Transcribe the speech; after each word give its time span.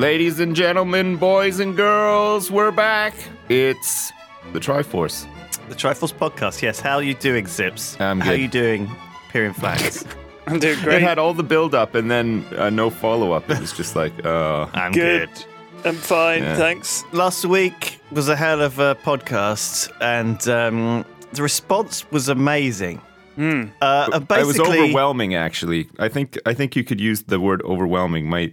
Ladies 0.00 0.40
and 0.40 0.56
gentlemen, 0.56 1.16
boys 1.16 1.60
and 1.60 1.76
girls, 1.76 2.50
we're 2.50 2.70
back. 2.70 3.12
It's 3.50 4.10
the 4.54 4.58
Triforce. 4.58 5.26
The 5.68 5.74
Triforce 5.74 6.14
podcast. 6.14 6.62
Yes. 6.62 6.80
How 6.80 6.94
are 6.96 7.02
you 7.02 7.12
doing, 7.12 7.46
Sips? 7.46 8.00
I'm 8.00 8.18
How 8.18 8.30
are 8.30 8.32
good. 8.34 8.40
you 8.40 8.48
doing, 8.48 8.86
Pyrion 9.30 9.54
Flax? 9.60 10.06
I'm 10.46 10.58
doing 10.58 10.78
It 10.78 10.82
great. 10.84 11.02
had 11.02 11.18
all 11.18 11.34
the 11.34 11.42
build 11.42 11.74
up 11.74 11.94
and 11.94 12.10
then 12.10 12.46
uh, 12.56 12.70
no 12.70 12.88
follow 12.88 13.32
up. 13.32 13.50
It 13.50 13.60
was 13.60 13.74
just 13.74 13.94
like, 13.94 14.24
uh, 14.24 14.68
I'm 14.72 14.92
Good. 14.92 15.28
good. 15.34 15.44
I'm 15.84 15.96
fine, 15.96 16.44
Yeah. 16.44 16.56
thanks. 16.56 17.04
Last 17.12 17.44
week 17.44 18.00
was 18.10 18.30
a 18.30 18.36
hell 18.36 18.62
of 18.62 18.78
a 18.78 18.94
podcast, 18.94 19.90
and 20.00 20.46
um, 20.48 21.04
the 21.34 21.42
response 21.42 22.10
was 22.10 22.30
amazing. 22.30 23.02
Uh, 23.36 23.42
and 23.42 23.70
it 24.14 24.28
was 24.28 24.56
basically, 24.56 24.78
overwhelming. 24.80 25.34
Actually, 25.34 25.88
I 25.98 26.08
think 26.08 26.38
I 26.46 26.52
think 26.54 26.74
you 26.76 26.84
could 26.84 27.00
use 27.00 27.22
the 27.22 27.38
word 27.40 27.62
overwhelming. 27.62 28.28
My 28.28 28.50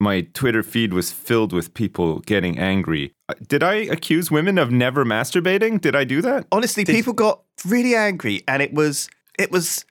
my 0.00 0.22
Twitter 0.34 0.62
feed 0.62 0.92
was 0.92 1.10
filled 1.12 1.52
with 1.52 1.72
people 1.74 2.20
getting 2.20 2.58
angry. 2.58 3.12
Uh, 3.28 3.34
Did 3.46 3.62
I 3.62 3.74
accuse 3.76 4.30
women 4.30 4.58
of 4.58 4.70
never 4.70 5.04
masturbating? 5.04 5.80
Did 5.80 5.96
I 5.96 6.04
do 6.04 6.20
that? 6.22 6.46
honestly, 6.52 6.84
people 6.84 7.12
got 7.12 7.42
really 7.64 7.94
angry, 7.94 8.42
and 8.46 8.62
it 8.62 8.72
was 8.74 9.08
it 9.38 9.50
was 9.50 9.84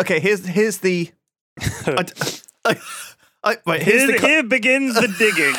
okay. 0.00 0.18
Here's 0.20 0.46
here's 0.46 0.78
the. 0.78 1.10
I, 1.86 2.04
I, 2.64 2.76
I, 3.44 3.56
wait, 3.66 3.82
here's 3.82 4.02
Here, 4.02 4.12
the. 4.12 4.18
co- 4.18 4.26
here 4.26 4.42
begins 4.42 4.94
the 4.94 5.08
digging. 5.18 5.54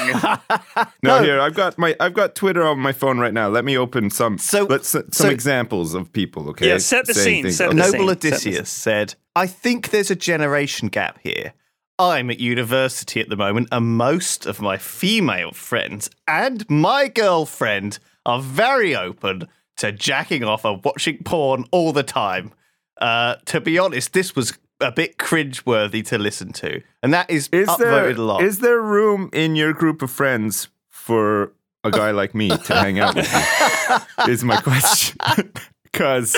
No, 1.03 1.19
No. 1.19 1.23
here 1.23 1.39
I've 1.39 1.53
got 1.53 1.77
my 1.77 1.95
I've 1.99 2.13
got 2.15 2.35
Twitter 2.35 2.63
on 2.63 2.79
my 2.79 2.91
phone 2.91 3.19
right 3.19 3.33
now. 3.33 3.47
Let 3.47 3.63
me 3.63 3.77
open 3.77 4.09
some 4.09 4.37
So- 4.39 4.65
let's 4.65 4.89
some 4.89 5.05
so- 5.11 5.29
examples 5.29 5.93
of 5.93 6.11
people. 6.11 6.49
Okay, 6.49 6.67
Yeah, 6.67 6.79
set 6.79 7.05
the 7.05 7.13
saying 7.13 7.25
scene, 7.35 7.43
things. 7.43 7.55
set 7.57 7.69
the 7.69 7.75
Noble 7.75 7.91
scene, 7.91 8.07
set 8.09 8.19
the 8.21 8.27
Odysseus 8.27 8.69
said, 8.69 9.15
I 9.35 9.47
think 9.47 9.91
there's 9.91 10.09
a 10.11 10.15
generation 10.15 10.87
gap 10.89 11.19
here. 11.23 11.53
I'm 11.97 12.29
at 12.29 12.39
university 12.39 13.21
at 13.21 13.29
the 13.29 13.37
moment, 13.37 13.69
and 13.71 13.97
most 13.97 14.45
of 14.45 14.61
my 14.61 14.77
female 14.77 15.51
friends 15.51 16.09
and 16.27 16.69
my 16.69 17.07
girlfriend 17.07 17.99
are 18.25 18.41
very 18.41 18.95
open 18.95 19.47
to 19.77 19.91
jacking 19.91 20.43
off 20.43 20.65
and 20.65 20.83
watching 20.83 21.19
porn 21.23 21.65
all 21.71 21.93
the 21.93 22.03
time. 22.03 22.51
Uh, 22.99 23.35
to 23.45 23.61
be 23.61 23.77
honest, 23.77 24.13
this 24.13 24.35
was 24.35 24.57
a 24.81 24.91
bit 24.91 25.17
cringeworthy 25.17 26.05
to 26.07 26.17
listen 26.17 26.51
to, 26.53 26.81
and 27.01 27.13
that 27.13 27.29
is, 27.29 27.47
Is 27.53 27.67
upvoted 27.69 27.77
there 27.79 28.09
a 28.09 28.13
lot. 28.15 28.41
is 28.43 28.59
there 28.59 28.81
room 28.81 29.29
in 29.31 29.55
your 29.55 29.71
group 29.73 30.01
of 30.01 30.11
friends 30.11 30.67
for 30.89 31.53
a 31.83 31.91
guy 31.91 32.11
like 32.11 32.33
me 32.35 32.49
to 32.49 32.73
hang 32.75 32.99
out 32.99 33.15
with 33.15 33.31
you? 33.31 34.31
Is 34.31 34.43
my 34.43 34.57
question. 34.57 35.17
Because 35.83 36.35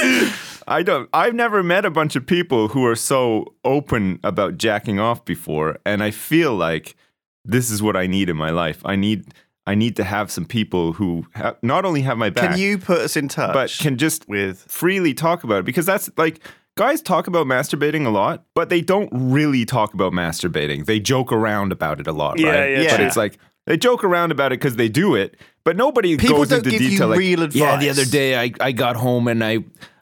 I 0.68 0.84
don't, 0.84 1.10
I've 1.14 1.34
never 1.34 1.64
met 1.64 1.86
a 1.86 1.90
bunch 1.90 2.16
of 2.16 2.26
people 2.26 2.68
who 2.70 2.86
are 2.86 2.96
so 2.96 3.54
open 3.64 4.20
about 4.24 4.58
jacking 4.58 5.00
off 5.00 5.24
before, 5.26 5.78
and 5.86 6.04
I 6.04 6.12
feel 6.12 6.56
like 6.56 6.96
this 7.46 7.72
is 7.72 7.82
what 7.82 7.96
I 7.96 8.08
need 8.08 8.30
in 8.30 8.36
my 8.38 8.50
life. 8.50 8.82
I 8.84 8.96
need, 8.98 9.34
I 9.66 9.76
need 9.76 9.96
to 9.96 10.04
have 10.04 10.30
some 10.30 10.46
people 10.46 10.94
who 10.94 11.26
ha- 11.36 11.56
not 11.62 11.86
only 11.86 12.02
have 12.02 12.18
my 12.18 12.30
back, 12.30 12.52
Can 12.52 12.60
you 12.60 12.78
put 12.78 13.00
us 13.00 13.16
in 13.16 13.28
touch? 13.30 13.54
but 13.54 13.76
can 13.80 13.98
just 13.98 14.28
with 14.28 14.66
freely 14.68 15.14
talk 15.14 15.44
about 15.44 15.60
it 15.60 15.66
because 15.66 15.86
that's 15.86 16.10
like 16.18 16.40
guys 16.76 17.02
talk 17.02 17.28
about 17.28 17.48
masturbating 17.48 18.06
a 18.06 18.10
lot, 18.10 18.44
but 18.54 18.70
they 18.70 18.82
don't 18.82 19.10
really 19.12 19.66
talk 19.66 19.94
about 19.94 20.12
masturbating. 20.14 20.86
They 20.86 21.00
joke 21.00 21.32
around 21.32 21.72
about 21.72 22.00
it 22.00 22.08
a 22.08 22.12
lot, 22.12 22.40
Yeah, 22.40 22.50
right? 22.50 22.72
yeah, 22.72 22.92
But 22.92 23.00
yeah. 23.00 23.08
it's 23.08 23.18
like 23.18 23.38
they 23.66 23.78
joke 23.78 24.04
around 24.04 24.32
about 24.32 24.52
it 24.52 24.60
because 24.60 24.76
they 24.76 24.88
do 24.90 25.16
it, 25.16 25.36
but 25.64 25.76
nobody 25.76 26.18
People 26.18 26.38
goes 26.38 26.50
don't 26.50 26.60
into 26.60 26.70
give 26.72 26.82
you 26.82 26.90
detail. 26.92 27.08
like, 27.08 27.20
real 27.20 27.50
Yeah, 27.50 27.78
the 27.78 27.90
other 27.90 28.06
day 28.06 28.38
I, 28.40 28.52
I 28.62 28.72
got 28.74 28.96
home 28.96 29.28
and 29.28 29.44
I 29.44 29.60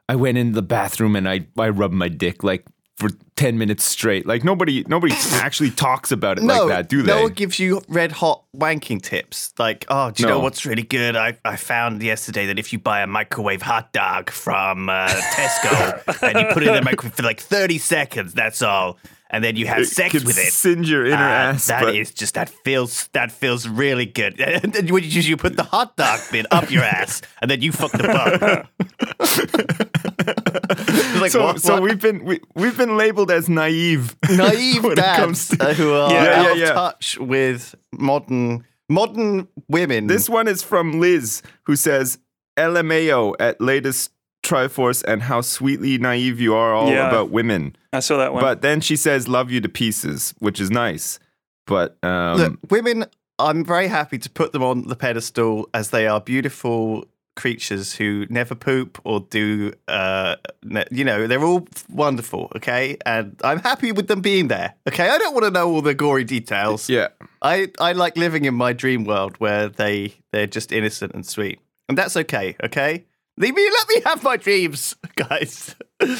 I 0.08 0.16
went 0.16 0.38
in 0.38 0.54
the 0.54 0.62
bathroom 0.62 1.16
and 1.16 1.28
I 1.28 1.48
I 1.58 1.70
rubbed 1.70 1.94
my 1.94 2.10
dick 2.10 2.44
like 2.44 2.66
for 2.96 3.10
ten 3.36 3.58
minutes 3.58 3.84
straight. 3.84 4.26
Like 4.26 4.44
nobody 4.44 4.84
nobody 4.88 5.14
actually 5.34 5.72
talks 5.72 6.12
about 6.12 6.38
it 6.38 6.44
no, 6.44 6.66
like 6.66 6.70
that, 6.70 6.90
do 6.90 7.02
they? 7.02 7.12
no 7.12 7.24
one 7.24 7.34
gives 7.34 7.60
you 7.60 7.82
red 7.88 8.12
hot 8.12 8.44
wanking 8.56 9.02
tips. 9.02 9.54
Like, 9.58 9.86
oh, 9.90 10.12
do 10.12 10.24
you 10.24 10.30
know 10.30 10.40
what's 10.40 10.66
really 10.66 10.84
good? 10.84 11.16
I, 11.16 11.38
I 11.44 11.56
found 11.56 12.02
yesterday 12.02 12.46
that 12.48 12.60
if 12.60 12.72
you 12.72 12.80
buy 12.80 13.02
a 13.02 13.08
microwave 13.08 13.62
hot 13.62 13.92
dog 13.94 14.30
from 14.30 14.90
uh, 14.90 15.08
Tesco 15.08 16.24
and 16.30 16.40
you 16.40 16.54
put 16.54 16.64
it 16.64 16.70
in 16.70 16.76
the 16.76 16.82
microwave 16.82 17.16
for 17.16 17.24
like 17.24 17.42
30 17.42 17.78
seconds, 17.80 18.34
that's 18.34 18.62
all. 18.62 18.98
And 19.32 19.44
then 19.44 19.56
you 19.56 19.66
have 19.68 19.80
It 19.80 19.88
sex 19.88 20.14
with 20.14 20.38
it. 20.38 20.54
singe 20.54 20.90
your 20.90 21.06
inner 21.06 21.16
uh, 21.16 21.54
ass. 21.54 21.66
That 21.68 21.84
but 21.84 21.96
is 21.96 22.12
just 22.12 22.36
that 22.36 22.48
feels 22.48 23.08
that 23.14 23.32
feels 23.32 23.68
really 23.68 24.06
good. 24.06 24.40
And 24.64 24.72
then 24.72 24.88
you, 24.88 24.98
you 25.00 25.36
put 25.36 25.58
the 25.58 25.64
hot 25.64 25.98
dog 25.98 26.20
bit 26.32 26.46
up 26.52 26.70
your 26.70 26.84
ass, 26.84 27.22
and 27.42 27.50
then 27.50 27.62
you 27.62 27.72
fuck 27.72 27.92
the 27.92 28.04
bug. 28.08 28.68
Like, 31.20 31.32
so, 31.32 31.44
what- 31.44 31.62
so 31.62 31.74
what? 31.76 31.84
we've 31.84 32.00
been 32.02 32.24
we, 32.26 32.40
we've 32.56 32.78
been 32.78 32.98
labeled 32.98 33.32
as 33.32 33.48
naive. 33.50 34.16
naive 34.30 34.84
when 34.84 34.96
dads 34.96 35.48
to- 35.50 35.64
uh, 35.70 35.74
who 35.74 35.94
are 35.94 36.12
Yeah, 36.12 36.18
out 36.20 36.46
yeah, 36.46 36.52
of 36.52 36.58
yeah. 36.58 36.74
touch 36.74 37.18
with 37.18 37.74
modern 37.92 38.66
modern 38.90 39.48
women. 39.68 40.08
This 40.08 40.30
one 40.30 40.48
is 40.48 40.62
from 40.62 41.00
Liz, 41.00 41.42
who 41.64 41.76
says, 41.76 42.20
LMAO 42.58 43.34
at 43.40 43.60
latest 43.62 44.12
Triforce 44.46 45.04
and 45.08 45.24
how 45.24 45.42
sweetly 45.42 45.98
naive 45.98 46.40
you 46.40 46.54
are 46.56 46.74
all 46.74 46.92
Yeah. 46.92 47.08
about 47.10 47.30
women. 47.32 47.76
I 47.94 48.00
saw 48.00 48.18
that 48.18 48.34
one. 48.34 48.42
But 48.42 48.62
then 48.62 48.82
she 48.82 48.96
says, 48.96 49.28
love 49.28 49.50
you 49.52 49.62
to 49.62 49.70
pieces, 49.70 50.34
which 50.40 50.60
is 50.60 50.70
nice. 50.70 51.20
But 51.68 51.98
um, 52.04 52.38
Look, 52.38 52.60
women. 52.70 53.06
I'm 53.38 53.66
very 53.66 53.88
happy 53.88 54.18
to 54.20 54.30
put 54.30 54.54
them 54.54 54.64
on 54.64 54.88
the 54.88 54.96
pedestal 54.96 55.68
as 55.74 55.90
they 55.90 56.08
are 56.08 56.22
beautiful 56.22 57.06
creatures 57.36 57.94
who 57.94 58.26
never 58.30 58.56
poop 58.56 58.98
or 59.04 59.20
do. 59.30 59.74
Uh, 59.90 60.38
ne- 60.64 60.86
you 60.90 61.04
know, 61.04 61.28
they're 61.28 61.44
all 61.44 61.68
wonderful. 61.92 62.50
Okay, 62.56 62.96
and 63.06 63.36
I'm 63.44 63.60
happy 63.60 63.92
with 63.92 64.08
them 64.08 64.22
being 64.22 64.48
there. 64.48 64.76
Okay, 64.88 65.10
I 65.10 65.18
don't 65.18 65.34
want 65.34 65.44
to 65.44 65.52
know 65.52 65.70
all 65.70 65.82
the 65.82 65.94
gory 65.94 66.24
details. 66.24 66.88
yeah. 66.90 67.10
I 67.42 67.68
I 67.78 67.92
like 67.92 68.16
living 68.16 68.46
in 68.46 68.54
my 68.54 68.72
dream 68.72 69.04
world 69.04 69.36
where 69.40 69.68
they 69.68 70.14
they're 70.32 70.48
just 70.48 70.72
innocent 70.72 71.14
and 71.14 71.26
sweet, 71.26 71.60
and 71.90 71.98
that's 71.98 72.16
okay. 72.16 72.56
Okay. 72.64 73.04
Leave 73.38 73.54
me, 73.54 73.70
let 73.70 73.90
me 73.90 74.02
have 74.06 74.24
my 74.24 74.38
dreams, 74.38 74.96
guys. 75.16 75.76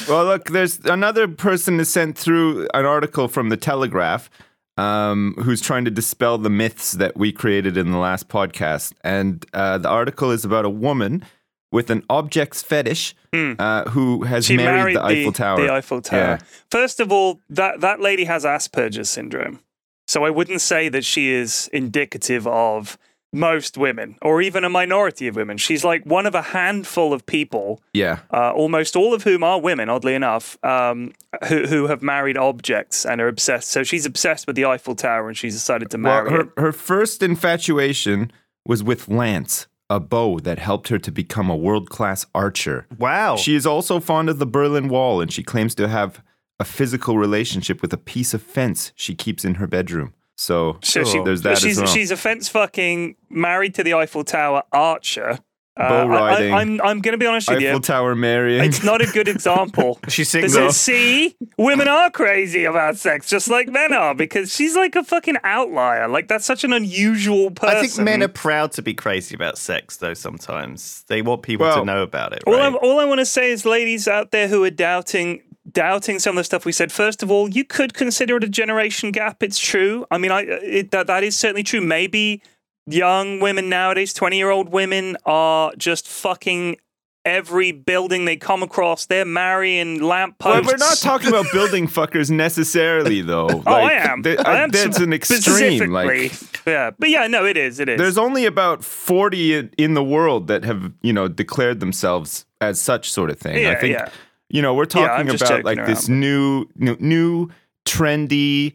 Well, 0.08 0.24
look, 0.26 0.50
there's 0.50 0.80
another 0.80 1.26
person 1.28 1.78
has 1.78 1.88
sent 1.88 2.18
through 2.18 2.68
an 2.74 2.84
article 2.84 3.28
from 3.28 3.48
the 3.48 3.56
Telegraph 3.56 4.28
um, 4.76 5.34
who's 5.42 5.60
trying 5.62 5.86
to 5.86 5.90
dispel 5.90 6.36
the 6.36 6.50
myths 6.50 6.92
that 6.92 7.16
we 7.16 7.32
created 7.32 7.76
in 7.76 7.90
the 7.90 7.98
last 7.98 8.28
podcast. 8.28 8.92
And 9.02 9.46
uh, 9.54 9.78
the 9.78 9.88
article 9.88 10.30
is 10.30 10.44
about 10.44 10.66
a 10.66 10.70
woman 10.70 11.24
with 11.72 11.90
an 11.90 12.04
objects 12.08 12.62
fetish 12.62 13.14
uh, 13.32 13.90
who 13.90 14.24
has 14.24 14.46
she 14.46 14.56
married, 14.56 14.94
married 14.94 14.96
the 14.96 15.02
Eiffel 15.02 15.32
Tower. 15.32 15.62
The 15.62 15.72
Eiffel 15.72 16.00
Tower. 16.02 16.20
Yeah. 16.20 16.38
First 16.70 17.00
of 17.00 17.10
all, 17.10 17.40
that, 17.50 17.80
that 17.80 18.00
lady 18.00 18.24
has 18.24 18.44
Asperger's 18.44 19.10
syndrome. 19.10 19.60
So 20.06 20.24
I 20.24 20.30
wouldn't 20.30 20.60
say 20.60 20.88
that 20.88 21.04
she 21.04 21.30
is 21.30 21.68
indicative 21.72 22.46
of 22.46 22.96
most 23.32 23.76
women 23.76 24.16
or 24.22 24.40
even 24.40 24.64
a 24.64 24.68
minority 24.70 25.26
of 25.28 25.36
women. 25.36 25.56
She's 25.58 25.84
like 25.84 26.04
one 26.04 26.26
of 26.26 26.34
a 26.34 26.42
handful 26.42 27.12
of 27.12 27.26
people, 27.26 27.82
Yeah. 27.92 28.20
uh, 28.32 28.52
almost 28.52 28.96
all 28.96 29.12
of 29.12 29.24
whom 29.24 29.42
are 29.42 29.60
women, 29.60 29.88
oddly 29.88 30.14
enough, 30.14 30.56
um, 30.64 31.12
who, 31.48 31.66
who 31.66 31.86
have 31.88 32.02
married 32.02 32.36
objects 32.38 33.04
and 33.04 33.20
are 33.20 33.28
obsessed. 33.28 33.68
So 33.70 33.82
she's 33.82 34.06
obsessed 34.06 34.46
with 34.46 34.56
the 34.56 34.64
Eiffel 34.64 34.94
Tower 34.94 35.28
and 35.28 35.36
she's 35.36 35.54
decided 35.54 35.90
to 35.90 35.98
marry 35.98 36.30
Well, 36.30 36.40
it. 36.40 36.48
her, 36.56 36.62
her 36.62 36.72
first 36.72 37.22
infatuation 37.22 38.32
was 38.64 38.82
with 38.82 39.08
Lance, 39.08 39.66
a 39.90 40.00
bow 40.00 40.38
that 40.40 40.58
helped 40.58 40.88
her 40.88 40.98
to 40.98 41.10
become 41.12 41.50
a 41.50 41.56
world 41.56 41.90
class 41.90 42.26
archer. 42.34 42.86
Wow. 42.98 43.36
She 43.36 43.54
is 43.54 43.66
also 43.66 44.00
fond 44.00 44.28
of 44.28 44.38
the 44.38 44.46
Berlin 44.46 44.88
Wall, 44.88 45.20
and 45.20 45.32
she 45.32 45.42
claims 45.42 45.74
to 45.76 45.88
have 45.88 46.22
a 46.58 46.64
physical 46.64 47.18
relationship 47.18 47.82
with 47.82 47.92
a 47.92 47.98
piece 47.98 48.32
of 48.32 48.42
fence 48.42 48.92
she 48.96 49.14
keeps 49.14 49.44
in 49.44 49.56
her 49.56 49.66
bedroom. 49.66 50.14
So, 50.36 50.78
So 50.82 51.02
she, 51.04 51.20
there's 51.22 51.42
that 51.42 51.58
she's 51.58 51.78
as 51.78 51.84
well. 51.84 51.92
she's 51.94 52.10
a 52.10 52.16
fence 52.16 52.48
fucking 52.48 53.16
married 53.30 53.74
to 53.76 53.82
the 53.82 53.94
Eiffel 53.94 54.22
Tower 54.24 54.62
archer 54.72 55.38
Uh, 55.78 55.88
Bull 56.06 56.12
I- 56.14 56.20
riding. 56.30 56.52
I, 56.54 56.62
am 56.62 56.80
I'm 56.82 57.00
going 57.00 57.12
to 57.12 57.18
be 57.18 57.26
honest 57.26 57.48
with 57.48 57.56
Eiffel 57.56 57.62
you. 57.62 57.68
Eiffel 57.70 57.80
Tower 57.80 58.14
marrying. 58.14 58.62
It's 58.64 58.82
not 58.82 59.00
a 59.02 59.06
good 59.06 59.28
example. 59.36 59.98
She's 60.08 60.30
This 60.32 60.52
single. 60.52 60.68
is, 60.68 60.76
see, 60.76 61.36
women 61.58 61.86
are 61.88 62.10
crazy 62.10 62.64
about 62.64 62.96
sex, 62.96 63.28
just 63.28 63.48
like 63.48 63.68
men 63.68 63.92
are, 63.94 64.14
because 64.14 64.54
she's 64.54 64.74
like 64.76 64.94
a 64.96 65.02
fucking 65.04 65.36
outlier. 65.44 66.06
Like 66.08 66.28
that's 66.28 66.44
such 66.46 66.64
an 66.64 66.72
unusual 66.72 67.50
person. 67.50 67.76
I 67.76 67.80
think 67.86 67.98
men 67.98 68.22
are 68.22 68.28
proud 68.28 68.72
to 68.72 68.82
be 68.82 68.92
crazy 68.94 69.34
about 69.34 69.56
sex, 69.58 69.96
though. 69.98 70.14
Sometimes 70.14 71.04
they 71.08 71.20
want 71.22 71.42
people 71.42 71.66
Well, 71.66 71.80
to 71.80 71.84
know 71.84 72.02
about 72.02 72.32
it. 72.34 72.42
All, 72.46 72.54
Right? 72.54 72.62
I'm, 72.66 72.76
all 72.76 72.98
I 73.00 73.04
want 73.06 73.20
to 73.20 73.26
say 73.26 73.50
is, 73.50 73.64
ladies 73.64 74.06
out 74.08 74.30
there 74.32 74.48
who 74.48 74.64
are 74.64 74.70
doubting 74.70 75.42
doubting 75.76 76.18
some 76.18 76.30
of 76.36 76.40
the 76.40 76.44
stuff 76.44 76.64
we 76.64 76.72
said. 76.72 76.90
First 76.90 77.22
of 77.22 77.30
all, 77.30 77.48
you 77.48 77.62
could 77.62 77.92
consider 77.92 78.38
it 78.38 78.44
a 78.44 78.48
generation 78.48 79.12
gap. 79.12 79.42
It's 79.42 79.58
true. 79.60 80.06
I 80.10 80.16
mean, 80.18 80.32
I 80.32 80.40
it, 80.40 80.90
that 80.90 81.06
that 81.06 81.22
is 81.22 81.36
certainly 81.36 81.62
true. 81.62 81.82
Maybe 81.82 82.42
young 82.86 83.38
women 83.40 83.68
nowadays, 83.68 84.12
twenty 84.12 84.38
year 84.38 84.50
old 84.50 84.70
women, 84.70 85.16
are 85.26 85.72
just 85.76 86.08
fucking 86.08 86.78
every 87.26 87.72
building 87.72 88.24
they 88.24 88.36
come 88.36 88.62
across. 88.62 89.06
They're 89.06 89.24
marrying 89.24 90.00
lamp 90.00 90.38
posts. 90.38 90.66
Well, 90.66 90.72
we're 90.74 90.78
not 90.78 90.96
talking 90.98 91.28
about 91.28 91.46
building 91.52 91.88
fuckers 91.88 92.30
necessarily, 92.30 93.20
though. 93.20 93.48
Oh, 93.66 93.72
I 93.72 93.92
am. 93.92 94.22
th- 94.22 94.38
I 94.38 94.60
uh, 94.60 94.62
am 94.62 94.70
that's 94.70 94.98
an 94.98 95.12
extreme. 95.12 95.90
Like, 95.90 96.32
yeah, 96.66 96.92
but 96.98 97.10
yeah, 97.10 97.26
no, 97.26 97.44
it 97.44 97.56
is. 97.56 97.80
It 97.80 97.88
is. 97.88 97.98
there's 97.98 98.16
only 98.16 98.46
about 98.46 98.82
40 98.84 99.54
in- 99.56 99.70
in 99.76 99.94
the 99.94 100.04
world 100.04 100.46
that 100.46 100.64
have, 100.64 100.92
you 101.02 101.12
know, 101.12 101.26
declared 101.28 101.80
themselves 101.80 102.46
as 102.60 102.80
such 102.80 103.10
sort 103.10 103.28
of 103.30 103.38
thing. 103.38 103.56
I 103.56 103.60
Yeah, 103.60 103.80
think, 103.80 103.92
yeah. 103.92 104.08
You 104.48 104.62
know, 104.62 104.74
we're 104.74 104.84
talking 104.84 105.26
just 105.28 105.42
about 105.42 105.64
like 105.64 105.84
this 105.86 106.08
new, 106.08 106.66
new, 106.76 106.96
new, 107.00 107.48
trendy, 107.84 108.74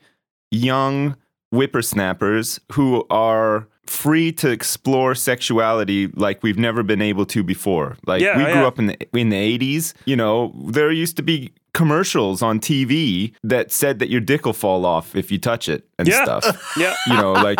young 0.51 1.15
whippersnappers 1.51 2.59
who 2.73 3.05
are 3.09 3.67
free 3.85 4.31
to 4.31 4.49
explore 4.49 5.15
sexuality 5.15 6.07
like 6.15 6.43
we've 6.43 6.57
never 6.57 6.83
been 6.83 7.01
able 7.01 7.25
to 7.25 7.43
before. 7.43 7.97
Like 8.05 8.21
Yeah, 8.21 8.37
we 8.37 8.43
yeah. 8.43 8.53
grew 8.53 8.65
up 8.65 8.79
in 8.79 8.87
the 8.87 8.97
in 9.17 9.29
the 9.29 9.57
80s, 9.57 9.93
you 10.05 10.15
know, 10.15 10.53
there 10.67 10.91
used 10.91 11.17
to 11.17 11.23
be 11.23 11.51
commercials 11.73 12.41
on 12.41 12.59
TV 12.59 13.33
that 13.43 13.71
said 13.71 13.99
that 13.99 14.09
your 14.09 14.19
dick 14.21 14.45
will 14.45 14.53
fall 14.53 14.85
off 14.85 15.15
if 15.15 15.31
you 15.31 15.37
touch 15.39 15.69
it 15.69 15.85
and 15.97 16.07
Yeah. 16.07 16.23
stuff. 16.23 16.73
yeah. 16.77 16.93
You 17.07 17.13
know, 17.15 17.31
like 17.33 17.59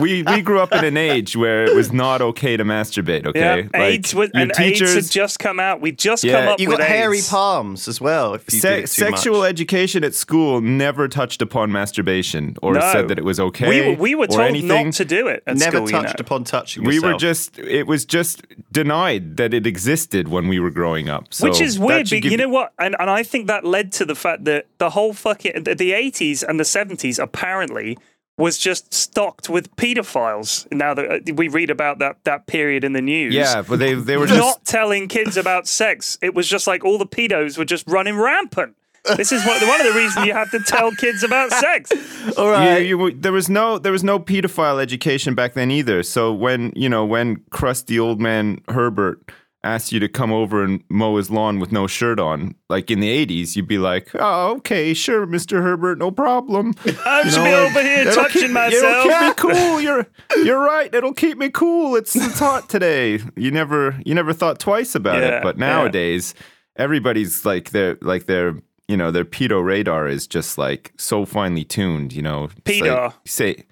we 0.00 0.22
we 0.22 0.40
grew 0.40 0.60
up 0.60 0.72
in 0.72 0.84
an 0.84 0.96
age 0.96 1.36
where 1.36 1.64
it 1.64 1.74
was 1.74 1.92
not 1.92 2.22
okay 2.22 2.56
to 2.56 2.64
masturbate, 2.64 3.26
okay? 3.26 3.40
Yeah, 3.40 3.78
Like, 3.78 3.94
AIDS 3.94 4.14
was, 4.14 4.30
your 4.32 4.42
and 4.42 4.50
AIDS 4.52 4.58
had 4.58 4.64
teachers 4.64 5.10
just 5.10 5.38
come 5.38 5.60
out. 5.60 5.80
We 5.80 5.92
just 5.92 6.24
Yeah, 6.24 6.40
come 6.40 6.48
up 6.54 6.60
you 6.60 6.68
with 6.68 6.78
got 6.78 6.88
hairy 6.88 7.20
palms 7.28 7.86
as 7.88 8.00
well. 8.00 8.34
If 8.34 8.50
you 8.52 8.60
Se- 8.60 8.68
did 8.68 8.78
it 8.78 8.80
too 8.82 8.86
sexual 8.86 9.40
much. 9.40 9.50
education 9.50 10.04
at 10.04 10.14
school 10.14 10.60
never 10.60 11.06
touched 11.08 11.42
upon 11.42 11.70
masturbation 11.70 12.56
or 12.62 12.74
No. 12.74 12.80
said 12.92 13.08
that 13.08 13.18
it 13.18 13.24
was 13.24 13.38
okay. 13.38 13.68
We 13.68 13.88
were, 13.90 13.94
we 14.02 14.14
were 14.14 14.26
told 14.26 14.40
anything. 14.40 14.86
not 14.86 14.94
to 14.94 15.04
do 15.04 15.26
it 15.28 15.42
at 15.46 15.56
never 15.58 15.76
school. 15.78 15.90
you 15.90 15.92
touched 16.02 16.18
know. 16.18 16.22
upon 16.24 16.44
touching. 16.44 16.84
We 16.84 16.98
were 17.00 17.14
just 17.14 17.58
it 17.58 17.86
was 17.86 18.04
just 18.04 18.42
denied 18.72 19.36
that 19.36 19.52
it 19.52 19.66
existed 19.66 20.28
when 20.28 20.48
we 20.48 20.58
were 20.58 20.70
growing 20.70 21.08
up. 21.10 21.34
So 21.34 21.48
Which 21.48 21.60
is 21.60 21.78
weird, 21.78 22.08
should 22.08 22.22
but 22.22 22.30
you 22.30 22.36
know 22.38 22.48
what? 22.48 22.72
And 22.78 22.96
and 23.02 23.10
I 23.10 23.24
think 23.24 23.48
that 23.48 23.64
led 23.64 23.90
to 23.92 24.04
the 24.04 24.14
fact 24.14 24.44
that 24.44 24.66
the 24.78 24.90
whole 24.90 25.12
fucking 25.12 25.64
the, 25.64 25.74
the 25.74 25.90
80s 25.90 26.44
and 26.46 26.60
the 26.60 26.64
70s 26.64 27.20
apparently 27.20 27.98
was 28.38 28.58
just 28.58 28.94
stocked 28.94 29.48
with 29.48 29.74
pedophiles. 29.74 30.70
Now 30.72 30.94
that 30.94 31.10
uh, 31.10 31.34
we 31.34 31.48
read 31.48 31.68
about 31.68 31.98
that 31.98 32.22
that 32.22 32.46
period 32.46 32.84
in 32.84 32.92
the 32.92 33.02
news, 33.02 33.34
Yeah, 33.34 33.62
but 33.62 33.80
they 33.80 33.94
they 33.94 34.16
were 34.16 34.28
not 34.28 34.36
just 34.36 34.64
telling 34.64 35.08
kids 35.08 35.36
about 35.36 35.66
sex. 35.66 36.16
It 36.22 36.32
was 36.34 36.48
just 36.48 36.68
like 36.68 36.84
all 36.84 36.96
the 36.96 37.06
pedos 37.06 37.58
were 37.58 37.64
just 37.64 37.88
running 37.88 38.16
rampant. 38.16 38.76
This 39.16 39.32
is 39.32 39.44
what, 39.44 39.60
one 39.66 39.80
of 39.80 39.86
the 39.92 39.98
reasons 39.98 40.26
you 40.26 40.32
have 40.32 40.52
to 40.52 40.60
tell 40.60 40.92
kids 40.92 41.24
about 41.24 41.50
sex. 41.50 41.90
all 42.38 42.78
you, 42.78 43.08
you, 43.08 43.10
there 43.10 43.32
was 43.32 43.48
no 43.48 43.78
there 43.78 43.90
was 43.90 44.04
no 44.04 44.20
pedophile 44.20 44.80
education 44.80 45.34
back 45.34 45.54
then 45.54 45.72
either. 45.72 46.04
So 46.04 46.32
when 46.32 46.72
you 46.76 46.88
know 46.88 47.04
when 47.04 47.42
crusty 47.50 47.98
old 47.98 48.20
man 48.20 48.60
Herbert 48.68 49.20
asked 49.64 49.92
you 49.92 50.00
to 50.00 50.08
come 50.08 50.32
over 50.32 50.64
and 50.64 50.82
mow 50.88 51.16
his 51.16 51.30
lawn 51.30 51.60
with 51.60 51.70
no 51.72 51.86
shirt 51.86 52.18
on, 52.18 52.54
like 52.68 52.90
in 52.90 53.00
the 53.00 53.26
'80s, 53.26 53.54
you'd 53.56 53.68
be 53.68 53.78
like, 53.78 54.08
"Oh, 54.14 54.56
okay, 54.56 54.92
sure, 54.94 55.24
Mister 55.26 55.62
Herbert, 55.62 55.98
no 55.98 56.10
problem." 56.10 56.74
I 57.06 57.22
should 57.28 57.38
You 57.38 57.44
be 57.44 57.54
over 57.54 57.82
here 57.82 58.04
touching 58.12 58.42
keep, 58.42 58.50
myself. 58.50 59.06
It'll 59.06 59.12
keep 59.12 59.20
me 59.28 59.34
cool. 59.54 59.80
You're 59.80 60.06
you're 60.44 60.60
right. 60.60 60.92
It'll 60.94 61.14
keep 61.14 61.38
me 61.38 61.48
cool. 61.50 61.96
It's 61.96 62.16
it's 62.16 62.38
hot 62.38 62.68
today. 62.68 63.20
You 63.36 63.50
never 63.50 64.00
you 64.04 64.14
never 64.14 64.32
thought 64.32 64.58
twice 64.58 64.94
about 64.94 65.20
Yeah, 65.20 65.38
it. 65.38 65.42
But 65.42 65.56
yeah. 65.58 65.66
nowadays, 65.66 66.34
everybody's 66.76 67.44
like 67.44 67.70
their 67.70 67.98
like 68.02 68.26
their 68.26 68.56
you 68.88 68.96
know 68.96 69.10
their 69.10 69.24
pedo 69.24 69.64
radar 69.64 70.08
is 70.08 70.26
just 70.26 70.58
like 70.58 70.92
so 70.96 71.24
finely 71.24 71.64
tuned. 71.64 72.12
You 72.12 72.22
know, 72.22 72.44
It's 72.66 72.80
like, 72.80 72.90
Pedo. 72.90 73.14
say. 73.26 73.64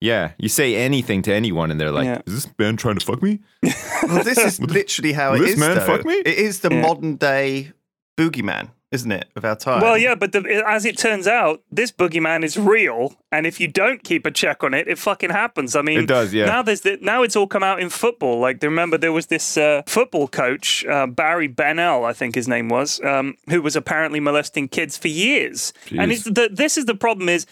Yeah, 0.00 0.32
you 0.38 0.48
say 0.50 0.76
anything 0.76 1.22
to 1.22 1.32
anyone, 1.34 1.70
and 1.70 1.80
they're 1.80 1.90
like, 1.90 2.04
Yeah. 2.04 2.20
"Is 2.26 2.44
this 2.44 2.48
man 2.58 2.76
trying 2.76 2.96
to 2.98 3.04
fuck 3.06 3.22
me?" 3.22 3.40
Well, 4.08 4.22
this 4.22 4.38
is 4.38 4.60
literally 4.78 5.12
how 5.14 5.32
Will 5.32 5.38
it 5.38 5.44
this 5.46 5.54
is. 5.54 5.58
man 5.58 5.76
though. 5.76 5.86
fuck 5.86 6.04
me? 6.04 6.14
It 6.14 6.38
is 6.38 6.60
the 6.60 6.70
Yeah. 6.72 6.82
modern 6.82 7.16
day 7.16 7.72
boogeyman, 8.18 8.68
isn't 8.92 9.10
it, 9.10 9.28
of 9.36 9.44
our 9.44 9.56
time? 9.56 9.80
Well, 9.80 9.96
yeah, 9.98 10.14
but 10.14 10.32
the, 10.32 10.62
as 10.66 10.84
it 10.84 10.96
turns 10.98 11.26
out, 11.26 11.62
this 11.72 11.90
boogeyman 11.92 12.44
is 12.44 12.56
real, 12.58 13.14
and 13.32 13.46
if 13.46 13.58
you 13.58 13.68
don't 13.68 14.04
keep 14.04 14.26
a 14.26 14.30
check 14.30 14.62
on 14.62 14.74
it, 14.74 14.86
it 14.86 14.98
fucking 14.98 15.30
happens. 15.30 15.74
I 15.74 15.80
mean, 15.82 16.00
It 16.00 16.06
does, 16.08 16.32
yeah. 16.34 16.44
Now 16.46 16.62
there's 16.62 16.82
the, 16.82 16.98
now 17.00 17.22
it's 17.22 17.34
all 17.34 17.46
come 17.46 17.62
out 17.62 17.80
in 17.80 17.88
football. 17.88 18.38
Like, 18.38 18.62
remember 18.62 18.98
there 18.98 19.12
was 19.12 19.26
this 19.26 19.56
uh, 19.56 19.82
football 19.86 20.28
coach, 20.28 20.84
uh, 20.86 21.06
Barry 21.06 21.48
Bennell, 21.48 22.04
I 22.04 22.12
think 22.12 22.34
his 22.34 22.46
name 22.48 22.68
was, 22.68 23.00
um, 23.02 23.34
who 23.48 23.60
was 23.62 23.76
apparently 23.76 24.20
molesting 24.20 24.68
kids 24.68 24.96
for 24.98 25.08
years. 25.08 25.72
And 25.98 26.12
it's 26.12 26.24
the, 26.24 26.48
this 26.52 26.76
is 26.76 26.84
the 26.84 26.94
problem: 26.94 27.28
is 27.30 27.46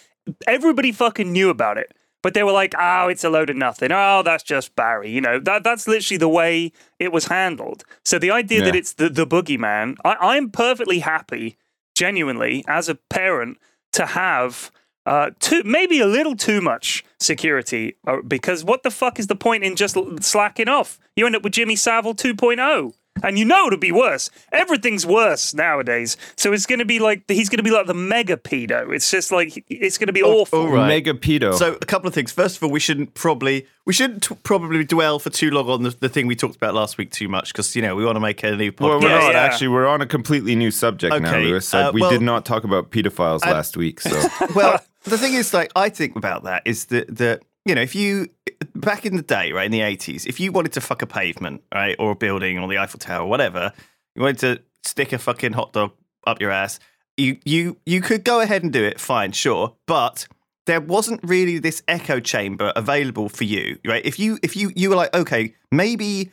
everybody 0.47 0.93
fucking 0.93 1.33
knew 1.33 1.49
about 1.51 1.79
it. 1.79 1.93
But 2.25 2.33
they 2.33 2.43
were 2.43 2.53
like, 2.53 2.75
"Oh, 2.77 3.09
it's 3.09 3.23
a 3.23 3.29
load 3.29 3.51
of 3.51 3.57
nothing. 3.57 3.93
Oh, 3.93 4.23
that's 4.25 4.43
just 4.43 4.75
Barry." 4.75 5.11
You 5.11 5.21
know, 5.21 5.39
that 5.41 5.63
that's 5.63 5.87
literally 5.87 6.17
the 6.19 6.29
way 6.41 6.73
it 6.99 7.13
was 7.13 7.27
handled. 7.27 7.85
So 8.03 8.19
the 8.19 8.31
idea 8.33 8.61
that 8.65 8.75
it's 8.75 8.95
the 8.95 9.11
the 9.11 9.27
boogeyman, 9.27 9.97
I, 10.05 10.17
I'm 10.33 10.51
perfectly 10.51 11.01
happy, 11.01 11.59
genuinely, 11.95 12.65
as 12.67 12.89
a 12.89 12.95
parent, 12.95 13.59
to 13.93 14.07
have 14.07 14.71
uh, 15.07 15.31
too 15.39 15.63
maybe 15.65 16.01
a 16.01 16.07
little 16.07 16.35
too 16.35 16.61
much 16.63 17.05
security. 17.21 17.95
uh, 18.07 18.23
Because 18.27 18.65
what 18.65 18.83
the 18.85 18.91
fuck 18.91 19.19
is 19.19 19.27
the 19.27 19.37
point 19.37 19.63
in 19.63 19.77
just 19.77 19.97
slacking 20.23 20.69
off? 20.69 20.99
You 21.17 21.27
end 21.27 21.37
up 21.37 21.43
with 21.45 21.53
Jimmy 21.53 21.77
Savile 21.77 22.15
2.0. 22.15 22.95
And 23.23 23.39
you 23.39 23.45
know 23.45 23.69
it'll 23.69 23.79
be 23.79 23.93
worse. 23.93 24.29
Everything's 24.53 25.07
worse 25.07 25.55
nowadays. 25.55 26.17
So 26.37 26.53
it's 26.53 26.67
going 26.67 26.81
to 26.81 26.85
be 26.85 26.99
like 26.99 27.23
he's 27.29 27.49
going 27.49 27.59
to 27.59 27.63
be 27.63 27.71
like 27.71 27.87
the 27.87 27.95
mega 27.95 28.37
pedo. 28.37 28.93
It's 28.95 29.09
just 29.11 29.31
like 29.31 29.65
it's 29.69 29.99
going 29.99 30.09
to 30.09 30.13
be 30.13 30.23
awful. 30.23 30.61
all 30.63 30.69
right. 30.69 30.89
Mega 30.89 31.15
pedo. 31.15 31.55
So 31.55 31.75
a 31.75 31.79
couple 31.87 32.09
of 32.09 32.15
things. 32.15 32.33
First 32.33 32.57
of 32.57 32.65
all, 32.65 32.71
we 32.71 32.81
shouldn't 32.81 33.15
probably 33.15 33.67
we 33.87 33.93
shouldn't 33.93 34.25
t- 34.25 34.35
probably 34.43 34.85
dwell 34.85 35.19
for 35.21 35.31
too 35.31 35.51
long 35.51 35.69
on 35.69 35.83
the, 35.85 35.91
the 35.91 36.09
thing 36.09 36.27
we 36.27 36.35
talked 36.35 36.57
about 36.57 36.75
last 36.75 36.99
week 36.99 37.13
too 37.13 37.29
much 37.29 37.53
because 37.53 37.77
you 37.77 37.83
know 37.83 37.95
we 37.95 38.05
want 38.05 38.17
to 38.17 38.21
make 38.21 38.43
a 38.43 38.57
new 38.57 38.73
podcast. 38.73 38.81
well, 38.89 39.01
we're 39.01 39.09
Yeah, 39.09 39.19
not 39.21 39.33
yeah. 39.35 39.41
actually. 39.43 39.69
We're 39.69 39.87
on 39.87 40.01
a 40.03 40.07
completely 40.07 40.57
new 40.57 40.73
subject 40.73 41.21
now, 41.21 41.29
Okay, 41.29 41.45
Lewis. 41.45 41.73
uh, 41.73 41.91
we 41.95 42.01
well- 42.01 42.11
did 42.11 42.21
not 42.23 42.45
talk 42.45 42.65
about 42.65 42.91
pedophiles 42.91 43.43
last 43.47 43.77
week, 43.77 44.01
so 44.01 44.11
well, 44.57 44.81
the 45.05 45.19
thing 45.19 45.35
is, 45.35 45.55
like, 45.55 45.71
I 45.77 45.89
think 45.89 46.17
about 46.17 46.45
that 46.45 46.63
is 46.65 46.87
that 46.87 47.17
that 47.17 47.43
you 47.65 47.75
know, 47.75 47.81
if 47.81 47.95
you 47.95 48.29
back 48.75 49.07
in 49.07 49.17
the 49.17 49.23
day, 49.23 49.53
right 49.53 49.67
in 49.67 49.73
the 49.73 49.81
eighties, 49.81 50.27
if 50.27 50.41
you 50.41 50.53
wanted 50.53 50.73
to 50.73 50.81
fuck 50.81 51.03
a 51.03 51.07
pavement, 51.07 51.63
right, 51.73 51.97
or 51.99 52.13
a 52.13 52.17
building, 52.17 52.59
or 52.59 52.69
the 52.69 52.79
Eiffel 52.79 52.99
Tower, 52.99 53.25
or 53.25 53.29
whatever, 53.29 53.73
you 54.15 54.23
wanted 54.23 54.39
to 54.39 54.63
stick 54.83 55.13
a 55.13 55.19
fucking 55.19 55.53
hot 55.53 55.73
dog 55.73 55.93
up 56.27 56.41
your 56.41 56.51
ass, 56.51 56.79
you 57.17 57.39
you 57.45 57.77
you 57.87 58.01
could 58.01 58.25
go 58.25 58.41
ahead 58.41 58.63
and 58.63 58.73
do 58.73 58.85
it, 58.85 59.01
fine, 59.01 59.33
sure, 59.33 59.75
but 59.87 60.27
there 60.67 60.81
wasn't 60.81 61.21
really 61.23 61.59
this 61.59 61.83
echo 61.89 62.21
chamber 62.21 62.73
available 62.75 63.29
for 63.29 63.45
you, 63.45 63.79
right? 63.85 64.05
If 64.05 64.19
you 64.19 64.39
if 64.43 64.57
you 64.57 64.73
you 64.75 64.91
were 64.91 64.97
like, 64.97 65.15
okay, 65.15 65.55
maybe 65.71 66.31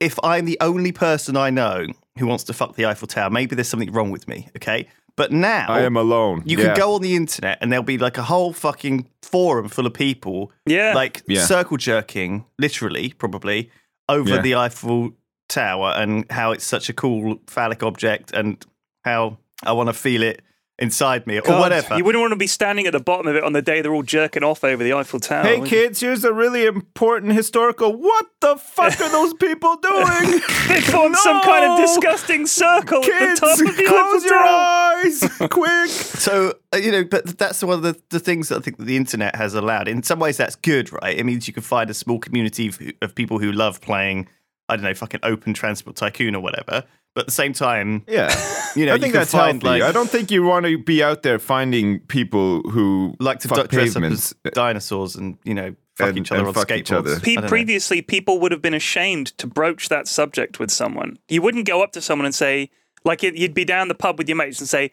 if 0.00 0.18
I'm 0.22 0.44
the 0.44 0.58
only 0.60 0.92
person 0.92 1.36
I 1.36 1.50
know 1.50 1.86
who 2.18 2.26
wants 2.26 2.44
to 2.44 2.52
fuck 2.52 2.76
the 2.76 2.86
Eiffel 2.86 3.08
Tower, 3.08 3.30
maybe 3.30 3.54
there's 3.54 3.68
something 3.68 3.92
wrong 3.92 4.10
with 4.10 4.26
me, 4.28 4.48
okay? 4.56 4.88
But 5.18 5.32
now 5.32 5.66
I 5.68 5.80
am 5.82 5.96
alone. 5.96 6.42
you 6.46 6.56
Yeah. 6.58 6.66
can 6.68 6.76
go 6.76 6.94
on 6.94 7.02
the 7.02 7.14
internet 7.16 7.58
and 7.60 7.70
there'll 7.70 7.82
be 7.84 7.98
like 7.98 8.16
a 8.16 8.22
whole 8.22 8.52
fucking 8.54 9.06
forum 9.22 9.68
full 9.68 9.84
of 9.86 9.92
people, 9.92 10.50
Yeah. 10.64 10.94
like 10.94 11.22
Yeah. 11.26 11.44
circle 11.44 11.76
jerking, 11.76 12.46
literally, 12.58 13.12
probably, 13.18 13.70
over 14.08 14.36
Yeah. 14.36 14.40
the 14.42 14.54
Eiffel 14.54 15.10
Tower 15.50 15.92
and 15.96 16.24
how 16.30 16.52
it's 16.52 16.64
such 16.64 16.88
a 16.88 16.92
cool 16.92 17.40
phallic 17.46 17.82
object 17.82 18.32
and 18.32 18.64
how 19.04 19.38
I 19.66 19.72
want 19.72 19.88
to 19.88 19.92
feel 19.92 20.22
it 20.22 20.40
inside 20.78 21.26
me 21.26 21.38
or 21.38 21.42
God, 21.42 21.60
whatever. 21.60 21.96
You 21.96 22.04
wouldn't 22.04 22.20
want 22.22 22.32
to 22.32 22.36
be 22.36 22.46
standing 22.46 22.86
at 22.86 22.92
the 22.92 23.00
bottom 23.00 23.26
of 23.26 23.34
it 23.34 23.42
on 23.42 23.52
the 23.52 23.62
day 23.62 23.80
they're 23.82 23.94
all 23.94 24.02
jerking 24.02 24.44
off 24.44 24.62
over 24.62 24.82
the 24.82 24.92
Eiffel 24.92 25.18
Tower. 25.20 25.42
Hey 25.42 25.58
would 25.58 25.70
you? 25.70 25.76
kids, 25.76 26.00
here's 26.00 26.24
a 26.24 26.32
really 26.32 26.66
important 26.66 27.32
historical. 27.32 27.96
What 27.96 28.26
the 28.40 28.56
fuck 28.56 29.00
are 29.00 29.10
those 29.10 29.34
people 29.34 29.76
doing? 29.76 30.40
They 30.68 30.82
formed 30.82 31.16
some 31.16 31.40
kind 31.42 31.64
of 31.64 31.78
disgusting 31.78 32.46
circle 32.46 33.00
kids, 33.00 33.40
at 33.42 33.46
the 33.46 33.46
top 33.46 33.58
of 33.60 33.76
the 33.76 33.84
close 33.84 34.22
Eiffel 34.24 34.28
your 34.28 34.38
Tower. 34.38 34.46
eyes, 34.46 35.48
quick! 35.50 35.88
So 35.88 36.54
uh, 36.74 36.76
you 36.76 36.92
know, 36.92 37.04
but 37.04 37.38
that's 37.38 37.62
one 37.62 37.74
of 37.76 37.82
the, 37.82 38.00
the 38.10 38.20
things 38.20 38.48
that 38.50 38.58
I 38.58 38.60
think 38.60 38.76
that 38.76 38.84
the 38.84 38.96
internet 38.96 39.34
has 39.36 39.54
allowed. 39.54 39.88
In 39.88 40.02
some 40.02 40.18
ways, 40.18 40.36
that's 40.36 40.56
good, 40.56 40.92
right? 40.92 41.16
It 41.16 41.24
means 41.24 41.48
you 41.48 41.54
can 41.54 41.62
find 41.62 41.88
a 41.88 41.94
small 41.94 42.18
community 42.18 42.68
of, 42.68 42.78
of 43.00 43.14
people 43.14 43.38
who 43.38 43.50
love 43.50 43.80
playing. 43.80 44.28
I 44.68 44.76
don't 44.76 44.84
know, 44.84 44.92
fucking 44.92 45.20
Open 45.22 45.54
Transport 45.54 45.96
Tycoon 45.96 46.34
or 46.34 46.40
whatever. 46.42 46.84
But 47.14 47.22
at 47.22 47.26
the 47.26 47.32
same 47.32 47.52
time, 47.52 48.04
Yeah, 48.06 48.28
you 48.76 48.86
know, 48.86 48.94
I 48.94 48.98
think 48.98 49.12
can 49.12 49.20
that's 49.20 49.32
find 49.32 49.60
healthy. 49.62 49.80
like 49.80 49.88
I 49.88 49.92
don't 49.92 50.08
think 50.08 50.30
you 50.30 50.44
want 50.44 50.66
to 50.66 50.78
be 50.78 51.02
out 51.02 51.22
there 51.24 51.38
finding 51.40 51.98
people 52.00 52.62
who 52.70 53.14
like 53.18 53.40
to 53.40 53.48
fuck 53.48 53.68
d- 53.68 53.76
dress 53.76 53.94
pavements. 53.94 54.32
up 54.32 54.38
as 54.46 54.52
dinosaurs 54.52 55.16
and 55.16 55.36
you 55.44 55.54
know 55.54 55.74
fuck 55.96 56.10
and- 56.10 56.18
each 56.18 56.30
other 56.30 56.46
on 56.46 56.54
fuck 56.54 56.68
skateboards. 56.68 56.78
each 56.78 56.92
other. 56.92 57.18
Pe- 57.20 57.36
I 57.38 57.40
know. 57.40 57.48
previously, 57.48 58.02
people 58.02 58.38
would 58.40 58.52
have 58.52 58.62
been 58.62 58.74
ashamed 58.74 59.28
to 59.38 59.46
broach 59.48 59.88
that 59.88 60.06
subject 60.06 60.60
with 60.60 60.70
someone. 60.70 61.18
You 61.28 61.42
wouldn't 61.42 61.66
go 61.66 61.82
up 61.82 61.90
to 61.92 62.00
someone 62.00 62.26
and 62.26 62.34
say, 62.34 62.70
like, 63.04 63.22
you'd 63.24 63.54
be 63.54 63.64
down 63.64 63.88
the 63.88 63.94
pub 63.96 64.16
with 64.18 64.28
your 64.28 64.36
mates 64.36 64.60
and 64.60 64.68
say, 64.68 64.92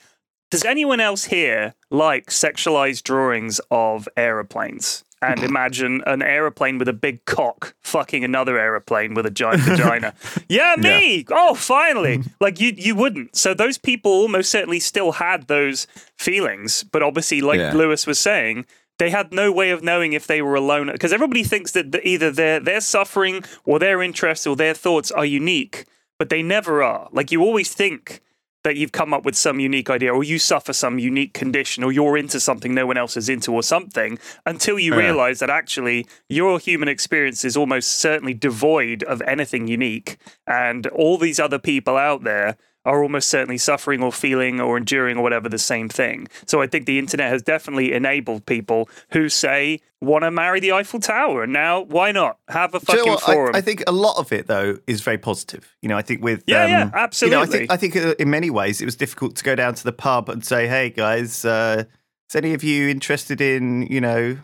"Does 0.50 0.66
anyone 0.66 1.00
else 1.02 1.26
here 1.26 1.76
like 1.92 2.28
sexualized 2.28 3.04
drawings 3.04 3.62
of 3.70 4.08
aeroplanes?" 4.18 5.04
And 5.32 5.44
imagine 5.44 6.02
an 6.06 6.22
aeroplane 6.22 6.78
with 6.78 6.88
a 6.88 6.94
big 6.94 7.24
cock 7.26 7.76
fucking 7.82 8.24
another 8.24 8.58
aeroplane 8.60 9.14
with 9.14 9.26
a 9.26 9.32
giant 9.32 9.62
vagina. 9.62 10.14
Yeah, 10.50 10.76
me. 10.78 11.26
Oh, 11.32 11.56
finally. 11.56 12.24
like 12.40 12.60
you, 12.60 12.74
you 12.76 12.96
wouldn't. 12.96 13.36
So 13.36 13.54
those 13.54 13.78
people 13.78 14.12
almost 14.12 14.50
certainly 14.52 14.80
still 14.80 15.14
had 15.14 15.48
those 15.48 15.88
feelings, 16.18 16.84
but 16.84 17.02
obviously, 17.04 17.42
like 17.42 17.60
Yeah. 17.60 17.74
Lewis 17.74 18.06
was 18.08 18.20
saying, 18.20 18.66
they 18.98 19.10
had 19.10 19.34
no 19.34 19.52
way 19.52 19.72
of 19.72 19.84
knowing 19.84 20.14
if 20.14 20.26
they 20.28 20.42
were 20.42 20.56
alone 20.56 20.90
because 20.92 21.12
everybody 21.12 21.44
thinks 21.44 21.72
that 21.72 21.94
either 22.04 22.32
their 22.32 22.60
their 22.62 22.80
suffering 22.82 23.44
or 23.66 23.78
their 23.80 24.02
interests 24.02 24.48
or 24.48 24.56
their 24.56 24.74
thoughts 24.74 25.12
are 25.12 25.26
unique, 25.26 25.86
but 26.18 26.30
they 26.30 26.42
never 26.42 26.82
are. 26.82 27.10
Like 27.12 27.32
you 27.32 27.42
always 27.42 27.74
think 27.74 28.22
that 28.66 28.76
you've 28.76 28.92
come 28.92 29.14
up 29.14 29.24
with 29.24 29.36
some 29.38 29.60
unique 29.60 29.90
idea 29.90 30.12
or 30.14 30.24
you 30.24 30.38
suffer 30.40 30.74
some 30.74 30.98
unique 31.00 31.34
condition 31.34 31.84
or 31.84 31.92
you're 31.92 32.18
into 32.18 32.40
something 32.40 32.74
no 32.74 32.86
one 32.88 32.98
else 32.98 33.16
is 33.16 33.30
into 33.30 33.54
or 33.54 33.64
something 33.64 34.18
until 34.46 34.78
you 34.78 34.94
oh, 34.94 34.98
Yeah. 34.98 35.04
realize 35.06 35.40
that 35.40 35.50
actually 35.52 36.06
your 36.30 36.58
human 36.60 36.90
experience 36.90 37.46
is 37.46 37.56
almost 37.56 37.90
certainly 38.00 38.34
devoid 38.34 39.04
of 39.04 39.22
anything 39.22 39.68
unique 39.68 40.18
and 40.48 40.88
all 40.88 41.18
these 41.18 41.40
other 41.40 41.60
people 41.60 41.96
out 41.96 42.24
there 42.24 42.58
are 42.86 43.02
almost 43.02 43.30
certainly 43.30 43.58
suffering 43.58 44.02
or 44.04 44.12
feeling 44.12 44.62
or 44.62 44.78
enduring 44.78 45.18
or 45.18 45.24
whatever 45.24 45.50
the 45.50 45.58
same 45.58 45.90
thing. 45.90 46.28
So 46.46 46.62
I 46.62 46.68
think 46.68 46.86
the 46.86 47.00
internet 47.00 47.32
has 47.32 47.42
definitely 47.42 47.94
enabled 47.94 48.46
people 48.46 48.88
who 49.12 49.28
say 49.28 49.82
want 50.02 50.24
to 50.24 50.30
marry 50.30 50.60
the 50.60 50.72
Eiffel 50.72 51.00
Tower 51.00 51.44
and 51.44 51.52
now 51.52 51.82
why 51.82 52.12
not 52.12 52.38
have 52.48 52.76
a 52.76 52.80
Do 52.80 52.84
you 52.84 52.86
fucking 52.86 53.06
know 53.06 53.12
what? 53.14 53.30
I- 53.30 53.34
forum? 53.34 53.56
I, 53.56 53.62
think 53.62 53.84
a 53.88 53.92
lot 53.92 54.18
of 54.18 54.32
it 54.32 54.46
though 54.48 54.78
is 54.86 55.02
very 55.02 55.18
positive. 55.18 55.76
You 55.82 55.90
know, 55.90 55.98
I 55.98 56.04
think 56.04 56.24
with 56.24 56.44
Yeah, 56.46 56.64
um, 56.64 56.70
yeah, 56.70 56.80
You 56.80 56.86
know, 56.86 56.92
I 56.94 57.04
absolutely. 57.04 57.48
think 57.58 57.72
I 57.72 57.78
think 57.78 57.96
uh, 57.96 58.14
in 58.20 58.30
many 58.30 58.50
ways 58.52 58.82
it 58.82 58.86
was 58.86 58.96
difficult 58.96 59.36
to 59.38 59.44
go 59.44 59.56
down 59.56 59.74
to 59.76 59.84
the 59.84 59.92
pub 59.92 60.30
and 60.30 60.46
say, 60.46 60.68
"Hey 60.68 60.92
guys, 60.92 61.44
uh, 61.44 61.86
is 62.30 62.36
any 62.36 62.54
of 62.54 62.64
you 62.64 62.88
interested 62.90 63.42
in 63.42 63.84
you 63.84 64.00
know 64.02 64.38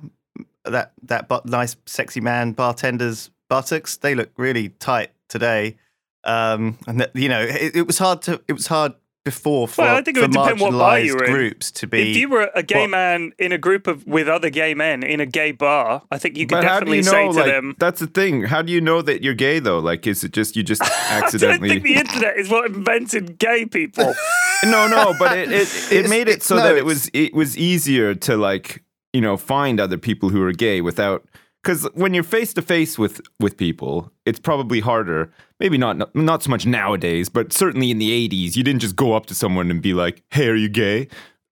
that 0.66 0.94
that 1.04 1.28
but 1.28 1.46
nice 1.46 1.76
sexy 1.86 2.22
man 2.22 2.54
bartender's 2.54 3.30
buttocks? 3.50 3.98
They 3.98 4.16
look 4.16 4.32
really 4.38 4.70
tight 4.70 5.12
today." 5.30 5.78
Um, 6.24 6.78
and 6.88 7.00
that, 7.02 7.16
you 7.16 7.30
know, 7.30 7.42
it, 7.42 7.76
it 7.76 7.88
was 7.88 7.98
hard 7.98 8.22
to 8.24 8.42
it 8.48 8.54
was 8.54 8.68
hard 8.68 8.94
before 9.24 9.68
for, 9.68 9.84
Well, 9.84 9.96
I 9.98 10.02
think 10.02 10.18
it 10.18 10.22
for 10.22 10.26
would 10.28 10.32
depend 10.34 10.60
what 10.62 10.72
bar 10.72 11.00
you 11.00 11.14
marginalised 11.16 11.20
were 11.20 11.26
in. 11.26 11.32
groups 11.34 11.72
to 11.72 11.88
be. 11.88 12.12
if 12.12 12.18
you 12.18 12.28
were 12.30 12.50
a 12.56 12.64
gay 12.64 12.82
What? 12.82 12.90
man 12.92 13.34
in 13.38 13.52
a 13.52 13.58
group 13.60 13.86
of 13.88 14.06
with 14.08 14.28
other 14.28 14.50
gay 14.50 14.74
men 14.74 15.04
in 15.04 15.20
a 15.20 15.26
gay 15.28 15.52
bar, 15.52 16.02
I 16.12 16.18
think 16.18 16.38
you 16.38 16.46
could 16.48 16.56
But 16.56 16.62
definitely 16.62 16.98
you 16.98 17.04
know? 17.04 17.12
say 17.12 17.26
to 17.28 17.32
Like, 17.34 17.46
them. 17.46 17.76
that's 17.80 18.00
the 18.00 18.08
thing. 18.08 18.44
How 18.44 18.62
do 18.64 18.72
you 18.74 18.82
know 18.82 19.02
that 19.04 19.24
you're 19.24 19.36
gay 19.36 19.60
though? 19.60 19.78
Like, 19.80 20.08
is 20.08 20.24
it 20.24 20.32
just 20.34 20.56
you 20.56 20.64
just 20.64 20.82
accidentally? 20.82 20.90
I 21.10 21.20
don't 21.20 21.24
accidentally? 21.24 21.70
think 21.70 21.84
the 21.84 21.96
internet 21.96 22.38
is 22.38 22.50
what 22.50 22.66
invented 22.72 23.38
gay 23.38 23.66
people. 23.66 24.14
no, 24.64 24.88
no, 24.88 25.14
but 25.20 25.38
it 25.38 25.52
it, 25.52 25.92
it 25.92 26.10
made 26.10 26.28
it 26.28 26.42
so 26.44 26.56
no, 26.58 26.64
that 26.64 26.78
it 26.78 26.86
was 26.86 27.10
it 27.14 27.34
was 27.36 27.56
easier 27.58 28.16
to 28.16 28.38
like 28.38 28.84
you 29.14 29.22
know 29.22 29.38
find 29.38 29.80
other 29.80 29.98
people 30.00 30.30
who 30.30 30.42
are 30.44 30.52
gay 30.54 30.82
without 30.82 31.28
because 31.62 31.84
when 31.94 32.14
you're 32.14 32.24
face 32.24 32.54
to 32.56 32.62
face 32.62 32.98
with 32.98 33.22
with 33.40 33.58
people, 33.58 34.12
it's 34.26 34.40
probably 34.40 34.80
harder. 34.80 35.32
Maybe 35.60 35.78
not 35.78 36.14
not 36.16 36.44
so 36.44 36.50
much 36.50 36.66
nowadays, 36.66 37.30
but 37.30 37.54
certainly 37.54 37.92
in 37.92 37.98
the 38.00 38.10
'80s, 38.30 38.56
you 38.56 38.64
didn't 38.64 38.82
just 38.82 38.96
go 38.96 39.14
up 39.14 39.26
to 39.28 39.36
someone 39.36 39.70
and 39.72 39.82
be 39.82 39.94
like, 39.94 40.24
"Hey, 40.32 40.48
are 40.48 40.56
you 40.56 40.70
gay?" 40.70 41.08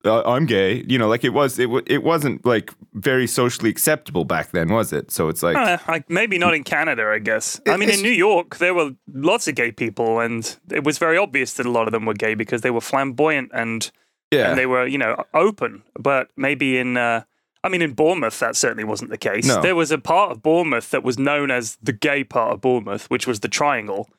Uh, 0.05 0.23
I'm 0.23 0.45
gay. 0.45 0.85
You 0.87 0.97
know, 0.97 1.09
like 1.09 1.25
it 1.25 1.33
was. 1.33 1.59
It 1.59 1.63
w- 1.65 1.83
it 1.85 2.03
wasn't 2.03 2.45
like 2.45 2.73
very 2.93 3.27
socially 3.27 3.69
acceptable 3.69 4.23
back 4.23 4.51
then, 4.51 4.69
was 4.69 4.93
it? 4.93 5.11
So 5.11 5.27
it's 5.27 5.43
like, 5.43 5.57
Uh, 5.57 5.77
I, 5.87 6.03
maybe 6.07 6.37
not 6.37 6.53
in 6.53 6.63
Canada, 6.63 7.11
I 7.13 7.19
guess. 7.19 7.59
I 7.67 7.75
mean, 7.75 7.89
in 7.89 8.01
New 8.01 8.09
York, 8.09 8.59
there 8.59 8.73
were 8.73 8.91
lots 9.13 9.49
of 9.49 9.55
gay 9.55 9.71
people, 9.73 10.21
and 10.21 10.57
it 10.71 10.85
was 10.85 10.97
very 10.97 11.17
obvious 11.17 11.53
that 11.55 11.65
a 11.65 11.69
lot 11.71 11.87
of 11.87 11.91
them 11.91 12.05
were 12.05 12.13
gay 12.13 12.33
because 12.33 12.61
they 12.61 12.71
were 12.71 12.79
flamboyant 12.81 13.51
and 13.53 13.91
yeah, 14.31 14.49
and 14.49 14.57
they 14.57 14.65
were, 14.65 14.87
you 14.87 14.97
know, 14.97 15.21
open. 15.33 15.83
But 15.99 16.29
maybe 16.37 16.77
in, 16.77 16.95
uh, 16.95 17.23
I 17.63 17.69
mean, 17.69 17.81
in 17.81 17.93
Bournemouth, 17.93 18.39
that 18.39 18.55
certainly 18.55 18.85
wasn't 18.85 19.09
the 19.09 19.17
case. 19.17 19.45
No. 19.45 19.61
There 19.61 19.75
was 19.75 19.91
a 19.91 19.97
part 19.97 20.31
of 20.31 20.41
Bournemouth 20.41 20.91
that 20.91 21.03
was 21.03 21.19
known 21.19 21.51
as 21.51 21.77
the 21.83 21.91
gay 21.91 22.23
part 22.23 22.53
of 22.53 22.61
Bournemouth, 22.61 23.09
which 23.09 23.27
was 23.27 23.41
the 23.41 23.49
Triangle. 23.49 24.09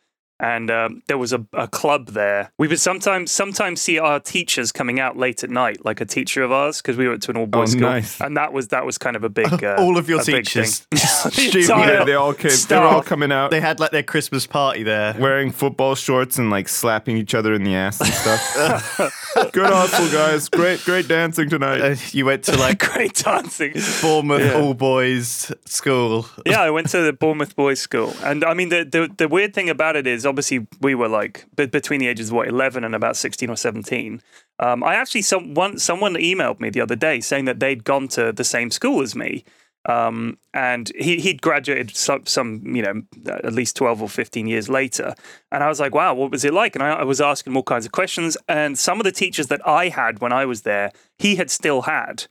And 0.40 0.70
um, 0.70 1.02
there 1.06 1.18
was 1.18 1.32
a, 1.32 1.44
a 1.52 1.68
club 1.68 2.09
there. 2.09 2.50
We 2.59 2.66
would 2.66 2.80
sometimes 2.80 3.30
sometimes 3.30 3.80
see 3.82 3.99
our 3.99 4.18
teachers 4.20 4.73
coming 4.73 4.99
out 4.99 5.16
late 5.16 5.44
at 5.44 5.50
night, 5.50 5.85
like 5.85 6.00
a 6.00 6.06
teacher 6.06 6.42
of 6.42 6.50
ours, 6.50 6.80
because 6.80 6.97
we 6.97 7.06
went 7.09 7.23
to 7.25 7.30
an 7.30 7.37
all 7.37 7.47
boys 7.47 7.75
Oh, 7.75 7.78
school, 7.78 7.90
nice. 7.90 8.20
and 8.20 8.37
that 8.37 8.52
was 8.52 8.68
that 8.68 8.87
was 8.87 8.97
kind 8.99 9.16
of 9.16 9.25
a 9.25 9.28
big. 9.28 9.49
Uh, 9.62 9.75
all 9.78 9.99
of 9.99 10.09
your 10.09 10.23
teachers. 10.23 10.78
thing. 10.80 11.00
The 11.52 11.66
yeah, 11.68 12.04
they 12.04 12.14
all 12.14 12.32
came. 12.32 12.50
They 12.68 12.76
were 12.76 12.82
all 12.87 13.02
coming 13.02 13.30
out. 13.32 13.50
they 13.50 13.61
had 13.61 13.78
like 13.80 13.90
their 13.90 14.02
Christmas 14.02 14.47
party 14.47 14.82
there. 14.82 15.14
wearing 15.18 15.50
football 15.50 15.94
shorts 15.94 16.38
and 16.38 16.50
like 16.50 16.68
slapping 16.68 17.16
each 17.18 17.35
other 17.35 17.52
in 17.52 17.62
the 17.64 17.75
ass 17.75 18.00
and 18.00 18.09
stuff. 18.12 19.52
Good 19.52 19.66
hustle, 19.66 20.11
guys. 20.11 20.49
Great, 20.49 20.82
great 20.85 21.09
dancing 21.09 21.49
tonight. 21.50 21.80
Uh, 21.80 21.97
you 22.12 22.25
went 22.25 22.44
to 22.44 22.56
like 22.56 22.78
Great 22.78 23.14
dancing. 23.14 23.75
Bournemouth 24.00 24.40
Yeah. 24.40 24.54
all 24.61 24.75
boys 24.75 25.52
school. 25.66 26.26
yeah, 26.47 26.61
I 26.62 26.70
went 26.70 26.88
to 26.90 27.02
the 27.02 27.12
Bournemouth 27.12 27.54
boys' 27.56 27.80
school, 27.80 28.14
and 28.23 28.44
I 28.44 28.54
mean 28.54 28.68
the, 28.70 28.85
the 28.85 29.11
the 29.14 29.28
weird 29.28 29.52
thing 29.54 29.68
about 29.68 29.97
it 29.97 30.06
is 30.06 30.25
obviously 30.31 30.67
we 30.81 30.95
were 30.95 31.09
like 31.09 31.45
be- 31.57 31.67
between 31.67 32.01
the 32.01 32.09
ages 32.09 32.29
of 32.29 32.35
what 32.35 32.49
eleven 32.49 32.85
and 32.85 32.95
about 32.95 33.17
sixteen 33.17 33.51
or 33.51 33.57
seventeen. 33.57 34.23
Um, 34.59 34.83
I 34.83 34.95
actually 34.95 35.23
some 35.23 35.53
one 35.53 35.79
someone 35.79 36.15
emailed 36.15 36.61
me 36.61 36.71
the 36.71 36.81
other 36.81 36.97
day 36.97 37.21
saying 37.21 37.45
that 37.45 37.61
they'd 37.61 37.85
gone 37.85 38.09
to 38.09 38.33
the 38.33 38.45
same 38.45 38.71
school 38.71 39.03
as 39.03 39.15
me, 39.15 39.45
um, 39.87 40.39
and 40.55 40.91
he 40.97 41.21
he'd 41.21 41.43
graduated 41.43 41.95
some, 41.95 42.25
some 42.25 42.63
you 42.65 42.83
know 42.83 43.03
at 43.27 43.53
least 43.53 43.77
twelve 43.77 44.01
or 44.01 44.09
fifteen 44.09 44.47
years 44.47 44.69
later, 44.69 45.15
and 45.53 45.63
I 45.63 45.69
was 45.69 45.81
like, 45.81 45.95
wow, 45.95 46.15
what 46.15 46.31
was 46.31 46.45
it 46.45 46.55
like? 46.55 46.75
And 46.75 46.83
I, 46.83 46.93
I 46.93 47.05
was 47.05 47.21
asking 47.21 47.53
him 47.53 47.59
all 47.59 47.63
kinds 47.63 47.85
of 47.85 47.93
questions, 47.93 48.39
and 48.49 48.79
some 48.79 48.99
of 49.01 49.05
the 49.05 49.13
teachers 49.13 49.49
that 49.49 49.67
I 49.67 49.89
had 49.89 50.21
when 50.21 50.33
I 50.33 50.47
was 50.47 50.63
there, 50.63 50.93
he 51.19 51.37
had 51.37 51.51
still 51.51 51.83
had. 51.83 52.27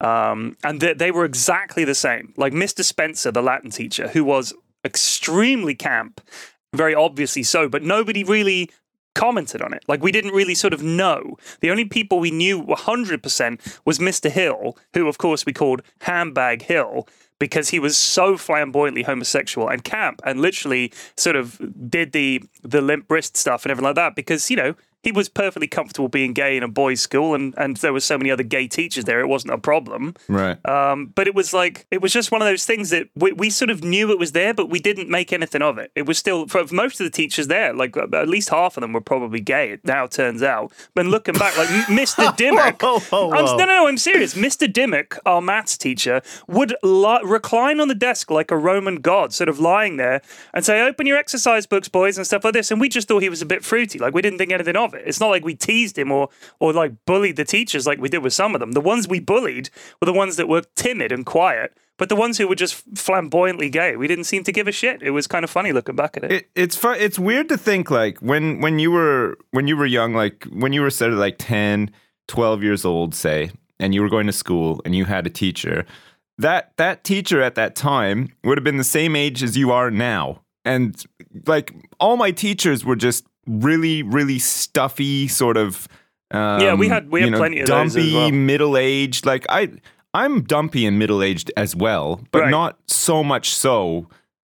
Um, 0.00 0.56
and 0.64 0.80
they, 0.80 0.94
they 0.94 1.10
were 1.12 1.24
exactly 1.24 1.84
the 1.84 1.94
same. 1.94 2.34
Like 2.36 2.52
Mr. 2.52 2.82
Spencer, 2.82 3.30
the 3.30 3.40
Latin 3.40 3.70
teacher, 3.70 4.08
who 4.08 4.24
was 4.24 4.52
extremely 4.84 5.74
camp, 5.74 6.20
very 6.72 6.94
obviously 6.94 7.42
so, 7.42 7.68
but 7.68 7.82
nobody 7.82 8.24
really 8.24 8.70
commented 9.14 9.60
on 9.60 9.74
it. 9.74 9.84
Like 9.88 10.02
we 10.02 10.12
didn't 10.12 10.32
really 10.32 10.54
sort 10.54 10.72
of 10.72 10.82
know. 10.82 11.36
The 11.60 11.70
only 11.70 11.84
people 11.84 12.18
we 12.18 12.30
knew 12.30 12.62
100% 12.62 13.78
was 13.84 13.98
Mr. 13.98 14.30
Hill, 14.30 14.76
who 14.94 15.08
of 15.08 15.18
course 15.18 15.44
we 15.44 15.52
called 15.52 15.82
Handbag 16.00 16.62
Hill 16.62 17.06
because 17.38 17.70
he 17.70 17.80
was 17.80 17.96
so 17.96 18.36
flamboyantly 18.36 19.02
homosexual 19.02 19.68
and 19.68 19.82
camp 19.82 20.22
and 20.24 20.40
literally 20.40 20.92
sort 21.16 21.34
of 21.34 21.60
did 21.90 22.12
the 22.12 22.42
the 22.62 22.80
limp 22.80 23.10
wrist 23.10 23.36
stuff 23.36 23.64
and 23.64 23.72
everything 23.72 23.86
like 23.86 23.96
that 23.96 24.14
because 24.14 24.48
you 24.48 24.56
know 24.56 24.74
he 25.02 25.12
was 25.12 25.28
perfectly 25.28 25.66
comfortable 25.66 26.08
being 26.08 26.32
gay 26.32 26.56
in 26.56 26.62
a 26.62 26.68
boys' 26.68 27.00
school, 27.00 27.34
and, 27.34 27.54
and 27.56 27.76
there 27.78 27.92
were 27.92 28.00
so 28.00 28.16
many 28.16 28.30
other 28.30 28.42
gay 28.42 28.68
teachers 28.68 29.04
there, 29.04 29.20
it 29.20 29.26
wasn't 29.26 29.52
a 29.52 29.58
problem. 29.58 30.14
Right. 30.28 30.64
Um, 30.68 31.06
but 31.14 31.26
it 31.26 31.34
was 31.34 31.52
like 31.52 31.86
it 31.90 32.00
was 32.00 32.12
just 32.12 32.30
one 32.30 32.40
of 32.42 32.46
those 32.46 32.64
things 32.64 32.90
that 32.90 33.08
we, 33.14 33.32
we 33.32 33.50
sort 33.50 33.70
of 33.70 33.82
knew 33.82 34.10
it 34.10 34.18
was 34.18 34.32
there, 34.32 34.54
but 34.54 34.70
we 34.70 34.78
didn't 34.78 35.08
make 35.08 35.32
anything 35.32 35.62
of 35.62 35.78
it. 35.78 35.90
It 35.94 36.06
was 36.06 36.18
still 36.18 36.46
for 36.46 36.64
most 36.70 37.00
of 37.00 37.04
the 37.04 37.10
teachers 37.10 37.48
there, 37.48 37.72
like 37.74 37.96
uh, 37.96 38.06
at 38.14 38.28
least 38.28 38.48
half 38.50 38.76
of 38.76 38.82
them 38.82 38.92
were 38.92 39.00
probably 39.00 39.40
gay. 39.40 39.70
It 39.72 39.84
now 39.84 40.06
turns 40.06 40.42
out. 40.42 40.72
But 40.94 41.06
looking 41.06 41.34
back, 41.34 41.56
like 41.58 41.68
Mr. 41.68 42.34
Dimmock, 42.36 42.80
Whoa, 42.80 43.00
whoa, 43.00 43.30
I'm, 43.32 43.44
whoa. 43.44 43.56
no, 43.56 43.64
no, 43.64 43.76
no, 43.76 43.88
I'm 43.88 43.98
serious. 43.98 44.34
Mr. 44.34 44.72
Dimmock, 44.72 45.18
our 45.26 45.40
maths 45.40 45.76
teacher, 45.76 46.22
would 46.46 46.74
li- 46.82 47.20
recline 47.24 47.80
on 47.80 47.88
the 47.88 47.94
desk 47.94 48.30
like 48.30 48.50
a 48.50 48.56
Roman 48.56 48.96
god, 48.96 49.32
sort 49.32 49.48
of 49.48 49.58
lying 49.58 49.96
there, 49.96 50.22
and 50.54 50.64
say, 50.64 50.80
"Open 50.80 51.06
your 51.06 51.16
exercise 51.16 51.66
books, 51.66 51.88
boys," 51.88 52.16
and 52.16 52.26
stuff 52.26 52.44
like 52.44 52.54
this. 52.54 52.70
And 52.70 52.80
we 52.80 52.88
just 52.88 53.08
thought 53.08 53.22
he 53.22 53.28
was 53.28 53.42
a 53.42 53.46
bit 53.46 53.64
fruity. 53.64 53.98
Like 53.98 54.14
we 54.14 54.22
didn't 54.22 54.38
think 54.38 54.52
anything 54.52 54.76
of 54.76 54.91
it. 54.94 55.02
It's 55.06 55.20
not 55.20 55.28
like 55.28 55.44
we 55.44 55.54
teased 55.54 55.98
him 55.98 56.10
or 56.12 56.28
or 56.60 56.72
like 56.72 56.92
bullied 57.06 57.36
the 57.36 57.44
teachers 57.44 57.86
like 57.86 58.00
we 58.00 58.08
did 58.08 58.22
with 58.22 58.32
some 58.32 58.54
of 58.54 58.60
them. 58.60 58.72
The 58.72 58.80
ones 58.80 59.08
we 59.08 59.20
bullied 59.20 59.70
were 60.00 60.06
the 60.06 60.12
ones 60.12 60.36
that 60.36 60.48
were 60.48 60.62
timid 60.76 61.12
and 61.12 61.26
quiet. 61.26 61.76
But 61.98 62.08
the 62.08 62.16
ones 62.16 62.38
who 62.38 62.48
were 62.48 62.56
just 62.56 62.82
flamboyantly 62.98 63.70
gay, 63.70 63.96
we 63.96 64.08
didn't 64.08 64.24
seem 64.24 64.42
to 64.44 64.52
give 64.52 64.66
a 64.66 64.72
shit. 64.72 65.02
It 65.02 65.10
was 65.10 65.26
kind 65.26 65.44
of 65.44 65.50
funny 65.50 65.72
looking 65.72 65.94
back 65.94 66.16
at 66.16 66.24
it. 66.24 66.32
It, 66.32 66.50
it's 66.54 66.74
fun. 66.74 66.96
It's 66.98 67.18
weird 67.18 67.48
to 67.50 67.56
think 67.56 67.90
like 67.90 68.18
when 68.18 68.60
when 68.60 68.78
you 68.78 68.90
were 68.90 69.38
when 69.52 69.68
you 69.68 69.76
were 69.76 69.86
young, 69.86 70.14
like 70.14 70.44
when 70.46 70.72
you 70.72 70.80
were 70.80 70.90
sort 70.90 71.12
of 71.12 71.18
like 71.18 71.36
10, 71.38 71.90
12 72.28 72.62
years 72.62 72.84
old, 72.84 73.14
say, 73.14 73.52
and 73.78 73.94
you 73.94 74.02
were 74.02 74.08
going 74.08 74.26
to 74.26 74.32
school 74.32 74.80
and 74.84 74.96
you 74.96 75.04
had 75.04 75.26
a 75.26 75.30
teacher. 75.30 75.84
That 76.38 76.72
that 76.76 77.04
teacher 77.04 77.42
at 77.42 77.54
that 77.54 77.76
time 77.76 78.32
would 78.42 78.58
have 78.58 78.64
been 78.64 78.78
the 78.78 78.84
same 78.84 79.14
age 79.14 79.42
as 79.42 79.56
you 79.56 79.70
are 79.70 79.90
now, 79.90 80.40
and 80.64 81.00
like 81.46 81.72
all 82.00 82.16
my 82.16 82.30
teachers 82.30 82.84
were 82.84 82.96
just 82.96 83.26
really 83.46 84.02
really 84.02 84.38
stuffy 84.38 85.28
sort 85.28 85.56
of. 85.56 85.88
Um, 86.30 86.60
Yeah, 86.60 86.74
we 86.74 86.88
had- 86.88 87.10
we 87.10 87.20
you 87.20 87.26
had 87.26 87.32
know, 87.32 87.38
plenty 87.38 87.60
of 87.60 87.66
dumpy, 87.66 88.14
well. 88.14 88.30
middle 88.30 88.76
aged. 88.76 89.26
Like 89.26 89.44
I, 89.50 89.68
I'm 90.14 90.42
dumpy 90.42 90.86
and 90.86 90.98
middle 90.98 91.22
aged 91.22 91.50
as 91.56 91.76
well, 91.76 92.20
but 92.32 92.42
Right. 92.42 92.50
not 92.50 92.78
so 92.86 93.22
much 93.22 93.54
so 93.54 94.08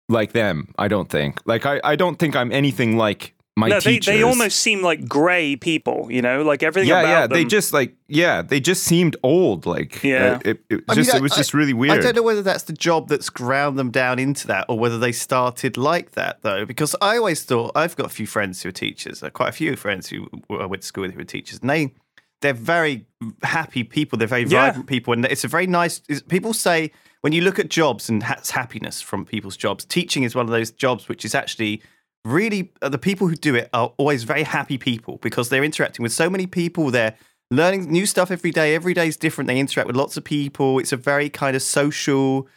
like 0.10 0.32
them. 0.34 0.70
I 0.78 0.88
don't 0.88 1.10
think. 1.10 1.40
Like 1.46 1.66
I, 1.66 1.80
I 1.84 1.96
don't 1.96 2.18
think 2.18 2.36
I'm 2.36 2.52
anything 2.52 2.98
like 2.98 3.34
my 3.58 3.70
no, 3.70 3.80
they, 3.80 3.94
teachers. 3.94 4.06
they 4.14 4.22
almost 4.24 4.60
seem 4.60 4.84
like 4.84 5.08
grey 5.08 5.56
people, 5.56 6.08
you 6.12 6.22
know, 6.22 6.44
like 6.44 6.62
everything 6.62 6.90
yeah, 6.90 7.00
about 7.00 7.10
yeah. 7.10 7.22
them. 7.28 7.32
They 7.32 7.44
just 7.46 7.74
like 7.74 7.96
yeah, 8.08 8.44
they 8.44 8.60
just 8.60 8.84
seemed 8.84 9.18
old. 9.24 9.66
Like 9.66 10.04
Yeah. 10.04 10.36
uh, 10.46 10.50
it, 10.50 10.60
it 10.70 10.84
I 10.88 10.94
mean, 10.96 11.04
just 11.04 11.16
it 11.16 11.22
was 11.24 11.32
I- 11.34 11.38
just 11.38 11.54
really 11.56 11.74
weird. 11.74 11.98
I 11.98 12.02
don't 12.02 12.16
know 12.16 12.22
whether 12.22 12.44
that's 12.44 12.64
the 12.64 12.74
job 12.74 13.10
that's 13.10 13.30
ground 13.32 13.80
them 13.80 13.90
down 13.90 14.20
into 14.20 14.46
that 14.48 14.66
or 14.70 14.78
whether 14.78 15.00
they 15.00 15.12
started 15.12 15.76
like 15.76 16.12
that, 16.12 16.44
though, 16.44 16.66
because 16.66 16.96
I 17.02 17.18
always 17.18 17.44
thought 17.44 17.72
I've 17.76 17.96
got 17.96 18.06
a 18.06 18.10
few 18.10 18.28
friends 18.28 18.62
who 18.62 18.70
are 18.70 18.72
teachers, 18.72 19.24
uh, 19.24 19.32
quite 19.32 19.50
a 19.50 19.54
few 19.54 19.76
friends 19.76 20.08
who 20.08 20.28
I 20.52 20.68
went 20.68 20.84
to 20.84 20.88
school 20.88 21.02
with 21.02 21.14
who 21.16 21.22
are 21.22 21.24
teachers, 21.24 21.60
and 21.60 21.70
they, 21.70 21.96
they're 22.42 22.54
very 22.54 23.08
happy 23.42 23.84
people. 23.84 24.20
They're 24.20 24.28
very 24.28 24.44
Yeah. 24.44 24.68
vibrant 24.68 24.88
people. 24.88 25.14
And 25.14 25.26
it's 25.26 25.44
a 25.44 25.48
very 25.48 25.66
nice, 25.66 26.00
people 26.30 26.54
say 26.54 26.92
when 27.22 27.34
you 27.34 27.42
look 27.42 27.58
at 27.58 27.70
jobs 27.70 28.08
and 28.08 28.22
ha- 28.22 28.40
happiness 28.52 29.02
from 29.02 29.26
people's 29.26 29.58
jobs, 29.58 29.84
teaching 29.84 30.22
is 30.22 30.36
one 30.36 30.46
of 30.46 30.52
those 30.52 30.70
jobs 30.70 31.10
which 31.10 31.26
is 31.26 31.34
actually 31.34 31.82
really 32.28 32.72
uh, 32.82 32.90
the 32.90 32.98
people 32.98 33.28
who 33.28 33.36
do 33.36 33.56
it 33.56 33.70
are 33.74 33.94
always 33.98 34.24
very 34.24 34.44
happy 34.44 34.78
people 34.78 35.18
because 35.22 35.50
they're 35.50 35.64
interacting 35.64 36.04
with 36.04 36.12
so 36.14 36.30
many 36.30 36.46
people. 36.46 36.92
They're 36.92 37.16
learning 37.50 37.92
new 37.92 38.06
stuff 38.06 38.32
every 38.32 38.52
day. 38.52 38.76
Every 38.76 38.94
day 38.94 39.08
is 39.08 39.18
different. 39.18 39.48
They 39.48 39.60
interact 39.60 39.88
with 39.88 39.96
lots 39.96 40.18
of 40.18 40.24
people. 40.24 40.80
It's 40.80 40.92
a 40.92 40.98
very 40.98 41.30
kind 41.30 41.56
of 41.56 41.62
social 41.62 42.48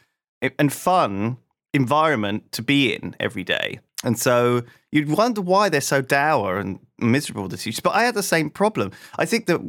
and 0.58 0.72
fun 0.72 1.38
environment 1.72 2.50
to 2.52 2.62
be 2.62 2.92
in 2.94 3.14
every 3.20 3.44
day. 3.44 3.80
And 4.02 4.18
so 4.18 4.62
you'd 4.90 5.10
wonder 5.10 5.40
why 5.40 5.68
they're 5.68 5.80
so 5.80 6.00
dour 6.00 6.58
and 6.58 6.80
miserable, 6.98 7.48
the 7.48 7.56
teachers. 7.56 7.80
But 7.80 7.94
I 7.94 8.04
had 8.04 8.14
the 8.14 8.22
same 8.22 8.50
problem. 8.50 8.92
I 9.18 9.26
think 9.26 9.46
that 9.46 9.60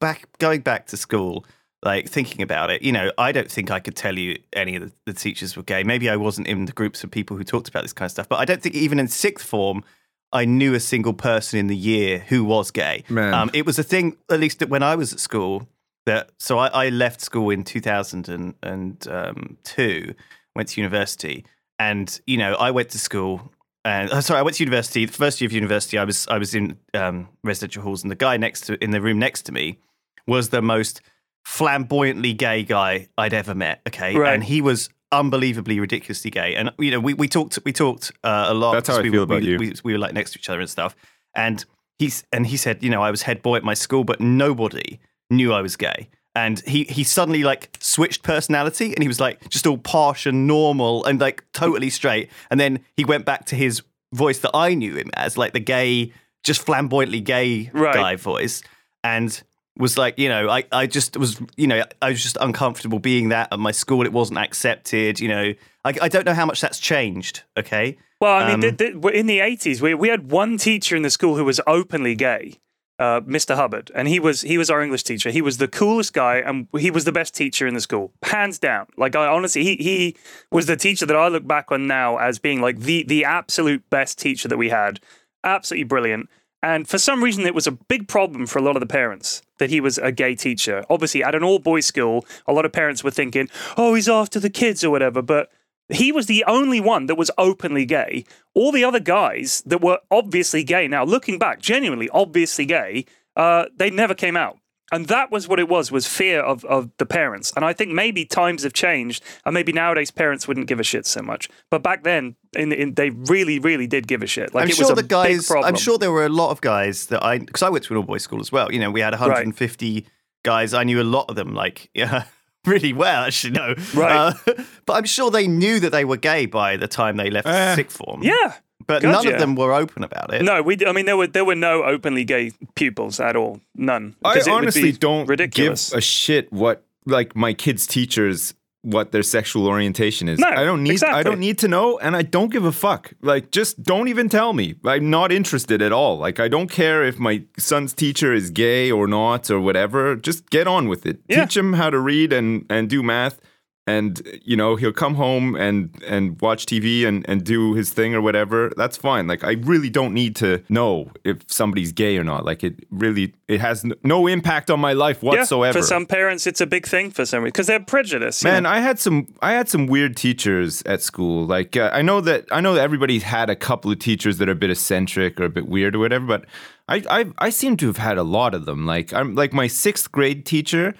back 0.00 0.26
going 0.38 0.62
back 0.62 0.86
to 0.86 0.96
school, 0.96 1.44
like 1.84 2.08
thinking 2.08 2.42
about 2.42 2.70
it, 2.70 2.82
you 2.82 2.92
know, 2.92 3.12
I 3.18 3.32
don't 3.32 3.50
think 3.50 3.70
I 3.70 3.78
could 3.78 3.94
tell 3.94 4.18
you 4.18 4.38
any 4.52 4.76
of 4.76 4.82
the, 4.82 4.92
the 5.04 5.12
teachers 5.12 5.56
were 5.56 5.62
gay. 5.62 5.84
Maybe 5.84 6.08
I 6.08 6.16
wasn't 6.16 6.48
in 6.48 6.64
the 6.64 6.72
groups 6.72 7.04
of 7.04 7.10
people 7.10 7.36
who 7.36 7.44
talked 7.44 7.68
about 7.68 7.82
this 7.82 7.92
kind 7.92 8.06
of 8.06 8.12
stuff. 8.12 8.28
But 8.28 8.40
I 8.40 8.44
don't 8.44 8.62
think 8.62 8.74
even 8.74 8.98
in 8.98 9.08
sixth 9.08 9.46
form, 9.46 9.84
I 10.32 10.46
knew 10.46 10.74
a 10.74 10.80
single 10.80 11.12
person 11.12 11.58
in 11.58 11.68
the 11.68 11.76
year 11.76 12.18
who 12.18 12.44
was 12.44 12.70
gay. 12.70 13.04
Um, 13.32 13.50
it 13.52 13.66
was 13.66 13.78
a 13.78 13.82
thing, 13.82 14.16
at 14.30 14.40
least 14.40 14.60
that 14.60 14.68
when 14.68 14.82
I 14.82 14.96
was 14.96 15.12
at 15.12 15.20
school, 15.20 15.68
that 16.06 16.30
so 16.38 16.58
I, 16.58 16.68
I 16.68 16.88
left 16.88 17.20
school 17.20 17.50
in 17.50 17.64
2002, 17.64 20.14
went 20.56 20.68
to 20.68 20.80
university, 20.80 21.44
and 21.78 22.20
you 22.26 22.36
know 22.36 22.54
I 22.54 22.70
went 22.70 22.90
to 22.90 22.98
school. 22.98 23.50
And 23.86 24.10
uh, 24.10 24.22
sorry, 24.22 24.40
I 24.40 24.42
went 24.42 24.56
to 24.56 24.64
university. 24.64 25.04
The 25.04 25.12
first 25.12 25.40
year 25.40 25.46
of 25.46 25.52
university, 25.52 25.98
I 25.98 26.04
was 26.04 26.26
I 26.28 26.38
was 26.38 26.54
in 26.54 26.78
um, 26.94 27.28
residential 27.42 27.82
halls, 27.82 28.02
and 28.02 28.10
the 28.10 28.16
guy 28.16 28.36
next 28.36 28.62
to 28.62 28.82
in 28.82 28.90
the 28.90 29.00
room 29.00 29.18
next 29.18 29.42
to 29.42 29.52
me 29.52 29.78
was 30.26 30.48
the 30.48 30.62
most 30.62 31.00
flamboyantly 31.44 32.32
gay 32.32 32.62
guy 32.62 33.08
I'd 33.16 33.34
ever 33.34 33.54
met. 33.54 33.80
Okay, 33.88 34.16
Right. 34.16 34.34
and 34.34 34.42
he 34.44 34.60
was 34.60 34.88
unbelievably 35.12 35.78
ridiculously 35.78 36.30
gay. 36.30 36.54
And 36.56 36.70
you 36.78 36.90
know, 36.90 37.00
we, 37.00 37.14
we 37.14 37.28
talked 37.28 37.58
we 37.64 37.72
talked 37.72 38.10
uh, 38.24 38.46
a 38.48 38.54
lot. 38.54 38.72
That's 38.72 38.88
how 38.88 38.96
I 38.98 39.02
we, 39.02 39.10
feel 39.10 39.20
were- 39.20 39.24
about 39.24 39.42
we, 39.42 39.48
you. 39.50 39.58
We, 39.58 39.72
we 39.84 39.92
were 39.92 39.98
like 39.98 40.14
next 40.14 40.32
to 40.32 40.38
each 40.38 40.48
other 40.48 40.60
and 40.60 40.68
stuff. 40.70 40.96
And 41.34 41.64
he's 41.98 42.24
and 42.32 42.46
he 42.46 42.56
said, 42.56 42.82
you 42.82 42.90
know, 42.90 43.02
I 43.02 43.10
was 43.10 43.22
head 43.22 43.42
boy 43.42 43.56
at 43.56 43.64
my 43.64 43.74
school, 43.74 44.04
but 44.04 44.20
nobody 44.20 44.98
knew 45.30 45.52
I 45.52 45.62
was 45.62 45.76
gay. 45.76 46.08
And 46.36 46.58
he 46.66 46.84
he 46.84 47.04
suddenly 47.04 47.44
like 47.44 47.76
switched 47.80 48.22
personality, 48.24 48.92
and 48.92 49.02
he 49.02 49.08
was 49.08 49.20
like 49.20 49.48
just 49.50 49.66
all 49.68 49.78
posh 49.78 50.26
and 50.26 50.46
normal 50.48 51.04
and 51.04 51.20
like 51.20 51.44
totally 51.52 51.90
straight. 51.90 52.28
And 52.50 52.58
then 52.58 52.80
he 52.96 53.04
went 53.04 53.24
back 53.24 53.44
to 53.46 53.56
his 53.56 53.82
voice 54.12 54.40
that 54.40 54.50
I 54.54 54.74
knew 54.74 54.96
him 54.96 55.10
as, 55.14 55.36
like 55.38 55.52
the 55.52 55.60
gay, 55.60 56.12
just 56.42 56.64
flamboyantly 56.66 57.20
gay 57.20 57.70
Right. 57.72 57.94
guy 57.94 58.16
voice, 58.16 58.62
and 59.04 59.40
was 59.76 59.98
like, 59.98 60.18
you 60.18 60.28
know, 60.28 60.48
I, 60.48 60.64
I 60.70 60.86
just 60.86 61.16
was, 61.16 61.40
you 61.56 61.66
know, 61.66 61.84
I 62.00 62.10
was 62.10 62.22
just 62.22 62.38
uncomfortable 62.40 62.98
being 62.98 63.30
that 63.30 63.48
at 63.52 63.58
my 63.58 63.72
school. 63.72 64.04
It 64.04 64.12
wasn't 64.12 64.38
accepted, 64.38 65.20
you 65.20 65.28
know. 65.28 65.52
I, 65.84 65.92
I 66.02 66.08
don't 66.08 66.24
know 66.24 66.34
how 66.34 66.46
much 66.46 66.60
that's 66.60 66.78
changed. 66.78 67.42
Okay, 67.58 67.96
Well, 68.20 68.32
I 68.36 68.46
mean, 68.46 68.54
Um, 68.54 68.60
th- 68.76 68.76
th- 68.78 69.14
in 69.14 69.26
the 69.26 69.40
80s, 69.40 69.80
we, 69.80 69.94
we 69.94 70.08
had 70.08 70.30
one 70.30 70.56
teacher 70.58 70.94
in 70.96 71.02
the 71.02 71.10
school 71.10 71.36
who 71.36 71.44
was 71.44 71.60
openly 71.66 72.14
gay, 72.14 72.54
uh, 73.00 73.20
Mr. 73.22 73.56
Hubbard, 73.56 73.90
and 73.94 74.06
he 74.06 74.20
was 74.20 74.42
he 74.42 74.56
was 74.56 74.70
our 74.70 74.80
English 74.80 75.02
teacher. 75.02 75.30
He 75.30 75.42
was 75.42 75.58
the 75.58 75.66
coolest 75.66 76.12
guy, 76.12 76.36
and 76.36 76.68
he 76.78 76.92
was 76.92 77.04
the 77.04 77.12
best 77.12 77.34
teacher 77.34 77.66
in 77.66 77.74
the 77.74 77.80
school, 77.80 78.12
hands 78.22 78.60
down. 78.60 78.86
Like 78.96 79.16
I 79.16 79.26
honestly, 79.26 79.64
he 79.64 79.74
he 79.76 80.16
was 80.52 80.66
the 80.66 80.76
teacher 80.76 81.04
that 81.04 81.16
I 81.16 81.26
look 81.26 81.46
back 81.46 81.72
on 81.72 81.88
now 81.88 82.18
as 82.18 82.38
being 82.38 82.60
like 82.60 82.78
the 82.78 83.02
the 83.02 83.24
absolute 83.24 83.90
best 83.90 84.18
teacher 84.20 84.46
that 84.46 84.56
we 84.56 84.68
had. 84.68 85.00
Absolutely 85.42 85.84
brilliant. 85.84 86.28
And 86.62 86.88
for 86.88 86.96
some 86.96 87.22
reason, 87.22 87.44
it 87.44 87.54
was 87.54 87.66
a 87.66 87.72
big 87.72 88.08
problem 88.08 88.46
for 88.46 88.58
a 88.58 88.62
lot 88.62 88.76
of 88.76 88.80
the 88.80 88.86
parents 88.86 89.42
that 89.58 89.70
he 89.70 89.80
was 89.80 89.98
a 89.98 90.12
gay 90.12 90.34
teacher. 90.34 90.84
Obviously, 90.90 91.22
at 91.22 91.34
an 91.34 91.44
all 91.44 91.58
boys 91.58 91.86
school, 91.86 92.24
a 92.46 92.52
lot 92.52 92.64
of 92.64 92.72
parents 92.72 93.04
were 93.04 93.10
thinking, 93.10 93.48
oh, 93.76 93.94
he's 93.94 94.08
after 94.08 94.40
the 94.40 94.50
kids 94.50 94.82
or 94.84 94.90
whatever. 94.90 95.22
But 95.22 95.50
he 95.88 96.12
was 96.12 96.26
the 96.26 96.44
only 96.46 96.80
one 96.80 97.06
that 97.06 97.16
was 97.16 97.30
openly 97.36 97.84
gay. 97.84 98.24
All 98.54 98.72
the 98.72 98.84
other 98.84 99.00
guys 99.00 99.62
that 99.66 99.80
were 99.80 99.98
obviously 100.10 100.64
gay, 100.64 100.88
now 100.88 101.04
looking 101.04 101.38
back, 101.38 101.60
genuinely 101.60 102.08
obviously 102.10 102.64
gay, 102.64 103.04
uh, 103.36 103.66
they 103.76 103.90
never 103.90 104.14
came 104.14 104.36
out. 104.36 104.58
And 104.92 105.06
that 105.06 105.30
was 105.30 105.48
what 105.48 105.58
it 105.58 105.68
was, 105.68 105.90
was 105.90 106.06
fear 106.06 106.40
of, 106.40 106.64
of 106.66 106.90
the 106.98 107.06
parents. 107.06 107.52
And 107.56 107.64
I 107.64 107.72
think 107.72 107.90
maybe 107.92 108.24
times 108.24 108.62
have 108.64 108.74
changed, 108.74 109.24
and 109.44 109.54
maybe 109.54 109.72
nowadays 109.72 110.10
parents 110.10 110.46
wouldn't 110.46 110.66
give 110.66 110.78
a 110.78 110.84
shit 110.84 111.06
so 111.06 111.22
much. 111.22 111.48
But 111.70 111.82
back 111.82 112.04
then, 112.04 112.36
in, 112.54 112.70
in, 112.72 112.94
they 112.94 113.10
really, 113.10 113.58
really 113.58 113.86
did 113.86 114.06
give 114.06 114.22
a 114.22 114.26
shit. 114.26 114.54
Like 114.54 114.64
I'm 114.64 114.68
it 114.70 114.76
sure 114.76 114.84
was 114.90 114.98
a 114.98 115.02
the 115.02 115.08
guys. 115.08 115.38
big 115.38 115.46
problem. 115.46 115.68
I'm 115.68 115.76
sure 115.80 115.96
there 115.98 116.12
were 116.12 116.26
a 116.26 116.28
lot 116.28 116.50
of 116.50 116.60
guys 116.60 117.06
that 117.06 117.24
I 117.24 117.38
because 117.38 117.62
I 117.62 117.70
went 117.70 117.84
to 117.84 117.94
an 117.94 117.96
all 117.96 118.02
boys 118.04 118.22
school 118.22 118.40
as 118.40 118.52
well. 118.52 118.70
You 118.70 118.78
know, 118.78 118.90
we 118.90 119.00
had 119.00 119.12
150 119.12 120.06
guys. 120.44 120.74
I 120.74 120.84
knew 120.84 121.00
a 121.00 121.02
lot 121.02 121.26
of 121.30 121.36
them, 121.36 121.54
like 121.54 121.88
yeah, 121.94 122.24
really 122.66 122.92
well. 122.92 123.24
Actually, 123.24 123.52
no, 123.54 123.74
Right. 123.94 124.12
Uh, 124.14 124.34
but 124.86 124.92
I'm 124.94 125.04
sure 125.04 125.30
they 125.30 125.48
knew 125.48 125.80
that 125.80 125.90
they 125.90 126.04
were 126.04 126.18
gay 126.18 126.46
by 126.46 126.76
the 126.76 126.88
time 126.88 127.16
they 127.16 127.30
left 127.30 127.48
Eh. 127.48 127.74
sixth 127.74 127.96
form. 127.96 128.22
Yeah. 128.22 128.54
But 128.86 129.02
none 129.02 129.12
gotcha. 129.12 129.34
of 129.34 129.40
them 129.40 129.54
were 129.56 129.72
open 129.72 130.04
about 130.04 130.32
it. 130.34 130.42
No, 130.42 130.62
we. 130.62 130.76
I 130.86 130.92
mean, 130.92 131.06
there 131.06 131.16
were 131.16 131.26
there 131.26 131.44
were 131.44 131.54
no 131.54 131.82
openly 131.84 132.24
gay 132.24 132.52
pupils 132.74 133.20
at 133.20 133.36
all. 133.36 133.60
None. 133.74 134.14
I 134.24 134.34
'Cause 134.34 134.46
it 134.46 134.50
would 134.50 134.56
honestly 134.56 134.92
don't 134.92 135.26
ridiculous. 135.28 135.90
give 135.90 135.98
a 135.98 136.00
shit 136.00 136.52
what 136.52 136.84
like 137.06 137.34
my 137.36 137.52
kids' 137.52 137.86
teachers 137.86 138.54
what 138.82 139.12
their 139.12 139.22
sexual 139.22 139.66
orientation 139.66 140.28
is. 140.28 140.38
No, 140.38 140.46
I 140.48 140.62
don't 140.62 140.82
need 140.82 141.02
I 141.02 141.22
don't 141.22 141.40
need 141.40 141.56
to 141.60 141.68
know 141.68 141.98
and 141.98 142.14
I 142.14 142.20
don't 142.22 142.52
give 142.52 142.66
a 142.66 142.72
fuck. 142.72 143.12
Like 143.22 143.50
just 143.50 143.82
don't 143.82 144.08
even 144.08 144.28
tell 144.28 144.52
me. 144.52 144.74
I'm 144.84 145.08
not 145.08 145.32
interested 145.32 145.80
at 145.80 145.90
all. 145.90 146.18
Like 146.18 146.38
I 146.38 146.48
don't 146.48 146.68
care 146.70 147.02
if 147.02 147.18
my 147.18 147.42
son's 147.58 147.94
teacher 147.94 148.34
is 148.34 148.50
gay 148.50 148.90
or 148.90 149.06
not 149.06 149.50
or 149.50 149.58
whatever. 149.58 150.16
Just 150.16 150.50
get 150.50 150.66
on 150.66 150.88
with 150.88 151.06
it. 151.06 151.20
Yeah. 151.28 151.44
Teach 151.46 151.56
him 151.56 151.72
how 151.72 151.88
to 151.88 151.98
read 151.98 152.32
and 152.32 152.66
and 152.68 152.90
do 152.90 153.02
math 153.02 153.40
and 153.86 154.22
you 154.42 154.56
know 154.56 154.76
he'll 154.76 154.92
come 154.92 155.14
home 155.14 155.54
and 155.56 155.90
and 156.06 156.40
watch 156.40 156.66
TV 156.66 157.06
and 157.06 157.28
and 157.28 157.44
do 157.44 157.74
his 157.74 157.90
thing 157.90 158.14
or 158.14 158.20
whatever 158.20 158.70
that's 158.76 158.96
fine 158.96 159.26
like 159.26 159.44
I 159.44 159.52
really 159.52 159.90
don't 159.90 160.14
need 160.14 160.36
to 160.36 160.62
know 160.68 161.10
if 161.24 161.38
somebody's 161.48 161.92
gay 161.92 162.16
or 162.16 162.24
not 162.24 162.44
like 162.44 162.64
it 162.64 162.86
really 162.90 163.34
it 163.46 163.60
has 163.60 163.84
no 164.02 164.26
impact 164.26 164.70
on 164.70 164.80
my 164.80 164.94
life 164.94 165.22
whatsoever 165.22 165.78
Yeah, 165.78 165.82
for 165.82 165.86
some 165.86 166.06
parents, 166.06 166.46
it's 166.46 166.60
a 166.60 166.66
big 166.66 166.86
thing 166.86 167.10
for 167.10 167.26
some 167.26 167.42
reason 167.42 167.52
because 167.52 167.66
they're 167.66 167.80
prejudiced. 167.80 168.42
Man, 168.42 168.62
know? 168.62 168.70
I 168.70 168.80
had 168.80 168.98
some 168.98 169.28
I 169.42 169.52
had 169.52 169.68
some 169.68 169.86
weird 169.86 170.16
teachers 170.16 170.82
at 170.86 171.02
school. 171.02 171.44
Like 171.44 171.76
uh, 171.76 171.90
I 171.92 172.02
know 172.02 172.20
that 172.22 172.46
I 172.50 172.60
know 172.60 172.74
that 172.74 172.80
everybody's 172.80 173.22
had 173.22 173.50
a 173.50 173.56
couple 173.56 173.90
of 173.90 173.98
teachers 173.98 174.38
that 174.38 174.48
are 174.48 174.52
a 174.52 174.56
bit 174.56 174.70
eccentric 174.70 175.38
or 175.38 175.44
a 175.44 175.50
bit 175.50 175.68
weird 175.68 175.94
or 175.94 175.98
whatever, 175.98 176.26
but 176.26 176.46
I 176.88 177.02
I, 177.08 177.24
I 177.38 177.50
seem 177.50 177.76
to 177.78 177.86
have 177.86 177.96
had 177.96 178.18
a 178.18 178.22
lot 178.22 178.54
of 178.54 178.66
them. 178.66 178.84
Like 178.86 179.12
I'm 179.12 179.34
like 179.34 179.52
my 179.52 179.66
sixth 179.68 180.12
grade 180.12 180.44
teacher 180.44 180.94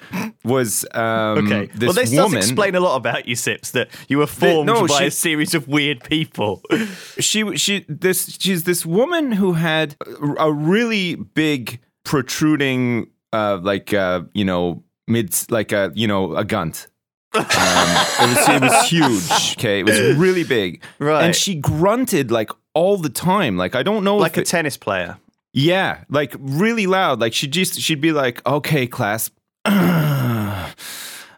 was 0.44 0.84
um, 0.94 1.46
Okay. 1.46 1.66
this 1.74 1.86
well, 1.86 1.92
this 1.92 2.10
woman. 2.12 2.32
does 2.32 2.46
explain 2.48 2.74
a 2.74 2.80
lot 2.80 2.96
about 2.96 3.26
you, 3.28 3.36
Sips. 3.36 3.72
That 3.72 3.88
you 4.08 4.18
were 4.18 4.26
formed 4.26 4.66
no, 4.66 4.86
by 4.86 4.98
she- 5.00 5.06
a 5.06 5.10
series 5.10 5.54
of 5.54 5.68
weird 5.68 6.02
people. 6.04 6.62
she 7.18 7.56
she 7.56 7.84
this 7.88 8.36
she's 8.40 8.64
this 8.64 8.86
woman 8.86 9.32
who 9.32 9.52
had 9.54 9.94
a 10.38 10.50
really 10.52 11.16
big 11.16 11.80
protruding 12.04 13.06
uh 13.32 13.58
like 13.62 13.92
uh 13.92 14.22
you 14.32 14.44
know 14.44 14.82
mid 15.06 15.34
like 15.50 15.72
a 15.72 15.92
you 15.94 16.06
know 16.06 16.34
a 16.36 16.44
gunt 16.44 16.86
um, 17.34 17.44
it 17.44 18.28
was 18.28 18.48
it 18.48 18.62
was 18.62 18.88
huge 18.88 19.56
okay 19.58 19.80
it 19.80 19.84
was 19.86 19.98
really 20.16 20.44
big 20.44 20.82
Right. 20.98 21.24
and 21.24 21.34
she 21.34 21.54
grunted 21.56 22.30
like 22.30 22.50
all 22.74 22.96
the 22.96 23.08
time 23.08 23.56
like 23.56 23.74
i 23.74 23.82
don't 23.82 24.04
know 24.04 24.16
like 24.16 24.36
a 24.36 24.40
it, 24.42 24.46
tennis 24.46 24.76
player. 24.76 25.18
Yeah 25.54 26.04
like 26.10 26.34
really 26.38 26.86
loud. 26.86 27.20
Like 27.20 27.32
she 27.32 27.46
just 27.46 27.80
she'd 27.80 28.02
be 28.02 28.12
like 28.12 28.44
okay 28.46 28.86
class. 28.86 29.30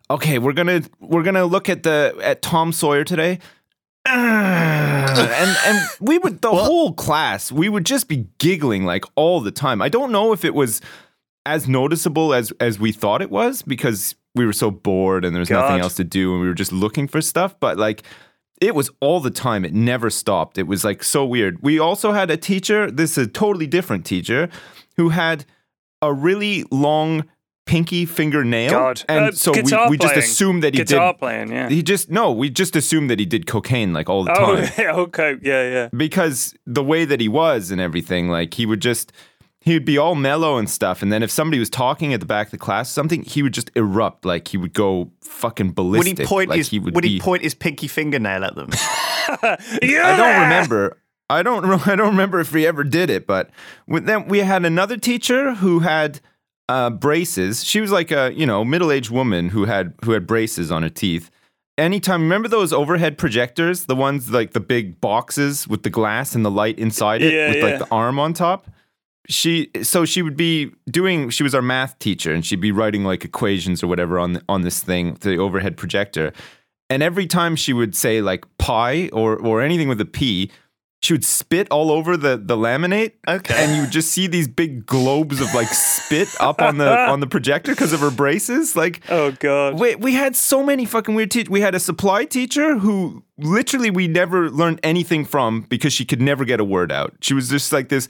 Okay 0.09 0.38
we're 0.38 0.52
gonna 0.52 0.83
we're 1.00 1.24
gonna 1.24 1.44
look 1.46 1.68
at 1.68 1.83
the 1.83 2.16
at 2.22 2.40
tom 2.40 2.72
sawyer 2.72 3.02
today. 3.05 3.40
And 5.16 5.57
and 5.66 5.88
we 6.00 6.18
would 6.18 6.42
the 6.42 6.50
whole 6.55 6.92
class 6.92 7.50
we 7.50 7.68
would 7.68 7.85
just 7.85 8.07
be 8.07 8.26
giggling 8.38 8.85
like 8.85 9.05
all 9.16 9.40
the 9.40 9.50
time. 9.50 9.83
I 9.83 9.88
don't 9.88 10.12
know 10.12 10.33
if 10.33 10.44
it 10.44 10.55
was 10.55 10.81
as 11.44 11.66
noticeable 11.66 12.35
as 12.35 12.52
as 12.61 12.79
we 12.79 12.92
thought 12.92 13.22
it 13.22 13.31
was 13.31 13.62
because 13.62 14.14
we 14.35 14.44
were 14.46 14.52
so 14.52 14.70
bored 14.70 15.24
and 15.24 15.35
there 15.35 15.40
was 15.40 15.50
nothing 15.50 15.81
else 15.81 15.94
to 15.94 16.05
do 16.05 16.33
and 16.33 16.40
we 16.40 16.46
were 16.48 16.55
just 16.55 16.72
looking 16.72 17.09
for 17.09 17.20
stuff 17.22 17.59
but 17.59 17.79
like 17.79 18.02
it 18.61 18.75
was 18.75 18.90
all 19.01 19.21
the 19.21 19.31
time 19.31 19.64
it 19.64 19.73
never 19.75 20.09
stopped 20.11 20.59
it 20.59 20.66
was 20.66 20.85
like 20.85 21.03
so 21.05 21.25
weird 21.25 21.59
we 21.62 21.79
also 21.79 22.12
had 22.12 22.31
a 22.31 22.37
teacher 22.37 22.90
this 22.90 23.19
is 23.19 23.27
a 23.27 23.31
totally 23.31 23.66
different 23.66 24.05
teacher 24.07 24.49
who 24.97 25.11
had 25.11 25.45
a 26.03 26.12
really 26.12 26.64
long 26.71 27.25
pinky 27.66 28.07
fingernail. 28.07 28.71
God. 28.71 29.03
And 29.09 29.25
Uh, 29.25 29.33
so 29.33 29.51
we, 29.51 29.62
we 29.90 29.99
just 29.99 30.16
assumed 30.16 30.62
that 30.62 30.73
he 30.75 30.85
Guitar 30.85 31.12
did. 31.12 31.19
playing, 31.19 31.51
yeah. 31.51 31.69
He 31.69 31.83
just 31.83 32.09
no, 32.11 32.31
we 32.31 32.49
just 32.49 32.77
assumed 32.77 33.11
that 33.11 33.19
he 33.19 33.27
did 33.27 33.47
cocaine 33.49 33.92
like 33.92 34.09
all 34.09 34.23
the 34.25 34.31
Oh, 34.38 34.57
time 34.64 34.71
okay, 35.01 35.35
yeah, 35.42 35.69
yeah. 35.69 35.88
because 35.97 36.55
the 36.64 36.85
way 36.85 37.05
that 37.05 37.21
he 37.21 37.29
was 37.29 37.73
and 37.73 37.81
everything, 37.81 38.29
like 38.29 38.55
he 38.55 38.66
would 38.66 38.81
just 38.81 39.11
he 39.66 39.74
would 39.74 39.85
be 39.85 39.98
all 39.98 40.14
mellow 40.14 40.59
and 40.59 40.70
stuff, 40.70 41.02
and 41.02 41.12
then 41.12 41.24
if 41.24 41.31
somebody 41.31 41.59
was 41.59 41.68
talking 41.68 42.14
at 42.14 42.20
the 42.20 42.26
back 42.26 42.46
of 42.46 42.50
the 42.52 42.57
class, 42.57 42.88
something 42.88 43.24
he 43.24 43.42
would 43.42 43.52
just 43.52 43.68
erupt, 43.74 44.24
like 44.24 44.46
he 44.46 44.57
would 44.57 44.72
go 44.72 45.11
fucking 45.22 45.72
ballistic. 45.72 46.18
Would 46.18 46.24
he 46.24 46.24
point 46.24 46.50
like 46.50 46.59
his 46.59 46.70
he 46.70 46.79
would, 46.79 46.94
would, 46.94 47.02
be, 47.02 47.09
he 47.09 47.20
point 47.20 47.42
his 47.42 47.52
pinky 47.52 47.88
fingernail 47.88 48.44
at 48.44 48.55
them? 48.55 48.70
Yeah. 48.70 49.57
I 49.83 50.16
don't 50.16 50.40
remember. 50.42 51.02
I 51.29 51.42
don't. 51.42 51.88
I 51.88 51.96
don't 51.96 52.11
remember 52.11 52.38
if 52.38 52.52
we 52.52 52.64
ever 52.64 52.85
did 52.85 53.11
it, 53.11 53.26
but 53.26 53.50
then 53.88 54.29
we 54.29 54.38
had 54.38 54.64
another 54.64 54.96
teacher 54.96 55.55
who 55.55 55.81
had 55.81 56.20
uh, 56.68 56.90
braces. 56.90 57.64
She 57.64 57.81
was 57.81 57.90
like 57.90 58.12
a 58.12 58.33
you 58.37 58.46
know 58.46 58.64
middle 58.64 58.92
aged 58.92 59.11
woman 59.11 59.48
who 59.48 59.64
had 59.64 59.94
who 60.05 60.12
had 60.12 60.29
braces 60.29 60.70
on 60.70 60.85
her 60.85 60.88
teeth. 60.88 61.29
Anytime, 61.76 62.22
remember 62.22 62.46
those 62.46 62.72
overhead 62.72 63.18
projectors, 63.18 63.87
the 63.87 63.96
ones 63.96 64.31
like 64.31 64.52
the 64.52 64.61
big 64.61 65.00
boxes 65.00 65.66
with 65.66 65.83
the 65.83 65.90
glass 65.90 66.37
and 66.37 66.44
the 66.44 66.52
light 66.52 66.79
inside 66.79 67.20
it, 67.20 67.35
Yeah, 67.35 67.48
with 67.48 67.57
yeah. 67.57 67.64
like 67.64 67.79
the 67.81 67.88
arm 67.90 68.20
on 68.20 68.33
top. 68.33 68.68
She 69.28 69.70
so 69.82 70.04
she 70.04 70.22
would 70.22 70.36
be 70.36 70.72
doing. 70.90 71.30
She 71.30 71.42
was 71.42 71.54
our 71.54 71.62
math 71.62 71.98
teacher, 71.98 72.32
and 72.32 72.44
she'd 72.44 72.60
be 72.60 72.72
writing 72.72 73.04
like 73.04 73.24
equations 73.24 73.82
or 73.82 73.86
whatever 73.86 74.18
on 74.18 74.40
on 74.48 74.62
this 74.62 74.82
thing, 74.82 75.14
the 75.20 75.36
overhead 75.36 75.76
projector. 75.76 76.32
And 76.88 77.02
every 77.02 77.26
time 77.26 77.56
she 77.56 77.72
would 77.72 77.96
say 77.96 78.20
like 78.22 78.44
pi 78.58 79.08
or 79.12 79.36
or 79.36 79.60
anything 79.62 79.88
with 79.88 80.00
a 80.00 80.04
p, 80.04 80.50
she 81.02 81.12
would 81.12 81.24
spit 81.24 81.68
all 81.70 81.90
over 81.90 82.16
the 82.16 82.36
the 82.36 82.56
laminate. 82.56 83.12
Okay. 83.28 83.54
And 83.56 83.74
you 83.76 83.82
would 83.82 83.90
just 83.90 84.10
see 84.12 84.26
these 84.26 84.48
big 84.48 84.86
globes 84.86 85.40
of 85.40 85.52
like 85.54 85.68
spit 85.68 86.28
up 86.40 86.62
on 86.62 86.78
the 86.78 86.88
on 86.88 87.20
the 87.20 87.26
projector 87.26 87.72
because 87.72 87.92
of 87.92 88.00
her 88.00 88.10
braces. 88.10 88.76
Like 88.76 89.02
Oh 89.10 89.32
god. 89.32 89.78
we 89.78 89.94
we 89.96 90.14
had 90.14 90.34
so 90.36 90.64
many 90.64 90.84
fucking 90.84 91.14
weird 91.14 91.30
teachers. 91.30 91.50
We 91.50 91.60
had 91.60 91.74
a 91.74 91.80
supply 91.80 92.24
teacher 92.24 92.78
who 92.78 93.24
literally 93.38 93.90
we 93.90 94.08
never 94.08 94.50
learned 94.50 94.80
anything 94.82 95.24
from 95.24 95.62
because 95.62 95.92
she 95.92 96.04
could 96.04 96.20
never 96.20 96.44
get 96.44 96.60
a 96.60 96.64
word 96.64 96.90
out. 96.90 97.14
She 97.20 97.34
was 97.34 97.48
just 97.50 97.72
like 97.72 97.88
this 97.88 98.08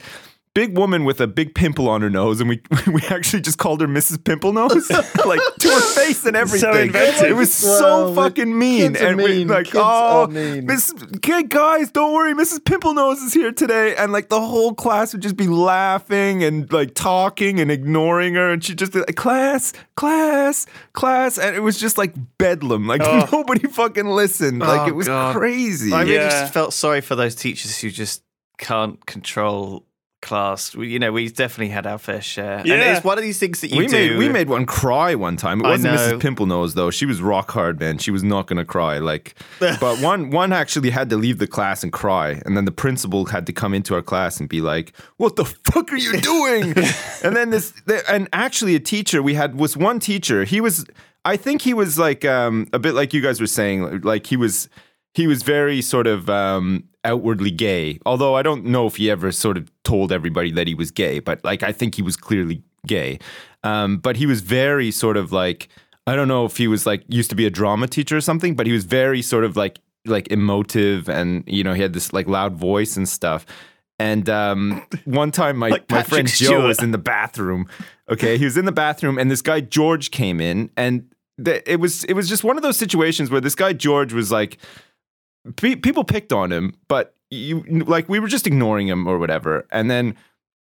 big 0.57 0.75
woman 0.75 1.05
with 1.05 1.21
a 1.21 1.27
big 1.27 1.53
pimple 1.53 1.87
on 1.87 2.01
her 2.01 2.09
nose, 2.09 2.39
and 2.41 2.49
we 2.49 2.59
we 2.91 2.99
actually 3.09 3.41
just 3.41 3.59
called 3.59 3.79
her 3.81 3.87
Mrs. 3.87 4.23
Pimple 4.23 4.53
Nose, 4.53 4.89
like 5.25 5.39
to 5.59 5.69
her 5.69 5.81
face 5.81 6.25
and 6.25 6.35
everything. 6.35 6.87
inventive. 6.87 7.29
It 7.29 7.35
was 7.35 7.53
so 7.53 8.05
Well, 8.11 8.15
fucking 8.15 8.57
mean, 8.57 8.93
kids 8.93 9.01
are 9.03 9.07
and 9.09 9.17
we 9.17 9.45
like, 9.45 9.65
Kids 9.67 9.77
oh, 9.77 10.23
are 10.23 10.27
mean." 10.27 10.65
Miss, 10.65 10.91
okay, 11.17 11.43
guys, 11.43 11.91
don't 11.91 12.11
worry, 12.13 12.33
Mrs. 12.33 12.65
Pimple 12.65 12.95
Nose 12.95 13.19
is 13.19 13.33
here 13.33 13.51
today, 13.51 13.95
and 13.95 14.11
like 14.11 14.29
the 14.29 14.41
whole 14.41 14.73
class 14.73 15.13
would 15.13 15.21
just 15.21 15.37
be 15.37 15.47
laughing 15.47 16.43
and 16.43 16.71
like 16.73 16.95
talking 16.95 17.59
and 17.59 17.69
ignoring 17.69 18.33
her, 18.33 18.49
and 18.49 18.63
she'd 18.63 18.79
just 18.79 18.93
be 18.93 18.99
like, 18.99 19.15
class, 19.15 19.73
class, 19.95 20.65
class, 20.93 21.37
and 21.37 21.55
it 21.55 21.59
was 21.61 21.77
just 21.79 21.97
like 21.99 22.15
bedlam. 22.39 22.87
Like 22.87 23.01
Oh. 23.03 23.27
nobody 23.31 23.67
fucking 23.67 24.07
listened. 24.07 24.59
Like 24.59 24.81
Oh, 24.81 24.87
it 24.87 24.95
was 24.95 25.07
God. 25.07 25.35
crazy. 25.35 25.93
I 25.93 26.01
really 26.01 26.15
Yeah. 26.15 26.29
just 26.29 26.53
felt 26.53 26.73
sorry 26.73 27.01
for 27.01 27.15
those 27.15 27.35
teachers 27.35 27.77
who 27.79 27.91
just 27.91 28.23
can't 28.57 29.05
control 29.05 29.85
class. 30.27 30.75
We, 30.75 30.89
you 30.89 30.99
know, 30.99 31.11
we 31.11 31.29
definitely 31.29 31.69
had 31.73 31.87
our 31.87 31.97
fair 31.97 32.21
share. 32.21 32.57
And 32.59 32.67
Yeah. 32.67 32.95
it's 32.95 33.03
one 33.03 33.17
of 33.17 33.23
these 33.23 33.39
things 33.39 33.61
that 33.61 33.71
you 33.71 33.77
we 33.79 33.87
do. 33.87 33.93
made 33.95 34.17
we 34.17 34.29
made 34.29 34.49
one 34.49 34.65
cry 34.65 35.15
one 35.15 35.37
time. 35.37 35.61
It 35.61 35.65
I 35.65 35.69
wasn't 35.71 35.93
know. 35.95 35.99
Mrs. 35.99 36.19
Pimple 36.19 36.45
Nose 36.45 36.73
though. 36.73 36.91
She 36.91 37.05
was 37.05 37.21
rock 37.21 37.51
hard, 37.51 37.79
man. 37.79 37.97
She 37.97 38.11
was 38.11 38.23
not 38.23 38.47
gonna 38.47 38.65
cry. 38.65 38.99
Like, 38.99 39.35
but 39.59 39.99
one 40.01 40.29
one 40.29 40.53
actually 40.53 40.89
had 40.91 41.09
to 41.09 41.17
leave 41.17 41.37
the 41.39 41.47
class 41.47 41.83
and 41.83 41.91
cry, 41.91 42.41
and 42.45 42.55
then 42.55 42.65
the 42.65 42.71
principal 42.71 43.25
had 43.25 43.45
to 43.47 43.53
come 43.53 43.73
into 43.73 43.95
our 43.95 44.01
class 44.01 44.39
and 44.39 44.47
be 44.49 44.61
like, 44.61 44.93
"What 45.17 45.35
the 45.37 45.45
fuck 45.45 45.91
are 45.91 45.97
you 45.97 46.19
doing?" 46.33 46.73
and 47.23 47.35
then 47.35 47.49
this, 47.49 47.73
and 48.09 48.27
actually 48.33 48.75
a 48.75 48.79
teacher 48.79 49.23
we 49.23 49.33
had 49.35 49.55
was 49.55 49.75
one 49.77 49.99
teacher. 49.99 50.43
He 50.43 50.59
was, 50.61 50.85
I 51.25 51.37
think 51.37 51.61
he 51.61 51.73
was 51.73 51.97
like 51.97 52.25
um, 52.25 52.67
a 52.73 52.79
bit 52.79 52.93
like 52.93 53.13
you 53.13 53.21
guys 53.21 53.39
were 53.41 53.47
saying, 53.47 54.01
like 54.01 54.25
he 54.27 54.37
was 54.37 54.69
he 55.13 55.25
was 55.27 55.41
very 55.43 55.81
sort 55.81 56.05
of 56.07 56.29
um, 56.29 56.83
outwardly 57.07 57.51
gay. 57.51 57.99
Although 58.05 58.35
I 58.35 58.43
don't 58.43 58.65
know 58.65 58.85
if 58.85 58.97
he 58.97 59.09
ever 59.09 59.31
sort 59.31 59.57
of 59.57 59.71
told 59.83 60.11
everybody 60.11 60.51
that 60.51 60.67
he 60.67 60.75
was 60.75 60.91
gay, 60.91 61.19
but 61.19 61.43
like 61.43 61.63
I 61.63 61.71
think 61.71 61.95
he 61.95 62.01
was 62.03 62.15
clearly 62.15 62.61
gay. 62.85 63.19
Um, 63.63 63.97
but 63.97 64.17
he 64.17 64.25
was 64.25 64.41
very 64.41 64.91
sort 64.91 65.17
of 65.17 65.31
like 65.31 65.69
I 66.05 66.15
don't 66.15 66.27
know 66.27 66.45
if 66.45 66.57
he 66.57 66.67
was 66.67 66.85
like 66.85 67.03
used 67.07 67.29
to 67.31 67.35
be 67.35 67.45
a 67.45 67.49
drama 67.49 67.87
teacher 67.87 68.17
or 68.17 68.21
something, 68.21 68.55
but 68.55 68.67
he 68.67 68.73
was 68.73 68.85
very 68.85 69.21
sort 69.21 69.43
of 69.43 69.57
like 69.57 69.79
like 70.05 70.27
emotive 70.29 71.09
and 71.09 71.43
you 71.47 71.63
know 71.63 71.73
he 71.73 71.81
had 71.81 71.93
this 71.93 72.13
like 72.13 72.27
loud 72.27 72.55
voice 72.55 72.97
and 72.97 73.07
stuff. 73.09 73.45
And 73.99 74.29
um, 74.29 74.85
one 75.05 75.31
time, 75.31 75.57
my, 75.57 75.69
Like 75.77 75.89
my 75.89 76.03
friend 76.03 76.27
Joe 76.27 76.67
was 76.67 76.83
in 76.83 76.91
the 76.91 76.99
bathroom. 76.99 77.67
Okay, 78.09 78.37
he 78.37 78.45
was 78.45 78.55
in 78.55 78.65
the 78.65 78.71
bathroom, 78.71 79.17
and 79.17 79.31
this 79.31 79.41
guy 79.41 79.59
George 79.59 80.11
came 80.11 80.39
in, 80.39 80.69
and 80.77 81.11
the, 81.37 81.69
it 81.69 81.79
was 81.79 82.03
it 82.05 82.13
was 82.13 82.29
just 82.29 82.43
one 82.43 82.57
of 82.57 82.63
those 82.63 82.77
situations 82.77 83.29
where 83.31 83.41
this 83.41 83.55
guy 83.55 83.73
George 83.73 84.13
was 84.13 84.31
like, 84.31 84.59
pe- 85.55 85.75
people 85.75 86.03
picked 86.03 86.33
on 86.33 86.51
him, 86.51 86.75
but 86.87 87.15
you 87.29 87.61
like 87.85 88.07
we 88.09 88.19
were 88.19 88.27
just 88.27 88.47
ignoring 88.47 88.87
him 88.87 89.07
or 89.07 89.17
whatever, 89.17 89.67
and 89.71 89.89
then 89.91 90.15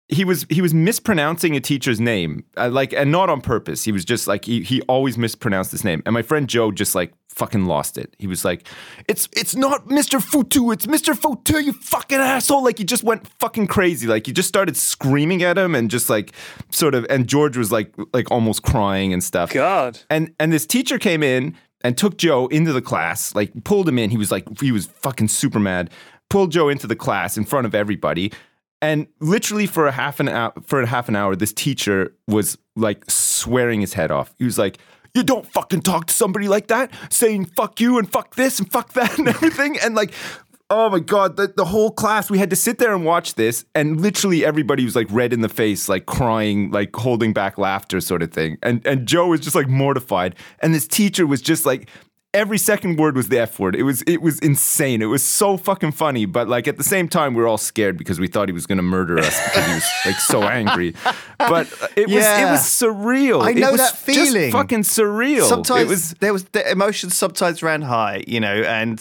he 0.07 0.23
was 0.23 0.45
he 0.49 0.61
was 0.61 0.73
mispronouncing 0.73 1.55
a 1.55 1.59
teacher's 1.59 1.99
name, 1.99 2.43
uh, 2.57 2.69
like 2.69 2.93
and 2.93 3.11
not 3.11 3.29
on 3.29 3.41
purpose. 3.41 3.83
He 3.83 3.91
was 3.91 4.05
just 4.05 4.27
like 4.27 4.45
he 4.45 4.61
he 4.61 4.81
always 4.83 5.17
mispronounced 5.17 5.71
his 5.71 5.83
name, 5.83 6.03
and 6.05 6.13
my 6.13 6.21
friend 6.21 6.47
Joe 6.47 6.71
just 6.71 6.93
like 6.93 7.13
fucking 7.29 7.65
lost 7.65 7.97
it. 7.97 8.15
He 8.19 8.27
was 8.27 8.45
like, 8.45 8.67
"It's 9.07 9.27
it's 9.35 9.55
not 9.55 9.87
Mr. 9.87 10.21
Futu, 10.21 10.71
it's 10.71 10.85
Mr. 10.85 11.15
Futu, 11.15 11.63
you 11.63 11.73
fucking 11.73 12.19
asshole!" 12.19 12.63
Like 12.63 12.77
he 12.77 12.83
just 12.83 13.03
went 13.03 13.27
fucking 13.39 13.65
crazy. 13.65 14.05
Like 14.05 14.27
he 14.27 14.31
just 14.31 14.47
started 14.47 14.77
screaming 14.77 15.41
at 15.41 15.57
him 15.57 15.73
and 15.73 15.89
just 15.89 16.07
like 16.07 16.33
sort 16.69 16.93
of. 16.93 17.07
And 17.09 17.27
George 17.27 17.57
was 17.57 17.71
like 17.71 17.91
like 18.13 18.29
almost 18.29 18.61
crying 18.61 19.11
and 19.11 19.23
stuff. 19.23 19.51
God. 19.51 19.99
And 20.11 20.35
and 20.39 20.53
this 20.53 20.67
teacher 20.67 20.99
came 20.99 21.23
in 21.23 21.55
and 21.85 21.95
took 21.95 22.17
Joe 22.17 22.47
into 22.47 22.73
the 22.73 22.81
class, 22.81 23.35
like 23.35 23.63
pulled 23.63 23.87
him 23.87 23.99
in. 23.99 24.09
He 24.09 24.17
was 24.17 24.31
like 24.31 24.59
he 24.59 24.71
was 24.71 24.87
fucking 24.87 25.27
super 25.27 25.59
mad. 25.59 25.91
Pulled 26.31 26.51
Joe 26.51 26.67
into 26.67 26.87
the 26.87 26.95
class 26.95 27.37
in 27.37 27.45
front 27.45 27.67
of 27.67 27.75
everybody. 27.75 28.33
And 28.81 29.05
literally 29.19 29.67
for 29.67 29.85
a 29.85 29.91
half 29.91 30.19
an 30.19 30.27
hour 30.27 30.51
for 30.63 30.81
a 30.81 30.87
half 30.87 31.09
an 31.09 31.15
hour, 31.15 31.35
this 31.35 31.53
teacher 31.53 32.15
was 32.27 32.57
like 32.75 33.07
swearing 33.07 33.81
his 33.81 33.93
head 33.93 34.09
off. 34.09 34.33
He 34.39 34.45
was 34.45 34.57
like, 34.57 34.79
You 35.13 35.21
don't 35.21 35.45
fucking 35.45 35.81
talk 35.81 36.07
to 36.07 36.13
somebody 36.15 36.47
like 36.47 36.67
that, 36.67 36.91
saying 37.11 37.45
fuck 37.55 37.79
you 37.79 37.99
and 37.99 38.11
fuck 38.11 38.33
this 38.33 38.57
and 38.57 38.71
fuck 38.71 38.93
that 38.93 39.19
and 39.19 39.27
everything. 39.35 39.77
And 39.77 39.93
like 39.93 40.11
Oh 40.69 40.89
my 40.89 40.99
god, 40.99 41.37
the, 41.37 41.53
the 41.55 41.65
whole 41.65 41.91
class, 41.91 42.29
we 42.31 42.39
had 42.39 42.49
to 42.49 42.55
sit 42.55 42.79
there 42.79 42.95
and 42.95 43.05
watch 43.05 43.35
this, 43.35 43.65
and 43.75 44.01
literally 44.01 44.43
everybody 44.43 44.83
was 44.83 44.95
like 44.95 45.05
red 45.11 45.31
in 45.31 45.41
the 45.41 45.49
face, 45.49 45.87
like 45.87 46.07
crying, 46.07 46.71
like 46.71 46.95
holding 46.95 47.33
back 47.33 47.59
laughter, 47.59 48.01
sort 48.01 48.23
of 48.23 48.31
thing. 48.31 48.57
And 48.63 48.85
and 48.85 49.07
Joe 49.07 49.27
was 49.27 49.41
just 49.41 49.55
like 49.55 49.67
mortified. 49.67 50.35
And 50.61 50.73
this 50.73 50.87
teacher 50.87 51.27
was 51.27 51.41
just 51.41 51.67
like 51.67 51.87
every 52.33 52.57
second 52.57 52.97
word 52.97 53.15
was 53.15 53.29
the 53.29 53.39
F 53.39 53.59
word. 53.59 53.75
It 53.75 53.83
was 53.83 54.01
it 54.07 54.23
was 54.23 54.39
insane. 54.39 55.03
It 55.03 55.05
was 55.05 55.23
so 55.23 55.55
fucking 55.55 55.91
funny. 55.91 56.25
But 56.25 56.49
like 56.49 56.67
at 56.67 56.77
the 56.77 56.83
same 56.83 57.07
time, 57.07 57.35
we 57.35 57.41
were 57.43 57.47
all 57.47 57.59
scared 57.59 57.95
because 57.95 58.19
we 58.19 58.27
thought 58.27 58.49
he 58.49 58.53
was 58.53 58.65
gonna 58.65 58.81
murder 58.81 59.19
us 59.19 59.39
because 59.45 59.67
he 59.67 59.73
was 59.75 59.87
like 60.05 60.15
so 60.19 60.41
angry. 60.43 60.95
But 61.37 61.67
it 61.95 62.07
was 62.07 62.25
it 62.25 62.49
was 62.49 62.61
surreal. 62.61 63.43
I 63.43 63.51
It 63.51 63.57
know 63.57 63.71
was 63.71 63.81
that 63.81 63.95
feeling. 63.95 64.51
Just 64.51 64.51
fucking 64.51 64.81
surreal. 64.81 65.47
Sometimes 65.47 65.81
it 65.83 65.87
was 65.87 66.13
there 66.15 66.33
was 66.33 66.45
the 66.45 66.69
emotions 66.71 67.15
sometimes 67.15 67.61
ran 67.61 67.83
high, 67.83 68.23
you 68.27 68.39
know, 68.39 68.55
and 68.63 68.99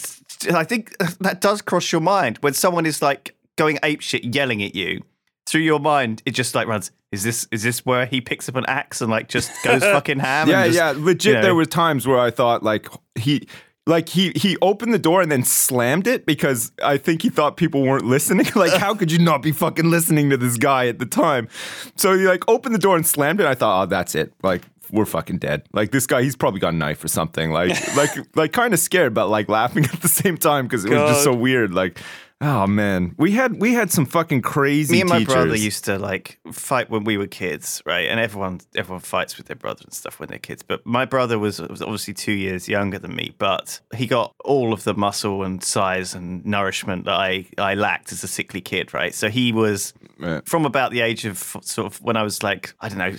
I 0.53 0.63
think 0.63 0.97
that 1.19 1.41
does 1.41 1.61
cross 1.61 1.91
your 1.91 2.01
mind 2.01 2.37
when 2.41 2.53
someone 2.53 2.85
is 2.85 3.01
like 3.01 3.35
going 3.57 3.77
apeshit, 3.77 4.33
yelling 4.35 4.61
at 4.63 4.75
you. 4.75 5.01
Through 5.47 5.61
your 5.61 5.79
mind, 5.79 6.23
it 6.25 6.31
just 6.31 6.55
like 6.55 6.67
runs. 6.67 6.91
Is 7.11 7.23
this 7.23 7.47
is 7.51 7.61
this 7.63 7.85
where 7.85 8.05
he 8.07 8.19
picks 8.19 8.49
up 8.49 8.55
an 8.55 8.65
axe 8.67 8.99
and 9.01 9.11
like 9.11 9.29
just 9.29 9.51
goes 9.63 9.81
fucking 9.95 10.19
ham? 10.19 10.49
Yeah, 10.49 10.65
just, 10.65 10.75
yeah, 10.77 10.93
legit. 10.97 11.25
you 11.25 11.33
know- 11.33 11.41
There 11.43 11.55
were 11.55 11.65
times 11.65 12.07
where 12.07 12.19
I 12.19 12.31
thought 12.31 12.63
like 12.63 12.87
he. 13.15 13.47
Like 13.87 14.09
he 14.09 14.31
he 14.35 14.57
opened 14.63 14.95
the 14.95 14.97
door 14.97 15.21
and 15.21 15.31
then 15.31 15.43
slammed 15.43 16.07
it 16.07 16.25
because 16.25 16.71
I 16.83 16.97
think 16.97 17.21
he 17.21 17.29
thought 17.29 17.55
people 17.55 17.83
weren't 17.83 18.03
listening. 18.07 18.47
like 18.55 18.71
how 18.73 18.95
could 18.95 19.11
you 19.11 19.19
not 19.19 19.43
be 19.43 19.51
fucking 19.51 19.91
listening 19.91 20.31
to 20.31 20.37
this 20.37 20.57
guy 20.57 20.87
at 20.87 20.97
the 20.97 21.05
time? 21.05 21.47
So 21.95 22.17
he 22.17 22.25
like 22.27 22.43
opened 22.47 22.73
the 22.73 22.79
door 22.79 22.95
and 22.95 23.05
slammed 23.05 23.41
it. 23.41 23.45
I 23.45 23.53
thought, 23.53 23.83
oh, 23.83 23.85
that's 23.85 24.15
it. 24.15 24.33
Like 24.41 24.63
we're 24.95 25.05
fucking 25.05 25.37
dead. 25.39 25.63
Like 25.73 25.91
this 25.91 26.07
guy, 26.07 26.23
he's 26.23 26.35
probably 26.35 26.59
got 26.59 26.73
a 26.73 26.77
knife 26.77 27.03
or 27.03 27.07
something. 27.07 27.51
Like 27.51 27.71
like 27.95 28.35
like 28.35 28.51
kind 28.53 28.73
of 28.73 28.79
scared, 28.79 29.13
but 29.13 29.27
like 29.27 29.49
laughing 29.49 29.85
at 29.93 30.01
the 30.01 30.07
same 30.07 30.37
time 30.37 30.65
because 30.65 30.85
it 30.85 30.89
was 30.91 31.11
just 31.11 31.23
so 31.23 31.33
weird. 31.33 31.73
Like 31.73 31.99
oh 32.41 32.67
man, 32.67 33.15
we 33.17 33.31
had 33.31 33.61
we 33.61 33.73
had 33.73 33.89
some 33.91 34.05
fucking 34.05 34.41
crazy. 34.41 34.93
me 34.93 35.01
and 35.01 35.09
my 35.09 35.19
teachers. 35.19 35.33
brother 35.33 35.55
used 35.55 35.85
to 35.85 35.97
like 35.97 36.37
fight 36.51 36.89
when 36.89 37.03
we 37.05 37.17
were 37.17 37.27
kids, 37.27 37.81
right? 37.85 38.07
And 38.09 38.19
everyone 38.19 38.59
everyone 38.75 38.99
fights 39.01 39.37
with 39.37 39.47
their 39.47 39.55
brother 39.55 39.81
and 39.85 39.93
stuff 39.93 40.19
when 40.19 40.27
they're 40.29 40.37
kids. 40.37 40.61
But 40.61 40.85
my 40.85 41.05
brother 41.05 41.39
was, 41.39 41.61
was 41.61 41.81
obviously 41.81 42.13
two 42.13 42.33
years 42.33 42.67
younger 42.67 42.99
than 42.99 43.15
me, 43.15 43.33
but 43.37 43.79
he 43.95 44.05
got 44.05 44.33
all 44.43 44.73
of 44.73 44.83
the 44.83 44.93
muscle 44.93 45.43
and 45.43 45.63
size 45.63 46.13
and 46.13 46.45
nourishment 46.45 47.05
that 47.05 47.15
I 47.15 47.45
I 47.57 47.75
lacked 47.75 48.11
as 48.11 48.23
a 48.23 48.27
sickly 48.27 48.61
kid, 48.61 48.93
right? 48.93 49.13
So 49.15 49.29
he 49.29 49.51
was 49.53 49.93
Yeah. 50.19 50.41
from 50.45 50.65
about 50.65 50.91
the 50.91 51.01
age 51.01 51.23
of 51.25 51.37
sort 51.61 51.87
of 51.87 52.01
when 52.01 52.17
I 52.17 52.23
was 52.23 52.43
like 52.43 52.75
I 52.81 52.89
don't 52.89 52.97
know 52.97 53.15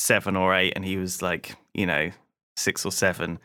seven 0.00 0.36
or 0.36 0.54
eight, 0.54 0.72
and 0.74 0.84
he 0.84 0.96
was 0.96 1.22
like 1.22 1.56
you 1.74 1.86
know 1.86 2.10
six 2.56 2.84
or 2.84 2.92
seven. 2.92 3.38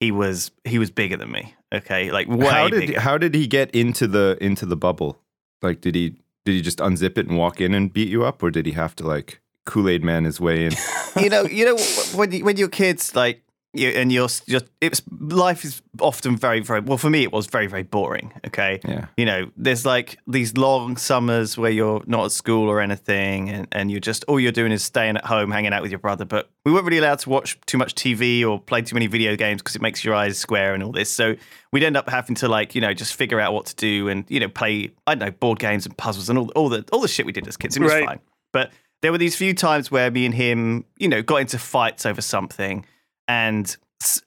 He 0.00 0.10
was 0.10 0.50
he 0.64 0.78
was 0.78 0.90
bigger 0.90 1.16
than 1.16 1.30
me. 1.30 1.54
Okay, 1.72 2.10
like 2.10 2.28
way 2.28 2.46
how 2.46 2.68
did 2.68 2.80
bigger. 2.80 3.00
how 3.00 3.16
did 3.18 3.34
he 3.34 3.46
get 3.46 3.70
into 3.74 4.06
the 4.06 4.36
into 4.40 4.66
the 4.66 4.76
bubble? 4.76 5.18
Like, 5.62 5.80
did 5.80 5.94
he 5.94 6.16
did 6.44 6.52
he 6.52 6.62
just 6.62 6.78
unzip 6.78 7.18
it 7.18 7.28
and 7.28 7.36
walk 7.36 7.60
in 7.60 7.74
and 7.74 7.92
beat 7.92 8.08
you 8.08 8.24
up, 8.24 8.42
or 8.42 8.50
did 8.50 8.66
he 8.66 8.72
have 8.72 8.96
to 8.96 9.06
like 9.06 9.40
Kool 9.66 9.88
Aid 9.88 10.02
Man 10.02 10.24
his 10.24 10.40
way 10.40 10.66
in? 10.66 10.72
you 11.20 11.28
know, 11.28 11.42
you 11.42 11.64
know 11.64 11.76
when 12.14 12.32
you, 12.32 12.44
when 12.44 12.56
you're 12.56 12.68
kids, 12.68 13.14
like 13.14 13.42
you 13.72 13.88
and 13.90 14.10
you're 14.10 14.26
just 14.26 14.68
it's 14.80 15.00
life 15.20 15.64
is 15.64 15.80
often 16.00 16.36
very 16.36 16.58
very 16.60 16.80
well 16.80 16.98
for 16.98 17.08
me 17.08 17.22
it 17.22 17.32
was 17.32 17.46
very 17.46 17.68
very 17.68 17.84
boring 17.84 18.32
okay 18.44 18.80
Yeah. 18.84 19.06
you 19.16 19.24
know 19.24 19.48
there's 19.56 19.86
like 19.86 20.18
these 20.26 20.56
long 20.56 20.96
summers 20.96 21.56
where 21.56 21.70
you're 21.70 22.02
not 22.06 22.24
at 22.24 22.32
school 22.32 22.68
or 22.68 22.80
anything 22.80 23.48
and, 23.48 23.68
and 23.70 23.90
you're 23.90 24.00
just 24.00 24.24
all 24.24 24.40
you're 24.40 24.50
doing 24.50 24.72
is 24.72 24.82
staying 24.82 25.16
at 25.18 25.24
home 25.24 25.52
hanging 25.52 25.72
out 25.72 25.82
with 25.82 25.92
your 25.92 26.00
brother 26.00 26.24
but 26.24 26.50
we 26.64 26.72
weren't 26.72 26.84
really 26.84 26.98
allowed 26.98 27.20
to 27.20 27.30
watch 27.30 27.58
too 27.66 27.78
much 27.78 27.94
tv 27.94 28.44
or 28.44 28.58
play 28.58 28.82
too 28.82 28.94
many 28.94 29.06
video 29.06 29.36
games 29.36 29.62
because 29.62 29.76
it 29.76 29.82
makes 29.82 30.04
your 30.04 30.14
eyes 30.14 30.36
square 30.36 30.74
and 30.74 30.82
all 30.82 30.90
this 30.92 31.08
so 31.10 31.36
we'd 31.72 31.84
end 31.84 31.96
up 31.96 32.08
having 32.10 32.34
to 32.34 32.48
like 32.48 32.74
you 32.74 32.80
know 32.80 32.92
just 32.92 33.14
figure 33.14 33.38
out 33.38 33.52
what 33.52 33.66
to 33.66 33.76
do 33.76 34.08
and 34.08 34.24
you 34.28 34.40
know 34.40 34.48
play 34.48 34.90
i 35.06 35.14
don't 35.14 35.24
know 35.24 35.30
board 35.30 35.60
games 35.60 35.86
and 35.86 35.96
puzzles 35.96 36.28
and 36.28 36.36
all, 36.38 36.48
all 36.56 36.68
the 36.68 36.84
all 36.92 37.00
the 37.00 37.06
shit 37.08 37.24
we 37.24 37.30
did 37.32 37.46
as 37.46 37.56
kids 37.56 37.76
it 37.76 37.82
was 37.82 37.92
Right. 37.92 38.04
fine 38.04 38.20
but 38.52 38.72
there 39.02 39.12
were 39.12 39.18
these 39.18 39.36
few 39.36 39.54
times 39.54 39.90
where 39.92 40.10
me 40.10 40.26
and 40.26 40.34
him 40.34 40.84
you 40.98 41.06
know 41.08 41.22
got 41.22 41.36
into 41.36 41.56
fights 41.58 42.04
over 42.04 42.20
something 42.20 42.84
and 43.28 43.76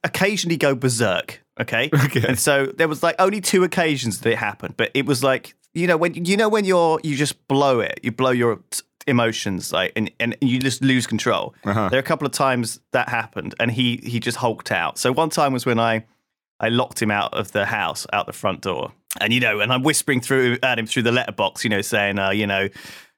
occasionally 0.03 0.57
go 0.57 0.75
berserk. 0.75 1.43
Okay. 1.59 1.89
Okay. 1.93 2.23
And 2.27 2.39
so 2.39 2.67
there 2.67 2.87
was 2.87 3.03
like 3.03 3.15
only 3.19 3.41
two 3.41 3.63
occasions 3.63 4.19
that 4.21 4.31
it 4.31 4.37
happened, 4.37 4.75
but 4.77 4.91
it 4.93 5.05
was 5.05 5.23
like 5.23 5.55
you 5.73 5.87
know 5.87 5.97
when 5.97 6.13
you 6.13 6.37
know 6.37 6.49
when 6.49 6.65
you're 6.65 6.99
you 7.03 7.15
just 7.15 7.47
blow 7.47 7.79
it, 7.79 7.99
you 8.03 8.11
blow 8.11 8.31
your 8.31 8.59
emotions 9.05 9.73
like 9.73 9.91
and, 9.95 10.09
and 10.19 10.35
you 10.41 10.59
just 10.59 10.81
lose 10.81 11.07
control. 11.07 11.53
Uh-huh. 11.63 11.89
There 11.89 11.97
are 11.97 12.01
a 12.01 12.05
couple 12.05 12.25
of 12.25 12.31
times 12.33 12.79
that 12.91 13.09
happened, 13.09 13.55
and 13.59 13.71
he 13.71 13.97
he 14.03 14.19
just 14.19 14.37
hulked 14.37 14.71
out. 14.71 14.97
So 14.97 15.11
one 15.11 15.29
time 15.29 15.53
was 15.53 15.65
when 15.65 15.79
I 15.79 16.05
I 16.59 16.69
locked 16.69 17.01
him 17.01 17.11
out 17.11 17.33
of 17.33 17.51
the 17.51 17.65
house, 17.65 18.07
out 18.13 18.25
the 18.25 18.33
front 18.33 18.61
door, 18.61 18.91
and 19.19 19.33
you 19.33 19.39
know, 19.39 19.59
and 19.59 19.71
I'm 19.71 19.83
whispering 19.83 20.21
through 20.21 20.57
at 20.63 20.79
him 20.79 20.85
through 20.85 21.03
the 21.03 21.11
letterbox, 21.11 21.63
you 21.63 21.69
know, 21.69 21.81
saying, 21.81 22.19
uh, 22.19 22.31
you 22.31 22.47
know. 22.47 22.69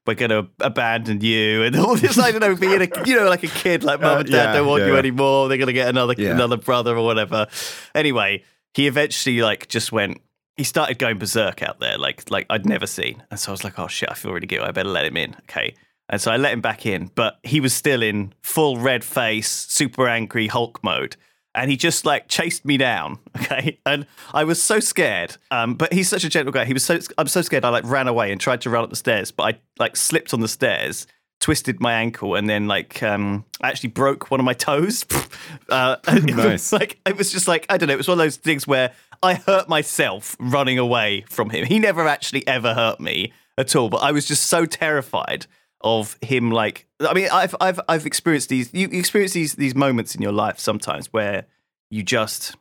We're 0.05 0.13
gonna 0.15 0.47
abandon 0.59 1.21
you, 1.21 1.63
and 1.63 1.75
all 1.77 1.95
this. 1.95 2.17
I 2.19 2.31
don't 2.31 2.41
know, 2.41 2.55
being 2.55 2.81
a 2.81 2.87
you 3.07 3.15
know 3.15 3.27
like 3.29 3.43
a 3.43 3.47
kid, 3.47 3.83
like 3.83 3.99
mum 4.01 4.17
Uh, 4.17 4.19
and 4.21 4.29
dad 4.29 4.45
yeah, 4.49 4.53
don't 4.53 4.67
want 4.67 4.83
you 4.83 4.93
yeah. 4.93 4.99
anymore. 4.99 5.49
They're 5.49 5.57
gonna 5.57 5.73
get 5.73 5.87
another 5.89 6.13
Yeah. 6.17 6.31
another 6.31 6.57
brother 6.57 6.95
or 6.95 7.03
whatever. 7.05 7.47
Anyway, 7.95 8.43
he 8.73 8.87
eventually 8.87 9.41
like 9.41 9.67
just 9.67 9.91
went. 9.91 10.21
He 10.57 10.63
started 10.63 10.99
going 10.99 11.17
berserk 11.17 11.63
out 11.63 11.79
there, 11.79 11.97
like 11.97 12.29
like 12.29 12.45
I'd 12.49 12.65
never 12.65 12.87
seen. 12.87 13.23
And 13.31 13.39
so 13.39 13.49
I 13.49 13.53
was 13.53 13.63
like, 13.63 13.79
oh 13.79 13.87
shit, 13.87 14.09
I 14.09 14.13
feel 14.13 14.31
really 14.31 14.47
good. 14.47 14.61
I 14.61 14.71
better 14.71 14.89
let 14.89 15.05
him 15.05 15.17
in. 15.17 15.35
Okay. 15.49 15.75
And 16.07 16.21
so 16.21 16.31
I 16.31 16.37
let 16.37 16.53
him 16.53 16.61
back 16.61 16.85
in, 16.85 17.09
but 17.15 17.39
he 17.41 17.59
was 17.59 17.73
still 17.73 18.03
in 18.03 18.31
full 18.43 18.77
red 18.77 19.03
face, 19.03 19.49
super 19.49 20.07
angry 20.07 20.45
Hulk 20.47 20.83
mode. 20.83 21.15
And 21.55 21.71
he 21.71 21.77
just 21.77 22.05
like 22.05 22.27
chased 22.27 22.65
me 22.65 22.77
down. 22.77 23.19
Okay. 23.45 23.77
And 23.85 24.07
I 24.33 24.43
was 24.43 24.61
so 24.61 24.79
scared. 24.79 25.37
Um, 25.51 25.75
but 25.75 25.93
he's 25.93 26.09
such 26.09 26.23
a 26.23 26.29
gentle 26.29 26.51
guy. 26.51 26.65
He 26.65 26.73
was 26.73 26.83
so 26.83 26.97
I'm 27.17 27.27
so 27.27 27.41
scared 27.41 27.63
I 27.63 27.69
like 27.69 27.83
ran 27.85 28.07
away 28.07 28.31
and 28.31 28.41
tried 28.41 28.61
to 28.61 28.69
run 28.69 28.83
up 28.83 28.89
the 28.89 28.95
stairs, 28.95 29.29
but 29.31 29.43
I 29.43 29.59
like 29.77 29.95
slipped 29.95 30.33
on 30.33 30.39
the 30.39 30.47
stairs 30.47 31.05
twisted 31.41 31.79
my 31.81 31.93
ankle 31.93 32.33
and 32.35 32.49
then 32.49 32.65
like 32.67 33.03
um 33.03 33.45
I 33.61 33.67
actually 33.69 33.89
broke 33.89 34.31
one 34.31 34.39
of 34.39 34.45
my 34.45 34.53
toes. 34.53 35.05
uh, 35.69 35.97
and 36.07 36.29
it 36.29 36.35
was 36.35 36.45
Nice. 36.45 36.71
like 36.71 36.99
it 37.05 37.17
was 37.17 37.31
just 37.31 37.47
like 37.47 37.65
I 37.69 37.77
don't 37.77 37.87
know. 37.87 37.93
It 37.93 37.97
was 37.97 38.07
one 38.07 38.17
of 38.19 38.23
those 38.23 38.37
things 38.37 38.65
where 38.65 38.93
I 39.21 39.35
hurt 39.35 39.69
myself 39.69 40.35
running 40.39 40.79
away 40.79 41.25
from 41.29 41.49
him. 41.49 41.65
He 41.65 41.77
never 41.77 42.07
actually 42.07 42.47
ever 42.47 42.73
hurt 42.73 42.99
me 42.99 43.33
at 43.57 43.75
all, 43.75 43.89
but 43.89 43.97
I 43.97 44.11
was 44.11 44.25
just 44.25 44.45
so 44.45 44.65
terrified 44.65 45.45
of 45.85 46.17
him. 46.21 46.51
Like 46.51 46.85
I 46.99 47.13
mean, 47.13 47.29
I've 47.31 47.55
I've 47.61 47.79
I've 47.87 48.05
experienced 48.05 48.49
these. 48.49 48.73
You, 48.73 48.89
you 48.91 48.99
experience 48.99 49.31
these 49.33 49.55
these 49.55 49.75
moments 49.75 50.15
in 50.15 50.21
your 50.21 50.33
life 50.33 50.59
sometimes 50.59 51.07
where 51.13 51.45
you 51.89 52.03
just 52.03 52.55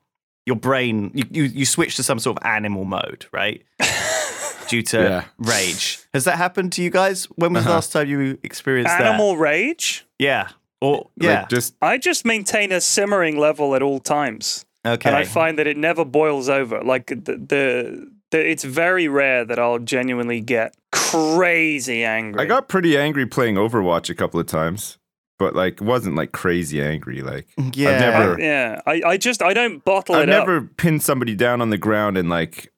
your 0.47 0.57
brain 0.57 1.11
you, 1.15 1.25
you 1.31 1.43
you 1.45 1.65
switch 1.67 1.97
to 1.97 2.03
some 2.05 2.19
sort 2.21 2.39
of 2.39 2.47
animal 2.47 2.85
mode, 2.85 3.27
right? 3.33 3.65
Due 4.69 4.83
to 4.83 4.99
Yeah. 4.99 5.25
rage. 5.39 5.99
Has 6.15 6.25
that 6.25 6.37
happened 6.37 6.73
to 6.73 6.83
you 6.83 6.91
guys? 6.91 7.25
When 7.37 7.53
was 7.53 7.65
the 7.65 7.71
Uh-huh. 7.71 7.77
last 7.77 7.93
time 7.93 8.09
you 8.09 8.39
experienced 8.43 8.97
that? 8.97 9.07
Animal 9.07 9.37
rage? 9.37 10.07
Yeah. 10.19 10.49
Or 10.81 11.11
yeah. 11.17 11.41
Like 11.41 11.49
just 11.49 11.75
I 11.83 11.99
just 11.99 12.25
maintain 12.25 12.73
a 12.73 12.81
simmering 12.81 13.39
level 13.39 13.75
at 13.75 13.83
all 13.83 14.01
times. 14.01 14.65
okay. 14.87 15.09
And 15.09 15.17
I 15.17 15.25
find 15.25 15.59
that 15.59 15.67
it 15.67 15.77
never 15.77 16.05
boils 16.05 16.49
over. 16.49 16.83
Like 16.83 17.07
the, 17.07 17.15
the, 17.17 17.37
the 17.37 18.13
it's 18.39 18.65
very 18.65 19.09
rare 19.09 19.45
that 19.45 19.59
I'll 19.59 19.79
genuinely 19.79 20.41
get 20.41 20.75
crazy 20.93 22.05
angry. 22.05 22.43
I 22.43 22.47
got 22.47 22.69
pretty 22.69 22.97
angry 22.97 23.27
playing 23.27 23.57
Overwatch 23.57 24.11
a 24.11 24.15
couple 24.15 24.41
of 24.41 24.47
times, 24.47 24.99
but 25.39 25.55
like 25.55 25.81
wasn't 25.81 26.17
like 26.17 26.33
crazy 26.33 26.83
angry. 26.83 27.23
Like 27.23 27.49
yeah. 27.75 27.91
I've 27.91 28.01
never, 28.01 28.41
yeah, 28.41 28.81
I, 28.87 29.03
I 29.05 29.17
just 29.17 29.43
I 29.43 29.55
don't 29.55 29.85
bottle 29.85 30.17
I've 30.17 30.25
it 30.25 30.31
up. 30.31 30.47
never 30.47 30.63
pinned 30.63 31.03
somebody 31.03 31.35
down 31.35 31.61
on 31.61 31.71
the 31.71 31.79
ground 31.79 32.19
and 32.19 32.29
like 32.29 32.73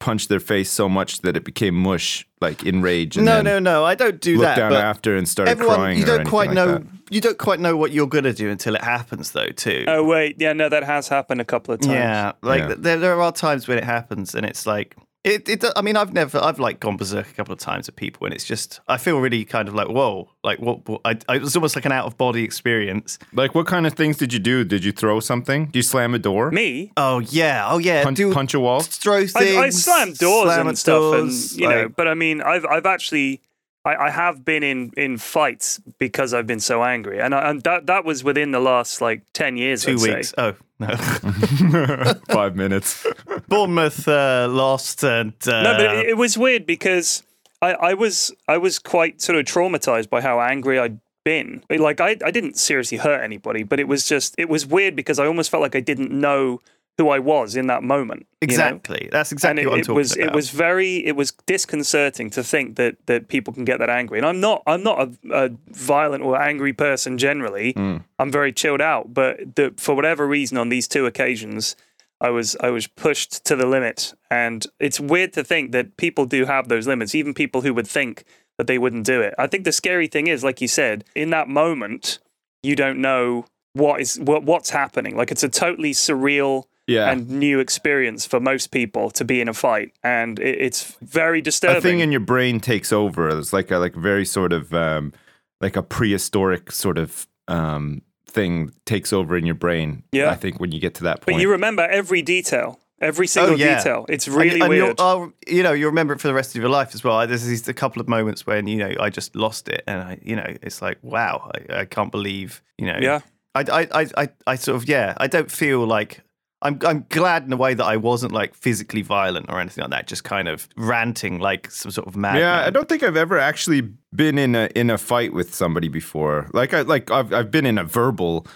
punched 0.00 0.28
their 0.28 0.40
face 0.40 0.70
so 0.72 0.88
much 0.88 1.20
that 1.20 1.36
it 1.36 1.44
became 1.44 1.74
mush, 1.74 2.26
like 2.40 2.64
in 2.64 2.82
rage. 2.82 3.16
And 3.16 3.26
no, 3.26 3.36
then 3.36 3.44
no, 3.44 3.58
no. 3.58 3.84
I 3.84 3.94
don't 3.94 4.20
do 4.20 4.32
Looked 4.38 4.44
that. 4.44 4.56
down 4.56 4.72
after 4.72 5.16
and 5.16 5.28
started 5.28 5.52
everyone, 5.52 5.76
crying. 5.76 5.98
you 5.98 6.04
don't 6.04 6.16
anything 6.16 6.30
quite 6.30 6.48
like 6.48 6.54
know. 6.56 6.78
that. 6.78 6.82
You 7.10 7.20
don't 7.20 7.38
quite 7.38 7.60
know 7.60 7.76
what 7.76 7.92
you're 7.92 8.06
gonna 8.06 8.32
do 8.32 8.48
until 8.50 8.74
it 8.74 8.82
happens, 8.82 9.32
though. 9.32 9.48
Too. 9.48 9.84
Oh 9.88 10.02
wait, 10.04 10.36
yeah, 10.38 10.52
no, 10.52 10.68
that 10.68 10.82
has 10.84 11.08
happened 11.08 11.40
a 11.40 11.44
couple 11.44 11.74
of 11.74 11.80
times. 11.80 11.92
Yeah, 11.94 12.32
like 12.42 12.60
Yeah. 12.62 12.74
There, 12.78 12.98
there 12.98 13.20
are 13.20 13.32
times 13.32 13.68
when 13.68 13.78
it 13.78 13.84
happens, 13.84 14.34
and 14.34 14.44
it's 14.46 14.66
like 14.66 14.96
it, 15.24 15.48
it. 15.48 15.64
I 15.76 15.82
mean, 15.82 15.96
I've 15.96 16.12
never, 16.12 16.38
I've 16.38 16.58
like 16.58 16.80
gone 16.80 16.96
berserk 16.96 17.28
a 17.28 17.32
couple 17.34 17.52
of 17.52 17.58
times 17.58 17.88
at 17.88 17.96
people, 17.96 18.24
and 18.26 18.34
it's 18.34 18.44
just, 18.44 18.80
I 18.88 18.96
feel 18.96 19.18
really 19.18 19.44
kind 19.44 19.68
of 19.68 19.74
like, 19.74 19.88
whoa, 19.88 20.30
like 20.42 20.58
what? 20.60 20.88
what 20.88 21.00
I, 21.04 21.18
I, 21.28 21.36
it 21.36 21.42
was 21.42 21.54
almost 21.56 21.76
like 21.76 21.84
an 21.84 21.92
out 21.92 22.06
of 22.06 22.16
body 22.16 22.42
experience. 22.42 23.18
Like, 23.32 23.54
what 23.54 23.66
kind 23.66 23.86
of 23.86 23.94
things 23.94 24.16
did 24.16 24.32
you 24.32 24.38
do? 24.38 24.64
Did 24.64 24.84
you 24.84 24.92
throw 24.92 25.20
something? 25.20 25.66
Did 25.66 25.76
you 25.76 25.82
slam 25.82 26.14
a 26.14 26.18
door? 26.18 26.50
Me, 26.50 26.92
Oh 26.96 27.18
yeah, 27.18 27.66
oh 27.68 27.78
yeah, 27.78 28.02
Punch, 28.02 28.16
do 28.16 28.32
punch 28.32 28.54
a 28.54 28.60
wall? 28.60 28.80
throw 28.80 29.26
things. 29.26 29.56
I, 29.56 29.64
I 29.64 29.70
slam 29.70 30.12
doors 30.14 30.44
slam 30.44 30.68
and 30.68 30.78
stuff, 30.78 31.00
doors, 31.00 31.52
and 31.52 31.60
you 31.60 31.68
know. 31.68 31.88
But 31.88 32.08
I 32.08 32.14
mean, 32.14 32.40
I've 32.40 32.64
I've 32.64 32.86
actually. 32.86 33.42
I, 33.84 33.96
I 33.96 34.10
have 34.10 34.44
been 34.44 34.62
in, 34.62 34.92
in 34.96 35.16
fights 35.16 35.80
because 35.98 36.34
I've 36.34 36.46
been 36.46 36.60
so 36.60 36.84
angry, 36.84 37.20
and 37.20 37.34
I, 37.34 37.50
and 37.50 37.62
that 37.62 37.86
that 37.86 38.04
was 38.04 38.22
within 38.22 38.50
the 38.50 38.60
last 38.60 39.00
like 39.00 39.22
ten 39.32 39.56
years. 39.56 39.84
2 39.84 39.92
I'd 39.92 40.00
say. 40.00 40.14
weeks. 40.16 40.34
Oh 40.36 40.54
no, 40.78 40.88
Five 42.30 42.56
minutes. 42.56 43.06
Bournemouth 43.48 44.06
uh, 44.06 44.48
lost, 44.50 45.02
and 45.04 45.32
uh, 45.46 45.62
No, 45.62 45.76
but 45.76 45.96
it, 45.96 46.06
it 46.10 46.16
was 46.16 46.36
weird 46.36 46.66
because 46.66 47.22
I, 47.62 47.72
I 47.72 47.94
was 47.94 48.32
I 48.48 48.58
was 48.58 48.78
quite 48.78 49.20
sort 49.20 49.38
of 49.38 49.44
traumatized 49.46 50.10
by 50.10 50.20
how 50.20 50.40
angry 50.40 50.78
I'd 50.78 51.00
been. 51.24 51.62
Like 51.70 52.00
I 52.00 52.16
I 52.24 52.30
didn't 52.30 52.58
seriously 52.58 52.98
hurt 52.98 53.22
anybody, 53.22 53.62
but 53.62 53.80
it 53.80 53.88
was 53.88 54.06
just 54.06 54.34
it 54.38 54.48
was 54.48 54.66
weird 54.66 54.96
because 54.96 55.18
I 55.18 55.26
almost 55.26 55.50
felt 55.50 55.62
like 55.62 55.76
I 55.76 55.80
didn't 55.80 56.10
know 56.10 56.60
who 57.00 57.08
I 57.08 57.18
was 57.18 57.56
in 57.56 57.66
that 57.68 57.82
moment. 57.82 58.26
you 58.42 58.48
know? 58.48 58.52
exactly. 58.52 59.08
That's 59.10 59.32
exactly 59.32 59.62
and 59.62 59.66
it, 59.66 59.70
what 59.70 59.74
I'm 59.74 59.80
it 59.80 59.84
talking 59.84 59.96
was 59.96 60.12
about. 60.12 60.26
it 60.26 60.34
was 60.34 60.50
very 60.50 61.06
it 61.06 61.16
was 61.16 61.32
disconcerting 61.46 62.28
to 62.30 62.44
think 62.44 62.76
that 62.76 62.96
that 63.06 63.28
people 63.28 63.54
can 63.54 63.64
get 63.64 63.78
that 63.78 63.88
angry 63.88 64.18
and 64.18 64.26
i'm 64.26 64.38
not 64.38 64.62
i'm 64.66 64.82
not 64.82 65.00
a, 65.00 65.44
a 65.44 65.50
violent 65.68 66.22
or 66.22 66.40
angry 66.40 66.74
person 66.74 67.16
generally 67.16 67.72
hmm. 67.72 67.96
i'm 68.18 68.30
very 68.30 68.52
chilled 68.52 68.82
out 68.82 69.14
but 69.14 69.56
the, 69.56 69.72
for 69.78 69.94
whatever 69.94 70.26
reason 70.26 70.58
on 70.58 70.68
these 70.68 70.86
two 70.86 71.06
occasions 71.06 71.74
i 72.20 72.28
was 72.28 72.54
i 72.60 72.68
was 72.68 72.86
pushed 72.86 73.44
to 73.46 73.56
the 73.56 73.66
limit 73.66 74.12
and 74.30 74.66
it's 74.78 75.00
weird 75.00 75.32
to 75.32 75.42
think 75.42 75.72
that 75.72 75.96
people 75.96 76.26
do 76.26 76.44
have 76.44 76.68
those 76.68 76.86
limits 76.86 77.14
even 77.14 77.32
people 77.32 77.62
who 77.62 77.72
would 77.72 77.88
think 77.88 78.24
that 78.58 78.66
they 78.66 78.76
wouldn't 78.76 79.06
do 79.06 79.22
it 79.22 79.34
i 79.38 79.46
think 79.46 79.64
the 79.64 79.72
scary 79.72 80.06
thing 80.06 80.26
is 80.26 80.44
like 80.44 80.60
you 80.60 80.68
said 80.68 81.02
in 81.14 81.30
that 81.30 81.48
moment 81.48 82.18
you 82.62 82.76
don't 82.76 83.00
know 83.00 83.46
what 83.72 84.00
is 84.00 84.18
what, 84.20 84.42
what's 84.44 84.70
happening 84.70 85.16
like 85.16 85.30
it's 85.30 85.42
a 85.42 85.48
totally 85.48 85.92
surreal 85.92 86.64
Yeah. 86.90 87.10
and 87.10 87.28
new 87.28 87.60
experience 87.60 88.26
for 88.26 88.40
most 88.40 88.70
people 88.72 89.10
to 89.12 89.24
be 89.24 89.40
in 89.40 89.48
a 89.48 89.54
fight, 89.54 89.92
and 90.02 90.38
it, 90.38 90.60
it's 90.60 90.96
very 91.02 91.40
disturbing. 91.40 91.78
a 91.78 91.80
thing 91.80 92.00
in 92.00 92.10
your 92.10 92.20
brain 92.32 92.60
takes 92.60 92.92
over. 92.92 93.28
It's 93.38 93.52
like 93.52 93.70
a 93.70 93.78
like 93.78 93.94
very 93.94 94.24
sort 94.26 94.52
of 94.52 94.72
um, 94.74 95.12
like 95.60 95.76
a 95.76 95.82
prehistoric 95.82 96.72
sort 96.72 96.98
of 96.98 97.26
um, 97.48 98.02
thing 98.26 98.72
takes 98.84 99.12
over 99.12 99.36
in 99.36 99.46
your 99.46 99.54
brain. 99.54 100.02
Yeah. 100.12 100.30
I 100.30 100.34
think 100.34 100.60
when 100.60 100.72
you 100.72 100.80
get 100.80 100.94
to 100.96 101.04
that 101.04 101.20
point. 101.20 101.36
but 101.36 101.40
you 101.42 101.50
remember 101.50 101.82
every 101.82 102.22
detail, 102.22 102.78
every 103.00 103.26
single 103.26 103.58
yeah. 103.58 103.78
detail. 103.78 104.06
It's 104.08 104.26
And- 104.26 104.36
really 104.36 104.60
and, 104.60 104.72
you'll- 104.72 104.86
weird. 104.86 104.96
oh, 105.00 105.32
you 105.48 105.62
know, 105.62 105.72
you 105.72 105.86
remember 105.86 106.14
it 106.14 106.20
for 106.20 106.28
the 106.28 106.34
rest 106.34 106.54
of 106.54 106.60
your 106.62 106.70
life 106.70 106.94
as 106.94 107.02
well. 107.04 107.26
There's 107.26 107.44
these 107.44 107.66
a 107.68 107.74
couple 107.74 108.00
of 108.00 108.08
moments 108.08 108.46
when 108.46 108.66
you 108.66 108.76
know 108.78 108.92
I 109.00 109.10
just 109.10 109.34
lost 109.36 109.68
it, 109.68 109.82
and 109.86 110.00
I, 110.00 110.18
you 110.22 110.36
know, 110.36 110.46
it's 110.62 110.80
like 110.82 110.98
wow, 111.02 111.50
I, 111.70 111.80
I 111.80 111.84
can't 111.84 112.12
believe, 112.12 112.62
you 112.78 112.86
know, 112.86 112.98
Yeah. 113.00 113.20
I, 113.54 113.60
I, 113.62 113.88
I, 114.02 114.06
I, 114.16 114.28
I 114.46 114.54
sort 114.54 114.76
of 114.76 114.88
yeah, 114.88 115.14
I 115.16 115.26
don't 115.26 115.50
feel 115.50 115.84
like. 115.86 116.20
I'm 116.62 116.78
I'm 116.84 117.06
glad 117.08 117.44
in 117.44 117.52
a 117.52 117.56
way 117.56 117.74
that 117.74 117.84
I 117.84 117.96
wasn't 117.96 118.32
like 118.32 118.54
physically 118.54 119.02
violent 119.02 119.46
or 119.48 119.58
anything 119.60 119.82
like 119.82 119.90
that. 119.92 120.06
Just 120.06 120.24
kind 120.24 120.46
of 120.48 120.68
ranting 120.76 121.38
like 121.38 121.70
some 121.70 121.90
sort 121.90 122.06
of 122.06 122.16
madman. 122.16 122.42
Yeah, 122.42 122.66
I 122.66 122.70
don't 122.70 122.88
think 122.88 123.02
I've 123.02 123.16
ever 123.16 123.38
actually 123.38 123.80
been 124.14 124.36
in 124.38 124.54
a 124.54 124.68
in 124.74 124.90
a 124.90 124.98
fight 124.98 125.32
with 125.32 125.54
somebody 125.54 125.88
before. 125.88 126.48
Like 126.52 126.74
I 126.74 126.82
like 126.82 127.10
I've 127.10 127.32
I've 127.32 127.50
been 127.50 127.64
in 127.64 127.78
a 127.78 127.84
verbal 127.84 128.46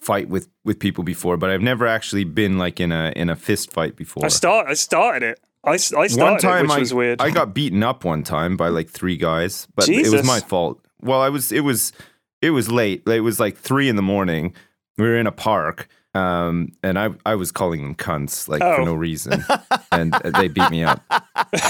fight 0.00 0.28
with 0.28 0.48
with 0.64 0.80
people 0.80 1.04
before, 1.04 1.36
but 1.36 1.50
I've 1.50 1.62
never 1.62 1.86
actually 1.86 2.24
been 2.24 2.58
like 2.58 2.80
in 2.80 2.90
a 2.90 3.12
in 3.14 3.30
a 3.30 3.36
fist 3.36 3.72
fight 3.72 3.94
before. 3.94 4.24
I 4.24 4.28
start. 4.28 4.66
I 4.68 4.74
started 4.74 5.22
it. 5.22 5.40
I, 5.64 5.74
s- 5.74 5.92
I 5.92 6.08
started 6.08 6.32
one 6.32 6.40
time 6.40 6.58
it, 6.64 6.68
which 6.68 6.76
I, 6.76 6.80
was 6.80 6.94
weird. 6.94 7.20
I 7.20 7.30
got 7.30 7.54
beaten 7.54 7.84
up 7.84 8.04
one 8.04 8.24
time 8.24 8.56
by 8.56 8.68
like 8.68 8.90
three 8.90 9.16
guys, 9.16 9.68
but 9.76 9.88
it 9.88 10.10
was 10.10 10.26
my 10.26 10.40
fault. 10.40 10.84
Well, 11.00 11.20
I 11.20 11.28
was 11.28 11.52
it 11.52 11.60
was 11.60 11.92
it 12.40 12.50
was 12.50 12.68
late. 12.68 13.06
It 13.06 13.20
was 13.20 13.38
like 13.38 13.56
three 13.56 13.88
in 13.88 13.94
the 13.94 14.02
morning. 14.02 14.54
We 14.98 15.04
were 15.04 15.16
in 15.16 15.28
a 15.28 15.32
park 15.32 15.88
Um, 16.14 16.72
and 16.82 16.98
I, 16.98 17.10
I 17.24 17.34
was 17.36 17.50
calling 17.52 17.82
them 17.82 17.94
cunts 17.94 18.46
like 18.48 18.60
Oh. 18.62 18.76
for 18.76 18.84
no 18.84 18.94
reason, 18.94 19.42
and 19.90 20.12
they 20.38 20.48
beat 20.48 20.70
me 20.70 20.84
up. 20.84 21.02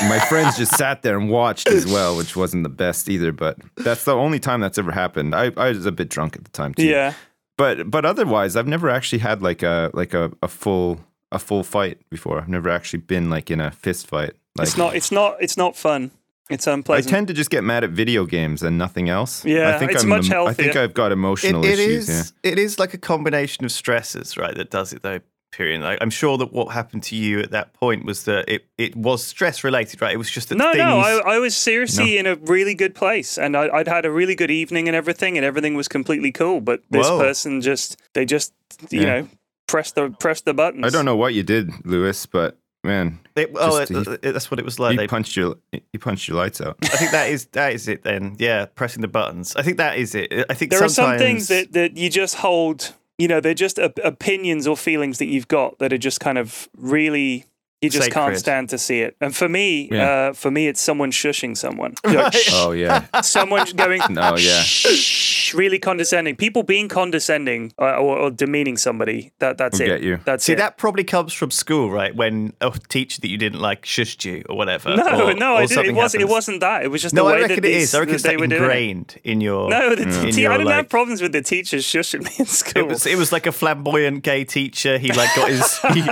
My 0.02 0.18
friends 0.28 0.56
just 0.56 0.76
sat 0.76 1.02
there 1.02 1.16
and 1.16 1.30
watched 1.30 1.68
as 1.68 1.86
well, 1.86 2.16
which 2.16 2.34
wasn't 2.34 2.64
the 2.64 2.68
best 2.68 3.08
either. 3.08 3.30
But 3.32 3.58
that's 3.76 4.04
the 4.04 4.14
only 4.16 4.40
time 4.40 4.60
that's 4.60 4.78
ever 4.78 4.90
happened. 4.92 5.34
I, 5.34 5.52
I 5.56 5.68
was 5.70 5.86
a 5.86 5.92
bit 5.92 6.08
drunk 6.08 6.34
at 6.36 6.44
the 6.44 6.50
time 6.50 6.74
too. 6.74 6.86
Yeah. 6.86 7.14
but 7.56 7.88
but 7.90 8.04
otherwise, 8.04 8.56
I've 8.56 8.66
never 8.66 8.90
actually 8.90 9.20
had 9.20 9.42
like 9.42 9.62
a 9.62 9.90
like 9.94 10.12
a, 10.12 10.32
a 10.42 10.48
full 10.48 10.98
a 11.30 11.38
full 11.38 11.62
fight 11.62 11.98
before. 12.10 12.38
I've 12.40 12.48
never 12.48 12.68
actually 12.68 13.00
been 13.00 13.30
like 13.30 13.48
in 13.50 13.60
a 13.60 13.70
fist 13.70 14.06
fight. 14.08 14.32
Like, 14.58 14.66
It's 14.66 14.76
not. 14.76 14.96
It's 14.96 15.12
not. 15.12 15.36
It's 15.40 15.56
not 15.56 15.76
fun. 15.76 16.10
It's 16.52 16.66
I 16.68 17.00
tend 17.00 17.28
to 17.28 17.34
just 17.34 17.50
get 17.50 17.64
mad 17.64 17.84
at 17.84 17.90
video 17.90 18.24
games 18.26 18.62
and 18.62 18.78
nothing 18.78 19.08
else. 19.08 19.44
Yeah, 19.44 19.74
I 19.74 19.78
think 19.78 19.92
it's 19.92 20.02
I'm 20.02 20.08
much 20.08 20.30
I 20.30 20.52
think. 20.52 20.76
I've 20.76 20.94
got 20.94 21.10
It, 21.10 21.14
emotional 21.14 21.64
it 21.64 21.78
issues. 21.78 22.08
is. 22.08 22.32
It 22.42 22.58
is 22.58 22.78
like 22.78 22.94
a 22.94 22.98
combination 22.98 23.64
of 23.64 23.72
stresses, 23.72 24.36
right? 24.36 24.54
That 24.54 24.70
does 24.70 24.92
it 24.92 25.02
though. 25.02 25.20
Period. 25.52 25.82
Like, 25.82 25.98
I'm 26.00 26.08
sure 26.08 26.38
that 26.38 26.50
what 26.50 26.72
happened 26.72 27.02
to 27.04 27.14
you 27.16 27.40
at 27.40 27.50
that 27.50 27.74
point 27.74 28.06
was 28.06 28.24
that 28.24 28.48
it, 28.48 28.64
it 28.78 28.96
was 28.96 29.22
stress 29.22 29.62
related, 29.62 30.00
right? 30.00 30.14
It 30.14 30.16
was 30.16 30.30
just 30.30 30.48
that 30.48 30.54
no, 30.56 30.72
things. 30.72 30.78
no. 30.78 30.96
I, 30.98 31.34
I 31.34 31.38
was 31.40 31.54
seriously 31.54 32.16
in 32.16 32.26
a 32.26 32.36
really 32.36 32.74
good 32.74 32.94
place, 32.94 33.36
and 33.36 33.54
I, 33.54 33.68
I'd 33.68 33.86
had 33.86 34.06
a 34.06 34.10
really 34.10 34.34
good 34.34 34.50
evening 34.50 34.88
and 34.88 34.96
everything, 34.96 35.36
and 35.36 35.44
everything 35.44 35.74
was 35.74 35.88
completely 35.88 36.32
cool. 36.32 36.62
But 36.62 36.80
this 36.88 37.06
Whoa. 37.06 37.18
person 37.18 37.60
just, 37.60 38.00
they 38.14 38.24
just, 38.24 38.54
you 38.88 39.02
Yeah. 39.02 39.04
know, 39.20 39.28
press 39.66 39.92
the 39.92 40.08
press 40.18 40.40
the 40.40 40.54
buttons. 40.54 40.86
I 40.86 40.88
don't 40.88 41.04
know 41.04 41.16
what 41.16 41.34
you 41.34 41.42
did, 41.42 41.70
Lewis, 41.84 42.24
but 42.24 42.56
man, 42.84 43.20
It, 43.36 43.50
oh, 43.54 43.78
Just- 43.84 43.90
it- 43.90 44.08
it- 44.08 44.26
uh, 44.26 44.32
that's 44.32 44.50
what 44.50 44.58
it 44.58 44.64
was 44.64 44.78
like. 44.78 44.92
you 44.92 44.98
They- 44.98 45.06
punched 45.06 45.36
your 45.36 45.56
you 45.72 45.98
punched 45.98 46.28
your 46.28 46.36
lights 46.36 46.60
out. 46.60 46.76
I 46.82 46.88
think 46.88 47.10
that 47.12 47.30
is 47.30 47.46
that 47.52 47.72
is 47.72 47.88
it. 47.88 48.02
Then, 48.02 48.36
yeah, 48.38 48.66
pressing 48.66 49.00
the 49.02 49.08
buttons. 49.08 49.54
I 49.56 49.62
think 49.62 49.76
that 49.78 49.96
is 49.98 50.14
it. 50.14 50.32
I 50.50 50.54
think 50.54 50.70
There 50.70 50.82
are 50.82 50.88
some 50.88 51.18
things 51.18 51.48
that 51.48 51.72
that 51.72 51.96
you 51.96 52.10
just 52.10 52.36
hold. 52.36 52.94
You 53.18 53.28
know, 53.28 53.40
they're 53.40 53.54
just 53.54 53.78
op- 53.78 54.00
opinions 54.02 54.66
or 54.66 54.76
feelings 54.76 55.18
that 55.18 55.26
you've 55.26 55.46
got 55.48 55.78
that 55.78 55.92
are 55.92 55.98
just 55.98 56.18
kind 56.20 56.38
of 56.38 56.68
really. 56.76 57.44
You 57.82 57.90
just 57.90 58.12
can't 58.12 58.36
stand 58.38 58.68
to 58.70 58.78
see 58.78 59.00
it. 59.00 59.16
And 59.20 59.34
for 59.34 59.48
me, 59.48 59.88
Yeah. 59.90 60.10
uh, 60.10 60.32
for 60.34 60.50
me, 60.50 60.68
it's 60.68 60.80
someone 60.80 61.10
shushing 61.10 61.56
someone. 61.56 61.94
Like, 62.04 62.32
shh, 62.32 62.50
Oh 62.52 62.70
yeah, 62.72 63.06
someone 63.22 63.66
going, 63.76 64.00
No, 64.10 64.36
yeah. 64.38 64.62
shh, 64.62 65.52
really 65.54 65.78
condescending. 65.78 66.36
People 66.36 66.62
being 66.62 66.88
condescending 66.88 67.72
or, 67.78 67.92
or, 67.94 68.18
or 68.18 68.30
demeaning 68.30 68.76
somebody. 68.76 69.32
That 69.40 69.58
that's 69.58 69.78
Will 69.80 69.86
it. 69.86 69.88
get 69.88 70.02
you. 70.02 70.18
That's 70.24 70.44
See, 70.44 70.52
it. 70.52 70.56
that 70.56 70.78
probably 70.78 71.04
comes 71.04 71.32
from 71.32 71.50
school, 71.50 71.90
right? 71.90 72.14
When 72.14 72.52
a 72.60 72.70
teacher 72.88 73.20
that 73.20 73.28
you 73.28 73.36
didn't 73.38 73.60
like 73.60 73.82
shushed 73.84 74.24
you 74.24 74.44
or 74.48 74.56
whatever. 74.56 74.94
no, 74.96 75.30
or, 75.30 75.34
no, 75.34 75.54
or 75.54 75.56
I 75.62 75.66
didn't. 75.66 75.86
It 75.86 75.94
wasn't. 75.94 76.22
It 76.22 76.28
wasn't 76.28 76.60
that. 76.60 76.84
It 76.84 76.88
was 76.88 77.02
just 77.02 77.14
No, 77.14 77.24
the 77.24 77.30
I 77.30 77.32
way 77.34 77.40
reckon 77.42 77.56
that 77.56 77.64
it 77.68 77.72
these, 77.72 77.82
is. 77.88 77.94
I 77.94 77.98
reckon 77.98 78.12
that 78.12 78.14
it's 78.14 78.22
they 78.22 78.30
like 78.30 78.40
were 78.40 78.46
doing 78.46 78.62
ingrained 78.62 79.20
in 79.24 79.40
your. 79.40 79.68
No, 79.68 79.94
the 79.96 80.02
in 80.02 80.30
te- 80.32 80.42
your, 80.42 80.52
I 80.52 80.56
didn't 80.58 80.66
like- 80.68 80.76
have 80.76 80.88
problems 80.88 81.20
with 81.20 81.32
the 81.32 81.42
teachers 81.42 81.84
shushing 81.84 82.22
me 82.24 82.30
in 82.38 82.46
school. 82.46 82.82
It 82.84 82.88
was, 82.88 83.06
it 83.06 83.18
was 83.18 83.32
like 83.32 83.46
a 83.46 83.52
flamboyant 83.52 84.22
gay 84.22 84.44
teacher. 84.44 84.98
He 84.98 85.08
like 85.12 85.34
got 85.34 85.48
his 85.50 85.78
he, 85.94 86.02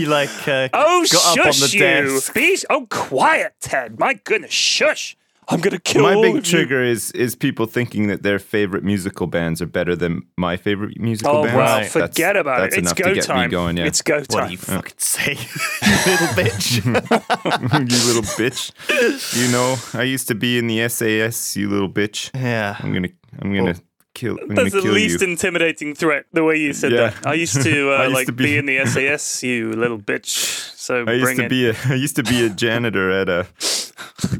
he 0.00 0.06
like 0.06 0.30
uh, 0.48 0.68
oh, 0.72 1.04
got 1.12 1.38
up 1.38 1.46
on 1.46 1.52
shush 1.52 1.70
the 1.72 1.76
you! 1.76 1.80
desk. 1.80 2.34
Be 2.34 2.58
oh, 2.70 2.86
quiet, 2.90 3.54
Ted. 3.60 3.98
My 3.98 4.14
goodness, 4.14 4.52
shush! 4.52 5.16
I'm 5.52 5.60
gonna 5.60 5.80
kill 5.80 6.02
you. 6.02 6.08
My 6.08 6.14
all 6.14 6.22
big 6.22 6.36
of 6.36 6.46
you. 6.46 6.58
trigger 6.58 6.80
is 6.80 7.10
is 7.10 7.34
people 7.34 7.66
thinking 7.66 8.06
that 8.06 8.22
their 8.22 8.38
favorite 8.38 8.84
musical 8.84 9.26
bands 9.26 9.60
are 9.60 9.66
better 9.66 9.96
than 9.96 10.22
my 10.36 10.56
favorite 10.56 11.00
musical 11.00 11.38
Oh 11.38 11.42
bands. 11.42 11.56
well, 11.56 11.78
Right. 11.78 11.90
forget 11.90 12.14
That's- 12.16 12.40
about 12.40 12.60
that's 12.60 12.74
it. 12.76 12.78
It's 12.78 12.86
enough 12.92 12.96
to 12.96 13.02
go 13.02 13.14
get 13.14 13.24
time. 13.24 13.48
Me 13.48 13.50
going, 13.50 13.76
yeah. 13.76 13.84
It's 13.86 14.00
go 14.02 14.20
time. 14.20 14.26
What 14.28 14.38
time. 14.38 14.46
do 14.46 14.52
you 14.52 14.58
fucking 14.58 14.92
oh. 14.92 14.98
say, 14.98 15.30
you 15.82 16.12
little 16.12 16.28
bitch? 16.38 16.84
you 17.90 18.06
little 18.06 18.22
bitch. 18.38 19.42
You 19.44 19.50
know, 19.52 19.76
I 20.00 20.04
used 20.04 20.28
to 20.28 20.36
be 20.36 20.56
in 20.58 20.68
the 20.68 20.88
SAS. 20.88 21.56
You 21.56 21.68
little 21.68 21.90
bitch. 21.90 22.30
yeah. 22.34 22.76
I'm 22.78 22.92
gonna 22.92 23.08
I'm 23.40 23.52
gonna 23.52 23.74
kill. 24.14 24.38
I'm 24.42 24.54
That's 24.54 24.72
the 24.72 24.80
kill 24.82 24.92
least 24.92 25.20
you. 25.20 25.28
intimidating 25.28 25.94
threat. 25.94 26.26
The 26.32 26.42
way 26.44 26.56
you 26.56 26.72
said 26.72 26.92
Yeah. 26.92 27.10
that. 27.10 27.26
I 27.26 27.34
used 27.34 27.62
to 27.62 27.90
uh, 27.92 27.96
I 27.96 28.02
used 28.04 28.14
like 28.14 28.26
to 28.26 28.32
be... 28.32 28.44
be- 28.44 28.58
in 28.58 28.66
the 28.66 28.84
SAS. 28.86 29.42
You 29.42 29.72
little 29.72 29.98
bitch. 29.98 30.28
So 30.76 31.04
I 31.06 31.12
used 31.12 31.36
to 31.36 31.44
it. 31.44 31.48
be 31.48 31.68
a 31.68 31.74
I 31.86 31.94
used 31.94 32.16
to 32.16 32.22
be 32.22 32.44
a 32.44 32.48
janitor 32.50 33.10
at 33.10 33.28
a 33.28 33.46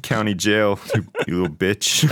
county 0.03 0.35
jail. 0.35 0.79
You, 0.95 1.05
you 1.27 1.43
little 1.43 1.57
bitch. 1.57 2.03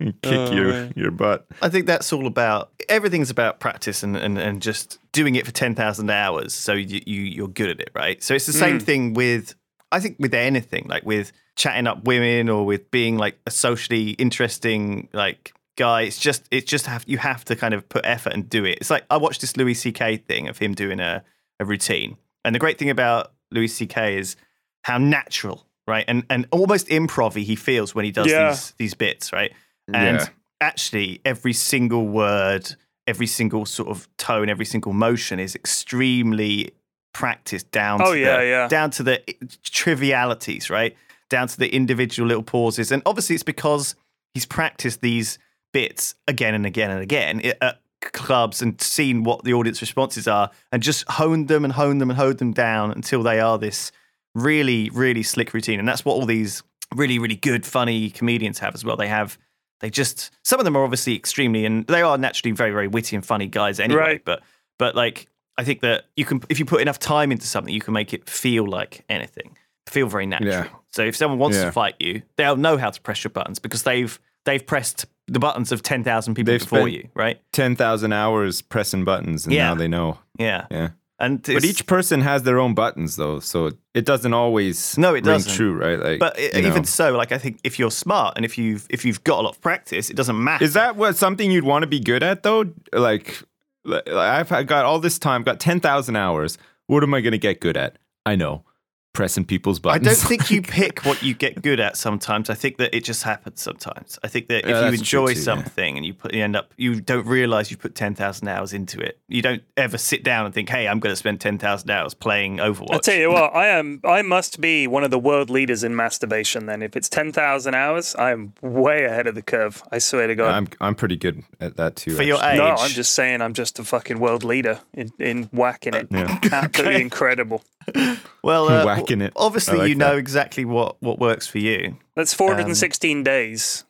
You 0.00 0.12
Kick 0.22 0.32
Oh, 0.32 0.52
your 0.52 0.68
man. 0.68 0.92
your 0.96 1.10
butt. 1.12 1.46
I 1.60 1.68
think 1.68 1.86
that's 1.86 2.12
all 2.12 2.26
about 2.26 2.70
everything's 2.88 3.30
about 3.30 3.60
practice 3.60 4.02
and, 4.02 4.16
and, 4.16 4.36
and 4.36 4.60
just 4.60 4.98
doing 5.12 5.36
it 5.36 5.46
for 5.46 5.52
ten 5.52 5.76
thousand 5.76 6.10
hours, 6.10 6.52
so 6.54 6.72
you, 6.72 7.00
you 7.06 7.20
you're 7.22 7.46
good 7.48 7.68
at 7.70 7.78
it, 7.80 7.90
right? 7.94 8.20
So 8.22 8.34
it's 8.34 8.46
the 8.46 8.52
same 8.52 8.80
thing 8.80 9.14
with 9.14 9.54
I 9.92 10.00
think 10.00 10.16
with 10.18 10.34
anything, 10.34 10.86
like 10.88 11.04
with 11.04 11.32
chatting 11.56 11.86
up 11.86 12.04
women 12.04 12.48
or 12.48 12.64
with 12.64 12.90
being 12.90 13.18
like 13.18 13.38
a 13.46 13.50
socially 13.50 14.10
interesting 14.12 15.08
like 15.12 15.52
guy. 15.76 16.02
It's 16.02 16.18
just 16.18 16.46
it's 16.50 16.70
just 16.70 16.86
have 16.86 17.04
you 17.06 17.18
have 17.18 17.44
to 17.46 17.56
kind 17.56 17.74
of 17.74 17.88
put 17.88 18.04
effort 18.04 18.32
and 18.32 18.48
do 18.48 18.64
it. 18.64 18.78
It's 18.80 18.90
like 18.90 19.04
I 19.10 19.16
watched 19.18 19.40
this 19.42 19.56
Louis 19.56 19.74
C.K. 19.74 20.16
thing 20.18 20.48
of 20.48 20.58
him 20.58 20.74
doing 20.74 21.00
a, 21.00 21.22
a 21.60 21.64
routine, 21.64 22.16
and 22.44 22.54
the 22.54 22.58
great 22.58 22.78
thing 22.78 22.90
about 22.90 23.32
Louis 23.50 23.68
C.K. 23.68 24.18
is 24.18 24.36
how 24.84 24.98
natural, 24.98 25.66
right, 25.86 26.04
and 26.08 26.24
and 26.30 26.46
almost 26.50 26.88
improv 26.88 27.34
he 27.34 27.56
feels 27.56 27.94
when 27.94 28.04
he 28.04 28.10
does 28.10 28.26
Yeah. 28.30 28.48
these 28.50 28.74
these 28.78 28.94
bits, 28.94 29.32
right, 29.32 29.52
and 29.92 30.20
Yeah. 30.20 30.28
actually 30.60 31.20
every 31.24 31.52
single 31.52 32.06
word, 32.08 32.74
every 33.06 33.26
single 33.26 33.64
sort 33.66 33.88
of 33.88 34.08
tone, 34.16 34.48
every 34.48 34.66
single 34.66 34.92
motion 34.92 35.38
is 35.38 35.54
extremely 35.54 36.72
practiced 37.12 37.70
down 37.70 38.00
Oh, 38.02 38.14
to 38.14 38.18
yeah, 38.18 38.38
the, 38.38 38.46
yeah. 38.46 38.68
down 38.68 38.90
to 38.92 39.02
the 39.02 39.22
trivialities, 39.64 40.70
right? 40.70 40.96
Down 41.28 41.48
to 41.48 41.58
the 41.58 41.74
individual 41.74 42.28
little 42.28 42.42
pauses. 42.42 42.92
And 42.92 43.02
obviously 43.06 43.34
it's 43.34 43.42
because 43.42 43.94
he's 44.34 44.46
practiced 44.46 45.00
these 45.00 45.38
bits 45.72 46.14
again 46.28 46.54
and 46.54 46.66
again 46.66 46.90
and 46.90 47.00
again 47.00 47.40
eh, 47.42 47.54
at 47.60 47.80
clubs 48.00 48.60
and 48.62 48.80
seen 48.80 49.22
what 49.24 49.44
the 49.44 49.54
audience 49.54 49.80
responses 49.80 50.26
are 50.26 50.50
and 50.72 50.82
just 50.82 51.04
honed 51.08 51.48
them 51.48 51.64
and 51.64 51.72
honed 51.74 52.00
them 52.00 52.10
and 52.10 52.18
honed 52.18 52.38
them 52.38 52.52
down 52.52 52.90
until 52.90 53.22
they 53.22 53.40
are 53.40 53.58
this 53.58 53.92
really, 54.34 54.90
really 54.90 55.22
slick 55.22 55.54
routine. 55.54 55.78
And 55.78 55.88
that's 55.88 56.04
what 56.04 56.14
all 56.14 56.26
these 56.26 56.62
really, 56.94 57.18
really 57.18 57.36
good, 57.36 57.64
funny 57.64 58.10
comedians 58.10 58.58
have 58.58 58.74
as 58.74 58.84
well. 58.84 58.96
They 58.96 59.08
have, 59.08 59.38
they 59.80 59.90
just, 59.90 60.30
some 60.44 60.58
of 60.60 60.64
them 60.64 60.76
are 60.76 60.84
obviously 60.84 61.14
extremely, 61.14 61.64
and 61.64 61.86
they 61.86 62.02
are 62.02 62.18
naturally 62.18 62.52
very, 62.52 62.70
very 62.70 62.88
witty 62.88 63.16
and 63.16 63.24
funny 63.24 63.46
guys 63.46 63.80
anyway. 63.80 64.00
Right. 64.00 64.24
But, 64.24 64.42
but 64.78 64.94
like, 64.94 65.28
I 65.58 65.64
think 65.64 65.80
that 65.80 66.04
you 66.16 66.24
can, 66.24 66.40
if 66.48 66.58
you 66.58 66.64
put 66.64 66.80
enough 66.80 66.98
time 66.98 67.30
into 67.32 67.46
something, 67.46 67.72
you 67.74 67.80
can 67.80 67.92
make 67.94 68.12
it 68.14 68.28
feel 68.28 68.66
like 68.66 69.04
anything, 69.08 69.56
feel 69.88 70.06
very 70.08 70.26
natural. 70.26 70.50
Yeah. 70.50 70.66
So 70.90 71.02
if 71.02 71.16
someone 71.16 71.38
wants 71.38 71.56
Yeah. 71.58 71.66
to 71.66 71.72
fight 71.72 71.94
you, 71.98 72.22
they'll 72.36 72.56
know 72.56 72.76
how 72.78 72.90
to 72.90 73.00
press 73.00 73.22
your 73.24 73.30
buttons 73.30 73.58
because 73.58 73.82
they've, 73.82 74.18
they've 74.44 74.66
pressed 74.66 75.06
the 75.28 75.38
buttons 75.38 75.70
of 75.72 75.82
10,000 75.82 76.34
people 76.34 76.52
They've 76.52 76.60
before 76.60 76.88
you, 76.88 77.08
right? 77.14 77.40
Ten 77.52 77.76
thousand 77.76 78.12
hours 78.12 78.60
pressing 78.60 79.04
buttons, 79.04 79.46
and 79.46 79.54
Yeah. 79.54 79.68
now 79.68 79.74
they 79.76 79.88
know. 79.88 80.18
Yeah. 80.38 80.66
Yeah. 80.70 80.88
And 81.20 81.40
But 81.40 81.64
each 81.64 81.86
person 81.86 82.20
has 82.22 82.42
their 82.42 82.58
own 82.58 82.74
buttons, 82.74 83.14
though, 83.14 83.38
so 83.38 83.70
it 83.94 84.04
doesn't 84.04 84.34
always 84.34 84.98
No, 84.98 85.14
it 85.14 85.22
doesn't. 85.22 85.54
true, 85.54 85.72
right? 85.72 85.98
Like, 86.00 86.18
But 86.18 86.36
i- 86.36 86.56
you 86.56 86.62
know. 86.62 86.68
even 86.68 86.84
so, 86.84 87.12
like 87.16 87.30
I 87.30 87.38
think 87.38 87.60
if 87.62 87.78
you're 87.78 87.92
smart 87.92 88.32
and 88.34 88.44
if 88.44 88.58
you've 88.58 88.86
if 88.90 89.04
you've 89.04 89.22
got 89.22 89.38
a 89.38 89.42
lot 89.42 89.50
of 89.54 89.60
practice, 89.60 90.10
it 90.10 90.16
doesn't 90.16 90.42
matter. 90.42 90.64
Is 90.64 90.72
that 90.72 90.96
what 90.96 91.16
something 91.16 91.52
you'd 91.52 91.62
want 91.64 91.84
to 91.84 91.86
be 91.86 92.00
good 92.00 92.24
at 92.24 92.42
though? 92.42 92.64
Like 92.92 93.40
I've 93.86 94.66
got 94.66 94.84
all 94.84 94.98
this 94.98 95.18
time, 95.18 95.42
got 95.42 95.60
ten 95.60 95.80
thousand 95.80 96.16
hours. 96.16 96.58
What 96.86 97.02
am 97.02 97.14
I 97.14 97.20
going 97.20 97.32
to 97.32 97.38
get 97.38 97.60
good 97.60 97.76
at? 97.76 97.98
I 98.24 98.36
know, 98.36 98.64
pressing 99.12 99.44
people's 99.44 99.78
buttons. 99.78 100.06
I 100.06 100.10
don't 100.10 100.28
think 100.28 100.50
you 100.50 100.62
pick 100.62 101.04
what 101.04 101.22
you 101.22 101.34
get 101.34 101.60
good 101.60 101.80
at. 101.80 101.96
Sometimes 101.96 102.48
I 102.48 102.54
think 102.54 102.78
that 102.78 102.96
it 102.96 103.04
just 103.04 103.22
happens. 103.22 103.60
Sometimes 103.60 104.18
I 104.22 104.28
think 104.28 104.48
that 104.48 104.64
Yeah, 104.66 104.86
if 104.86 104.92
you 104.92 104.98
enjoy 104.98 105.32
too, 105.34 105.38
yeah. 105.38 105.44
something 105.44 105.96
and 105.96 106.06
you 106.06 106.14
put 106.14 106.32
you 106.32 106.42
end 106.42 106.56
up 106.56 106.72
you 106.76 107.00
don't 107.00 107.26
realize 107.26 107.70
you 107.70 107.76
put 107.76 107.94
ten 107.94 108.14
thousand 108.14 108.48
hours 108.48 108.72
into 108.72 108.98
it. 109.00 109.18
You 109.28 109.42
don't 109.42 109.62
ever 109.76 109.98
sit 109.98 110.24
down 110.24 110.46
and 110.46 110.54
think, 110.54 110.68
"Hey, 110.70 110.88
I'm 110.88 110.98
going 111.00 111.12
to 111.12 111.16
spend 111.16 111.40
ten 111.40 111.58
thousand 111.58 111.90
hours 111.90 112.14
playing 112.14 112.56
Overwatch." 112.56 112.94
I 112.94 112.98
tell 112.98 113.16
you 113.16 113.30
what, 113.30 113.54
I 113.54 113.66
am. 113.68 114.00
I 114.04 114.22
must 114.22 114.60
be 114.60 114.86
one 114.86 115.04
of 115.04 115.10
the 115.10 115.18
world 115.18 115.50
leaders 115.50 115.84
in 115.84 115.94
masturbation. 115.94 116.66
Then, 116.66 116.82
if 116.82 116.96
it's 116.96 117.08
ten 117.08 117.32
thousand 117.32 117.74
hours, 117.74 118.14
I 118.14 118.30
am 118.32 118.54
way 118.62 119.04
ahead 119.04 119.26
of 119.26 119.34
the 119.34 119.42
curve. 119.42 119.82
I 119.92 119.98
swear 119.98 120.26
to 120.26 120.34
God. 120.34 120.54
I'm 120.54 120.68
I'm 120.80 120.94
pretty 120.94 121.16
good 121.16 121.42
at 121.60 121.76
that 121.76 121.96
too. 121.96 122.14
For 122.14 122.22
your 122.22 122.42
age. 122.42 122.56
no, 122.58 122.76
I'm 122.78 122.90
just 122.90 123.12
saying, 123.14 123.42
I'm 123.42 123.52
just 123.52 123.78
a 123.78 123.84
fucking 123.84 124.18
world 124.18 124.42
leader 124.44 124.80
in, 124.94 125.12
in 125.18 125.44
whacking 125.52 125.94
it. 125.94 126.08
Yeah. 126.10 126.38
Absolutely 126.50 127.00
incredible. 127.02 127.62
well, 128.42 128.68
uh, 128.68 128.84
Whacking 128.84 129.20
it. 129.20 129.32
Obviously, 129.36 129.78
like 129.78 129.88
you 129.88 129.94
know 129.94 130.10
that. 130.12 130.18
exactly 130.18 130.64
what 130.64 130.96
what 131.02 131.18
works 131.18 131.46
for 131.46 131.58
you. 131.58 131.96
That's 132.16 132.34
416 132.34 133.22
days, 133.22 133.84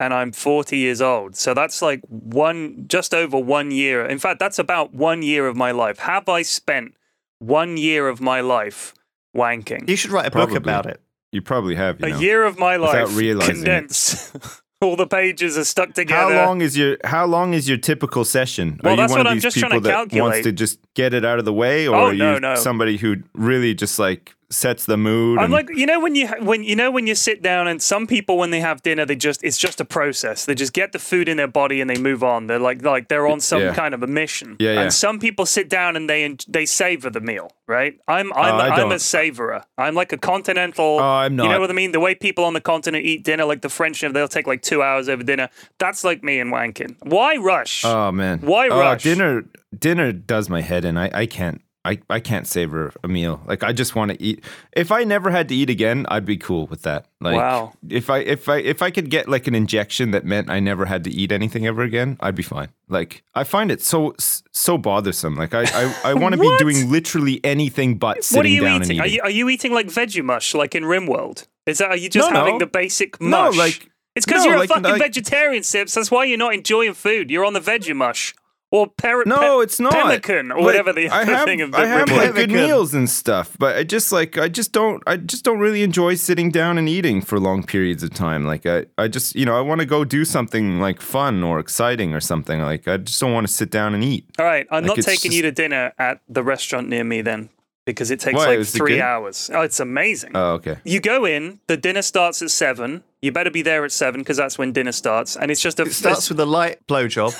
and 0.00 0.12
I'm 0.14 0.32
40 0.32 0.76
years 0.76 1.00
old. 1.00 1.36
So 1.36 1.54
that's 1.54 1.82
like 1.82 2.00
one, 2.08 2.84
just 2.88 3.12
over 3.14 3.38
one 3.38 3.70
year. 3.70 4.04
In 4.06 4.18
fact, 4.18 4.38
that's 4.38 4.58
about 4.58 4.94
one 4.94 5.22
year 5.22 5.46
of 5.48 5.56
my 5.56 5.70
life. 5.72 5.98
Have 6.00 6.28
I 6.28 6.42
spent 6.42 6.94
one 7.38 7.76
year 7.76 8.08
of 8.08 8.20
my 8.20 8.40
life 8.40 8.94
wanking? 9.36 9.88
You 9.88 9.96
should 9.96 10.10
write 10.12 10.26
a 10.26 10.30
Probably. 10.30 10.54
book 10.54 10.62
about 10.62 10.86
it. 10.86 11.00
You 11.32 11.42
probably 11.42 11.74
have. 11.74 12.00
You 12.00 12.06
a 12.06 12.10
know. 12.10 12.18
year 12.20 12.44
of 12.44 12.58
my 12.58 12.78
Without 12.78 13.08
life 13.08 13.16
realizing 13.16 13.56
it. 13.56 13.58
condensed. 13.58 14.36
All 14.82 14.94
the 14.94 15.06
pages 15.06 15.56
are 15.56 15.64
stuck 15.64 15.94
together. 15.94 16.34
How 16.34 16.46
long 16.46 16.60
is 16.60 16.76
your 16.76 16.98
How 17.04 17.24
long 17.24 17.54
is 17.54 17.66
your 17.66 17.78
typical 17.78 18.26
session? 18.26 18.78
Well, 18.82 18.92
are 18.92 18.96
you 18.96 19.02
that's 19.02 19.10
one 19.10 19.20
what 19.20 19.26
of 19.26 19.30
I'm 19.30 19.36
these 19.36 19.42
just 19.42 19.58
trying 19.58 19.72
to 19.72 19.80
that 19.80 20.12
wants 20.12 20.42
to 20.42 20.52
just 20.52 20.78
get 20.92 21.14
it 21.14 21.24
out 21.24 21.38
of 21.38 21.46
the 21.46 21.52
way, 21.52 21.88
oh, 21.88 21.92
or 21.92 21.96
Oh, 21.96 22.06
are 22.08 22.14
no, 22.14 22.34
you 22.34 22.40
no. 22.40 22.54
somebody 22.56 22.98
who 22.98 23.16
really 23.32 23.74
just 23.74 23.98
like 23.98 24.35
sets 24.50 24.86
the 24.86 24.96
mood. 24.96 25.38
I'm 25.38 25.50
like, 25.50 25.68
you 25.74 25.86
know, 25.86 26.00
when 26.00 26.14
you 26.14 26.28
when 26.40 26.62
you 26.62 26.76
know 26.76 26.90
when 26.90 27.06
you 27.06 27.14
sit 27.14 27.42
down, 27.42 27.66
and 27.66 27.82
some 27.82 28.06
people 28.06 28.38
when 28.38 28.50
they 28.50 28.60
have 28.60 28.82
dinner, 28.82 29.04
they 29.04 29.16
just 29.16 29.42
it's 29.42 29.58
just 29.58 29.80
a 29.80 29.84
process. 29.84 30.44
They 30.44 30.54
just 30.54 30.72
get 30.72 30.92
the 30.92 30.98
food 30.98 31.28
in 31.28 31.36
their 31.36 31.48
body 31.48 31.80
and 31.80 31.90
they 31.90 31.98
move 31.98 32.22
on. 32.22 32.46
They're 32.46 32.58
like 32.58 32.82
like 32.82 33.08
they're 33.08 33.26
on 33.26 33.40
some 33.40 33.60
Yeah. 33.60 33.74
kind 33.74 33.94
of 33.94 34.02
a 34.02 34.06
mission. 34.06 34.56
Yeah, 34.58 34.74
yeah. 34.74 34.80
And 34.82 34.92
some 34.92 35.18
people 35.18 35.46
sit 35.46 35.68
down 35.68 35.96
and 35.96 36.08
they 36.08 36.36
they 36.48 36.66
savor 36.66 37.10
the 37.10 37.20
meal. 37.20 37.50
Right? 37.66 37.98
I'm 38.06 38.32
I'm 38.34 38.54
I 38.54 38.68
I'm 38.68 38.92
a 38.92 38.98
savorer. 38.98 39.64
I'm 39.76 39.94
like 39.94 40.12
a 40.12 40.18
continental. 40.18 40.98
Oh, 41.00 41.02
I'm 41.02 41.34
not. 41.34 41.44
You 41.44 41.48
know 41.50 41.60
what 41.60 41.70
I 41.70 41.74
mean? 41.74 41.92
The 41.92 42.00
way 42.00 42.14
people 42.14 42.44
on 42.44 42.52
the 42.52 42.60
continent 42.60 43.04
eat 43.04 43.24
dinner, 43.24 43.44
like 43.44 43.62
the 43.62 43.68
French, 43.68 44.00
they'll 44.00 44.28
take 44.28 44.46
like 44.46 44.62
two 44.62 44.82
hours 44.82 45.08
over 45.08 45.22
dinner. 45.22 45.48
That's 45.78 46.04
like 46.04 46.22
me 46.22 46.38
and 46.38 46.52
wanking. 46.52 46.96
Why 47.02 47.36
rush? 47.36 47.84
Oh 47.84 48.12
man. 48.12 48.40
Why 48.40 48.68
oh, 48.68 48.78
rush? 48.78 49.02
Dinner 49.02 49.44
dinner 49.76 50.12
does 50.12 50.48
my 50.48 50.60
head 50.60 50.84
in. 50.84 50.96
I, 50.96 51.10
I 51.12 51.26
can't 51.26 51.60
I, 51.86 51.98
I 52.10 52.20
can't 52.20 52.46
savor 52.46 52.92
a 53.04 53.08
meal. 53.08 53.40
Like 53.46 53.62
I 53.62 53.72
just 53.72 53.94
want 53.94 54.10
to 54.10 54.22
eat. 54.22 54.44
If 54.72 54.90
I 54.90 55.04
never 55.04 55.30
had 55.30 55.48
to 55.50 55.54
eat 55.54 55.70
again, 55.70 56.04
I'd 56.08 56.24
be 56.24 56.36
cool 56.36 56.66
with 56.66 56.82
that. 56.82 57.06
Like 57.20 57.36
Wow. 57.36 57.72
if 57.88 58.10
I 58.10 58.18
if 58.18 58.48
I 58.48 58.56
if 58.58 58.82
I 58.82 58.90
could 58.90 59.08
get 59.10 59.28
like 59.28 59.46
an 59.46 59.54
injection 59.54 60.10
that 60.10 60.24
meant 60.24 60.50
I 60.50 60.60
never 60.60 60.84
had 60.86 61.04
to 61.04 61.10
eat 61.10 61.30
anything 61.32 61.66
ever 61.66 61.82
again, 61.82 62.16
I'd 62.20 62.34
be 62.34 62.42
fine. 62.42 62.68
Like 62.88 63.22
I 63.34 63.44
find 63.44 63.70
it 63.70 63.82
so 63.82 64.14
so 64.52 64.76
bothersome. 64.78 65.36
Like 65.36 65.54
I 65.54 65.62
I, 65.82 65.94
I 66.10 66.14
want 66.22 66.34
to 66.34 66.40
be 66.40 66.54
doing 66.58 66.90
literally 66.90 67.40
anything 67.44 67.96
but 67.98 68.24
sitting 68.24 68.38
what 68.38 68.46
are 68.46 68.48
you 68.48 68.60
down 68.62 68.82
eating? 68.82 68.90
and 68.98 69.00
Are 69.00 69.06
eating. 69.06 69.14
you 69.16 69.22
are 69.22 69.30
you 69.30 69.48
eating 69.48 69.72
like 69.72 69.86
veggie 69.86 70.24
mush 70.24 70.54
like 70.54 70.74
in 70.74 70.82
Rimworld? 70.84 71.46
Is 71.66 71.78
that 71.78 71.90
are 71.90 71.96
you 71.96 72.08
just 72.08 72.28
No, 72.30 72.34
no. 72.34 72.44
having 72.44 72.58
the 72.58 72.66
basic 72.66 73.20
mush? 73.20 73.54
No, 73.54 73.58
like- 73.58 73.88
it's 74.14 74.24
because 74.24 74.44
no, 74.46 74.52
you're 74.52 74.64
a 74.64 74.66
fucking 74.66 74.82
like- 74.84 74.98
vegetarian, 75.02 75.62
Sips. 75.62 75.94
That's 75.94 76.10
why 76.10 76.24
you're 76.24 76.38
not 76.38 76.54
enjoying 76.54 76.94
food. 76.94 77.30
You're 77.30 77.44
on 77.44 77.52
the 77.52 77.60
veggie 77.60 77.94
mush 77.94 78.34
or 78.76 78.86
per- 78.88 79.24
No, 79.24 79.58
pe- 79.58 79.64
it's 79.64 79.80
not. 79.80 79.92
pemmican 79.92 80.52
or 80.52 80.56
Like, 80.56 80.64
whatever 80.64 80.92
the 80.92 81.08
I 81.08 81.22
other 81.22 81.34
have, 81.34 81.44
thing 81.44 81.60
of 81.62 81.72
the 81.72 81.78
I 81.78 81.86
have 81.86 82.10
like 82.10 82.34
good 82.34 82.50
meals 82.50 82.94
and 82.94 83.08
stuff, 83.08 83.56
but 83.58 83.76
I 83.76 83.82
just 83.84 84.12
like 84.12 84.36
I 84.38 84.48
just 84.48 84.72
don't 84.72 85.02
I 85.06 85.16
just 85.16 85.44
don't 85.44 85.58
really 85.58 85.82
enjoy 85.82 86.14
sitting 86.14 86.50
down 86.50 86.78
and 86.78 86.88
eating 86.88 87.20
for 87.22 87.38
long 87.40 87.62
periods 87.64 88.02
of 88.02 88.10
time. 88.14 88.44
Like 88.46 88.66
I, 88.66 88.86
I 88.98 89.08
just 89.08 89.34
you 89.34 89.44
know 89.46 89.56
I 89.56 89.60
want 89.60 89.80
to 89.80 89.86
go 89.86 90.04
do 90.04 90.24
something 90.24 90.80
like 90.80 91.00
fun 91.00 91.42
or 91.42 91.58
exciting 91.58 92.14
or 92.14 92.20
something. 92.20 92.60
Like 92.60 92.86
I 92.88 92.96
just 92.98 93.20
don't 93.20 93.32
want 93.32 93.46
to 93.46 93.52
sit 93.52 93.70
down 93.70 93.94
and 93.94 94.02
eat. 94.04 94.24
All 94.38 94.46
right, 94.46 94.66
I'm 94.70 94.84
Like, 94.84 94.98
not 94.98 95.04
taking 95.04 95.32
you 95.32 95.42
to 95.42 95.52
dinner 95.52 95.92
at 95.98 96.20
the 96.28 96.42
restaurant 96.42 96.88
near 96.88 97.04
me 97.04 97.22
then 97.22 97.48
because 97.86 98.10
it 98.10 98.20
takes 98.20 98.36
Why? 98.36 98.46
like 98.48 98.58
it 98.58 98.64
three 98.66 99.00
hours. 99.00 99.48
Oh, 99.54 99.62
it's 99.62 99.80
amazing. 99.80 100.32
Oh, 100.34 100.54
okay. 100.54 100.76
you 100.84 101.00
go 101.00 101.24
in, 101.24 101.60
the 101.68 101.76
dinner 101.78 102.02
starts 102.02 102.42
at 102.42 102.50
seven. 102.50 103.02
You 103.22 103.32
better 103.32 103.50
be 103.50 103.62
there 103.62 103.84
at 103.84 103.92
seven 103.92 104.20
because 104.20 104.36
that's 104.36 104.58
when 104.58 104.72
dinner 104.72 104.92
starts, 104.92 105.36
and 105.36 105.50
it's 105.50 105.60
just 105.62 105.80
a 105.80 105.84
It 105.84 105.92
starts 105.92 106.28
with 106.28 106.38
a 106.40 106.46
light 106.46 106.86
blowjob, 106.86 107.32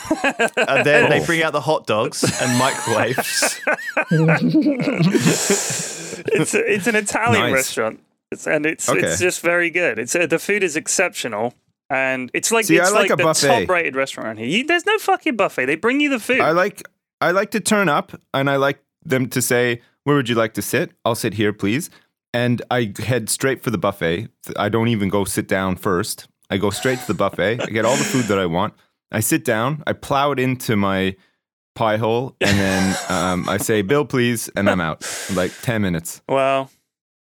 and 0.68 0.86
then 0.86 1.10
they 1.10 1.24
bring 1.26 1.42
out 1.42 1.52
the 1.52 1.60
hot 1.60 1.86
dogs 1.86 2.22
and 2.40 2.58
microwaves. 2.58 3.60
it's 6.32 6.54
a, 6.54 6.72
it's 6.72 6.86
an 6.86 6.96
Italian 6.96 7.42
Nice. 7.42 7.52
restaurant, 7.52 8.00
it's, 8.30 8.46
and 8.46 8.66
it's 8.66 8.88
Okay. 8.88 9.00
it's 9.06 9.18
just 9.20 9.40
very 9.42 9.70
good. 9.70 9.98
It's 9.98 10.14
uh, 10.14 10.26
the 10.26 10.38
food 10.38 10.62
is 10.62 10.76
exceptional, 10.76 11.54
and 11.90 12.30
it's 12.34 12.50
like 12.52 12.64
See, 12.66 12.76
it's 12.76 12.90
I 12.90 12.94
like 12.94 13.10
a 13.10 13.16
the 13.16 13.22
buffet. 13.24 13.46
top 13.46 13.68
rated 13.68 13.96
restaurant 13.96 14.26
around 14.28 14.36
here. 14.38 14.46
You, 14.48 14.66
there's 14.66 14.86
no 14.86 14.98
fucking 14.98 15.36
buffet. 15.36 15.66
They 15.66 15.76
bring 15.76 16.00
you 16.00 16.08
the 16.10 16.18
food. 16.20 16.40
I 16.40 16.52
like 16.52 16.82
I 17.20 17.30
like 17.32 17.50
to 17.52 17.60
turn 17.60 17.88
up 17.88 18.12
and 18.34 18.48
I 18.50 18.56
like 18.56 18.82
them 19.04 19.28
to 19.30 19.42
say, 19.42 19.82
"Where 20.06 20.14
would 20.16 20.28
you 20.28 20.36
like 20.36 20.54
to 20.54 20.62
sit?" 20.62 20.92
I'll 21.04 21.14
sit 21.16 21.34
here, 21.34 21.52
please. 21.52 21.90
And 22.32 22.62
I 22.70 22.92
head 22.98 23.28
straight 23.28 23.62
for 23.64 23.70
the 23.70 23.78
buffet. 23.78 24.28
I 24.56 24.68
don't 24.68 24.88
even 24.88 25.08
go 25.08 25.24
sit 25.24 25.48
down 25.48 25.76
first. 25.76 26.28
I 26.50 26.58
go 26.58 26.70
straight 26.70 26.98
to 27.00 27.06
the 27.06 27.14
buffet. 27.14 27.60
I 27.62 27.66
get 27.66 27.84
all 27.84 27.96
the 27.96 28.04
food 28.04 28.26
that 28.26 28.38
I 28.38 28.46
want. 28.46 28.74
I 29.10 29.20
sit 29.20 29.44
down. 29.44 29.82
I 29.86 29.92
plow 29.94 30.32
it 30.32 30.38
into 30.38 30.76
my 30.76 31.16
pie 31.74 31.96
hole, 31.96 32.36
and 32.40 32.56
then 32.58 32.96
um, 33.08 33.48
I 33.48 33.56
say, 33.58 33.82
"Bill, 33.82 34.04
please," 34.04 34.48
and 34.56 34.68
I'm 34.70 34.80
out. 34.80 35.04
Like 35.34 35.52
ten 35.62 35.82
minutes. 35.82 36.22
wow, 36.28 36.68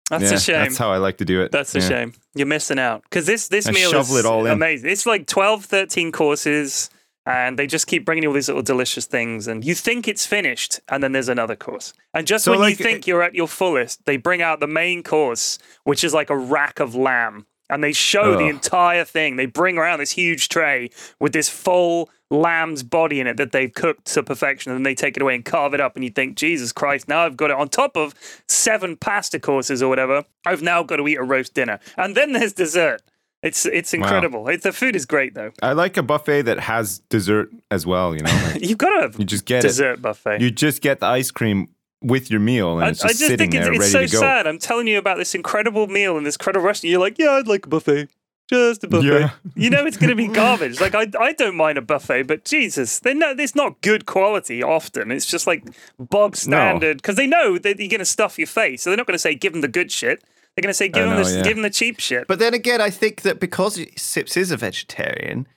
that's 0.10 0.24
yeah, 0.24 0.34
a 0.34 0.40
shame. 0.40 0.56
That's 0.64 0.78
how 0.78 0.92
I 0.92 0.98
like 0.98 1.18
to 1.18 1.26
do 1.26 1.42
it. 1.42 1.52
That's 1.52 1.76
a 1.76 1.80
Yeah. 1.80 1.88
shame. 1.90 2.14
You're 2.36 2.48
missing 2.48 2.80
out 2.80 3.04
because 3.04 3.26
this 3.26 3.48
this 3.50 3.68
I 3.68 3.72
meal 3.72 3.92
shovel 3.92 4.16
is 4.18 4.26
it 4.26 4.28
all 4.28 4.46
in. 4.46 4.52
amazing. 4.52 4.90
It's 4.90 5.06
like 5.06 5.26
12, 5.28 5.66
13 5.66 6.12
courses, 6.12 6.90
and 7.26 7.60
they 7.60 7.68
just 7.68 7.88
keep 7.88 8.06
bringing 8.06 8.24
you 8.24 8.30
all 8.30 8.36
these 8.36 8.48
little 8.48 8.64
delicious 8.64 9.06
things. 9.06 9.48
And 9.48 9.64
you 9.64 9.76
think 9.76 10.08
it's 10.08 10.26
finished, 10.26 10.80
and 10.90 11.04
then 11.04 11.12
there's 11.12 11.30
another 11.30 11.56
course. 11.56 11.94
And 12.14 12.26
just 12.26 12.46
So, 12.46 12.52
when 12.52 12.62
like, 12.62 12.80
you 12.80 12.84
think 12.84 13.08
eh 13.08 13.12
you're 13.12 13.24
at 13.24 13.36
your 13.36 13.48
fullest, 13.48 14.06
they 14.06 14.18
bring 14.18 14.42
out 14.42 14.60
the 14.60 14.68
main 14.68 15.04
course, 15.04 15.60
which 15.84 16.04
is 16.04 16.14
like 16.14 16.30
a 16.30 16.38
rack 16.38 16.80
of 16.80 16.96
lamb. 16.96 17.46
And 17.72 17.84
they 17.84 17.94
show 17.94 18.36
the 18.36 18.48
entire 18.48 19.06
thing. 19.06 19.36
They 19.36 19.46
bring 19.46 19.78
around 19.78 20.00
this 20.00 20.10
huge 20.10 20.50
tray 20.50 20.90
with 21.20 21.34
this 21.34 21.50
full 21.50 22.10
lamb's 22.32 22.82
body 22.82 23.20
in 23.20 23.28
it 23.28 23.38
that 23.38 23.52
they've 23.52 23.72
cooked 23.72 24.06
to 24.06 24.24
perfection. 24.24 24.72
And 24.72 24.80
then 24.80 24.84
they 24.84 24.96
take 24.96 25.16
it 25.16 25.22
away 25.22 25.36
and 25.36 25.46
carve 25.46 25.76
it 25.76 25.80
up. 25.80 25.96
And 25.96 26.04
you 26.04 26.10
think, 26.10 26.36
Jesus 26.36 26.72
Christ, 26.72 27.08
now 27.08 27.20
I've 27.20 27.38
got 27.38 27.52
it 27.52 27.58
on 27.58 27.70
top 27.70 27.96
of 27.96 28.16
seven 28.48 28.98
pasta 28.98 29.40
courses 29.40 29.84
or 29.84 29.88
whatever. 29.88 30.26
I've 30.48 30.64
now 30.64 30.82
got 30.82 30.96
to 30.96 31.08
eat 31.08 31.18
a 31.18 31.24
roast 31.24 31.54
dinner. 31.54 31.80
And 31.96 32.16
then 32.16 32.32
there's 32.32 32.54
dessert. 32.54 33.04
It's 33.42 33.66
it's 33.66 33.94
incredible. 33.94 34.48
It, 34.50 34.64
the 34.64 34.74
food 34.74 34.96
is 34.96 35.06
great 35.06 35.34
though. 35.34 35.52
I 35.62 35.72
like 35.72 35.96
a 35.96 36.04
buffet 36.04 36.44
that 36.44 36.60
has 36.60 37.00
dessert 37.10 37.50
as 37.72 37.86
well. 37.86 38.14
You 38.14 38.22
know, 38.22 38.32
like, 38.54 38.62
You've 38.66 38.78
got 38.78 38.90
to 38.90 39.02
have 39.04 39.20
you 39.20 39.26
just 39.26 39.46
get 39.46 39.62
dessert 39.62 40.02
buffet. 40.02 40.42
You 40.42 40.52
just 40.52 40.82
get 40.82 41.00
the 41.00 41.06
ice 41.06 41.32
cream 41.32 41.70
with 42.02 42.30
your 42.30 42.42
meal, 42.42 42.74
and 42.74 42.84
I, 42.84 42.88
I 42.88 42.90
it's 42.90 43.02
just, 43.02 43.20
just 43.20 43.28
sitting 43.30 43.52
think 43.52 43.56
it's, 43.56 43.66
there 43.66 43.74
it's 43.74 43.94
ready 43.94 44.08
so 44.08 44.12
to 44.12 44.12
go. 44.12 44.20
sad. 44.20 44.48
I'm 44.48 44.60
telling 44.60 44.88
you 44.88 44.98
about 44.98 45.18
this 45.18 45.36
incredible 45.36 45.88
meal 45.88 46.18
in 46.18 46.26
this 46.26 46.36
incredible 46.36 46.66
restaurant. 46.66 46.92
You're 46.92 47.00
like, 47.00 47.18
yeah, 47.18 47.32
I'd 47.32 47.48
like 47.48 47.66
a 47.66 47.70
buffet. 47.70 48.10
Just 48.50 48.84
a 48.84 48.88
buffet. 48.88 49.06
Yeah. 49.06 49.32
You 49.56 49.70
know 49.70 49.86
it's 49.86 49.98
going 49.98 50.10
to 50.10 50.16
be 50.16 50.28
garbage. 50.34 50.82
like 50.82 50.96
I, 50.96 51.06
I 51.20 51.34
don't 51.34 51.56
mind 51.56 51.78
a 51.78 51.82
buffet, 51.82 52.24
but 52.24 52.44
Jesus, 52.46 53.00
they 53.00 53.14
know 53.14 53.36
it's 53.38 53.56
not 53.56 53.80
good 53.82 54.06
quality. 54.06 54.64
Often 54.64 55.12
it's 55.12 55.28
just 55.28 55.46
like 55.46 55.64
bog 56.00 56.36
standard 56.36 56.98
because 56.98 57.16
they 57.16 57.28
know 57.28 57.60
that 57.60 57.80
you're 57.80 57.90
going 57.90 58.00
to 58.00 58.06
stuff 58.06 58.38
your 58.38 58.48
face, 58.48 58.82
so 58.82 58.90
they're 58.90 58.98
not 58.98 59.06
going 59.06 59.14
to 59.16 59.20
say 59.20 59.36
give 59.36 59.54
them 59.54 59.62
the 59.62 59.68
good 59.68 59.92
shit. 59.92 60.24
They're 60.62 60.68
going 60.68 60.72
to 60.72 60.78
say 60.78 60.89
give 60.89 61.05
them 61.07 61.16
know, 61.18 61.24
the 61.24 61.38
yeah. 61.38 61.43
give 61.43 61.55
them 61.55 61.64
the 61.64 61.70
cheap 61.70 61.99
shit. 61.99 62.28
But 62.28 62.39
then 62.39 62.53
again, 62.53 62.82
I 62.82 62.89
think 62.89 63.22
that 63.22 63.39
because 63.39 63.80
Sips 63.95 64.36
is 64.36 64.51
a 64.51 64.57
vegetarian, 64.57 65.47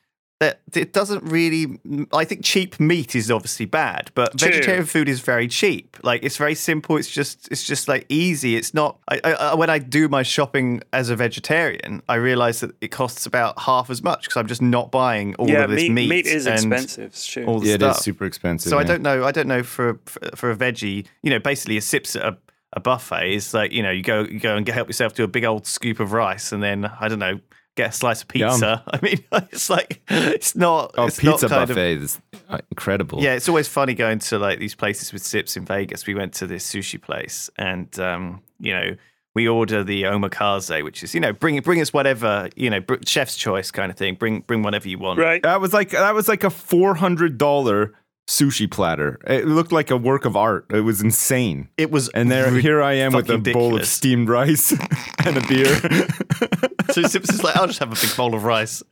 that 0.41 0.61
it 0.75 0.93
doesn't 0.93 1.23
really. 1.23 1.79
I 2.13 2.25
think 2.25 2.45
cheap 2.45 2.81
meat 2.81 3.15
is 3.15 3.31
obviously 3.31 3.65
bad, 3.65 4.11
but 4.17 4.37
True. 4.37 4.49
vegetarian 4.49 4.87
food 4.87 5.09
is 5.09 5.21
very 5.21 5.47
cheap. 5.47 5.97
Like 6.03 6.25
it's 6.25 6.37
very 6.37 6.57
simple. 6.57 6.97
It's 6.97 7.09
just 7.09 7.47
it's 7.53 7.65
just 7.65 7.87
like 7.87 8.07
easy. 8.09 8.57
It's 8.57 8.75
not. 8.75 8.99
I, 9.09 9.21
I, 9.23 9.33
I- 9.35 9.55
when 9.55 9.71
I 9.71 9.79
do 9.79 10.09
my 10.09 10.25
shopping 10.25 10.83
as 10.93 11.11
a 11.11 11.17
vegetarian, 11.17 12.03
I 12.09 12.17
realize 12.17 12.59
that 12.61 12.73
it 12.81 12.89
costs 12.89 13.25
about 13.25 13.61
half 13.61 13.89
as 13.89 14.03
much 14.03 14.25
because 14.25 14.37
I'm 14.37 14.49
just 14.49 14.63
not 14.63 14.91
buying 14.91 15.37
all 15.37 15.49
yeah, 15.49 15.63
of 15.65 15.71
this 15.71 15.83
meat, 15.83 15.91
meat. 15.93 16.09
meat 16.09 16.27
is 16.27 16.47
and 16.47 16.55
expensive. 16.55 17.05
It's 17.07 17.25
true. 17.25 17.45
All 17.47 17.61
the 17.61 17.69
Yeah, 17.69 17.75
it 17.75 17.81
stuff. 17.81 17.99
is 17.99 18.03
super 18.05 18.25
expensive. 18.25 18.71
So 18.71 18.79
I 18.79 18.85
don't 18.85 19.03
know. 19.03 19.25
I 19.25 19.31
don't 19.31 19.47
know 19.49 19.63
for 19.63 20.01
for, 20.07 20.21
for 20.35 20.51
a 20.51 20.57
veggie. 20.57 21.07
You 21.23 21.31
know, 21.31 21.39
basically 21.39 21.77
a 21.77 21.81
sips 21.81 22.17
at 22.17 22.25
a, 22.25 22.37
a 22.75 22.81
buffet 22.81 23.35
is 23.35 23.53
like 23.55 23.73
you 23.73 23.83
know 23.83 23.91
you 23.91 24.03
go 24.03 24.23
you 24.23 24.41
go 24.41 24.57
and 24.57 24.65
get, 24.67 24.75
help 24.75 24.89
yourself 24.89 25.15
to 25.15 25.23
a 25.23 25.29
big 25.29 25.45
old 25.45 25.67
scoop 25.67 26.01
of 26.01 26.13
rice 26.13 26.53
and 26.53 26.63
then 26.63 26.85
I 26.85 27.09
don't 27.09 27.19
know 27.19 27.41
get 27.77 27.91
a 27.91 27.93
slice 27.93 28.23
of 28.23 28.29
pizza. 28.29 28.83
I 28.93 28.99
mean, 29.03 29.25
it's 29.51 29.71
like 29.71 30.03
it's 30.09 30.55
not. 30.55 30.95
Oh, 30.97 31.07
it's 31.07 31.19
pizza 31.19 31.49
not 31.49 31.51
kind 31.51 31.63
of- 31.63 31.69
buffet 31.69 31.93
is 32.03 32.21
uh, 32.49 32.59
incredible. 32.71 33.23
yeah, 33.23 33.35
it's 33.35 33.49
always 33.49 33.69
funny 33.69 33.95
going 33.95 34.19
to 34.21 34.39
like 34.39 34.59
these 34.59 34.75
places 34.75 35.13
with 35.13 35.23
sips 35.23 35.57
in 35.57 35.65
Vegas. 35.65 36.07
We 36.07 36.15
went 36.15 36.35
to 36.35 36.47
this 36.47 36.71
sushi 36.71 37.01
place, 37.01 37.51
and 37.57 37.99
um, 37.99 38.43
you 38.61 38.73
know, 38.73 38.97
we 39.35 39.49
order 39.49 39.83
the 39.83 40.05
omakase, 40.05 40.83
which 40.85 41.03
is 41.03 41.15
you 41.15 41.21
know, 41.21 41.33
bring 41.33 41.59
bring 41.61 41.81
us 41.81 41.93
whatever 41.93 42.49
you 42.57 42.71
know, 42.71 42.81
br- 42.81 42.97
chef's 43.07 43.37
choice 43.37 43.71
kind 43.71 43.91
of 43.91 43.97
thing. 43.97 44.15
Bring 44.17 44.41
bring 44.41 44.63
whatever 44.63 44.89
you 44.89 44.99
want. 44.99 45.19
right. 45.19 45.43
that 45.43 45.61
was 45.61 45.73
like 45.73 45.91
that 45.91 46.15
was 46.15 46.29
like 46.29 46.45
a 46.45 46.51
four 46.51 46.95
hundred 46.95 47.39
dollar 47.39 47.95
sushi 48.29 48.71
platter. 48.71 49.19
It 49.27 49.47
looked 49.47 49.73
like 49.73 49.91
a 49.91 49.97
work 49.97 50.25
of 50.25 50.37
art. 50.37 50.67
It 50.71 50.81
was 50.81 51.01
insane. 51.03 51.69
It 51.77 51.91
was, 51.91 52.09
And 52.11 52.31
there, 52.31 52.51
ri- 52.51 52.63
here 52.63 52.83
I 52.83 52.95
am 52.95 53.13
with 53.13 53.29
a 53.31 53.37
fucking 53.39 53.53
bowl 53.53 53.77
of 53.77 53.87
steamed 53.87 54.29
rice 54.29 54.73
and 55.25 55.37
a 55.37 55.47
beer. 55.49 55.81
So 56.93 57.03
Sips 57.03 57.33
is 57.33 57.43
like, 57.45 57.57
I'll 57.57 57.67
just 57.67 57.79
have 57.79 57.93
a 57.93 57.95
big 58.07 58.17
bowl 58.17 58.35
of 58.35 58.45
rice. 58.45 58.83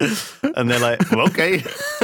And 0.42 0.70
they're 0.70 0.78
like, 0.78 1.10
well, 1.10 1.26
okay. 1.28 1.58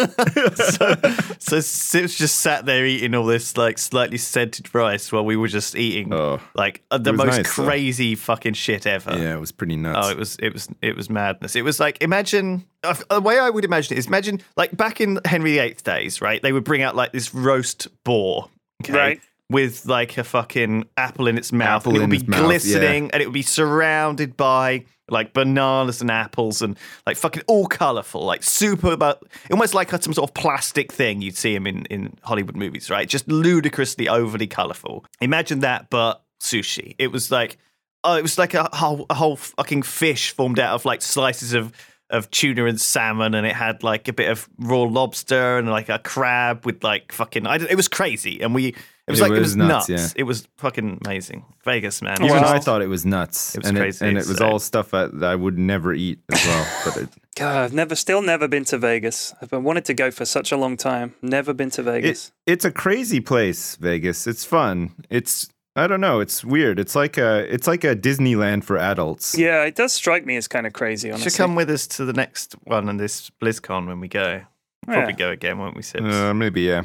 so, 0.54 0.94
so 1.38 1.60
Sips 1.60 2.16
just 2.16 2.38
sat 2.38 2.66
there 2.66 2.84
eating 2.86 3.14
all 3.14 3.24
this 3.26 3.56
like 3.56 3.78
slightly 3.78 4.18
scented 4.18 4.74
rice 4.74 5.10
while 5.12 5.24
we 5.24 5.36
were 5.36 5.48
just 5.48 5.76
eating 5.76 6.12
Oh. 6.12 6.40
like 6.54 6.82
uh, 6.90 6.98
the 6.98 7.12
most 7.12 7.36
nice, 7.36 7.56
though. 7.56 7.64
crazy 7.64 8.14
fucking 8.14 8.54
shit 8.54 8.86
ever. 8.86 9.12
yeah, 9.16 9.34
it 9.34 9.40
was 9.40 9.52
pretty 9.52 9.76
nuts. 9.76 10.06
Oh, 10.06 10.10
it 10.10 10.18
was 10.18 10.36
it 10.36 10.52
was 10.52 10.68
it 10.82 10.96
was 10.96 11.08
madness. 11.10 11.56
It 11.56 11.62
was 11.62 11.78
like 11.80 12.02
imagine 12.02 12.64
uh, 12.82 12.94
the 13.10 13.20
way 13.20 13.38
I 13.38 13.50
would 13.50 13.64
imagine 13.64 13.96
it 13.96 13.98
is 13.98 14.06
imagine 14.06 14.40
like 14.56 14.76
back 14.76 15.00
in 15.00 15.18
Henry 15.24 15.52
VIII 15.58 15.74
days, 15.84 16.20
right? 16.20 16.40
They 16.42 16.52
would 16.52 16.64
bring 16.64 16.82
out 16.82 16.96
like 16.96 17.12
this 17.12 17.34
roast 17.34 17.88
boar, 18.04 18.48
okay, 18.82 18.92
Right. 18.92 19.20
With 19.50 19.86
like 19.86 20.18
a 20.18 20.24
fucking 20.24 20.86
apple 20.96 21.28
in 21.28 21.38
its 21.38 21.52
mouth, 21.52 21.82
Apple 21.82 21.92
and 21.92 21.96
it 21.96 22.00
would 22.00 22.10
be 22.10 22.16
its 22.16 22.28
mouth, 22.28 22.40
yeah. 22.40 22.46
glistening, 22.46 23.10
and 23.12 23.22
it 23.22 23.26
would 23.26 23.34
be 23.34 23.42
surrounded 23.42 24.36
by 24.36 24.84
like 25.08 25.32
bananas 25.32 26.00
and 26.00 26.10
apples 26.10 26.62
and 26.62 26.76
like 27.06 27.16
fucking 27.16 27.42
all 27.46 27.66
colorful, 27.66 28.24
like 28.24 28.42
super, 28.42 28.96
but 28.96 29.22
almost 29.50 29.72
like 29.72 29.90
some 29.90 30.12
sort 30.12 30.28
of 30.28 30.34
plastic 30.34 30.92
thing 30.92 31.22
you'd 31.22 31.36
see 31.36 31.54
them 31.54 31.66
in 31.66 31.84
in 31.86 32.14
Hollywood 32.22 32.56
movies, 32.56 32.90
right? 32.90 33.08
Just 33.08 33.28
ludicrously 33.28 34.08
overly 34.08 34.46
colorful. 34.46 35.04
Imagine 35.20 35.60
that, 35.60 35.90
but 35.90 36.22
sushi. 36.40 36.94
It 36.98 37.12
was 37.12 37.30
like 37.30 37.58
oh, 38.06 38.16
it 38.16 38.22
was 38.22 38.38
like 38.38 38.54
a 38.54 38.68
whole, 38.72 39.04
a 39.10 39.14
whole 39.14 39.36
fucking 39.36 39.82
fish 39.82 40.30
formed 40.30 40.58
out 40.58 40.74
of 40.74 40.84
like 40.84 41.02
slices 41.02 41.52
of 41.52 41.72
of 42.08 42.30
tuna 42.30 42.66
and 42.66 42.80
salmon, 42.80 43.34
and 43.34 43.46
it 43.46 43.54
had 43.54 43.82
like 43.82 44.06
a 44.06 44.12
bit 44.12 44.30
of 44.30 44.48
raw 44.58 44.82
lobster 44.82 45.58
and 45.58 45.68
like 45.68 45.88
a 45.88 45.98
crab 45.98 46.64
with 46.64 46.82
like 46.84 47.12
fucking. 47.12 47.46
I 47.46 47.58
don't, 47.58 47.70
it 47.70 47.74
was 47.74 47.88
crazy, 47.88 48.40
and 48.40 48.54
we 48.54 48.74
It 49.06 49.12
was 49.12 49.20
It 49.20 49.22
like 49.22 49.30
it 49.32 49.34
was 49.34 49.40
was 49.40 49.56
nuts, 49.56 49.88
nuts. 49.88 50.02
yeah. 50.16 50.20
It 50.20 50.24
was 50.24 50.48
fucking 50.56 50.98
amazing. 51.06 51.44
Vegas, 51.64 52.02
man. 52.02 52.22
Even 52.22 52.42
Wow. 52.42 52.52
I 52.52 52.58
thought 52.58 52.82
it 52.82 52.88
was 52.88 53.06
nuts. 53.06 53.54
It 53.54 53.58
was 53.62 53.68
and 53.68 53.78
crazy, 53.78 54.04
It, 54.04 54.08
and 54.08 54.18
it 54.18 54.26
was 54.26 54.40
all 54.40 54.58
stuff 54.58 54.92
I, 54.92 55.06
that 55.06 55.24
I 55.24 55.36
would 55.36 55.56
never 55.58 55.92
eat 55.94 56.18
as 56.32 56.44
well. 56.44 56.66
But 56.84 56.96
it, 56.96 57.08
God, 57.36 57.56
I've 57.56 57.72
never, 57.72 57.94
still 57.94 58.20
never 58.20 58.48
been 58.48 58.64
to 58.64 58.78
Vegas. 58.78 59.32
I've 59.40 59.50
been 59.50 59.62
wanted 59.62 59.84
to 59.84 59.94
go 59.94 60.10
for 60.10 60.24
such 60.24 60.50
a 60.50 60.56
long 60.56 60.76
time. 60.76 61.14
Never 61.22 61.52
been 61.54 61.70
to 61.70 61.82
Vegas. 61.84 62.32
it, 62.46 62.52
it's 62.54 62.64
a 62.64 62.70
crazy 62.72 63.20
place, 63.20 63.76
Vegas. 63.76 64.26
It's 64.26 64.44
fun. 64.44 64.92
It's 65.08 65.48
I 65.78 65.86
don't 65.86 66.00
know. 66.00 66.20
It's 66.20 66.42
weird. 66.42 66.80
It's 66.80 66.96
like 66.96 67.16
a 67.18 67.40
it's 67.52 67.66
like 67.68 67.84
a 67.84 67.94
Disneyland 67.94 68.64
for 68.64 68.76
adults. 68.78 69.36
yeah, 69.38 69.62
it 69.64 69.76
does 69.76 69.92
strike 69.92 70.24
me 70.26 70.36
as 70.36 70.48
kind 70.48 70.66
of 70.66 70.72
crazy. 70.72 71.10
Honestly, 71.10 71.30
should 71.30 71.36
come 71.36 71.54
with 71.54 71.68
us 71.70 71.86
to 71.88 72.06
the 72.06 72.14
next 72.14 72.54
one 72.64 72.88
and 72.88 72.98
this 72.98 73.30
BlizzCon 73.42 73.86
when 73.86 74.00
we 74.00 74.08
go. 74.08 74.40
Probably 74.86 75.12
Yeah. 75.12 75.16
go 75.18 75.30
again, 75.30 75.58
won't 75.58 75.76
we, 75.76 75.82
Sips? 75.82 76.02
Uh, 76.04 76.32
maybe 76.32 76.62
yeah. 76.62 76.84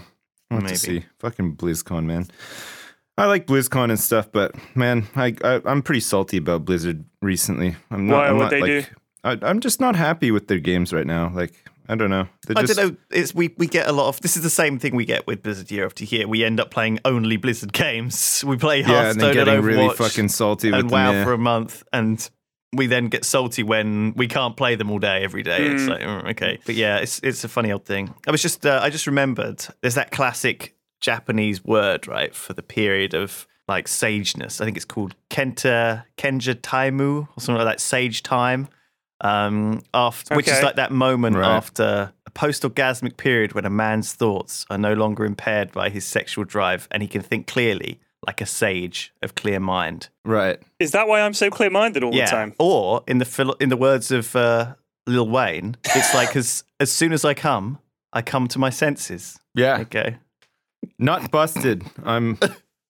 I'll 0.52 0.62
Maybe. 0.62 0.74
to 0.74 0.78
see. 0.78 1.06
Fucking 1.20 1.56
BlizzCon, 1.56 2.06
man. 2.06 2.28
I 3.18 3.26
like 3.26 3.48
BlizzCon 3.48 3.90
and 3.90 4.00
stuff, 4.00 4.32
but 4.32 4.56
man, 4.76 5.08
I, 5.16 5.36
I 5.44 5.62
I'm 5.66 5.82
pretty 5.82 6.00
salty 6.02 6.38
about 6.38 6.66
Blizzard 6.66 7.06
recently. 7.22 7.76
I'm 7.90 8.08
not. 8.08 8.16
Why? 8.16 8.28
I'm 8.28 8.38
not, 8.38 8.50
they 8.52 8.62
like, 8.62 8.70
do? 8.70 8.84
I, 9.24 9.38
I'm 9.42 9.60
just 9.60 9.80
not 9.80 9.96
happy 9.96 10.32
with 10.32 10.48
their 10.48 10.60
games 10.60 10.92
right 10.92 11.06
now. 11.06 11.32
Like 11.34 11.54
I 11.88 11.96
don't 11.96 12.10
know. 12.10 12.28
They're 12.48 12.58
I 12.58 12.62
just, 12.62 12.80
don't 12.80 12.92
know. 12.92 12.98
It's 13.12 13.36
we, 13.36 13.54
we 13.58 13.68
get 13.68 13.88
a 13.88 13.92
lot 13.92 14.08
of. 14.08 14.22
This 14.22 14.38
is 14.38 14.44
the 14.44 14.50
same 14.50 14.80
thing 14.80 14.96
we 14.96 15.06
get 15.06 15.28
with 15.28 15.44
Blizzard 15.44 15.70
year 15.72 15.86
after 15.86 16.06
year. 16.06 16.28
We 16.28 16.44
end 16.44 16.60
up 16.60 16.72
playing 16.72 17.00
only 17.06 17.38
Blizzard 17.38 17.74
games. 17.74 18.44
We 18.52 18.58
play 18.58 18.82
Yeah, 18.82 19.12
and 19.12 19.22
then 19.22 19.34
getting 19.34 19.56
and 19.56 19.64
really 19.64 19.94
fucking 19.96 20.30
salty 20.30 20.72
with 20.72 20.80
and 20.80 20.90
them. 20.90 20.94
WoW 20.94 21.12
yeah. 21.12 21.24
for 21.24 21.34
a 21.34 21.38
month, 21.38 21.84
and 21.94 22.30
we 22.74 22.88
then 22.88 23.08
get 23.08 23.26
salty 23.26 23.64
when 23.64 24.14
we 24.16 24.28
can't 24.28 24.56
play 24.56 24.76
them 24.76 24.90
all 24.92 25.00
day 25.00 25.24
every 25.24 25.44
day. 25.44 25.66
It's 25.68 25.88
like 25.88 26.02
mm, 26.02 26.30
okay, 26.32 26.60
but 26.66 26.76
yeah, 26.76 26.98
it's 26.98 27.20
it's 27.24 27.44
a 27.44 27.50
funny 27.50 27.72
old 27.72 27.86
thing. 27.86 28.14
I 28.28 28.32
was 28.32 28.42
just 28.42 28.66
uh, 28.66 28.80
I 28.82 28.90
just 28.90 29.08
remembered 29.08 29.66
there's 29.82 29.96
that 29.96 30.12
classic 30.12 30.76
Japanese 31.02 31.64
word 31.66 32.08
right 32.08 32.34
for 32.34 32.54
the 32.54 32.64
period 32.64 33.14
of 33.14 33.48
like 33.68 33.88
sageness. 33.88 34.62
I 34.62 34.66
think 34.66 34.78
it's 34.78 34.86
called 34.86 35.16
kenta 35.30 36.04
kenja 36.18 36.56
taimu 36.56 37.28
or 37.28 37.42
something 37.42 37.56
like 37.64 37.74
that. 37.74 37.80
Sage 37.82 38.24
time. 38.24 38.68
Um, 39.24 39.82
after 39.94 40.36
which 40.36 40.48
is 40.48 40.64
like 40.64 40.78
that 40.78 40.92
moment 40.92 41.36
Right. 41.36 41.48
after 41.48 42.12
a 42.26 42.32
post-orgasmic 42.32 43.18
period 43.18 43.54
when 43.54 43.66
a 43.66 43.70
man's 43.70 44.14
thoughts 44.14 44.66
are 44.72 44.80
no 44.80 44.94
longer 44.94 45.26
impaired 45.26 45.72
by 45.72 45.90
his 45.90 46.06
sexual 46.06 46.44
drive 46.44 46.88
and 46.90 47.04
he 47.04 47.08
can 47.08 47.22
think 47.22 47.46
clearly 47.46 48.00
like 48.26 48.42
a 48.42 48.46
sage 48.46 49.14
of 49.22 49.36
clear 49.36 49.60
mind. 49.60 50.10
right. 50.26 50.60
Is 50.80 50.92
that 50.92 51.08
why 51.08 51.22
I'm 51.22 51.34
so 51.34 51.50
clear-minded 51.50 52.04
all 52.04 52.14
yeah. 52.14 52.26
the 52.26 52.32
time? 52.32 52.54
Or 52.60 53.04
in 53.08 53.18
the 53.18 53.26
philo- 53.26 53.56
in 53.60 53.70
the 53.70 53.78
words 53.78 54.12
of 54.12 54.36
uh, 54.36 54.76
Lil 55.08 55.28
Wayne, 55.28 55.76
it's 55.86 56.14
like 56.20 56.36
as 56.36 56.64
as 56.80 56.92
soon 56.92 57.14
as 57.14 57.26
I 57.26 57.34
come, 57.34 57.80
I 58.14 58.22
come 58.22 58.48
to 58.50 58.60
my 58.60 58.70
senses. 58.70 59.40
Yeah. 59.56 59.80
Okay. 59.80 60.18
Not 61.00 61.32
busted. 61.32 61.84
I'm. 62.04 62.38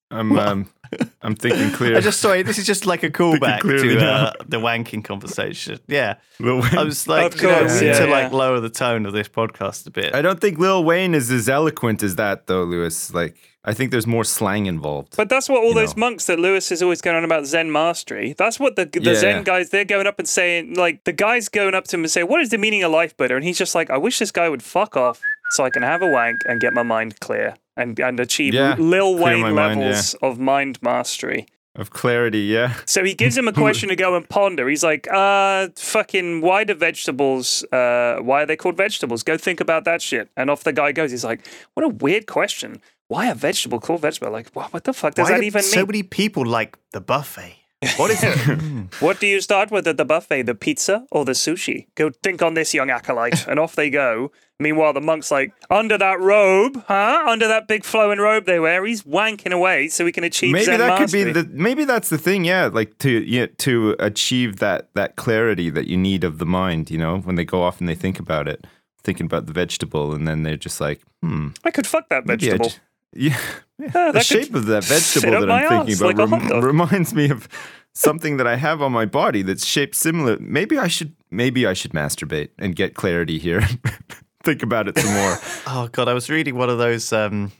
I'm. 0.09 0.37
Um, 0.37 0.69
I'm 1.21 1.35
thinking 1.35 1.71
clear. 1.71 1.97
I 1.97 2.01
just 2.01 2.19
sorry, 2.19 2.43
this 2.43 2.57
is 2.57 2.65
just 2.65 2.85
like 2.85 3.03
a 3.03 3.09
callback 3.09 3.61
to 3.61 3.99
uh, 4.05 4.33
the 4.47 4.57
wanking 4.57 5.03
conversation. 5.03 5.79
Yeah. 5.87 6.15
Lil 6.39 6.61
Wayne. 6.61 6.77
I 6.77 6.83
was 6.83 7.07
like, 7.07 7.33
Of 7.33 7.41
you 7.41 7.47
know, 7.47 7.59
course, 7.59 7.79
we 7.79 7.87
need 7.87 7.93
yeah, 7.93 7.99
to 7.99 8.07
like 8.07 8.31
lower 8.31 8.59
the 8.59 8.69
tone 8.69 9.05
of 9.05 9.13
this 9.13 9.27
podcast 9.29 9.85
a 9.87 9.91
bit. 9.91 10.13
I 10.15 10.21
don't 10.21 10.39
think 10.41 10.57
Lil 10.57 10.83
Wayne 10.83 11.13
is 11.13 11.31
as 11.31 11.47
eloquent 11.47 12.01
as 12.03 12.15
that, 12.15 12.47
though, 12.47 12.63
Lewis. 12.63 13.13
Like, 13.13 13.37
I 13.63 13.73
think 13.75 13.91
there's 13.91 14.07
more 14.07 14.23
slang 14.23 14.65
involved. 14.65 15.15
But 15.15 15.29
that's 15.29 15.47
what 15.47 15.63
all 15.63 15.73
those 15.75 15.95
know. 15.95 15.99
monks 16.01 16.25
that 16.25 16.39
Lewis 16.39 16.71
is 16.71 16.81
always 16.81 16.99
going 16.99 17.15
on 17.15 17.23
about 17.23 17.45
Zen 17.45 17.71
mastery. 17.71 18.33
That's 18.35 18.59
what 18.59 18.75
the 18.75 18.85
the 18.85 19.01
Yeah. 19.01 19.13
Zen 19.15 19.43
guys 19.43 19.69
they're 19.69 19.85
going 19.85 20.07
up 20.07 20.17
and 20.17 20.27
saying 20.27 20.73
like 20.73 21.03
the 21.03 21.13
guys 21.13 21.47
going 21.47 21.75
up 21.75 21.85
to 21.85 21.95
him 21.95 22.03
and 22.03 22.09
say, 22.11 22.23
"What 22.23 22.41
is 22.41 22.49
the 22.49 22.57
meaning 22.57 22.81
of 22.83 22.91
life, 22.91 23.15
Buddha?" 23.15 23.35
And 23.35 23.43
he's 23.45 23.59
just 23.59 23.75
like, 23.75 23.89
"I 23.91 23.97
wish 23.97 24.17
this 24.17 24.31
guy 24.31 24.49
would 24.49 24.63
fuck 24.63 24.97
off 24.97 25.21
so 25.51 25.63
I 25.63 25.69
can 25.69 25.83
have 25.83 26.01
a 26.01 26.07
wank 26.07 26.37
and 26.47 26.59
get 26.59 26.73
my 26.73 26.83
mind 26.83 27.19
clear 27.19 27.55
and 27.77 27.99
and 27.99 28.19
achieve 28.19 28.53
Yeah, 28.53 28.75
Lil 28.77 29.15
Wayne 29.15 29.41
my 29.41 29.51
mind, 29.51 29.79
levels 29.79 30.13
of 30.21 30.39
mind 30.39 30.81
mastery." 30.81 31.45
of 31.75 31.89
clarity, 31.91 32.39
yeah. 32.39 32.73
So 32.85 33.01
he 33.01 33.13
gives 33.13 33.37
him 33.37 33.47
a 33.47 33.53
question 33.63 33.87
to 33.87 33.95
go 33.95 34.17
and 34.17 34.27
ponder. 34.27 34.67
He's 34.67 34.83
like, 34.83 35.07
uh, 35.09 35.69
fucking, 35.77 36.41
why 36.41 36.65
do 36.65 36.73
vegetables, 36.73 37.63
uh, 37.71 38.17
why 38.21 38.43
are 38.43 38.45
they 38.45 38.57
called 38.57 38.75
vegetables? 38.75 39.23
Go 39.23 39.37
think 39.37 39.61
about 39.61 39.85
that 39.85 40.01
shit. 40.01 40.29
And 40.35 40.49
off 40.49 40.65
the 40.65 40.73
guy 40.73 40.91
goes. 40.91 41.11
He's 41.11 41.23
like, 41.23 41.47
what 41.73 41.85
a 41.85 41.87
weird 41.87 42.27
question. 42.27 42.81
Why 43.07 43.27
a 43.27 43.35
vegetable 43.35 43.79
called 43.79 44.01
vegetable? 44.01 44.33
Like, 44.33 44.49
what, 44.51 44.73
what 44.73 44.83
the 44.83 44.91
fuck 44.91 45.15
does 45.15 45.29
Why 45.29 45.35
that 45.35 45.39
do 45.41 45.45
even 45.47 45.61
so 45.63 45.77
mean? 45.77 45.83
So 45.83 45.85
many 45.85 46.03
people 46.03 46.45
like 46.45 46.77
the 46.91 46.99
buffet? 46.99 47.55
What 47.95 48.11
is 48.11 48.21
it? 48.21 48.37
What 48.99 49.21
do 49.21 49.27
you 49.27 49.39
start 49.41 49.71
with 49.71 49.87
at 49.87 49.95
the 49.95 50.05
buffet, 50.05 50.43
the 50.43 50.55
pizza 50.55 51.05
or 51.09 51.23
the 51.23 51.31
sushi? 51.31 51.87
Go 51.95 52.11
think 52.21 52.41
on 52.41 52.53
this, 52.53 52.73
young 52.73 52.89
acolyte. 52.89 53.47
and 53.47 53.59
off 53.59 53.75
they 53.75 53.89
go. 53.89 54.31
Meanwhile, 54.61 54.93
the 54.93 55.01
monk's 55.01 55.31
like, 55.31 55.53
under 55.69 55.97
that 55.97 56.19
robe, 56.19 56.83
huh? 56.87 57.25
Under 57.27 57.47
that 57.47 57.67
big 57.67 57.83
flowing 57.83 58.19
robe 58.19 58.45
they 58.45 58.59
wear, 58.59 58.85
he's 58.85 59.03
wanking 59.03 59.51
away 59.51 59.87
so 59.87 60.05
he 60.05 60.11
can 60.11 60.23
achieve 60.23 60.53
Maybe 60.53 60.65
Zen 60.65 60.79
that 60.79 60.99
mastery. 60.99 61.23
could 61.25 61.33
be 61.33 61.41
the. 61.41 61.49
Maybe 61.51 61.83
that's 61.85 62.09
the 62.09 62.17
thing, 62.17 62.45
yeah. 62.45 62.67
Like 62.71 62.97
to 62.99 63.09
yeah, 63.23 63.47
to 63.57 63.95
achieve 63.99 64.57
that 64.57 64.89
that 64.93 65.15
clarity 65.15 65.69
that 65.69 65.87
you 65.87 65.97
need 65.97 66.23
of 66.23 66.37
the 66.37 66.45
mind. 66.45 66.89
You 66.91 66.97
know, 66.97 67.17
when 67.19 67.35
they 67.35 67.45
go 67.45 67.61
off 67.63 67.79
and 67.79 67.89
they 67.89 67.95
think 67.95 68.19
about 68.19 68.47
it, 68.47 68.65
thinking 69.03 69.25
about 69.25 69.47
the 69.47 69.53
vegetable, 69.53 70.13
and 70.13 70.27
then 70.27 70.43
they're 70.43 70.57
just 70.57 70.79
like, 70.79 71.01
hmm, 71.21 71.49
I 71.63 71.71
could 71.71 71.87
fuck 71.87 72.09
that 72.09 72.25
vegetable. 72.25 72.71
yeah, 73.13 73.37
yeah. 73.79 73.91
Ah, 73.95 74.11
the 74.11 74.21
shape 74.21 74.53
of 74.53 74.67
that 74.67 74.83
vegetable 74.83 75.39
that 75.41 75.49
I'm 75.49 75.85
thinking 75.85 76.13
about 76.15 76.29
like 76.29 76.49
rem- 76.51 76.63
reminds 76.63 77.13
me 77.15 77.29
of 77.31 77.47
something 77.93 78.37
that 78.37 78.47
I 78.47 78.55
have 78.55 78.81
on 78.81 78.91
my 78.91 79.05
body 79.05 79.41
that's 79.41 79.65
shaped 79.65 79.95
similar. 79.95 80.37
Maybe 80.39 80.77
I 80.77 80.87
should. 80.87 81.15
Maybe 81.31 81.65
I 81.65 81.73
should 81.73 81.91
masturbate 81.93 82.49
and 82.59 82.75
get 82.75 82.93
clarity 82.93 83.39
here. 83.39 83.61
think 84.43 84.63
about 84.63 84.87
it 84.87 84.97
some 84.97 85.13
more. 85.13 85.37
Oh 85.67 85.87
god, 85.91 86.07
I 86.07 86.13
was 86.13 86.29
reading 86.29 86.55
one 86.55 86.69
of 86.69 86.77
those 86.79 87.13
um, 87.13 87.51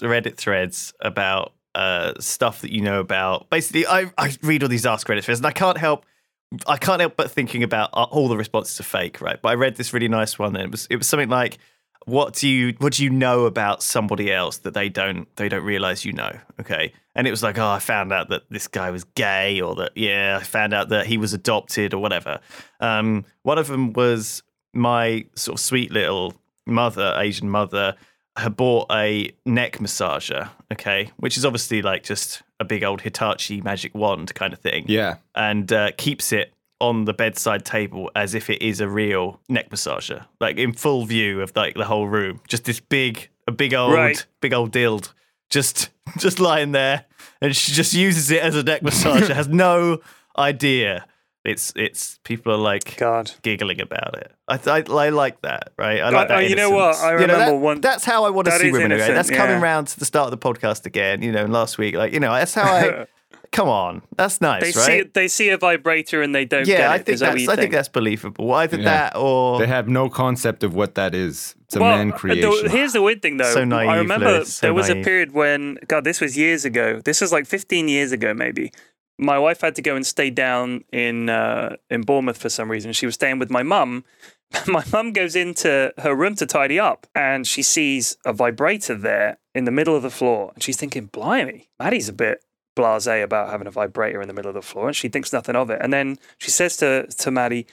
Reddit 0.00 0.36
threads 0.36 0.92
about 1.00 1.52
uh, 1.74 2.14
stuff 2.18 2.62
that 2.62 2.72
you 2.72 2.80
know 2.80 2.98
about. 2.98 3.50
Basically, 3.50 3.86
I, 3.86 4.10
I 4.18 4.34
read 4.42 4.62
all 4.62 4.68
these 4.68 4.86
Ask 4.86 5.06
Reddit 5.06 5.24
threads, 5.24 5.40
and 5.40 5.46
I 5.46 5.52
can't 5.52 5.78
help. 5.78 6.04
I 6.66 6.76
can't 6.76 7.00
help 7.00 7.16
but 7.16 7.30
thinking 7.30 7.62
about 7.62 7.90
uh, 7.92 8.04
all 8.04 8.28
the 8.28 8.36
responses 8.36 8.80
are 8.80 8.84
fake, 8.84 9.20
right? 9.20 9.40
But 9.40 9.50
I 9.50 9.54
read 9.54 9.76
this 9.76 9.92
really 9.92 10.08
nice 10.08 10.38
one, 10.38 10.56
and 10.56 10.64
it 10.64 10.70
was 10.70 10.86
it 10.90 10.96
was 10.96 11.06
something 11.06 11.28
like, 11.28 11.58
"What 12.06 12.34
do 12.34 12.48
you 12.48 12.74
what 12.78 12.94
do 12.94 13.04
you 13.04 13.10
know 13.10 13.44
about 13.44 13.82
somebody 13.82 14.32
else 14.32 14.58
that 14.58 14.74
they 14.74 14.88
don't 14.88 15.28
they 15.36 15.48
don't 15.48 15.64
realize 15.64 16.04
you 16.04 16.12
know?" 16.12 16.32
Okay, 16.60 16.92
and 17.14 17.26
it 17.26 17.30
was 17.30 17.42
like, 17.42 17.58
"Oh, 17.58 17.68
I 17.68 17.78
found 17.78 18.12
out 18.12 18.30
that 18.30 18.42
this 18.50 18.68
guy 18.68 18.90
was 18.90 19.04
gay, 19.04 19.60
or 19.60 19.74
that 19.76 19.92
yeah, 19.94 20.38
I 20.40 20.44
found 20.44 20.72
out 20.72 20.88
that 20.88 21.06
he 21.06 21.18
was 21.18 21.34
adopted, 21.34 21.92
or 21.92 21.98
whatever." 21.98 22.40
Um, 22.80 23.24
one 23.42 23.58
of 23.58 23.66
them 23.66 23.92
was 23.92 24.42
my 24.76 25.24
sort 25.34 25.58
of 25.58 25.60
sweet 25.60 25.90
little 25.90 26.34
mother, 26.66 27.14
Asian 27.16 27.48
mother, 27.50 27.96
had 28.36 28.54
bought 28.56 28.86
a 28.92 29.32
neck 29.46 29.78
massager, 29.78 30.50
okay, 30.72 31.10
which 31.16 31.36
is 31.38 31.44
obviously 31.44 31.80
like 31.82 32.02
just 32.02 32.42
a 32.60 32.64
big 32.64 32.84
old 32.84 33.00
Hitachi 33.00 33.60
magic 33.62 33.94
wand 33.94 34.34
kind 34.34 34.52
of 34.52 34.58
thing. 34.58 34.84
Yeah. 34.88 35.16
And 35.34 35.72
uh, 35.72 35.92
keeps 35.96 36.32
it 36.32 36.52
on 36.78 37.06
the 37.06 37.14
bedside 37.14 37.64
table 37.64 38.10
as 38.14 38.34
if 38.34 38.50
it 38.50 38.60
is 38.60 38.80
a 38.80 38.88
real 38.88 39.40
neck 39.48 39.70
massager, 39.70 40.26
like 40.40 40.58
in 40.58 40.74
full 40.74 41.06
view 41.06 41.40
of 41.40 41.52
like 41.56 41.74
the 41.74 41.86
whole 41.86 42.06
room. 42.06 42.40
Just 42.48 42.64
this 42.64 42.78
big, 42.80 43.28
a 43.48 43.52
big 43.52 43.72
old, 43.72 43.94
Right. 43.94 44.26
big 44.42 44.52
old 44.52 44.72
dild, 44.72 45.14
just 45.48 45.88
just 46.18 46.38
lying 46.38 46.72
there, 46.72 47.06
and 47.40 47.56
she 47.56 47.72
just 47.72 47.94
uses 47.94 48.30
it 48.30 48.42
as 48.42 48.54
a 48.54 48.62
neck 48.62 48.82
massager. 48.82 49.28
has 49.34 49.48
no 49.48 50.00
idea. 50.36 51.06
It's 51.46 51.72
it's 51.76 52.18
people 52.24 52.52
are 52.52 52.56
like 52.58 52.96
God. 52.96 53.30
giggling 53.42 53.80
about 53.80 54.18
it. 54.18 54.32
I, 54.48 54.58
I, 54.66 54.84
I 55.06 55.08
like 55.10 55.40
that, 55.42 55.72
right? 55.78 56.00
I 56.00 56.10
like 56.10 56.26
Uh, 56.26 56.28
that. 56.28 56.36
uh, 56.38 56.40
you 56.40 56.56
know 56.56 56.70
what? 56.70 56.86
innocence. 56.96 57.04
I 57.04 57.12
You 57.12 57.26
know, 57.26 57.32
remember 57.34 57.52
that- 57.52 57.56
one- 57.58 57.80
That's 57.80 58.04
how 58.04 58.24
I 58.24 58.30
want 58.30 58.46
to 58.46 58.52
see 58.58 58.70
women. 58.72 58.90
Right? 58.90 58.96
innocent, 58.96 59.14
That's 59.14 59.30
coming 59.30 59.56
yeah. 59.58 59.62
round 59.62 59.88
to 59.88 59.98
the 59.98 60.04
start 60.04 60.32
of 60.32 60.38
the 60.38 60.44
podcast 60.52 60.86
again. 60.86 61.22
You 61.22 61.32
know, 61.32 61.44
last 61.46 61.78
week, 61.78 61.94
like 61.94 62.12
you 62.12 62.20
know, 62.20 62.32
that's 62.32 62.54
how 62.54 62.64
I. 62.64 63.06
come 63.52 63.68
on, 63.68 64.02
that's 64.16 64.40
nice, 64.40 64.74
They 64.74 64.80
right? 64.80 65.04
see 65.04 65.10
they 65.14 65.28
see 65.28 65.48
a 65.50 65.56
vibrator 65.56 66.20
and 66.20 66.34
they 66.34 66.44
don't 66.44 66.66
yeah, 66.66 66.78
get 66.78 66.90
I 66.90 66.94
it. 66.96 66.98
think 67.06 67.14
Is 67.14 67.20
that 67.20 67.26
what 67.28 67.32
that's. 67.34 67.42
you 67.44 67.52
I 67.52 67.56
think 67.56 67.72
that's 67.72 67.88
believable. 67.88 68.52
Either 68.52 68.76
Yeah. 68.76 68.84
that 68.84 69.16
or 69.16 69.58
They 69.60 69.66
have 69.68 69.88
no 69.88 70.08
concept 70.10 70.62
of 70.64 70.74
what 70.74 70.94
that 70.96 71.14
is. 71.14 71.54
It's 71.66 71.76
a 71.76 71.80
Well, 71.80 71.96
man 71.96 72.08
the- 72.10 72.68
here's 72.70 72.92
the 72.92 73.02
weird 73.02 73.22
thing, 73.22 73.38
though. 73.38 73.52
So 73.52 73.64
naive, 73.64 73.88
I 73.88 73.96
remember 73.98 74.26
Lewis, 74.32 74.54
so 74.56 74.66
there 74.66 74.74
was 74.74 74.88
naive. 74.88 75.02
a 75.02 75.04
period 75.04 75.32
when, 75.32 75.78
God, 75.88 76.04
this 76.04 76.20
was 76.20 76.36
years 76.36 76.64
ago. 76.64 77.00
This 77.04 77.20
was 77.20 77.32
like 77.32 77.46
15 77.46 77.88
years 77.88 78.12
ago, 78.12 78.34
maybe. 78.34 78.72
My 79.18 79.38
wife 79.38 79.62
had 79.62 79.74
to 79.76 79.82
go 79.82 79.96
and 79.96 80.06
stay 80.06 80.30
down 80.30 80.84
in 80.92 81.28
uh, 81.28 81.76
in 81.90 82.02
Bournemouth 82.02 82.38
for 82.38 82.48
some 82.48 82.70
reason. 82.70 82.92
She 82.92 83.06
was 83.06 83.14
staying 83.14 83.38
with 83.38 83.50
my 83.50 83.62
mum. 83.62 84.04
My 84.68 84.84
mum 84.92 85.12
goes 85.12 85.34
into 85.34 85.92
her 85.98 86.14
room 86.14 86.36
to 86.36 86.46
tidy 86.46 86.78
up, 86.78 87.08
and 87.16 87.44
she 87.46 87.62
sees 87.64 88.16
a 88.24 88.32
vibrator 88.32 88.94
there 88.94 89.38
in 89.56 89.64
the 89.64 89.72
middle 89.72 89.96
of 89.96 90.02
the 90.02 90.10
floor. 90.10 90.52
And 90.54 90.62
she's 90.62 90.76
thinking, 90.76 91.06
"Blimey, 91.06 91.68
Maddie's 91.80 92.08
a 92.08 92.12
bit 92.12 92.44
blasé 92.76 93.24
about 93.24 93.50
having 93.50 93.66
a 93.66 93.72
vibrator 93.72 94.22
in 94.22 94.28
the 94.28 94.34
middle 94.34 94.50
of 94.50 94.54
the 94.54 94.62
floor," 94.62 94.86
and 94.86 94.94
she 94.94 95.08
thinks 95.08 95.32
nothing 95.32 95.56
of 95.56 95.68
it. 95.70 95.80
And 95.82 95.92
then 95.92 96.18
she 96.38 96.50
says 96.50 96.76
to 96.76 97.06
to 97.08 97.30
Maddie, 97.32 97.66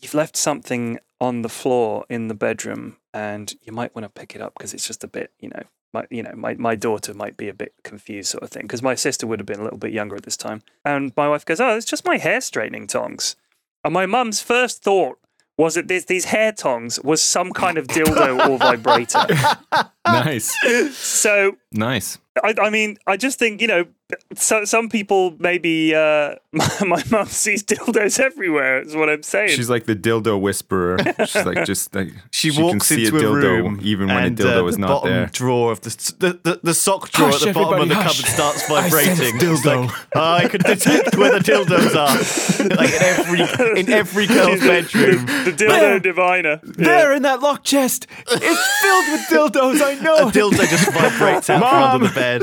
you've 0.00 0.14
left 0.14 0.36
something 0.36 0.98
on 1.20 1.42
the 1.42 1.48
floor 1.48 2.04
in 2.08 2.28
the 2.28 2.34
bedroom 2.34 2.96
and 3.12 3.54
you 3.62 3.72
might 3.72 3.94
want 3.94 4.04
to 4.04 4.20
pick 4.20 4.34
it 4.34 4.40
up 4.40 4.54
because 4.56 4.72
it's 4.72 4.86
just 4.86 5.04
a 5.04 5.08
bit 5.08 5.32
you 5.38 5.48
know 5.48 5.62
my 5.92 6.06
you 6.10 6.22
know 6.22 6.32
my, 6.34 6.54
my 6.54 6.74
daughter 6.74 7.14
might 7.14 7.36
be 7.36 7.48
a 7.48 7.54
bit 7.54 7.74
confused 7.82 8.30
sort 8.30 8.42
of 8.42 8.50
thing 8.50 8.62
because 8.62 8.82
my 8.82 8.94
sister 8.94 9.26
would 9.26 9.40
have 9.40 9.46
been 9.46 9.60
a 9.60 9.64
little 9.64 9.78
bit 9.78 9.92
younger 9.92 10.16
at 10.16 10.22
this 10.22 10.36
time. 10.36 10.62
And 10.84 11.12
my 11.16 11.28
wife 11.28 11.44
goes 11.44 11.60
oh 11.60 11.76
it's 11.76 11.86
just 11.86 12.04
my 12.04 12.16
hair 12.16 12.40
straightening 12.40 12.86
tongs. 12.86 13.36
And 13.84 13.94
my 13.94 14.06
mum's 14.06 14.42
first 14.42 14.82
thought 14.82 15.18
was 15.56 15.74
that 15.74 15.88
this, 15.88 16.06
these 16.06 16.26
hair 16.26 16.52
tongs 16.52 16.98
was 17.04 17.20
some 17.22 17.52
kind 17.52 17.76
of 17.76 17.86
dildo 17.88 18.48
or 18.48 18.58
vibrator 18.58 19.26
nice, 20.06 20.54
So 20.96 21.56
nice. 21.72 22.18
I, 22.42 22.54
I 22.62 22.70
mean, 22.70 22.96
I 23.06 23.16
just 23.16 23.38
think 23.38 23.60
you 23.60 23.66
know, 23.66 23.86
so, 24.34 24.64
some 24.64 24.88
people 24.88 25.34
maybe 25.38 25.94
uh, 25.94 26.36
my, 26.52 26.68
my 26.86 27.02
mum 27.10 27.26
sees 27.26 27.62
dildos 27.64 28.18
everywhere. 28.20 28.82
Is 28.82 28.94
what 28.94 29.08
I'm 29.08 29.22
saying. 29.22 29.50
She's 29.50 29.68
like 29.68 29.86
the 29.86 29.96
dildo 29.96 30.40
whisperer. 30.40 30.98
She's 31.26 31.44
like 31.44 31.64
just 31.64 31.94
like 31.94 32.08
She 32.30 32.50
can 32.52 32.62
walks 32.62 32.86
see 32.86 33.06
into 33.06 33.16
a 33.16 33.20
a, 33.20 33.22
dildo 33.22 33.42
room, 33.42 33.80
even 33.82 34.08
when 34.08 34.24
a 34.24 34.30
dildo 34.30 34.62
uh, 34.62 34.66
is 34.66 34.76
the 34.76 34.80
not 34.80 34.88
bottom 34.88 35.10
there. 35.10 35.26
drawer 35.26 35.72
of 35.72 35.80
the, 35.80 35.90
the, 36.18 36.40
the, 36.42 36.60
the 36.62 36.74
sock 36.74 37.10
drawer 37.10 37.30
Hush, 37.30 37.42
at 37.42 37.46
the 37.48 37.60
bottom 37.60 37.82
of 37.82 37.88
the 37.88 37.94
everybody, 37.94 38.16
cupboard 38.16 38.30
starts 38.30 38.68
vibrating. 38.68 39.36
It's 39.36 39.44
dildo. 39.44 39.86
like, 39.86 40.16
I 40.16 40.48
can 40.48 40.60
detect 40.60 41.16
where 41.16 41.32
the 41.32 41.44
dildos 41.44 41.94
are, 41.94 42.76
like 42.76 42.90
in 42.90 43.02
every 43.02 43.80
in 43.80 43.90
every 43.90 44.26
girl's 44.26 44.60
bedroom. 44.60 45.26
the 45.26 45.52
dildo 45.52 46.02
diviner. 46.02 46.60
Yeah. 46.64 46.72
There 46.76 47.12
in 47.12 47.22
that 47.22 47.40
locked 47.40 47.64
chest, 47.64 48.06
it's 48.28 48.80
filled 48.82 49.08
with 49.10 49.52
dildos. 49.52 49.80
I 49.90 49.94
know. 50.02 50.28
A 50.28 50.30
dildo 50.30 50.68
just 50.68 50.92
vibrates 50.92 51.50
out 51.50 51.60
from 51.60 51.82
under 51.82 52.08
the 52.08 52.14
bed. 52.14 52.42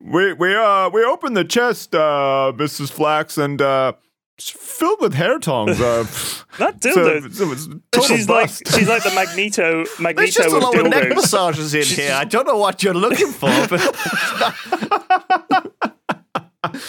We 0.00 0.32
we 0.32 0.54
uh 0.54 0.90
we 0.90 1.04
opened 1.04 1.36
the 1.36 1.44
chest, 1.44 1.94
uh, 1.94 2.52
Mrs. 2.56 2.90
Flax, 2.90 3.36
and 3.36 3.60
uh, 3.60 3.92
it's 4.36 4.50
filled 4.50 5.00
with 5.00 5.14
hair 5.14 5.38
tongs. 5.38 5.80
Uh, 5.80 6.06
Not 6.60 6.82
so- 6.82 6.90
dildos. 6.94 7.34
so 7.34 7.52
it's 7.52 7.66
total 7.92 8.16
she's 8.16 8.28
like 8.28 8.48
she's 8.50 8.88
like 8.88 9.02
the 9.02 9.12
Magneto 9.14 9.84
There's 9.84 10.00
Magneto 10.00 10.42
just 10.42 10.54
a 10.54 10.56
of 10.56 10.62
lot 10.62 10.78
of 10.78 10.86
neck 10.86 11.04
dildos. 11.04 11.14
massages 11.16 11.74
in 11.74 11.84
here. 11.84 12.12
I 12.14 12.24
don't 12.24 12.46
know 12.46 12.58
what 12.58 12.82
you're 12.82 12.94
looking 12.94 13.32
for, 13.32 13.50
but 13.68 13.80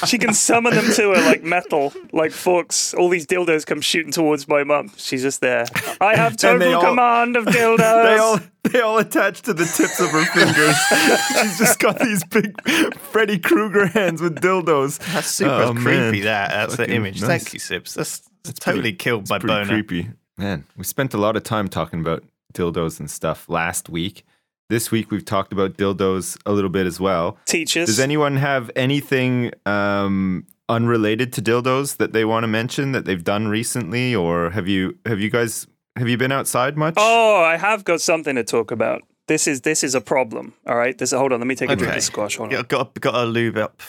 She 0.08 0.18
can 0.18 0.34
summon 0.34 0.74
them 0.74 0.92
to 0.94 1.14
her 1.14 1.22
like 1.22 1.44
metal, 1.44 1.94
like 2.12 2.32
forks. 2.32 2.94
All 2.96 3.08
these 3.08 3.28
dildos 3.28 3.66
come 3.66 3.82
shooting 3.82 4.12
towards 4.12 4.48
my 4.48 4.64
mum. 4.64 4.92
She's 4.98 5.22
just 5.22 5.42
there. 5.42 5.66
I 6.02 6.16
have 6.16 6.36
total 6.38 6.76
all- 6.76 6.82
command 6.82 7.36
of 7.38 7.46
dildos. 7.46 7.78
They 8.04 8.18
all 8.18 8.40
they 8.72 8.82
all 8.82 8.98
attach 8.98 9.42
to 9.44 9.54
the 9.54 9.66
tips 9.66 10.00
of 10.00 10.10
her 10.12 10.26
fingers. 10.26 10.76
She's 11.42 11.58
just 11.58 11.80
got 11.80 12.00
these 12.00 12.24
big 12.26 12.54
Freddy 12.98 13.40
Krueger 13.40 13.88
hands 13.88 14.22
with 14.22 14.40
dildos. 14.40 15.00
that's 15.14 15.28
super 15.28 15.52
Oh, 15.52 15.74
creepy. 15.74 15.84
man. 16.20 16.22
That 16.24 16.50
that's 16.52 16.76
the 16.78 16.90
image. 16.90 17.22
nice. 17.22 17.28
Thank 17.44 17.54
you, 17.54 17.60
Sips. 17.60 17.94
That's, 17.94 18.30
that's 18.44 18.60
totally 18.60 18.94
killed 18.94 19.30
my 19.30 19.40
Pretty 19.40 19.54
boner. 19.54 19.66
creepy. 19.68 20.10
Man, 20.38 20.66
we 20.78 20.84
spent 20.84 21.14
a 21.14 21.18
lot 21.18 21.36
of 21.36 21.44
time 21.44 21.68
talking 21.68 22.00
about 22.00 22.24
dildos 22.54 23.00
and 23.00 23.10
stuff 23.12 23.48
last 23.50 23.90
week. 23.90 24.24
This 24.70 24.92
week 24.92 25.10
we've 25.12 25.26
talked 25.26 25.52
about 25.52 25.78
dildos 25.78 26.38
a 26.46 26.52
little 26.52 26.70
bit 26.70 26.86
as 26.86 27.00
well. 27.00 27.38
Teachers. 27.46 27.88
Does 27.88 28.00
anyone 28.00 28.38
have 28.38 28.70
anything 28.76 29.52
um, 29.66 30.46
unrelated 30.70 31.34
to 31.34 31.42
dildos 31.42 31.98
that 31.98 32.14
they 32.14 32.24
want 32.24 32.44
to 32.44 32.48
mention 32.48 32.92
that 32.92 33.06
they've 33.06 33.24
done 33.24 33.48
recently, 33.48 34.14
or 34.16 34.52
have 34.52 34.68
you 34.68 34.98
have 35.08 35.20
you 35.20 35.30
guys 35.32 35.66
have 36.00 36.10
you 36.10 36.18
been 36.18 36.32
outside 36.32 36.78
much? 36.78 36.96
Oh, 36.98 37.44
I 37.44 37.58
have 37.58 37.84
got 37.84 38.02
something 38.02 38.36
to 38.36 38.44
talk 38.44 38.72
about. 38.72 39.04
This 39.28 39.48
is 39.48 39.62
this 39.62 39.84
is 39.84 39.94
a 39.94 40.02
problem. 40.02 40.54
All 40.66 40.76
right. 40.76 40.98
This 40.98 41.12
hold 41.12 41.32
on. 41.34 41.40
Let 41.40 41.48
me 41.48 41.56
take 41.56 41.70
a 41.70 41.76
drink 41.76 41.96
of 41.96 42.02
squash. 42.04 42.38
Hold 42.38 42.50
on. 42.50 42.56
Yeah, 42.56 42.64
got 42.68 43.00
got 43.00 43.12
to 43.12 43.26
lube 43.26 43.58
up 43.58 43.82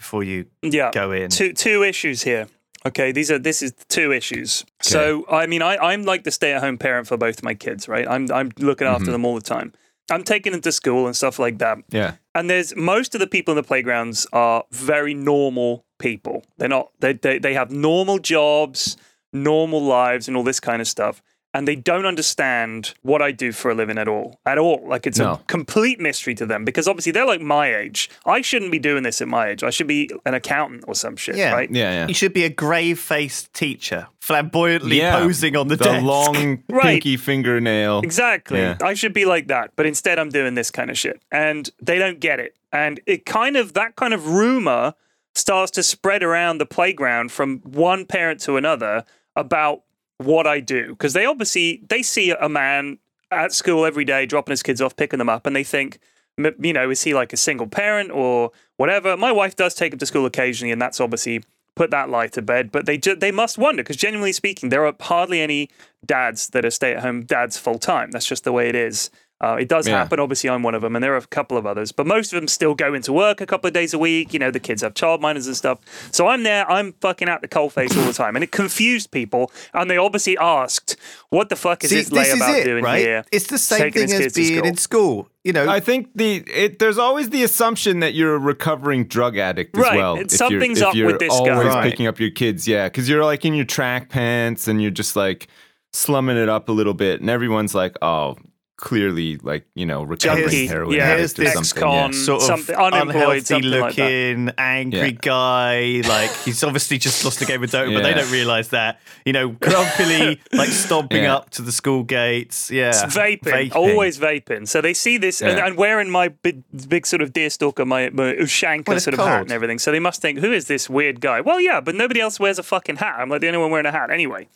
before 0.00 0.22
you 0.24 0.46
yeah 0.62 0.90
go 0.92 1.10
in. 1.12 1.28
two 1.28 1.52
two 1.52 1.82
issues 1.82 2.22
here 2.22 2.46
okay 2.86 3.10
these 3.10 3.32
are 3.32 3.38
this 3.40 3.62
is 3.62 3.72
two 3.88 4.12
issues 4.12 4.64
so 4.80 5.26
i 5.28 5.44
mean 5.48 5.60
I, 5.60 5.76
i'm 5.78 6.04
like 6.04 6.22
the 6.22 6.30
stay-at-home 6.30 6.78
parent 6.78 7.08
for 7.08 7.16
both 7.16 7.42
my 7.42 7.52
kids 7.54 7.88
right 7.88 8.06
i'm 8.08 8.30
i'm 8.30 8.52
looking 8.60 8.86
after 8.86 9.06
Mm-hmm. 9.06 9.12
them 9.12 9.24
all 9.24 9.34
the 9.34 9.40
time 9.40 9.72
i'm 10.12 10.22
taking 10.22 10.52
them 10.52 10.60
to 10.60 10.70
school 10.70 11.06
and 11.08 11.16
stuff 11.16 11.40
like 11.40 11.58
that 11.58 11.78
yeah, 11.90 12.12
and 12.32 12.48
there's 12.48 12.76
most 12.76 13.16
of 13.16 13.18
the 13.18 13.26
people 13.26 13.50
in 13.50 13.56
the 13.56 13.64
playgrounds 13.64 14.24
are 14.32 14.62
very 14.70 15.14
normal 15.14 15.84
people 15.98 16.44
they're 16.58 16.68
not 16.68 16.92
they, 17.00 17.14
they, 17.14 17.40
they 17.40 17.54
have 17.54 17.72
normal 17.72 18.20
jobs 18.20 18.96
normal 19.32 19.82
lives 19.82 20.28
and 20.28 20.36
all 20.36 20.44
this 20.44 20.60
kind 20.60 20.80
of 20.80 20.86
stuff 20.86 21.20
and 21.54 21.66
they 21.66 21.74
don't 21.76 22.04
understand 22.04 22.92
what 23.02 23.22
I 23.22 23.32
do 23.32 23.52
for 23.52 23.70
a 23.70 23.74
living 23.74 23.96
at 23.98 24.06
all. 24.06 24.38
At 24.44 24.58
all. 24.58 24.84
Like 24.86 25.06
it's 25.06 25.18
No. 25.18 25.32
a 25.32 25.40
complete 25.46 25.98
mystery 25.98 26.34
to 26.34 26.46
them 26.46 26.64
because 26.64 26.86
obviously 26.86 27.12
they're 27.12 27.26
like 27.26 27.40
my 27.40 27.74
age. 27.74 28.10
I 28.26 28.42
shouldn't 28.42 28.70
be 28.70 28.78
doing 28.78 29.02
this 29.02 29.20
at 29.22 29.28
my 29.28 29.48
age. 29.48 29.62
I 29.64 29.70
should 29.70 29.86
be 29.86 30.10
an 30.26 30.34
accountant 30.34 30.84
or 30.86 30.94
some 30.94 31.16
shit, 31.16 31.36
Yeah. 31.36 31.52
right? 31.52 31.70
yeah, 31.70 31.90
yeah. 32.02 32.06
You 32.08 32.14
should 32.14 32.34
be 32.34 32.44
a 32.44 32.50
grave-faced 32.50 33.52
teacher, 33.54 34.08
flamboyantly 34.20 34.98
Yeah. 34.98 35.18
posing 35.18 35.56
on 35.56 35.68
the, 35.68 35.76
the 35.76 35.84
desk. 35.84 36.04
long 36.04 36.62
Right. 36.68 36.82
pinky 37.02 37.16
fingernail. 37.16 38.00
Exactly. 38.04 38.60
Yeah. 38.60 38.76
I 38.82 38.94
should 38.94 39.14
be 39.14 39.24
like 39.24 39.48
that, 39.48 39.72
but 39.74 39.86
instead 39.86 40.18
I'm 40.18 40.28
doing 40.28 40.54
this 40.54 40.70
kind 40.70 40.90
of 40.90 40.98
shit. 40.98 41.20
And 41.32 41.68
they 41.80 41.98
don't 41.98 42.20
get 42.20 42.40
it. 42.40 42.54
And 42.72 43.00
it 43.06 43.24
kind 43.24 43.56
of 43.56 43.72
that 43.72 43.96
kind 43.96 44.12
of 44.12 44.28
rumor 44.28 44.94
starts 45.34 45.70
to 45.72 45.82
spread 45.82 46.22
around 46.22 46.58
the 46.58 46.66
playground 46.66 47.32
from 47.32 47.60
one 47.64 48.04
parent 48.04 48.40
to 48.40 48.56
another 48.58 49.04
about 49.34 49.82
what 50.18 50.46
I 50.46 50.60
do 50.60 50.88
because 50.90 51.12
they 51.12 51.24
obviously 51.24 51.82
they 51.88 52.02
see 52.02 52.30
a 52.30 52.48
man 52.48 52.98
at 53.30 53.52
school 53.52 53.84
every 53.84 54.04
day 54.04 54.26
dropping 54.26 54.52
his 54.52 54.62
kids 54.62 54.80
off, 54.80 54.96
picking 54.96 55.18
them 55.18 55.28
up, 55.28 55.46
and 55.46 55.54
they 55.54 55.64
think, 55.64 55.98
you 56.36 56.72
know, 56.72 56.90
is 56.90 57.02
he 57.02 57.14
like 57.14 57.32
a 57.32 57.36
single 57.36 57.66
parent 57.66 58.10
or 58.10 58.50
whatever? 58.76 59.16
My 59.16 59.32
wife 59.32 59.56
does 59.56 59.74
take 59.74 59.92
him 59.92 59.98
to 59.98 60.06
school 60.06 60.26
occasionally, 60.26 60.72
and 60.72 60.80
that's 60.80 61.00
obviously 61.00 61.42
put 61.74 61.90
that 61.90 62.10
lie 62.10 62.26
to 62.28 62.42
bed. 62.42 62.72
But 62.72 62.86
they 62.86 62.98
ju- 62.98 63.14
they 63.14 63.30
must 63.30 63.56
wonder 63.58 63.82
because 63.82 63.96
genuinely 63.96 64.32
speaking, 64.32 64.68
there 64.68 64.84
are 64.84 64.94
hardly 65.00 65.40
any 65.40 65.70
dads 66.04 66.48
that 66.48 66.64
are 66.64 66.70
stay 66.70 66.94
at 66.94 67.02
home 67.02 67.24
dads 67.24 67.56
full 67.56 67.78
time. 67.78 68.10
That's 68.10 68.26
just 68.26 68.44
the 68.44 68.52
way 68.52 68.68
it 68.68 68.74
is. 68.74 69.10
Uh, 69.40 69.56
it 69.60 69.68
does 69.68 69.86
Yeah. 69.86 69.98
happen. 69.98 70.18
Obviously, 70.20 70.50
I'm 70.50 70.62
one 70.62 70.74
of 70.74 70.82
them, 70.82 70.96
and 70.96 71.02
there 71.04 71.14
are 71.14 71.18
a 71.18 71.26
couple 71.26 71.56
of 71.56 71.66
others. 71.66 71.92
But 71.92 72.06
most 72.06 72.32
of 72.32 72.40
them 72.40 72.48
still 72.48 72.74
go 72.74 72.92
into 72.94 73.12
work 73.12 73.40
a 73.40 73.46
couple 73.46 73.68
of 73.68 73.74
days 73.74 73.94
a 73.94 73.98
week. 73.98 74.32
You 74.32 74.38
know, 74.40 74.50
the 74.50 74.60
kids 74.60 74.82
have 74.82 74.94
child 74.94 75.08
childminders 75.20 75.46
and 75.46 75.56
stuff. 75.56 75.78
So 76.10 76.26
I'm 76.26 76.42
there. 76.42 76.68
I'm 76.70 76.92
fucking 77.00 77.28
out 77.28 77.40
the 77.42 77.48
coalface 77.48 77.96
all 77.96 78.04
the 78.04 78.12
time, 78.12 78.36
and 78.36 78.42
it 78.42 78.50
confused 78.52 79.10
people. 79.10 79.50
And 79.72 79.90
they 79.90 79.96
obviously 79.96 80.36
asked, 80.38 80.96
"What 81.30 81.48
the 81.48 81.56
fuck 81.56 81.82
is 81.84 81.90
See, 81.90 81.96
this 81.96 82.10
layabout 82.10 82.14
this 82.38 82.48
is 82.48 82.56
it, 82.56 82.64
doing 82.64 82.84
right? 82.84 82.98
here?" 82.98 83.24
It's 83.32 83.46
the 83.46 83.58
same 83.58 83.92
thing 83.92 84.12
as 84.12 84.32
being 84.34 84.56
school? 84.58 84.66
in 84.68 84.76
school. 84.76 85.28
You 85.44 85.52
know, 85.52 85.68
I 85.68 85.80
think 85.80 86.08
the 86.14 86.42
it, 86.52 86.78
there's 86.78 86.98
always 86.98 87.30
the 87.30 87.42
assumption 87.42 88.00
that 88.00 88.12
you're 88.14 88.34
a 88.34 88.38
recovering 88.38 89.04
drug 89.06 89.38
addict 89.38 89.76
as 89.78 89.82
Right, 89.82 89.96
well. 89.96 90.16
and 90.16 90.26
if 90.26 90.32
you're- 90.32 90.36
something's 90.50 90.80
if 90.80 90.88
up 90.88 90.94
you're 90.94 91.06
with 91.06 91.20
this 91.20 91.30
guy. 91.32 91.50
always 91.50 91.68
Right. 91.68 91.90
picking 91.90 92.06
up 92.06 92.20
your 92.20 92.30
kids, 92.30 92.68
yeah, 92.68 92.86
because 92.88 93.08
you're 93.08 93.24
like 93.24 93.44
in 93.44 93.54
your 93.54 93.64
track 93.64 94.08
pants 94.10 94.68
and 94.68 94.82
you're 94.82 94.90
just 94.90 95.16
like 95.16 95.46
slumming 95.92 96.36
it 96.36 96.48
up 96.50 96.68
a 96.68 96.72
little 96.72 96.92
bit, 96.92 97.20
and 97.20 97.30
everyone's 97.30 97.74
like, 97.74 97.96
oh, 98.02 98.36
clearly 98.78 99.36
like 99.38 99.66
you 99.74 99.84
know 99.84 100.04
recovering 100.04 100.44
Junkie, 100.44 100.66
heroin 100.68 100.96
yeah, 100.96 101.02
addict 101.08 101.36
here's 101.36 101.50
or 101.50 101.52
something. 101.52 101.58
ex-con. 101.60 102.12
yeah. 102.12 102.24
sort 102.24 102.40
of 102.42 102.46
something- 102.46 102.74
unemployed, 102.76 103.08
unhealthy 103.16 103.40
something 103.40 103.70
like 103.72 103.94
that. 103.96 104.02
looking, 104.04 104.50
angry 104.56 105.00
Yeah. 105.00 105.10
guy. 105.20 106.02
Like 106.08 106.30
he's 106.44 106.62
obviously 106.62 106.96
just 106.98 107.24
lost 107.24 107.42
a 107.42 107.44
game 107.44 107.62
of 107.64 107.70
Dota, 107.70 107.92
but 107.92 108.02
they 108.04 108.14
don't 108.14 108.30
realize 108.30 108.68
that. 108.68 109.00
You 109.26 109.32
know, 109.32 109.48
grumpily, 109.50 110.40
like 110.52 110.68
stomping 110.70 111.24
Yeah. 111.24 111.34
up 111.36 111.50
to 111.50 111.62
the 111.62 111.72
school 111.72 112.04
gates. 112.04 112.70
Yeah, 112.70 112.90
It's 112.90 113.02
vaping, 113.16 113.74
always 113.74 114.18
vaping. 114.18 114.68
So 114.68 114.80
they 114.80 114.94
see 114.94 115.18
this 115.18 115.42
and, 115.42 115.58
Yeah. 115.58 115.66
and 115.66 115.76
wearing 115.76 116.08
my 116.08 116.28
big, 116.28 116.62
big 116.88 117.04
sort 117.06 117.20
of 117.20 117.32
deerstalker, 117.32 117.84
my, 117.86 118.10
my 118.10 118.32
Ushanka 118.34 118.86
Well, 118.86 118.96
it's 118.96 119.04
sort 119.04 119.14
of 119.14 119.26
hat 119.26 119.42
and 119.42 119.52
everything. 119.52 119.78
So 119.80 119.90
they 119.90 120.00
must 120.00 120.22
think, 120.22 120.38
who 120.38 120.52
is 120.52 120.66
this 120.68 120.88
weird 120.88 121.20
guy? 121.20 121.40
Well, 121.40 121.60
yeah, 121.60 121.80
but 121.80 121.96
nobody 121.96 122.20
else 122.20 122.38
wears 122.38 122.58
a 122.60 122.62
fucking 122.62 122.96
hat. 122.96 123.16
I'm 123.18 123.28
like 123.28 123.40
the 123.40 123.48
only 123.48 123.58
one 123.58 123.70
wearing 123.72 123.86
a 123.86 123.92
hat 123.92 124.10
anyway. 124.10 124.46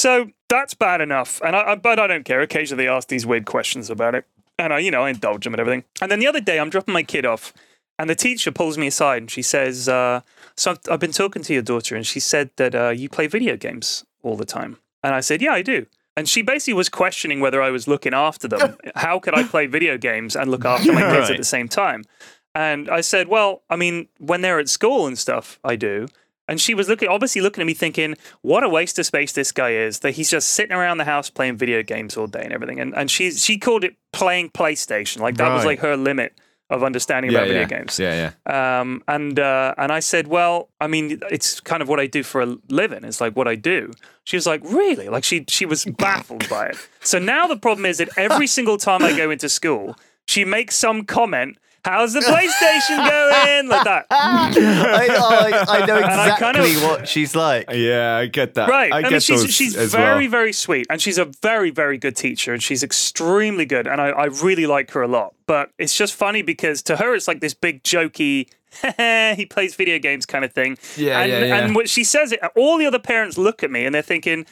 So 0.00 0.30
that's 0.48 0.72
bad 0.72 1.02
enough. 1.02 1.42
And 1.44 1.54
I, 1.54 1.72
I, 1.72 1.74
but 1.74 1.98
I 1.98 2.06
don't 2.06 2.24
care. 2.24 2.40
Occasionally 2.40 2.84
they 2.84 2.88
ask 2.88 3.08
these 3.08 3.26
weird 3.26 3.44
questions 3.44 3.90
about 3.90 4.14
it, 4.14 4.24
and 4.58 4.72
I, 4.72 4.78
you 4.78 4.90
know, 4.90 5.02
I 5.02 5.10
indulge 5.10 5.44
them 5.44 5.52
and 5.52 5.60
everything. 5.60 5.84
And 6.00 6.10
then 6.10 6.20
the 6.20 6.26
other 6.26 6.40
day, 6.40 6.58
I'm 6.58 6.70
dropping 6.70 6.94
my 6.94 7.02
kid 7.02 7.26
off, 7.26 7.52
and 7.98 8.08
the 8.08 8.14
teacher 8.14 8.50
pulls 8.50 8.78
me 8.78 8.86
aside 8.86 9.20
and 9.20 9.30
she 9.30 9.42
says, 9.42 9.90
uh, 9.90 10.22
"So 10.56 10.70
I've, 10.70 10.78
I've 10.90 11.00
been 11.00 11.12
talking 11.12 11.42
to 11.42 11.52
your 11.52 11.60
daughter, 11.62 11.96
and 11.96 12.06
she 12.06 12.18
said 12.18 12.48
that 12.56 12.74
uh, 12.74 12.88
you 12.88 13.10
play 13.10 13.26
video 13.26 13.58
games 13.58 14.06
all 14.22 14.36
the 14.36 14.46
time." 14.46 14.78
And 15.02 15.14
I 15.14 15.20
said, 15.20 15.42
"Yeah, 15.42 15.52
I 15.52 15.60
do." 15.60 15.84
And 16.16 16.26
she 16.26 16.40
basically 16.40 16.74
was 16.74 16.88
questioning 16.88 17.40
whether 17.40 17.60
I 17.60 17.68
was 17.68 17.86
looking 17.86 18.14
after 18.14 18.48
them. 18.48 18.78
How 18.94 19.18
could 19.18 19.34
I 19.34 19.42
play 19.42 19.66
video 19.66 19.98
games 19.98 20.34
and 20.34 20.50
look 20.50 20.64
after 20.64 20.94
my 20.94 21.02
kids 21.14 21.28
at 21.28 21.36
the 21.36 21.44
same 21.44 21.68
time? 21.68 22.04
And 22.54 22.88
I 22.88 23.02
said, 23.02 23.28
"Well, 23.28 23.64
I 23.68 23.76
mean, 23.76 24.08
when 24.16 24.40
they're 24.40 24.60
at 24.60 24.70
school 24.70 25.06
and 25.06 25.18
stuff, 25.18 25.60
I 25.62 25.76
do." 25.76 26.08
And 26.50 26.60
she 26.60 26.74
was 26.74 26.88
looking, 26.88 27.08
obviously 27.08 27.40
looking 27.40 27.62
at 27.62 27.66
me, 27.66 27.74
thinking, 27.74 28.16
"What 28.42 28.64
a 28.64 28.68
waste 28.68 28.98
of 28.98 29.06
space 29.06 29.30
this 29.30 29.52
guy 29.52 29.70
is! 29.70 30.00
That 30.00 30.12
he's 30.12 30.28
just 30.28 30.48
sitting 30.48 30.76
around 30.76 30.98
the 30.98 31.04
house 31.04 31.30
playing 31.30 31.56
video 31.56 31.82
games 31.84 32.16
all 32.16 32.26
day 32.26 32.42
and 32.42 32.52
everything." 32.52 32.80
And 32.80 32.92
and 32.94 33.08
she 33.08 33.30
she 33.30 33.56
called 33.56 33.84
it 33.84 33.94
playing 34.12 34.50
PlayStation, 34.50 35.20
like 35.20 35.36
that 35.36 35.54
was 35.54 35.64
like 35.64 35.78
her 35.78 35.96
limit 35.96 36.34
of 36.70 36.84
understanding 36.84 37.32
yeah, 37.32 37.38
about 37.38 37.46
video 37.48 37.62
yeah. 37.62 37.66
games. 37.66 37.98
Yeah, 37.98 38.32
yeah. 38.46 38.80
Um, 38.80 39.02
and 39.08 39.38
uh, 39.38 39.74
and 39.76 39.92
I 39.92 40.00
said, 40.00 40.28
well, 40.28 40.70
I 40.80 40.86
mean, 40.86 41.20
it's 41.30 41.60
kind 41.60 41.82
of 41.82 41.88
what 41.88 42.00
I 42.00 42.06
do 42.06 42.22
for 42.22 42.40
a 42.40 42.56
living. 42.68 43.04
It's 43.04 43.20
like 43.20 43.36
what 43.36 43.48
I 43.48 43.56
do. 43.56 43.92
She 44.24 44.36
was 44.36 44.46
like, 44.46 44.62
really? 44.64 45.08
Like 45.08 45.24
she 45.24 45.44
she 45.48 45.66
was 45.66 45.84
baffled 45.84 46.48
by 46.48 46.66
it. 46.66 46.88
So 47.00 47.18
now 47.18 47.46
the 47.46 47.56
problem 47.56 47.86
is 47.86 47.98
that 47.98 48.08
every 48.16 48.46
single 48.46 48.78
time 48.78 49.02
I 49.02 49.16
go 49.16 49.30
into 49.30 49.48
school, 49.48 49.96
she 50.26 50.44
makes 50.44 50.76
some 50.76 51.04
comment. 51.04 51.58
How's 51.84 52.12
the 52.12 52.20
PlayStation 52.20 53.08
going? 53.08 53.68
Like 53.68 53.84
that. 53.84 54.06
I, 54.10 55.06
I, 55.68 55.82
I 55.82 55.86
know 55.86 55.96
I 55.96 55.98
exactly 55.98 56.52
kind 56.52 56.56
of- 56.58 56.82
what 56.82 57.08
she's 57.08 57.34
like. 57.34 57.70
Yeah, 57.70 58.16
I 58.16 58.26
get 58.26 58.54
that. 58.54 58.68
Right. 58.68 58.92
I, 58.92 58.98
I, 58.98 59.02
get 59.02 59.12
mean, 59.12 59.20
she's 59.20 59.50
she's 59.54 59.74
very 59.74 60.24
well. 60.26 60.30
very 60.30 60.52
sweet, 60.52 60.86
and 60.90 61.00
she's 61.00 61.18
a 61.18 61.26
very 61.42 61.70
very 61.70 61.96
good 61.98 62.16
teacher, 62.16 62.52
and 62.52 62.62
she's 62.62 62.82
extremely 62.82 63.64
good, 63.64 63.86
and 63.86 64.00
I, 64.00 64.08
I 64.08 64.24
really 64.26 64.66
like 64.66 64.90
her 64.92 65.02
a 65.02 65.08
lot. 65.08 65.34
But 65.46 65.70
it's 65.78 65.96
just 65.96 66.14
funny 66.14 66.42
because 66.42 66.82
to 66.82 66.96
her 66.96 67.14
it's 67.14 67.28
like 67.28 67.40
this 67.40 67.54
big 67.54 67.82
jokey. 67.82 68.48
he 69.36 69.46
plays 69.46 69.74
video 69.74 69.98
games 69.98 70.26
kind 70.26 70.44
of 70.44 70.52
thing. 70.52 70.78
Yeah, 70.96 71.20
and, 71.20 71.32
yeah, 71.32 71.44
yeah. 71.44 71.56
And 71.56 71.74
what 71.74 71.88
she 71.88 72.04
says, 72.04 72.30
it, 72.30 72.40
all 72.54 72.78
the 72.78 72.86
other 72.86 73.00
parents 73.00 73.36
look 73.36 73.64
at 73.64 73.70
me 73.70 73.84
and 73.84 73.92
they're 73.92 74.00
thinking, 74.00 74.46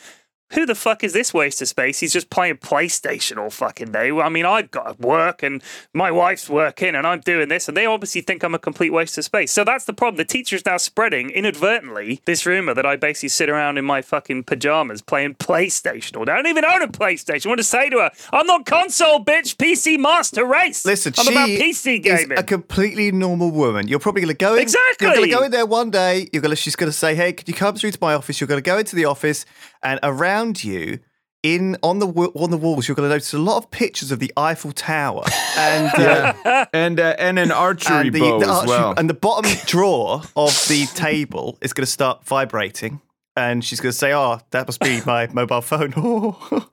who 0.53 0.65
the 0.65 0.75
fuck 0.75 1.05
is 1.05 1.13
this 1.13 1.35
waste 1.35 1.61
of 1.61 1.69
space? 1.69 2.01
He's 2.01 2.13
just 2.13 2.31
playing 2.31 2.57
PlayStation 2.57 3.37
all 3.37 3.51
fucking 3.51 3.93
day. 3.93 4.11
I 4.11 4.29
mean, 4.29 4.47
I've 4.47 4.71
got 4.71 4.99
work 4.99 5.43
and 5.43 5.63
my 5.93 6.11
wife's 6.11 6.49
working 6.49 6.95
and 6.95 7.07
I'm 7.07 7.21
doing 7.21 7.49
this, 7.49 7.69
and 7.69 7.77
they 7.77 7.87
obviously 7.87 8.23
think 8.23 8.43
I'm 8.43 8.55
a 8.55 8.59
complete 8.59 8.91
waste 8.91 9.19
of 9.19 9.25
space. 9.25 9.53
So 9.53 9.65
that's 9.65 9.85
the 9.85 9.93
problem. 9.93 10.17
The 10.17 10.25
teacher's 10.25 10.65
now 10.65 10.79
spreading 10.79 11.31
inadvertently 11.31 12.23
this 12.25 12.47
rumor 12.47 12.75
that 12.75 12.87
I 12.87 12.97
basically 12.97 13.29
sit 13.29 13.51
around 13.51 13.79
in 13.79 13.85
my 13.85 14.01
fucking 14.01 14.45
pajamas 14.45 15.03
playing 15.03 15.35
PlayStation 15.35 16.17
all 16.17 16.25
day. 16.25 16.33
I 16.33 16.37
don't 16.37 16.47
even 16.47 16.65
own 16.65 16.83
a 16.83 16.89
PlayStation. 16.89 17.47
I 17.47 17.49
want 17.51 17.59
to 17.59 17.65
say 17.65 17.91
to 17.91 17.99
her, 17.99 18.11
I'm 18.33 18.47
not 18.47 18.65
console, 18.65 19.25
bitch, 19.25 19.57
PC 19.57 19.99
master 19.99 20.47
race. 20.47 20.85
Listen, 20.85 21.13
I'm 21.19 21.25
she 21.27 21.33
about 21.33 21.49
PC 21.49 22.07
is 22.07 22.21
gaming. 22.21 22.39
a 22.39 22.43
completely 22.43 23.13
normal 23.13 23.51
woman. 23.51 23.89
You're 23.89 23.99
probably 23.99 24.23
going 24.23 24.35
to 24.35 24.39
go 24.39 24.55
in. 24.55 24.63
Exactly. 24.63 25.07
You're 25.07 25.17
going 25.17 25.29
to 25.29 25.35
go 25.37 25.43
in 25.43 25.51
there 25.51 25.67
one 25.67 25.91
day. 25.91 26.29
You're 26.33 26.43
going 26.43 26.51
to. 26.51 26.57
She's 26.57 26.77
going 26.77 26.91
to 26.91 26.97
say, 26.97 27.15
"Hey, 27.15 27.33
could 27.33 27.49
you 27.49 27.55
come 27.55 27.75
through 27.75 27.93
to 27.93 27.99
my 28.01 28.15
office?" 28.15 28.41
You're 28.41 28.49
going 28.49 28.63
to 28.63 28.67
go 28.67 28.79
into 28.79 28.97
the 28.97 29.05
office, 29.05 29.45
and 29.83 30.01
around 30.03 30.38
you, 30.65 30.99
in 31.43 31.77
on 31.83 31.99
the 32.01 32.07
on 32.09 32.51
the 32.51 32.57
walls, 32.57 32.89
you're 32.89 32.95
going 32.97 33.09
to 33.09 33.15
notice 33.15 33.33
a 33.33 33.39
lot 33.39 33.59
of 33.59 33.71
pictures 33.71 34.11
of 34.11 34.19
the 34.19 34.33
Eiffel 34.37 34.73
Tower 34.73 35.25
and. 35.57 35.95
Uh, 35.95 36.67
and 36.73 36.99
uh, 37.01 37.15
and 37.19 37.39
an 37.39 37.53
archery 37.53 37.97
and 38.09 38.13
the, 38.13 38.21
bow 38.21 38.41
the 38.41 38.49
as 38.49 38.67
well. 38.67 38.95
and 38.97 39.09
the 39.09 39.15
bottom 39.15 39.51
drawer 39.67 40.23
of 40.37 40.53
the 40.69 40.87
table 40.95 41.57
is 41.61 41.73
going 41.73 41.85
to 41.85 41.91
start 41.91 42.25
vibrating, 42.25 43.01
and 43.37 43.65
she's 43.65 43.81
going 43.81 43.93
to 43.93 43.97
say, 43.99 44.13
"Oh, 44.13 44.41
that 44.51 44.67
must 44.67 44.81
be 44.81 45.01
my 45.07 45.29
mobile 45.33 45.61
phone." 45.61 45.93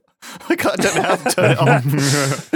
I 0.49 0.55
can't, 0.55 0.79
I 0.79 0.83
don't 0.83 0.95
know 0.95 1.01
how 1.03 1.15
to 1.17 1.29
turn 1.35 1.51
it 1.51 1.57
off. 1.59 2.53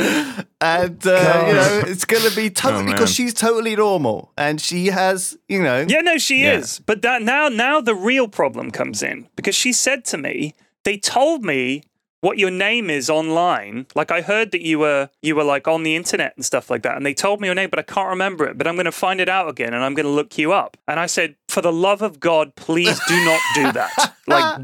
and 0.62 1.06
uh, 1.08 1.46
you 1.48 1.54
know, 1.54 1.84
it's 1.86 2.06
going 2.06 2.24
to 2.28 2.36
be 2.36 2.50
totally 2.50 2.84
Oh, 2.84 2.92
because 2.94 3.14
she's 3.14 3.34
totally 3.34 3.76
normal, 3.76 4.32
and 4.38 4.60
she 4.60 4.88
has, 4.88 5.38
you 5.48 5.62
know, 5.62 5.86
Yeah, 5.88 6.02
no, 6.02 6.18
she 6.18 6.44
Yeah. 6.44 6.58
is. 6.58 6.80
But 6.80 7.04
that 7.04 7.22
now, 7.22 7.48
now 7.48 7.80
the 7.80 7.94
real 7.94 8.28
problem 8.28 8.72
comes 8.72 9.04
in 9.04 9.28
because 9.36 9.54
she 9.56 9.72
said 9.72 10.04
to 10.06 10.18
me, 10.18 10.56
they 10.84 10.98
told 10.98 11.44
me 11.44 11.84
what 12.22 12.38
your 12.38 12.52
name 12.52 12.90
is 12.90 13.10
online. 13.10 13.86
Like 13.96 14.12
I 14.12 14.22
heard 14.22 14.52
that 14.52 14.62
you 14.62 14.80
were 14.80 15.10
you 15.22 15.36
were 15.36 15.44
like 15.44 15.68
on 15.68 15.84
the 15.84 15.96
internet 15.96 16.34
and 16.36 16.46
stuff 16.46 16.70
like 16.70 16.84
that, 16.84 16.98
and 16.98 17.06
they 17.06 17.14
told 17.14 17.42
me 17.42 17.48
your 17.48 17.56
name, 17.56 17.70
but 17.70 17.80
I 17.80 17.84
can't 17.84 18.10
remember 18.10 18.46
it. 18.46 18.58
But 18.58 18.68
I'm 18.68 18.76
going 18.76 18.86
to 18.86 18.92
find 18.92 19.22
it 19.22 19.30
out 19.30 19.50
again, 19.50 19.74
and 19.74 19.84
I'm 19.84 19.94
going 19.94 20.06
to 20.06 20.12
look 20.12 20.38
you 20.38 20.52
up. 20.52 20.78
And 20.88 21.00
I 21.00 21.06
said, 21.06 21.36
for 21.48 21.62
the 21.62 21.72
love 21.72 22.02
of 22.02 22.20
God, 22.20 22.56
please 22.56 23.00
do 23.08 23.26
not 23.26 23.42
do 23.56 23.72
that. 23.72 24.16
like, 24.28 24.62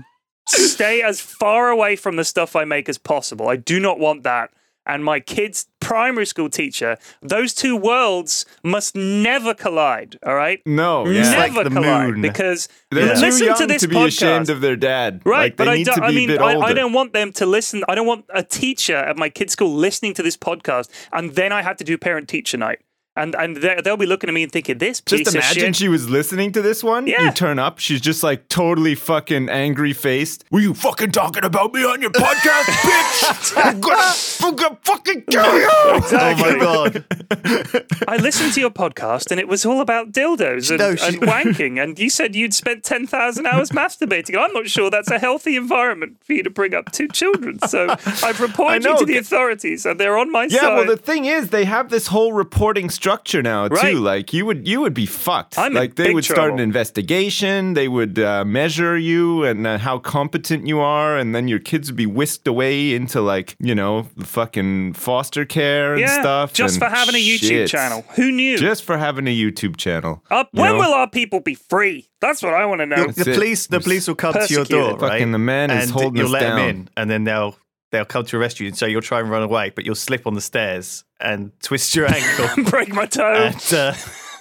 stay 0.47 1.01
as 1.01 1.21
far 1.21 1.69
away 1.69 1.95
from 1.95 2.15
the 2.17 2.23
stuff 2.23 2.55
I 2.55 2.65
make 2.65 2.89
as 2.89 2.97
possible. 2.97 3.47
I 3.47 3.55
do 3.55 3.79
not 3.79 3.99
want 3.99 4.23
that. 4.23 4.51
And 4.87 5.03
my 5.03 5.19
kid's 5.19 5.67
primary 5.79 6.25
school 6.25 6.49
teacher, 6.49 6.97
those 7.21 7.53
two 7.53 7.75
worlds 7.75 8.45
must 8.63 8.95
never 8.95 9.53
collide. 9.53 10.17
All 10.25 10.35
right. 10.35 10.61
no, 10.65 11.05
yeah. 11.07 11.37
like 11.37 11.53
Never 11.53 11.69
the 11.69 11.75
collide 11.75 12.11
moon. 12.13 12.21
because 12.21 12.67
They're 12.91 13.15
too 13.15 13.21
listen 13.21 13.45
young 13.47 13.57
to 13.57 13.67
this 13.67 13.85
be 13.85 13.95
podcast. 13.95 14.07
ashamed 14.07 14.49
of 14.49 14.61
their 14.61 14.75
dad. 14.75 15.21
Right, 15.25 15.45
Like, 15.45 15.57
but 15.57 15.65
they 15.65 15.71
I 15.71 15.83
to 15.83 16.01
be 16.01 16.05
I 16.05 16.09
a 16.09 16.13
mean, 16.13 16.39
I. 16.39 16.59
I 16.59 16.73
don't 16.73 16.93
want 16.93 17.13
them 17.13 17.31
to 17.33 17.45
listen. 17.45 17.83
I 17.87 17.95
don't 17.95 18.07
want 18.07 18.25
a 18.33 18.43
teacher 18.43 18.95
at 18.95 19.17
my 19.17 19.29
kid's 19.29 19.53
school 19.53 19.73
listening 19.73 20.13
to 20.15 20.23
this 20.23 20.37
podcast, 20.37 20.89
and 21.11 21.31
then 21.35 21.51
I 21.51 21.61
have 21.61 21.77
to 21.77 21.83
do 21.83 21.97
parent 21.97 22.27
teacher 22.29 22.57
night, 22.57 22.79
and 23.15 23.35
and 23.35 23.57
they- 23.57 23.79
they'll 23.83 23.97
be 23.97 24.05
looking 24.05 24.29
at 24.29 24.33
me 24.33 24.43
and 24.43 24.51
thinking, 24.51 24.77
"This 24.77 25.01
piece 25.01 25.19
Just 25.21 25.29
of 25.29 25.35
imagine 25.35 25.63
shit." 25.73 25.75
she 25.75 25.87
was 25.89 26.09
listening 26.09 26.51
to 26.53 26.61
this 26.61 26.83
one. 26.83 27.07
Yeah. 27.07 27.25
You 27.25 27.31
turn 27.31 27.59
up, 27.59 27.79
she's 27.79 28.01
just 28.01 28.23
like 28.23 28.47
totally 28.49 28.95
fucking 28.95 29.49
angry 29.49 29.93
faced. 29.93 30.43
Were 30.51 30.59
you 30.59 30.73
fucking 30.73 31.11
talking 31.11 31.43
about 31.45 31.73
me 31.73 31.83
on 31.85 32.01
your 32.01 32.11
podcast, 32.11 32.63
bitch? 32.65 33.53
I'm 33.63 33.79
gonna, 33.79 34.13
I'm 34.49 34.55
gonna 34.55 34.77
fucking 34.83 35.23
kill 35.29 35.57
you. 35.59 35.67
oh 35.71 36.35
my 36.37 36.57
god, 36.59 37.05
I 38.07 38.17
listened 38.17 38.53
to 38.53 38.59
your 38.61 38.69
podcast, 38.71 39.31
and 39.31 39.39
it 39.39 39.47
was 39.47 39.65
all 39.65 39.81
about 39.81 40.11
dildos 40.11 40.69
and, 40.69 40.79
No, 40.79 40.95
she- 40.95 41.05
and 41.07 41.21
wanking, 41.21 41.81
and 41.81 41.97
you 41.99 42.09
said 42.09 42.35
you'd 42.35 42.53
spent 42.53 42.83
ten 42.83 43.07
thousand 43.07 43.45
hours 43.47 43.69
masturbating. 43.71 44.37
I'm 44.37 44.53
not 44.53 44.67
sure 44.67 44.89
that's 44.89 45.11
a 45.11 45.19
healthy 45.19 45.55
environment 45.55 46.17
for 46.23 46.33
you 46.33 46.43
to 46.43 46.49
bring 46.49 46.73
up 46.73 46.91
two 46.91 47.07
children. 47.07 47.59
So 47.67 47.87
I've 48.23 48.39
reported 48.39 48.85
I 48.85 48.91
you 48.91 48.97
to 48.99 49.05
the 49.05 49.17
authorities, 49.17 49.85
and 49.85 49.99
they're 49.99 50.17
on 50.17 50.31
my 50.31 50.43
Yeah, 50.43 50.59
side. 50.59 50.67
Yeah 50.67 50.75
well, 50.75 50.85
the 50.85 50.97
thing 50.97 51.25
is, 51.25 51.49
they 51.49 51.65
have 51.65 51.89
this 51.89 52.07
whole 52.07 52.33
reporting 52.33 52.89
structure 53.05 53.43
now 53.43 53.67
Right. 53.67 53.91
too. 53.91 53.99
Like 53.99 54.33
you 54.33 54.45
would, 54.47 54.67
you 54.67 54.81
would 54.81 54.93
be 54.95 55.05
fucked. 55.05 55.59
I'm 55.59 55.73
like 55.73 55.93
they 55.95 56.05
big 56.07 56.15
would 56.15 56.25
start 56.25 56.51
an 56.51 56.59
investigation. 56.59 57.73
They 57.75 57.87
would 57.87 58.17
uh, 58.17 58.43
measure 58.45 58.97
you 58.97 59.43
and 59.43 59.67
uh, 59.67 59.77
how 59.77 59.99
competent 59.99 60.65
you 60.67 60.79
are, 60.79 61.17
and 61.17 61.35
then 61.35 61.47
your 61.47 61.59
kids 61.59 61.89
would 61.89 61.95
be 61.97 62.07
whisked 62.07 62.47
away 62.47 62.95
into 62.95 63.21
like 63.21 63.55
you 63.59 63.75
know 63.75 64.07
fucking 64.23 64.93
foster 64.93 65.45
care 65.45 65.93
and 65.93 66.01
yeah, 66.01 66.19
stuff. 66.21 66.53
just 66.53 66.75
and 66.75 66.83
for 66.83 66.89
having 66.89 67.15
a 67.15 67.23
YouTube 67.29 67.47
shit. 67.47 67.69
channel. 67.69 68.03
Who 68.15 68.31
knew? 68.31 68.57
Just 68.57 68.83
for 68.83 68.97
having 68.97 69.27
a 69.27 69.35
YouTube 69.35 69.77
channel. 69.77 70.23
Up, 70.31 70.49
when 70.53 70.73
know? 70.73 70.79
will 70.79 70.93
our 70.93 71.09
people 71.09 71.39
be 71.41 71.53
free? 71.55 72.09
That's 72.21 72.41
what 72.41 72.53
I 72.55 72.65
want 72.65 72.81
to 72.81 72.85
know. 72.87 72.95
the 73.07 73.13
That's 73.13 73.27
it. 73.27 73.33
police, 73.35 73.67
the 73.67 73.79
police 73.79 74.07
will 74.07 74.15
come 74.15 74.33
to 74.33 74.47
your 74.53 74.65
door, 74.65 74.91
right? 74.97 75.11
Fucking 75.11 75.31
the 75.31 75.37
man 75.37 75.69
is 75.69 75.83
and 75.83 75.91
holding 75.91 76.17
you'll 76.17 76.27
us 76.27 76.31
let 76.33 76.39
down. 76.41 76.57
them 76.57 76.69
in, 76.69 76.89
and 76.97 77.09
then 77.09 77.23
they'll 77.25 77.55
they'll 77.95 78.05
come 78.05 78.25
to 78.25 78.37
arrest 78.37 78.59
you. 78.59 78.67
And 78.67 78.77
so 78.77 78.85
you'll 78.85 79.01
try 79.01 79.19
and 79.19 79.29
run 79.29 79.43
away, 79.43 79.71
but 79.75 79.85
you'll 79.85 79.95
slip 79.95 80.27
on 80.27 80.33
the 80.33 80.41
stairs 80.41 81.03
and 81.19 81.51
twist 81.61 81.95
your 81.95 82.07
ankle. 82.11 82.63
Break 82.69 82.89
my 82.93 83.05
toe. 83.05 83.33
and 83.53 83.73
uh, 83.73 83.93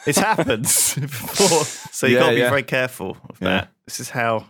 it 0.07 0.17
happens 0.17 0.95
before, 1.01 1.65
so 1.93 2.07
you 2.07 2.15
Yeah, 2.15 2.21
got 2.21 2.29
to 2.31 2.35
be 2.35 2.41
yeah. 2.41 2.51
very 2.51 2.63
careful 2.63 3.17
of 3.29 3.37
Yeah. 3.41 3.49
that. 3.49 3.69
This 3.87 4.01
is 4.01 4.11
how 4.11 4.47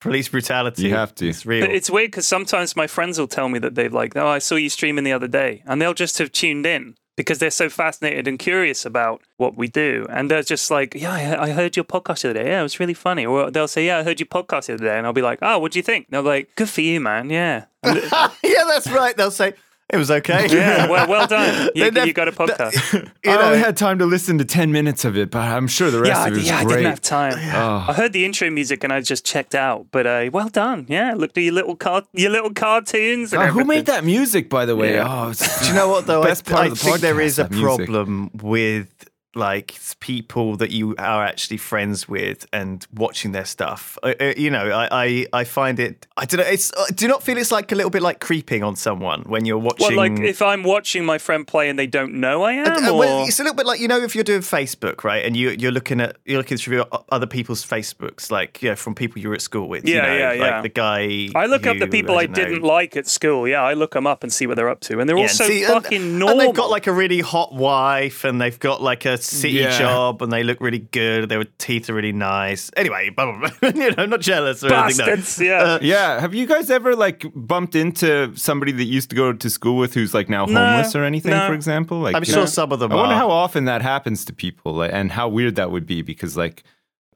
police 0.00 0.28
brutality. 0.28 0.82
You 0.82 0.94
have 0.94 1.14
to. 1.16 1.28
It's 1.28 1.46
real. 1.46 1.66
But 1.66 1.74
it's 1.74 1.88
weird 1.90 2.10
because 2.10 2.26
sometimes 2.26 2.76
my 2.76 2.86
friends 2.86 3.18
will 3.18 3.26
tell 3.28 3.48
me 3.48 3.58
that 3.60 3.74
they've 3.74 3.92
like, 3.92 4.16
oh, 4.16 4.26
I 4.26 4.38
saw 4.38 4.56
you 4.56 4.68
streaming 4.68 5.04
the 5.04 5.12
other 5.12 5.28
day, 5.28 5.62
and 5.66 5.80
they'll 5.80 5.94
just 5.94 6.18
have 6.18 6.30
tuned 6.32 6.66
in 6.66 6.96
because 7.16 7.38
they're 7.38 7.50
so 7.50 7.68
fascinated 7.68 8.26
and 8.26 8.38
curious 8.38 8.84
about 8.84 9.22
what 9.36 9.56
we 9.56 9.68
do, 9.68 10.06
and 10.10 10.30
they're 10.30 10.42
just 10.42 10.70
like, 10.70 10.94
yeah, 10.94 11.40
I, 11.40 11.50
heard 11.50 11.76
your 11.76 11.84
podcast 11.84 12.22
the 12.22 12.30
other 12.30 12.42
day. 12.42 12.50
Yeah, 12.50 12.60
it 12.60 12.64
was 12.64 12.80
really 12.80 12.94
funny. 12.94 13.24
Or 13.24 13.50
they'll 13.50 13.68
say, 13.68 13.86
yeah, 13.86 13.98
I 13.98 14.02
heard 14.02 14.20
your 14.20 14.26
podcast 14.26 14.66
the 14.66 14.74
other 14.74 14.84
day, 14.84 14.98
and 14.98 15.06
I'll 15.06 15.12
be 15.12 15.22
like, 15.22 15.38
oh, 15.42 15.58
what 15.58 15.72
do 15.72 15.78
you 15.78 15.82
think? 15.82 16.06
And 16.06 16.14
they'll 16.14 16.22
be 16.22 16.28
like, 16.28 16.56
good 16.56 16.68
for 16.68 16.80
you, 16.80 17.00
man. 17.00 17.30
Yeah, 17.30 17.66
yeah, 17.84 18.28
that's 18.42 18.90
right. 18.90 19.16
They'll 19.16 19.30
say 19.30 19.54
it 19.92 19.96
was 19.96 20.10
okay. 20.10 20.46
yeah, 20.50 20.88
well, 20.88 21.08
well 21.08 21.26
done. 21.26 21.70
You, 21.74 21.90
nev- 21.90 22.06
you 22.06 22.12
got 22.12 22.28
a 22.28 22.32
podcast. 22.32 22.74
you 23.24 23.30
I 23.30 23.36
know, 23.36 23.42
only 23.42 23.58
had 23.58 23.76
time 23.76 23.98
to 23.98 24.06
listen 24.06 24.38
to 24.38 24.44
ten 24.44 24.72
minutes 24.72 25.04
of 25.04 25.16
it, 25.16 25.30
but 25.30 25.40
I'm 25.42 25.66
sure 25.66 25.90
the 25.90 26.00
rest 26.00 26.10
yeah, 26.10 26.22
I, 26.22 26.26
of 26.28 26.32
it 26.32 26.36
was 26.36 26.46
yeah, 26.46 26.58
I 26.58 26.64
didn't 26.64 26.84
have 26.84 27.00
time. 27.00 27.34
Oh. 27.54 27.84
I 27.88 27.92
heard 27.94 28.12
the 28.12 28.24
intro 28.24 28.50
music 28.50 28.84
and 28.84 28.92
I 28.92 29.00
just 29.00 29.24
checked 29.24 29.54
out. 29.54 29.86
But 29.90 30.06
uh, 30.06 30.30
well 30.32 30.48
done. 30.48 30.86
Yeah, 30.88 31.14
look 31.16 31.36
at 31.36 31.42
your 31.42 31.52
little 31.54 31.76
car- 31.76 32.04
your 32.12 32.30
little 32.30 32.52
cartoons. 32.52 33.32
And 33.32 33.42
Oh, 33.42 33.46
who 33.46 33.64
made 33.64 33.86
that 33.86 34.04
music, 34.04 34.48
by 34.48 34.64
the 34.66 34.76
way? 34.76 34.94
Yeah. 34.94 35.06
Oh, 35.06 35.32
Do 35.32 35.68
you 35.68 35.74
know 35.74 35.88
what 35.88 36.06
though? 36.06 36.22
I, 36.22 36.26
Best 36.26 36.44
part 36.46 36.62
I 36.62 36.66
of 36.66 36.70
the 36.72 36.76
think 36.76 37.00
there 37.00 37.14
podcast, 37.14 37.24
is 37.24 37.38
a 37.38 37.42
that 37.44 37.50
music. 37.52 37.86
problem 37.86 38.30
with 38.34 38.88
like 39.36 39.74
people 40.00 40.56
that 40.56 40.70
you 40.70 40.94
are 40.98 41.24
actually 41.24 41.56
friends 41.56 42.08
with 42.08 42.46
and 42.52 42.86
watching 42.94 43.32
their 43.32 43.44
stuff. 43.44 43.98
Uh, 44.02 44.14
uh, 44.20 44.32
you 44.36 44.50
know, 44.50 44.70
I, 44.70 44.88
I 45.06 45.26
I 45.32 45.44
find 45.44 45.78
it. 45.80 46.06
I 46.16 46.24
don't 46.24 46.40
know. 46.40 46.46
It's. 46.46 46.72
Uh, 46.72 46.86
do 46.94 47.08
not 47.08 47.22
feel 47.22 47.36
it's 47.38 47.52
like 47.52 47.72
a 47.72 47.74
little 47.74 47.90
bit 47.90 48.02
like 48.02 48.20
creeping 48.20 48.62
on 48.62 48.76
someone 48.76 49.22
when 49.22 49.44
you're 49.44 49.58
watching? 49.58 49.96
Well, 49.96 49.96
like 49.96 50.20
if 50.20 50.42
I'm 50.42 50.62
watching 50.62 51.04
my 51.04 51.18
friend 51.18 51.46
play 51.46 51.68
and 51.68 51.78
they 51.78 51.86
don't 51.86 52.14
know 52.14 52.42
I 52.42 52.52
am, 52.54 52.84
Uh, 52.84 52.90
or 52.92 52.98
well, 52.98 53.24
it's 53.26 53.40
a 53.40 53.42
little 53.42 53.56
bit 53.56 53.66
like 53.66 53.80
you 53.80 53.88
know 53.88 54.00
if 54.02 54.14
you're 54.14 54.24
doing 54.24 54.40
Facebook, 54.40 55.04
right? 55.04 55.24
And 55.24 55.36
you 55.36 55.50
you're 55.50 55.72
looking 55.72 56.00
at 56.00 56.16
you're 56.24 56.38
looking 56.38 56.58
through 56.58 56.84
other 57.10 57.26
people's 57.26 57.64
Facebooks, 57.64 58.30
like 58.30 58.62
yeah, 58.62 58.74
from 58.74 58.94
people 58.94 59.20
you 59.20 59.28
were 59.28 59.34
at 59.34 59.42
school 59.42 59.68
with. 59.68 59.86
you 59.88 59.94
Yeah, 59.96 60.02
know, 60.06 60.14
yeah, 60.16 60.28
like 60.28 60.38
yeah. 60.38 60.62
the 60.62 60.68
guy. 60.68 61.28
I 61.34 61.46
look 61.46 61.66
up 61.66 61.78
the 61.78 61.86
people 61.88 62.16
I, 62.18 62.26
know, 62.26 62.34
didn't 62.34 62.62
like 62.62 62.96
at 62.96 63.06
school. 63.06 63.48
Yeah, 63.48 63.62
I 63.62 63.74
look 63.74 63.92
them 63.92 64.06
up 64.06 64.22
and 64.22 64.32
see 64.32 64.46
what 64.46 64.56
they're 64.56 64.68
up 64.68 64.80
to, 64.80 65.00
and 65.00 65.08
they're 65.08 65.16
Yeah, 65.16 65.22
all 65.22 65.28
so 65.28 65.44
and- 65.44 65.66
fucking 65.66 66.02
and, 66.02 66.18
normal. 66.18 66.38
they've 66.38 66.54
got 66.54 66.70
like 66.70 66.86
a 66.86 66.92
really 66.92 67.20
hot 67.20 67.54
wife, 67.54 68.24
and 68.24 68.40
they've 68.40 68.58
got 68.58 68.82
like 68.82 69.04
a 69.04 69.16
city 69.24 69.54
Yeah. 69.58 69.78
job, 69.78 70.22
and 70.22 70.32
they 70.32 70.42
look 70.42 70.60
really 70.60 70.78
good. 70.78 71.28
Their 71.28 71.44
teeth 71.58 71.88
are 71.90 71.94
really 71.94 72.12
nice. 72.12 72.70
Anyway, 72.76 73.10
blah, 73.16 73.32
blah, 73.32 73.50
blah. 73.60 73.70
you 73.74 73.90
know, 73.90 73.94
I'm 73.98 74.10
not 74.10 74.20
jealous 74.20 74.62
or 74.62 74.72
anything. 74.72 75.06
no. 75.06 75.16
bastards. 75.16 75.40
Yeah. 75.40 75.62
Uh, 75.62 75.78
yeah. 75.82 76.20
Have 76.20 76.34
you 76.34 76.46
guys 76.46 76.70
ever 76.70 76.94
like 76.94 77.24
bumped 77.34 77.74
into 77.74 78.34
somebody 78.36 78.72
that 78.72 78.84
used 78.84 79.10
to 79.10 79.16
go 79.16 79.32
to 79.32 79.50
school 79.50 79.76
with 79.78 79.94
who's 79.94 80.14
like 80.14 80.28
now 80.28 80.44
No, 80.46 80.54
homeless 80.64 80.94
or 80.94 81.04
anything? 81.04 81.32
no. 81.32 81.46
For 81.46 81.54
example, 81.54 81.98
like 82.00 82.14
I'm 82.14 82.24
sure 82.24 82.36
know? 82.40 82.46
some 82.46 82.72
of 82.72 82.78
them 82.78 82.92
I 82.92 82.96
wonder 82.96 83.14
are. 83.14 83.18
how 83.18 83.30
often 83.30 83.64
that 83.64 83.82
happens 83.82 84.24
to 84.26 84.32
people, 84.32 84.74
like, 84.74 84.92
and 84.92 85.10
how 85.12 85.28
weird 85.28 85.56
that 85.56 85.70
would 85.70 85.86
be. 85.86 86.02
Because 86.02 86.36
like, 86.36 86.64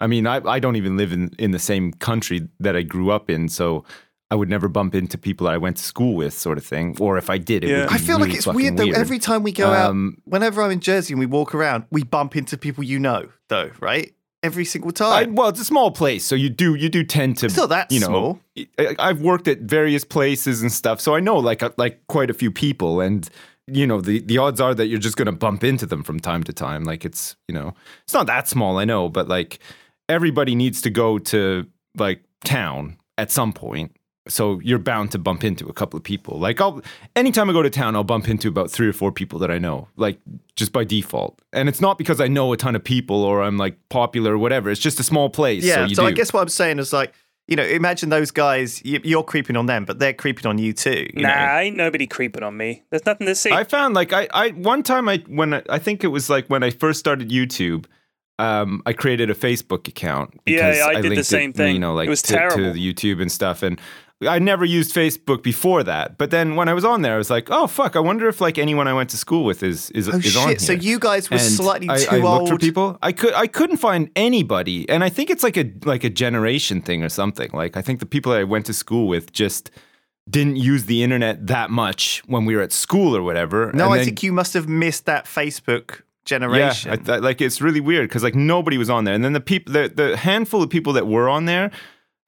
I 0.01 0.07
mean, 0.07 0.27
I 0.27 0.37
I 0.47 0.59
don't 0.59 0.77
even 0.77 0.97
live 0.97 1.13
in 1.13 1.31
in 1.39 1.51
the 1.53 1.59
same 1.59 1.93
country 1.93 2.49
that 2.61 2.75
I 2.77 2.83
grew 2.83 3.11
up 3.11 3.31
in, 3.31 3.49
so. 3.49 3.85
I 4.31 4.35
would 4.35 4.49
never 4.51 4.69
bump 4.69 4.95
into 4.95 5.17
people 5.17 5.47
that 5.47 5.55
I 5.55 5.59
went 5.59 5.79
to 5.79 5.83
school 5.83 6.15
with, 6.15 6.35
sort 6.35 6.59
of 6.59 6.65
thing. 6.67 6.97
Or 7.01 7.17
if 7.17 7.31
I 7.31 7.39
did, 7.39 7.65
it 7.65 7.71
Yeah. 7.71 7.81
would 7.81 7.89
be 7.89 7.95
I 7.95 7.99
feel 7.99 8.19
like 8.19 8.35
it's 8.35 8.47
weird 8.47 8.77
though. 8.77 8.85
weird. 8.85 8.97
Every 8.97 9.19
time 9.19 9.43
we 9.43 9.53
go 9.53 9.73
Um, 9.73 10.17
out, 10.19 10.31
whenever 10.33 10.63
I'm 10.63 10.71
in 10.71 10.81
Jersey 10.81 11.15
and 11.15 11.21
we 11.21 11.27
walk 11.27 11.55
around, 11.55 11.85
we 11.91 12.03
bump 12.05 12.37
into 12.37 12.59
people 12.59 12.85
you 12.85 12.99
know, 12.99 13.29
though, 13.49 13.71
right? 13.81 14.13
Every 14.43 14.65
single 14.67 14.91
I, 14.91 15.25
time. 15.25 15.35
well, 15.35 15.49
it's 15.49 15.61
a 15.61 15.65
small 15.65 15.91
place, 15.91 16.25
so 16.25 16.35
you 16.37 16.49
do 16.51 16.75
you 16.77 16.89
do 16.89 17.03
tend 17.05 17.39
to. 17.39 17.47
It's 17.47 17.57
not 17.57 17.71
that 17.71 17.91
you 17.91 17.99
know, 18.01 18.07
small. 18.07 18.41
I- 18.79 18.95
I've 18.99 19.21
worked 19.21 19.49
at 19.49 19.61
various 19.63 20.05
places 20.05 20.63
and 20.63 20.71
stuff, 20.71 21.01
so 21.01 21.15
I 21.17 21.21
know 21.21 21.39
like 21.39 21.63
uh, 21.63 21.71
like 21.77 22.07
quite 22.07 22.31
a 22.31 22.35
few 22.35 22.53
people, 22.53 23.01
and 23.01 23.29
you 23.67 23.85
know 23.85 24.01
the 24.01 24.21
the 24.21 24.39
odds 24.39 24.61
are 24.61 24.75
that 24.77 24.87
you're 24.87 25.01
just 25.01 25.17
going 25.17 25.27
to 25.27 25.33
bump 25.33 25.65
into 25.65 25.87
them 25.87 26.05
from 26.05 26.21
time 26.21 26.45
to 26.45 26.53
time. 26.53 26.85
Like 26.85 27.05
it's 27.05 27.35
you 27.49 27.55
know 27.55 27.75
it's 28.05 28.15
not 28.15 28.27
that 28.29 28.47
small, 28.47 28.79
I 28.79 28.85
know, 28.85 29.09
but 29.09 29.27
like 29.27 29.59
everybody 30.09 30.55
needs 30.55 30.81
to 30.83 30.91
go 30.91 31.19
to 31.19 31.67
like 31.97 32.23
town 32.45 32.97
at 33.17 33.33
some 33.33 33.53
point. 33.53 33.91
So 34.29 34.61
you're 34.61 34.79
bound 34.79 35.11
to 35.13 35.19
bump 35.19 35.43
into 35.45 35.67
a 35.69 35.73
couple 35.73 35.97
of 35.97 36.05
people. 36.05 36.39
Like 36.39 36.61
I'll 36.61 36.83
anytime 37.17 37.49
I 37.49 37.53
go 37.53 37.63
to 37.63 37.71
town, 37.71 37.97
I'll 37.97 38.05
bump 38.05 38.29
into 38.29 38.49
about 38.49 38.71
three 38.71 38.87
or 38.89 38.93
four 38.93 39.11
people 39.13 39.39
that 39.41 39.51
I 39.51 39.59
know, 39.59 39.89
like 39.97 40.19
just 40.57 40.73
by 40.73 40.85
default. 40.85 41.41
And 41.53 41.69
it's 41.69 41.81
not 41.81 41.99
because 41.99 42.21
I 42.21 42.29
know 42.29 42.53
a 42.53 42.57
ton 42.57 42.77
of 42.77 42.85
people 42.85 43.23
or 43.25 43.43
I'm 43.43 43.57
like 43.57 43.77
popular 43.89 44.35
or 44.35 44.39
whatever. 44.39 44.71
It's 44.71 44.81
just 44.81 45.01
a 45.01 45.03
small 45.05 45.31
place. 45.31 45.65
yeah. 45.65 45.87
so, 45.89 45.95
So, 45.95 46.03
you 46.03 46.09
I 46.09 46.13
guess 46.13 46.33
what 46.33 46.43
I'm 46.43 46.49
saying 46.49 46.79
is 46.79 46.93
like, 46.93 47.15
you 47.47 47.57
know, 47.57 47.63
imagine 47.65 48.11
those 48.11 48.31
guys. 48.31 48.85
you- 48.85 49.01
You're 49.03 49.23
creeping 49.23 49.57
on 49.57 49.65
them, 49.65 49.87
but 49.87 49.99
they're 49.99 50.13
creeping 50.13 50.47
on 50.47 50.59
you 50.59 50.75
too. 50.75 51.09
You 51.15 51.23
nah, 51.23 51.29
know? 51.47 51.59
ain't 51.61 51.77
nobody 51.77 52.07
creeping 52.07 52.43
on 52.43 52.55
me. 52.59 52.83
There's 52.91 53.07
nothing 53.07 53.27
to 53.27 53.35
see. 53.35 53.51
I 53.51 53.65
found 53.65 53.95
like 53.95 54.13
I, 54.13 54.29
I 54.35 54.51
one 54.51 54.83
time 54.83 55.09
I 55.09 55.23
when 55.27 55.55
I, 55.55 55.63
I 55.71 55.79
think 55.79 56.05
it 56.05 56.09
was 56.09 56.29
like 56.29 56.47
when 56.49 56.63
I 56.63 56.69
first 56.69 56.99
started 57.01 57.31
YouTube, 57.31 57.87
um, 58.39 58.83
I 58.87 58.93
created 58.93 59.31
a 59.31 59.35
Facebook 59.35 59.89
account. 59.89 60.35
Yeah, 60.47 60.57
because 60.71 60.77
yeah, 60.77 60.87
I 60.99 61.01
did 61.01 61.17
the 61.17 61.25
same 61.25 61.51
it, 61.51 61.57
thing. 61.57 61.73
You 61.75 61.81
know, 61.81 61.95
like 61.95 62.07
It 62.07 62.11
was 62.11 62.23
to, 62.23 62.33
to 62.35 62.39
terrible. 62.39 62.73
the 62.75 62.93
YouTube 62.95 63.21
and 63.23 63.33
stuff, 63.33 63.63
and 63.63 63.81
I 64.27 64.41
never 64.41 64.65
used 64.65 64.93
Facebook 64.95 65.45
before 65.45 65.85
that. 65.85 66.19
But 66.19 66.31
then 66.33 66.57
when 66.57 66.69
I 66.69 66.75
was 66.75 66.85
on 66.85 67.03
there, 67.03 67.15
I 67.15 67.19
was 67.19 67.31
like, 67.31 67.49
oh 67.53 67.69
fuck, 67.69 67.95
I 67.95 68.01
wonder 68.01 68.29
if 68.29 68.41
like 68.41 68.59
anyone 68.59 68.89
I 68.89 68.93
went 68.93 69.11
to 69.11 69.17
school 69.17 69.45
with 69.45 69.63
is 69.63 69.91
is, 69.93 70.09
Oh 70.09 70.17
is 70.19 70.37
on 70.37 70.49
shit! 70.49 70.61
So 70.61 70.73
you 70.73 70.99
guys 70.99 71.31
were 71.31 71.37
And 71.37 71.43
slightly 71.47 71.89
I, 71.89 71.99
too 71.99 72.07
I 72.11 72.17
looked 72.17 72.27
old. 72.27 72.49
for 72.49 72.59
people. 72.59 72.99
I 73.01 73.13
could 73.13 73.33
I 73.35 73.47
couldn't 73.47 73.77
find 73.77 74.11
anybody, 74.17 74.89
and 74.89 75.05
I 75.05 75.09
think 75.09 75.31
it's 75.31 75.45
like 75.45 75.57
a 75.57 75.71
like 75.85 76.03
a 76.03 76.11
generation 76.11 76.81
thing 76.83 77.05
or 77.05 77.09
something. 77.09 77.51
Like 77.53 77.77
I 77.77 77.83
think 77.83 78.01
the 78.01 78.07
people 78.07 78.33
that 78.33 78.41
I 78.41 78.45
went 78.45 78.67
to 78.67 78.73
school 78.73 79.07
with 79.07 79.33
just 79.33 79.71
didn't 80.29 80.57
use 80.57 80.85
the 80.87 81.03
internet 81.05 81.47
that 81.47 81.71
much 81.71 82.23
when 82.27 82.45
we 82.45 82.55
were 82.57 82.63
at 82.63 82.73
school 82.73 83.17
or 83.17 83.23
whatever. 83.23 83.71
No, 83.73 83.85
And 83.85 83.95
I 83.95 83.97
then- 83.99 84.05
think 84.07 84.23
you 84.25 84.33
must 84.33 84.53
have 84.55 84.69
missed 84.69 85.07
that 85.07 85.25
Facebook 85.27 86.03
generation. 86.27 86.91
yeah, 86.91 86.95
I, 86.95 86.97
th- 86.97 87.21
like 87.23 87.41
it's 87.41 87.61
really 87.63 87.81
weird 87.81 88.09
because 88.09 88.23
like 88.25 88.35
nobody 88.35 88.79
was 88.79 88.91
on 88.91 89.05
there, 89.05 89.15
and 89.15 89.25
then 89.25 89.33
the 89.33 89.41
people, 89.41 89.73
the 89.73 89.89
the 89.95 90.17
handful 90.17 90.61
of 90.63 90.69
people 90.71 90.93
that 90.95 91.07
were 91.07 91.29
on 91.29 91.45
there 91.47 91.71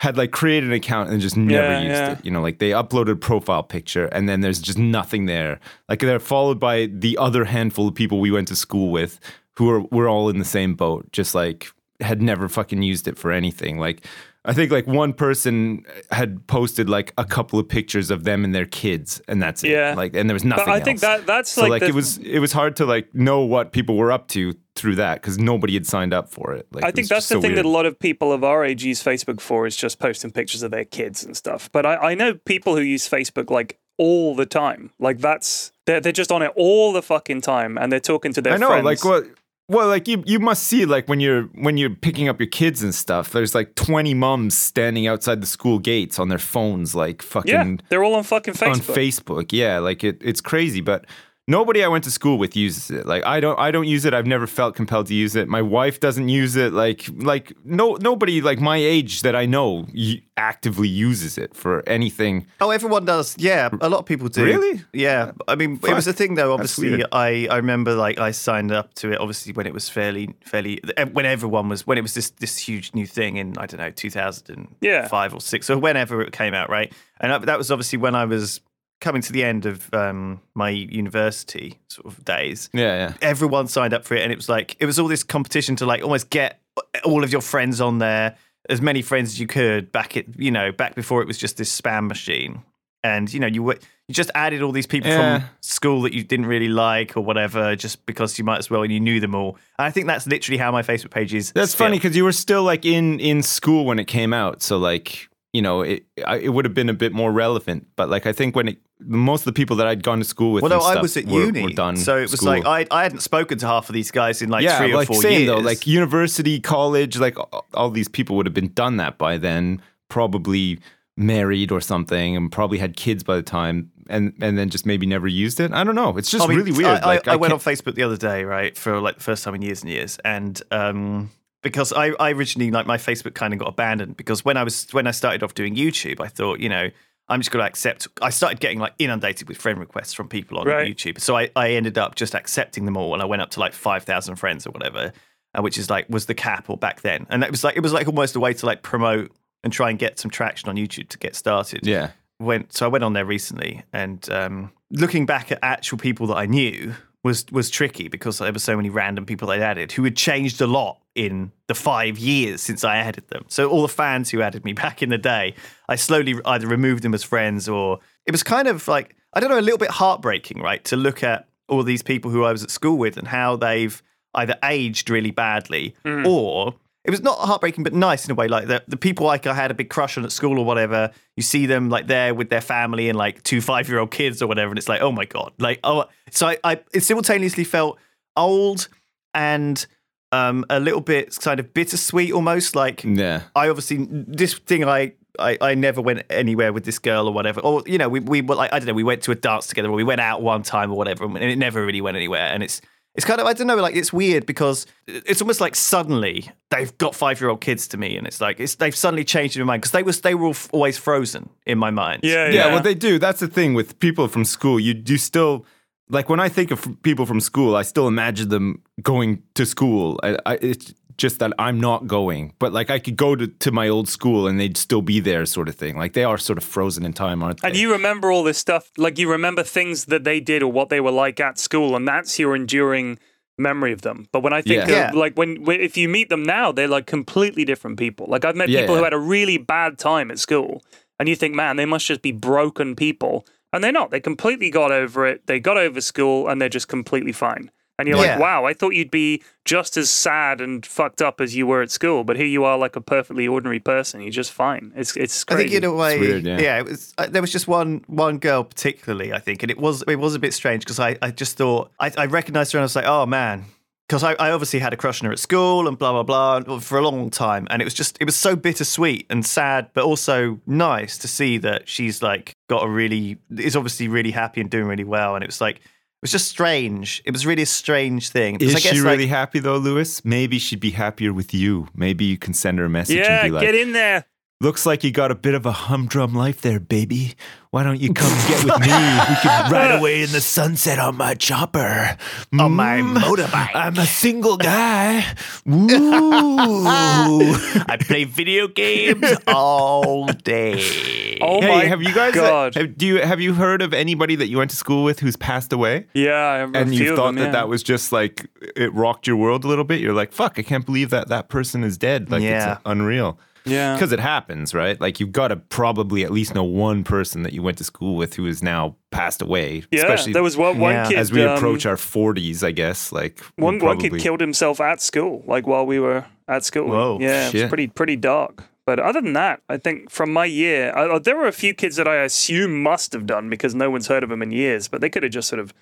had 0.01 0.16
like 0.16 0.30
created 0.30 0.64
an 0.70 0.72
account 0.72 1.11
and 1.11 1.20
just 1.20 1.36
never 1.36 1.72
Yeah, 1.72 1.80
used 1.82 1.90
yeah. 2.01 2.12
it. 2.12 2.24
You 2.24 2.30
know, 2.30 2.40
like 2.40 2.59
they 2.59 2.70
uploaded 2.70 3.12
a 3.12 3.16
profile 3.16 3.62
picture, 3.62 4.07
and 4.07 4.26
then 4.28 4.40
there's 4.40 4.59
just 4.59 4.78
nothing 4.78 5.26
there. 5.26 5.61
Like 5.90 6.01
they're 6.01 6.18
followed 6.18 6.59
by 6.59 6.86
the 6.86 7.18
other 7.18 7.44
handful 7.44 7.86
of 7.88 7.94
people 7.94 8.18
we 8.18 8.30
went 8.30 8.48
to 8.48 8.57
school 8.57 8.90
with, 8.90 9.20
who 9.59 9.68
are 9.68 9.80
we're 9.90 10.09
all 10.09 10.30
in 10.30 10.38
the 10.38 10.44
same 10.46 10.74
boat, 10.74 11.12
just 11.12 11.34
like 11.34 11.70
had 12.01 12.22
never 12.22 12.48
fucking 12.48 12.82
used 12.82 13.07
it 13.09 13.18
for 13.18 13.30
anything. 13.30 13.78
Like. 13.78 14.07
I 14.42 14.55
think 14.55 14.72
like 14.72 14.86
one 14.86 15.12
person 15.12 15.84
had 16.11 16.46
posted 16.46 16.88
like 16.88 17.12
a 17.18 17.26
couple 17.26 17.59
of 17.59 17.68
pictures 17.68 18.11
of 18.11 18.24
them 18.24 18.42
and 18.42 18.55
their 18.55 18.64
kids, 18.64 19.20
and 19.28 19.42
that's 19.42 19.62
it. 19.62 19.68
Yeah. 19.72 19.92
Like, 19.94 20.16
and 20.16 20.30
there 20.30 20.34
was 20.34 20.44
nothing. 20.44 20.64
but 20.64 20.72
I 20.72 20.80
think 20.80 21.01
that 21.01 21.26
that's 21.26 21.51
So 21.51 21.61
like, 21.61 21.70
like, 21.72 21.80
the, 21.82 21.88
it 21.88 21.94
was 21.94 22.16
it 22.16 22.38
was 22.38 22.51
hard 22.51 22.74
to 22.76 22.86
like 22.86 23.14
know 23.14 23.42
what 23.42 23.72
people 23.72 23.98
were 23.98 24.11
up 24.11 24.28
to 24.28 24.55
through 24.81 24.97
that 24.97 25.20
because 25.20 25.39
nobody 25.39 25.74
had 25.74 25.87
signed 25.87 26.14
up 26.14 26.28
for 26.31 26.55
it. 26.55 26.66
Like, 26.72 26.85
I 26.85 26.89
it 26.89 26.95
think 26.95 27.09
that's 27.09 27.28
the 27.28 27.35
so 27.37 27.41
thing 27.41 27.51
weird. 27.51 27.59
that 27.59 27.68
a 27.68 27.68
lot 27.68 27.87
of 27.87 27.99
people 27.99 28.33
of 28.33 28.43
our 28.43 28.64
age 28.64 28.83
use 28.85 29.03
Facebook 29.03 29.41
for 29.41 29.66
is 29.66 29.76
just 29.76 29.99
posting 29.99 30.31
pictures 30.31 30.62
of 30.62 30.70
their 30.70 30.85
kids 30.85 31.24
and 31.24 31.37
stuff. 31.37 31.70
But 31.72 31.85
I, 31.87 31.97
I 31.97 32.14
know 32.14 32.35
people 32.35 32.76
who 32.76 32.83
use 32.83 33.09
Facebook 33.09 33.51
like 33.51 33.78
all 33.99 34.35
the 34.35 34.47
time. 34.47 34.91
Like 34.99 35.18
that's 35.18 35.72
they're 35.87 36.01
they're 36.01 36.11
just 36.12 36.33
on 36.33 36.43
it 36.43 36.53
all 36.57 36.93
the 36.93 37.03
fucking 37.03 37.43
time 37.43 37.76
and 37.76 37.93
they're 37.93 38.01
talking 38.01 38.33
to 38.33 38.41
their 38.43 38.55
I 38.55 38.57
know, 38.57 38.68
friends. 38.68 38.85
like 38.85 39.05
what. 39.05 39.24
Well, 39.68 39.87
like 39.87 40.09
you, 40.09 40.24
you 40.26 40.41
must 40.41 40.64
see 40.64 40.85
like 40.85 41.07
when 41.09 41.20
you're 41.20 41.45
when 41.55 41.76
you're 41.76 41.95
picking 41.95 42.28
up 42.28 42.41
your 42.41 42.49
kids 42.49 42.83
and 42.83 42.93
stuff. 42.93 43.31
There's 43.31 43.55
like 43.55 43.76
20 43.76 44.14
mums 44.14 44.59
standing 44.59 45.07
outside 45.07 45.41
the 45.41 45.47
school 45.47 45.78
gates 45.78 46.18
on 46.18 46.28
their 46.28 46.41
phones, 46.41 46.97
like 46.97 47.22
fucking 47.22 47.53
yeah, 47.53 47.76
they're 47.89 48.03
all 48.03 48.16
on 48.16 48.24
fucking 48.24 48.55
Facebook. 48.55 48.72
on 48.72 48.81
Facebook. 48.81 49.53
Yeah, 49.53 49.78
like 49.78 50.03
it, 50.03 50.18
it's 50.22 50.41
crazy, 50.41 50.81
but 50.81 51.05
nobody 51.51 51.82
I 51.84 51.88
went 51.88 52.05
to 52.05 52.11
school 52.11 52.38
with 52.38 52.57
uses 52.57 52.90
it. 52.90 53.05
Like 53.07 53.24
I 53.26 53.40
don't, 53.40 53.59
I 53.59 53.70
don't 53.70 53.86
use 53.86 54.05
it. 54.05 54.14
I've 54.14 54.26
never 54.26 54.46
felt 54.46 54.74
compelled 54.76 55.07
to 55.09 55.14
use 55.14 55.34
it. 55.36 55.48
My 55.48 55.62
wife 55.62 55.98
doesn't 56.01 56.28
use 56.28 56.55
it. 56.57 56.72
Like, 56.72 57.07
like 57.16 57.53
no, 57.64 57.96
nobody 58.01 58.40
like 58.40 58.61
my 58.61 58.76
age 58.76 59.22
that 59.22 59.34
I 59.34 59.46
know 59.46 59.86
y- 59.94 60.22
actively 60.36 60.88
uses 60.88 61.36
it 61.36 61.55
for 61.55 61.82
anything. 61.88 62.46
Oh, 62.61 62.70
everyone 62.70 63.05
does. 63.05 63.36
Yeah, 63.38 63.68
a 63.80 63.88
lot 63.88 63.98
of 63.98 64.07
people 64.07 64.28
do. 64.28 64.44
Really? 64.44 64.80
Yeah. 64.92 65.32
I 65.48 65.55
mean, 65.57 65.78
it 65.86 65.94
was 65.94 66.07
a 66.07 66.12
thing 66.12 66.34
though. 66.36 66.53
Obviously. 66.55 67.05
I, 67.12 67.46
I 67.51 67.57
remember 67.57 67.94
like 67.94 68.18
I 68.18 68.30
signed 68.30 68.72
up 68.72 68.94
to 68.94 69.12
it. 69.12 69.20
Obviously, 69.20 69.53
when 69.53 69.66
it 69.66 69.74
was 69.74 69.88
fairly 69.88 70.34
fairly 70.44 70.80
eh, 70.96 71.05
when 71.05 71.26
everyone 71.26 71.68
was 71.68 71.86
when 71.86 71.98
it 71.98 72.03
was 72.03 72.14
this 72.14 72.30
this 72.30 72.57
huge 72.57 72.94
new 72.94 73.07
thing 73.07 73.36
in 73.36 73.59
I 73.59 73.66
don't 73.66 73.80
know 73.80 73.90
2005 73.90 74.76
Yeah. 74.80 75.09
or 75.36 75.40
six 75.40 75.68
or 75.70 75.78
whenever 75.78 76.22
it 76.22 76.32
came 76.32 76.55
out, 76.55 76.70
right? 76.70 76.92
And 77.20 77.32
that 77.32 77.42
that 77.46 77.59
was 77.59 77.70
obviously 77.70 77.98
when 77.98 78.14
I 78.14 78.24
was 78.24 78.61
coming 79.01 79.22
to 79.22 79.32
the 79.32 79.42
end 79.44 79.66
of 79.66 79.92
um, 79.94 80.40
my 80.55 80.68
university 80.70 81.78
sort 81.88 82.07
of 82.07 82.24
days. 82.24 82.68
Yeah, 82.72 82.96
yeah. 83.09 83.14
everyone 83.22 83.66
signed 83.68 83.94
up 83.94 84.05
for 84.05 84.14
it 84.14 84.22
and 84.22 84.32
it 84.32 84.36
was 84.36 84.48
like 84.48 84.76
it 84.78 84.86
was 84.86 84.98
all 84.98 85.09
this 85.09 85.22
competition 85.22 85.76
to 85.76 85.86
like 85.86 86.03
almost 86.03 86.30
get 86.30 86.61
all 87.05 87.24
of 87.24 87.32
your 87.32 87.40
friends 87.42 87.80
on 87.80 87.98
there 87.98 88.36
as 88.68 88.80
many 88.80 89.03
friends 89.03 89.30
as 89.30 89.40
you 89.40 89.46
could 89.46 89.90
back 89.90 90.16
at 90.16 90.26
you 90.38 90.51
know 90.51 90.70
back 90.72 90.94
before 90.94 91.20
it 91.22 91.26
was 91.26 91.36
just 91.38 91.57
this 91.57 91.80
spam 91.80 92.07
machine 92.09 92.62
and 93.03 93.32
you 93.32 93.40
know 93.40 93.46
you 93.46 93.62
were 93.62 93.78
you 94.07 94.14
just 94.14 94.30
added 94.34 94.62
all 94.62 94.70
these 94.72 94.86
people 94.86 95.11
Yeah. 95.11 95.40
from 95.40 95.48
school 95.62 96.03
that 96.03 96.12
you 96.12 96.22
didn't 96.22 96.46
really 96.46 96.68
like 96.68 97.16
or 97.16 97.22
whatever 97.22 97.74
just 97.76 98.05
because 98.07 98.38
you 98.38 98.44
might 98.44 98.59
as 98.59 98.70
well 98.70 98.82
and 98.82 98.92
you 98.92 99.01
knew 99.01 99.18
them 99.20 99.34
all 99.34 99.57
and 99.78 99.86
i 99.86 99.90
think 99.90 100.07
that's 100.07 100.26
literally 100.26 100.59
how 100.59 100.70
my 100.70 100.82
facebook 100.82 101.11
page 101.11 101.32
is 101.34 101.53
That's 101.53 101.72
still. 101.72 101.86
funny 101.86 101.96
because 101.96 102.14
you 102.16 102.24
were 102.24 102.32
still 102.32 102.62
like 102.62 102.84
in 102.84 103.18
in 103.18 103.42
school 103.42 103.84
when 103.84 103.98
it 103.98 104.07
came 104.07 104.32
out, 104.32 104.62
so 104.62 104.76
like 104.78 105.28
you 105.53 105.62
know 105.62 105.80
it 105.82 106.05
it 106.16 106.51
would 106.51 106.64
have 106.64 106.74
been 106.74 106.88
a 106.88 106.94
bit 106.94 107.12
more 107.12 107.32
relevant. 107.32 107.88
But 107.96 108.09
like 108.09 108.24
I 108.26 108.32
think 108.32 108.55
when 108.55 108.68
it 108.68 108.78
most 109.01 109.42
of 109.42 109.44
the 109.46 109.53
people 109.53 109.76
that 109.76 109.86
I'd 109.86 110.03
gone 110.03 110.18
to 110.18 110.24
school 110.24 110.53
with, 110.53 110.62
well, 110.62 110.70
no, 110.70 110.84
I 110.84 111.01
was 111.01 111.16
at 111.16 111.24
were, 111.26 111.44
uni, 111.44 111.62
were 111.62 111.70
done. 111.70 111.96
so 111.96 112.16
it 112.18 112.22
was 112.22 112.32
school. 112.32 112.48
like 112.51 112.66
I, 112.66 112.86
I 112.90 113.03
hadn't 113.03 113.20
spoken 113.20 113.59
to 113.59 113.66
half 113.66 113.88
of 113.88 113.94
these 113.94 114.11
guys 114.11 114.42
in 114.42 114.51
like 114.51 114.62
yeah, 114.64 114.78
three 114.78 114.92
or 114.92 114.96
like 114.96 115.09
four 115.09 115.20
same 115.22 115.42
years. 115.42 115.46
though, 115.48 115.59
like 115.59 115.86
university, 115.86 116.61
college, 116.61 117.18
like 117.18 117.38
all- 117.38 117.66
all 117.74 117.90
these 117.90 118.09
people 118.09 118.36
would 118.36 118.46
have 118.46 118.55
been 118.55 118.72
done 118.72 118.96
that 118.98 119.18
by 119.18 119.36
then, 119.36 119.80
probably 120.09 120.78
married 121.16 121.70
or 121.70 121.80
something, 121.80 122.36
and 122.36 122.51
probably 122.51 122.78
had 122.78 122.96
kids 122.96 123.22
by 123.22 123.36
the 123.36 123.42
time, 123.42 123.90
and 124.09 124.32
and 124.40 124.59
then 124.59 124.70
just 124.70 124.86
maybe 124.86 125.07
never 125.07 125.28
used 125.28 125.61
it. 125.61 125.72
I 125.72 125.84
don't 125.84 125.94
know. 125.94 126.16
It's 126.16 126.30
just 126.30 126.44
I 126.44 126.48
mean, 126.48 126.59
really 126.59 126.72
weird. 126.72 126.86
I, 126.86 127.07
like 127.07 127.28
I, 127.28 127.32
I 127.32 127.36
went 127.36 127.53
on 127.53 127.59
Facebook 127.59 127.94
the 127.94 128.03
other 128.03 128.16
day, 128.16 128.44
right, 128.44 128.76
for 128.76 129.01
like 129.01 129.16
the 129.16 129.22
first 129.22 129.44
time 129.44 129.55
in 129.55 129.62
years 129.62 129.82
and 129.82 129.90
years, 129.90 130.18
and 130.24 130.61
um, 130.70 131.30
because 131.62 131.92
I, 131.92 132.12
I 132.18 132.32
originally 132.32 132.70
like 132.70 132.86
my 132.86 132.96
Facebook 132.96 133.34
kind 133.34 133.53
of 133.53 133.59
got 133.59 133.68
abandoned 133.68 134.16
because 134.16 134.44
when 134.44 134.57
I 134.57 134.64
was 134.64 134.86
when 134.92 135.07
I 135.07 135.11
started 135.11 135.42
off 135.42 135.55
doing 135.55 135.74
YouTube, 135.76 136.20
I 136.20 136.28
thought, 136.28 136.61
you 136.61 136.68
know, 136.68 136.90
I'm 137.31 137.41
just 137.41 137.51
going 137.51 137.62
to 137.62 137.66
accept. 137.66 138.09
I 138.20 138.31
started 138.31 138.61
getting 138.61 138.78
like 138.78 138.93
inundated 138.99 139.49
with 139.49 139.57
friend 139.57 139.78
requests 139.78 140.12
from 140.12 140.28
people 140.28 140.59
on 140.59 140.66
Right. 140.66 140.95
YouTube, 140.95 141.20
so 141.20 141.37
I, 141.37 141.51
I 141.57 141.70
ended 141.70 141.97
up 141.97 142.16
just 142.16 142.35
accepting 142.35 142.85
them 142.85 142.97
all, 142.97 143.14
and 143.14 143.22
I 143.22 143.24
went 143.24 143.41
up 143.41 143.51
to 143.51 143.61
like 143.61 143.72
five 143.72 144.03
thousand 144.03 144.37
friends 144.37 144.66
or 144.66 144.70
whatever, 144.70 145.12
uh, 145.55 145.62
which 145.62 145.78
is 145.78 145.89
like 145.89 146.09
was 146.11 146.26
the 146.26 146.35
cap 146.35 146.68
or 146.68 146.76
back 146.76 147.01
then, 147.01 147.26
and 147.31 147.43
it 147.43 147.51
was 147.51 147.64
like 147.64 147.76
it 147.76 147.81
was 147.81 147.93
like 147.93 148.07
almost 148.07 148.37
a 148.37 148.41
way 148.41 148.53
to 148.53 148.66
like 148.66 148.83
promote 148.83 149.33
and 149.62 149.72
try 149.72 149.91
and 149.91 149.99
get 149.99 150.18
some 150.18 150.31
traction 150.31 150.68
on 150.68 150.76
YouTube 150.76 151.09
to 151.09 151.18
get 151.18 151.37
started 151.37 151.87
yeah. 151.87 152.11
went 152.39 152.72
so 152.72 152.87
I 152.87 152.89
went 152.89 153.05
on 153.05 153.12
there 153.12 153.24
recently 153.24 153.83
and 153.93 154.28
um, 154.31 154.72
looking 154.91 155.26
back 155.26 155.53
at 155.53 155.59
actual 155.62 155.99
people 155.99 156.26
that 156.28 156.37
I 156.37 156.47
knew 156.47 156.95
was 157.22 157.45
was 157.53 157.68
tricky 157.68 158.09
because 158.09 158.39
there 158.39 158.53
were 158.53 158.59
so 158.59 158.76
many 158.76 158.91
random 158.91 159.26
people 159.26 159.51
I'd 159.51 159.61
added 159.61 159.93
who 159.93 160.05
had 160.05 160.16
changed 160.16 160.61
a 160.61 160.66
lot 160.66 160.99
in 161.14 161.52
the 161.66 161.74
five 161.74 162.18
years 162.18 162.62
since 162.62 162.84
I 162.84 162.96
added 162.96 163.28
them. 163.28 163.44
So 163.48 163.68
all 163.68 163.82
the 163.82 163.88
fans 163.88 164.30
who 164.30 164.42
added 164.42 164.64
me 164.64 164.72
back 164.84 165.02
in 165.02 165.11
the 165.11 165.18
day, 165.18 165.54
I 165.88 165.96
slowly 165.96 166.34
either 166.44 166.66
removed 166.66 167.02
them 167.02 167.14
as 167.14 167.22
friends 167.22 167.68
or 167.68 168.00
it 168.26 168.32
was 168.32 168.42
kind 168.42 168.68
of 168.68 168.86
like 168.88 169.16
I 169.32 169.38
don't 169.38 169.50
know, 169.50 169.58
a 169.58 169.61
little 169.61 169.78
bit 169.78 169.90
heartbreaking, 169.90 170.61
right? 170.61 170.82
To 170.86 170.96
look 170.96 171.22
at 171.22 171.48
all 171.68 171.84
these 171.84 172.02
people 172.02 172.32
who 172.32 172.44
I 172.44 172.52
was 172.52 172.64
at 172.64 172.70
school 172.70 172.98
with 172.98 173.16
and 173.16 173.28
how 173.28 173.54
they've 173.56 174.02
either 174.34 174.56
aged 174.64 175.08
really 175.08 175.30
badly 175.30 175.94
hmm. 176.04 176.26
or 176.26 176.74
it 177.04 177.11
was 177.11 177.22
not 177.22 177.38
heartbreaking, 177.38 177.82
but 177.82 177.94
nice 177.94 178.26
in 178.26 178.32
a 178.32 178.34
way. 178.34 178.46
Like 178.46 178.66
the, 178.66 178.82
the 178.86 178.96
people 178.96 179.26
like 179.26 179.46
I 179.46 179.54
had 179.54 179.70
a 179.70 179.74
big 179.74 179.88
crush 179.88 180.18
on 180.18 180.24
at 180.24 180.32
school 180.32 180.58
or 180.58 180.64
whatever, 180.64 181.11
you 181.36 181.42
see 181.42 181.66
them 181.66 181.88
like 181.88 182.08
there 182.08 182.34
with 182.34 182.50
their 182.50 182.61
family 182.61 183.08
and 183.08 183.16
like 183.16 183.42
two 183.42 183.61
five 183.61 183.88
year 183.88 183.98
old 183.98 184.11
kids 184.11 184.42
or 184.42 184.46
whatever, 184.46 184.70
and 184.70 184.78
it's 184.78 184.88
like, 184.88 185.00
oh 185.00 185.12
my 185.12 185.24
god, 185.24 185.52
like 185.58 185.80
oh. 185.82 186.04
So 186.30 186.48
I, 186.48 186.58
I 186.62 186.80
it 186.92 187.02
simultaneously 187.02 187.64
felt 187.64 187.98
old 188.36 188.88
and 189.32 189.84
um 190.33 190.64
a 190.70 190.81
little 190.81 191.01
bit 191.01 191.37
kind 191.41 191.61
of 191.61 191.74
bittersweet 191.74 192.33
almost. 192.33 192.76
Like 192.76 193.03
Yeah. 193.05 193.43
I 193.55 193.68
obviously 193.68 194.07
this 194.11 194.55
thing 194.55 194.85
I. 194.85 195.12
I, 195.39 195.57
I 195.61 195.74
never 195.74 196.03
went 196.03 196.24
anywhere 196.28 196.72
with 196.72 196.85
this 196.85 196.99
girl 196.99 197.26
or 197.26 197.33
whatever. 197.33 197.61
Or, 197.61 197.83
you 197.87 197.97
know, 197.99 198.09
we, 198.11 198.18
we 198.20 198.43
were 198.43 198.57
like, 198.57 198.72
I 198.74 198.78
don't 198.78 198.89
know, 198.89 198.93
we 198.93 199.05
went 199.05 199.22
to 199.22 199.31
a 199.31 199.35
dance 199.37 199.68
together 199.68 199.89
or 199.89 199.93
we 199.93 200.05
went 200.05 200.20
out 200.20 200.43
one 200.43 200.62
time 200.62 200.91
or 200.91 200.99
whatever, 200.99 201.24
and 201.24 201.39
it 201.39 201.57
never 201.57 201.87
really 201.87 202.01
went 202.01 202.16
anywhere. 202.16 202.49
And 202.53 202.62
it's, 202.64 202.83
it's 203.14 203.24
kind 203.24 203.41
of, 203.41 203.47
I 203.47 203.55
don't 203.55 203.68
know, 203.68 203.76
like 203.76 203.95
it's 203.95 204.12
weird 204.12 204.45
because 204.45 204.87
it's 205.07 205.41
almost 205.41 205.61
like 205.61 205.76
suddenly 205.76 206.51
they've 206.70 206.99
got 206.99 207.14
five 207.14 207.41
year 207.41 207.49
old 207.49 207.61
kids 207.61 207.87
to 207.89 207.97
me. 207.97 208.18
And 208.18 208.26
it's 208.26 208.41
like, 208.41 208.59
it's, 208.61 208.74
they've 208.74 208.95
suddenly 208.95 209.24
changed 209.24 209.57
in 209.57 209.62
my 209.62 209.72
mind 209.74 209.83
because 209.83 209.93
they, 209.93 210.03
was, 210.03 210.20
they 210.20 210.35
were 210.35 210.47
all 210.47 210.51
f- 210.51 210.68
always 210.72 210.99
frozen 210.99 211.49
in 211.64 211.78
my 211.78 211.91
mind. 211.91 212.20
Yeah, 212.22 212.49
yeah, 212.49 212.53
yeah. 212.53 212.66
well, 212.66 212.83
they 212.83 212.95
do. 212.95 213.18
That's 213.18 213.41
the 213.41 213.49
thing 213.49 213.72
with 213.72 213.99
people 214.01 214.26
from 214.28 214.45
school. 214.45 214.78
You 214.81 215.01
you 215.07 215.16
still 215.16 215.64
like 216.11 216.28
when 216.28 216.40
I 216.40 216.48
think 216.48 216.70
of 216.70 216.86
people 217.02 217.26
from 217.26 217.40
school, 217.40 217.76
I 217.76 217.82
still 217.82 218.08
imagine 218.08 218.48
them 218.48 218.82
going 219.02 219.42
to 219.54 219.64
school. 219.66 220.18
I, 220.22 220.36
I, 220.46 220.54
it's 220.61 220.92
just 221.16 221.38
that 221.40 221.52
I'm 221.58 221.78
not 221.80 222.06
going, 222.06 222.54
but 222.58 222.72
like 222.72 222.88
I 222.90 222.98
could 222.98 223.16
go 223.16 223.36
to, 223.36 223.46
to 223.46 223.70
my 223.72 223.88
old 223.88 224.08
school 224.08 224.46
and 224.48 224.58
they'd 224.58 224.76
still 224.76 225.02
be 225.02 225.20
there, 225.20 225.44
sort 225.46 225.68
of 225.68 225.74
thing. 225.74 225.96
Like 225.98 226.14
they 226.14 226.24
are 226.24 226.38
sort 226.38 226.56
of 226.58 226.64
frozen 226.64 227.04
in 227.04 227.12
time, 227.12 227.42
aren't 227.42 227.61
they? 227.61 227.68
And 227.68 227.76
you 227.76 227.92
remember 227.92 228.32
all 228.32 228.42
this 228.42 228.58
stuff, 228.58 228.90
like 228.96 229.18
you 229.18 229.30
remember 229.30 229.62
things 229.62 230.06
that 230.06 230.24
they 230.24 230.40
did 230.40 230.62
or 230.62 230.72
what 230.72 230.88
they 230.88 231.00
were 231.00 231.11
like 231.11 231.38
at 231.40 231.58
school, 231.58 231.94
and 231.94 232.08
that's 232.08 232.38
your 232.38 232.56
enduring 232.56 233.18
memory 233.58 233.92
of 233.92 234.00
them. 234.00 234.26
But 234.32 234.42
when 234.42 234.54
I 234.54 234.62
think, 234.62 234.76
Yeah. 234.76 234.82
of, 234.84 234.88
Yeah. 234.88 235.11
like 235.14 235.36
when, 235.36 235.62
when 235.64 235.80
if 235.80 235.96
you 235.98 236.08
meet 236.08 236.30
them 236.30 236.42
now, 236.42 236.72
they're 236.72 236.88
like 236.88 237.06
completely 237.06 237.66
different 237.66 237.98
people. 237.98 238.26
Like 238.26 238.46
I've 238.46 238.56
met 238.56 238.70
Yeah, 238.70 238.80
people 238.80 238.94
yeah. 238.94 239.00
who 239.00 239.04
had 239.04 239.12
a 239.12 239.18
really 239.18 239.58
bad 239.58 239.98
time 239.98 240.30
at 240.30 240.38
school, 240.38 240.82
and 241.18 241.28
you 241.28 241.36
think, 241.36 241.54
man, 241.54 241.76
they 241.76 241.84
must 241.84 242.06
just 242.06 242.22
be 242.22 242.32
broken 242.32 242.96
people, 242.96 243.44
and 243.73 243.83
they're 243.83 243.93
not. 243.93 244.11
They 244.11 244.21
completely 244.21 244.71
got 244.71 244.93
over 244.93 245.27
it. 245.27 245.47
They 245.47 245.61
got 245.61 245.77
over 245.77 246.01
school, 246.01 246.49
and 246.49 246.61
they're 246.61 246.68
just 246.68 246.89
completely 246.89 247.33
fine. 247.33 247.71
And 247.99 248.09
you're 248.09 248.16
Yeah. 248.16 248.31
like, 248.33 248.41
wow, 248.41 248.64
I 248.64 248.73
thought 248.73 248.95
you'd 248.95 249.11
be 249.11 249.43
just 249.66 249.99
as 249.99 250.09
sad 250.09 250.62
and 250.62 250.87
fucked 250.87 251.21
up 251.21 251.39
as 251.39 251.55
you 251.55 251.66
were 251.66 251.83
at 251.83 251.91
school, 251.91 252.25
but 252.25 252.37
here 252.39 252.47
you 252.47 252.64
are, 252.64 252.79
like 252.79 252.97
a 252.97 253.01
perfectly 253.03 253.47
ordinary 253.47 253.79
person. 253.79 254.23
You're 254.23 254.31
just 254.31 254.53
fine. 254.53 254.91
It's 254.97 255.14
it's 255.18 255.45
I 255.49 255.55
crazy. 255.57 255.68
think 255.68 255.85
in 255.85 255.91
a 255.91 255.93
way, 255.95 256.18
weird, 256.18 256.47
yeah. 256.47 256.79
it 256.79 256.87
was. 256.87 257.12
Uh, 257.18 257.27
there 257.27 257.43
was 257.43 257.53
just 257.53 257.68
one 257.68 258.03
one 258.07 258.39
girl 258.39 258.64
particularly, 258.64 259.35
I 259.35 259.39
think, 259.39 259.62
and 259.62 259.71
it 259.71 259.77
was 259.79 260.03
it 260.09 260.16
was 260.16 260.35
a 260.35 260.39
bit 260.39 260.55
strange 260.55 260.83
because 260.85 260.99
I, 260.99 261.18
I 261.21 261.31
just 261.31 261.59
thought 261.59 261.91
I, 262.01 262.11
I 262.16 262.25
recognized 262.25 262.73
her 262.73 262.79
and 262.79 262.85
I 262.85 262.85
was 262.85 262.97
like, 262.97 263.05
oh 263.07 263.27
man, 263.27 263.66
because 264.09 264.25
I, 264.25 264.33
I 264.33 264.51
obviously 264.51 264.79
had 264.81 264.95
a 264.95 264.97
crush 264.97 265.21
on 265.21 265.27
her 265.27 265.33
at 265.33 265.39
school 265.39 265.87
and 265.87 265.99
blah 265.99 266.23
blah 266.23 266.62
blah 266.62 266.79
for 266.79 266.97
a 266.97 267.03
long 267.03 267.29
time, 267.29 267.66
and 267.68 267.83
it 267.83 267.85
was 267.85 267.93
just 267.93 268.16
it 268.18 268.25
was 268.25 268.35
so 268.35 268.57
bittersweet 268.57 269.27
and 269.29 269.45
sad, 269.45 269.91
but 269.93 270.05
also 270.05 270.59
nice 270.66 271.18
to 271.18 271.29
see 271.29 271.59
that 271.59 271.87
she's 271.87 272.23
like 272.23 272.55
got 272.71 272.85
a 272.85 272.89
really 272.89 273.37
is 273.51 273.77
obviously 273.77 274.09
really 274.09 274.31
happy 274.31 274.62
and 274.62 274.71
doing 274.71 274.87
really 274.87 275.05
well, 275.05 275.35
and 275.35 275.45
it 275.45 275.49
was 275.49 275.61
like. 275.61 275.81
It 276.23 276.25
was 276.25 276.33
just 276.33 276.49
strange. 276.49 277.23
It 277.25 277.31
was 277.31 277.47
really 277.47 277.62
a 277.62 277.66
strange 277.66 278.29
thing. 278.29 278.59
Because 278.59 278.75
Is 278.75 278.77
I 278.77 278.81
guess, 278.81 278.93
she 278.93 279.01
like, 279.01 279.12
really 279.12 279.27
happy 279.27 279.59
though, 279.59 279.79
Lewis? 279.79 280.23
Maybe 280.23 280.59
she'd 280.59 280.79
be 280.79 280.91
happier 280.91 281.33
with 281.33 281.55
you. 281.55 281.89
Maybe 281.95 282.27
you 282.27 282.37
can 282.37 282.53
send 282.53 282.79
her 282.79 282.85
a 282.85 282.91
message 282.91 283.16
yeah, 283.16 283.41
and 283.41 283.49
be 283.49 283.53
like, 283.53 283.64
get 283.64 283.75
in 283.75 283.93
there. 283.93 284.27
Looks 284.62 284.84
like 284.84 285.02
you 285.04 285.11
got 285.11 285.30
a 285.30 285.34
bit 285.34 285.54
of 285.54 285.64
a 285.64 285.72
humdrum 285.72 286.34
life 286.34 286.61
there, 286.61 286.78
baby. 286.78 287.32
Why 287.70 287.82
don't 287.82 287.98
you 287.98 288.12
come 288.12 288.30
get 288.46 288.62
with 288.62 288.78
me? 288.80 288.88
We 288.88 289.36
can 289.40 289.72
ride 289.72 289.98
away 289.98 290.22
in 290.22 290.30
the 290.32 290.42
sunset 290.42 290.98
on 290.98 291.16
my 291.16 291.32
chopper. 291.34 292.18
On 292.58 292.70
my 292.72 292.98
Mm, 293.00 293.16
motorbike. 293.16 293.70
I'm 293.74 293.96
a 293.96 294.04
single 294.04 294.58
guy. 294.58 295.24
Ooh. 295.66 296.84
I 297.88 297.96
play 298.00 298.24
video 298.24 298.68
games 298.68 299.32
all 299.46 300.26
day. 300.26 301.38
Oh 301.40 301.62
hey, 301.62 301.68
my 301.68 301.84
have 301.86 302.02
you 302.02 302.12
guys? 302.12 302.34
God. 302.34 302.74
Have, 302.74 302.98
do 302.98 303.06
you 303.06 303.22
have 303.22 303.40
you 303.40 303.54
heard 303.54 303.80
of 303.80 303.94
anybody 303.94 304.36
that 304.36 304.48
you 304.48 304.58
went 304.58 304.70
to 304.72 304.76
school 304.76 305.04
with 305.04 305.20
who's 305.20 305.36
passed 305.36 305.72
away? 305.72 306.06
yeah, 306.12 306.32
I 306.34 306.56
remember 306.58 306.78
And 306.80 306.90
few 306.90 307.04
you 307.04 307.11
of 307.12 307.16
thought 307.16 307.26
them, 307.28 307.36
that 307.36 307.44
yeah. 307.46 307.52
that 307.52 307.68
was 307.68 307.82
just 307.82 308.12
like 308.12 308.46
it 308.76 308.92
rocked 308.92 309.26
your 309.26 309.36
world 309.36 309.64
a 309.64 309.68
little 309.68 309.84
bit. 309.84 310.00
You're 310.00 310.12
like, 310.12 310.32
fuck, 310.32 310.58
I 310.58 310.62
can't 310.62 310.84
believe 310.84 311.08
that 311.11 311.28
that 311.28 311.48
person 311.48 311.82
is 311.82 311.96
dead. 311.96 312.30
Like 312.30 312.42
Yeah. 312.42 312.72
it's 312.72 312.80
unreal. 312.84 313.38
Yeah. 313.71 313.95
Because 313.95 314.12
it 314.12 314.21
happens, 314.21 314.75
right? 314.75 315.01
Like 315.01 315.21
you've 315.21 315.33
got 315.33 315.49
to 315.49 315.57
probably 315.57 316.25
at 316.25 316.31
least 316.31 316.55
know 316.55 316.64
one 316.64 317.05
person 317.05 317.43
that 317.45 317.53
you 317.53 317.62
went 317.62 317.79
to 317.79 317.85
school 317.85 318.16
with 318.16 318.35
who 318.35 318.47
is 318.47 318.62
now 318.62 318.97
passed 319.11 319.41
away. 319.43 319.85
Yeah, 319.91 320.01
especially 320.03 320.33
there 320.33 320.43
was 320.43 320.57
one, 320.57 320.79
one 320.79 320.93
Yeah. 320.95 321.09
kid. 321.09 321.18
as 321.18 321.33
we 321.33 321.43
um, 321.45 321.57
approach 321.57 321.87
our 321.87 321.97
40s, 321.97 322.62
I 322.62 322.71
guess. 322.73 323.12
Like 323.12 323.41
we 323.57 323.64
one, 323.64 323.79
one 323.79 323.99
kid 323.99 324.18
killed 324.18 324.41
himself 324.41 324.81
at 324.81 325.01
school, 325.01 325.43
like 325.47 325.66
while 325.66 325.87
we 325.87 325.99
were 326.01 326.25
at 326.49 326.64
school. 326.64 326.89
Whoa. 326.89 327.18
yeah, 327.21 327.49
it 327.49 327.55
was 327.55 327.64
pretty 327.68 327.87
pretty 327.87 328.16
dark. 328.16 328.64
But 328.87 328.99
other 328.99 329.21
than 329.21 329.35
that, 329.35 329.62
I 329.68 329.77
think 329.77 330.11
from 330.11 330.33
my 330.33 330.47
year, 330.47 330.93
I, 330.97 331.18
there 331.21 331.37
were 331.37 331.47
a 331.47 331.53
few 331.53 331.75
kids 331.75 331.95
that 331.97 332.09
I 332.09 332.16
assume 332.16 332.83
must 332.83 333.12
have 333.12 333.25
done 333.25 333.49
because 333.49 333.73
no 333.75 333.89
one's 333.89 334.09
heard 334.09 334.25
of 334.25 334.31
them 334.31 334.43
in 334.43 334.51
years, 334.51 334.89
but 334.89 335.01
they 335.01 335.09
could 335.09 335.23
have 335.23 335.31
just 335.31 335.49
sort 335.49 335.61
of 335.61 335.73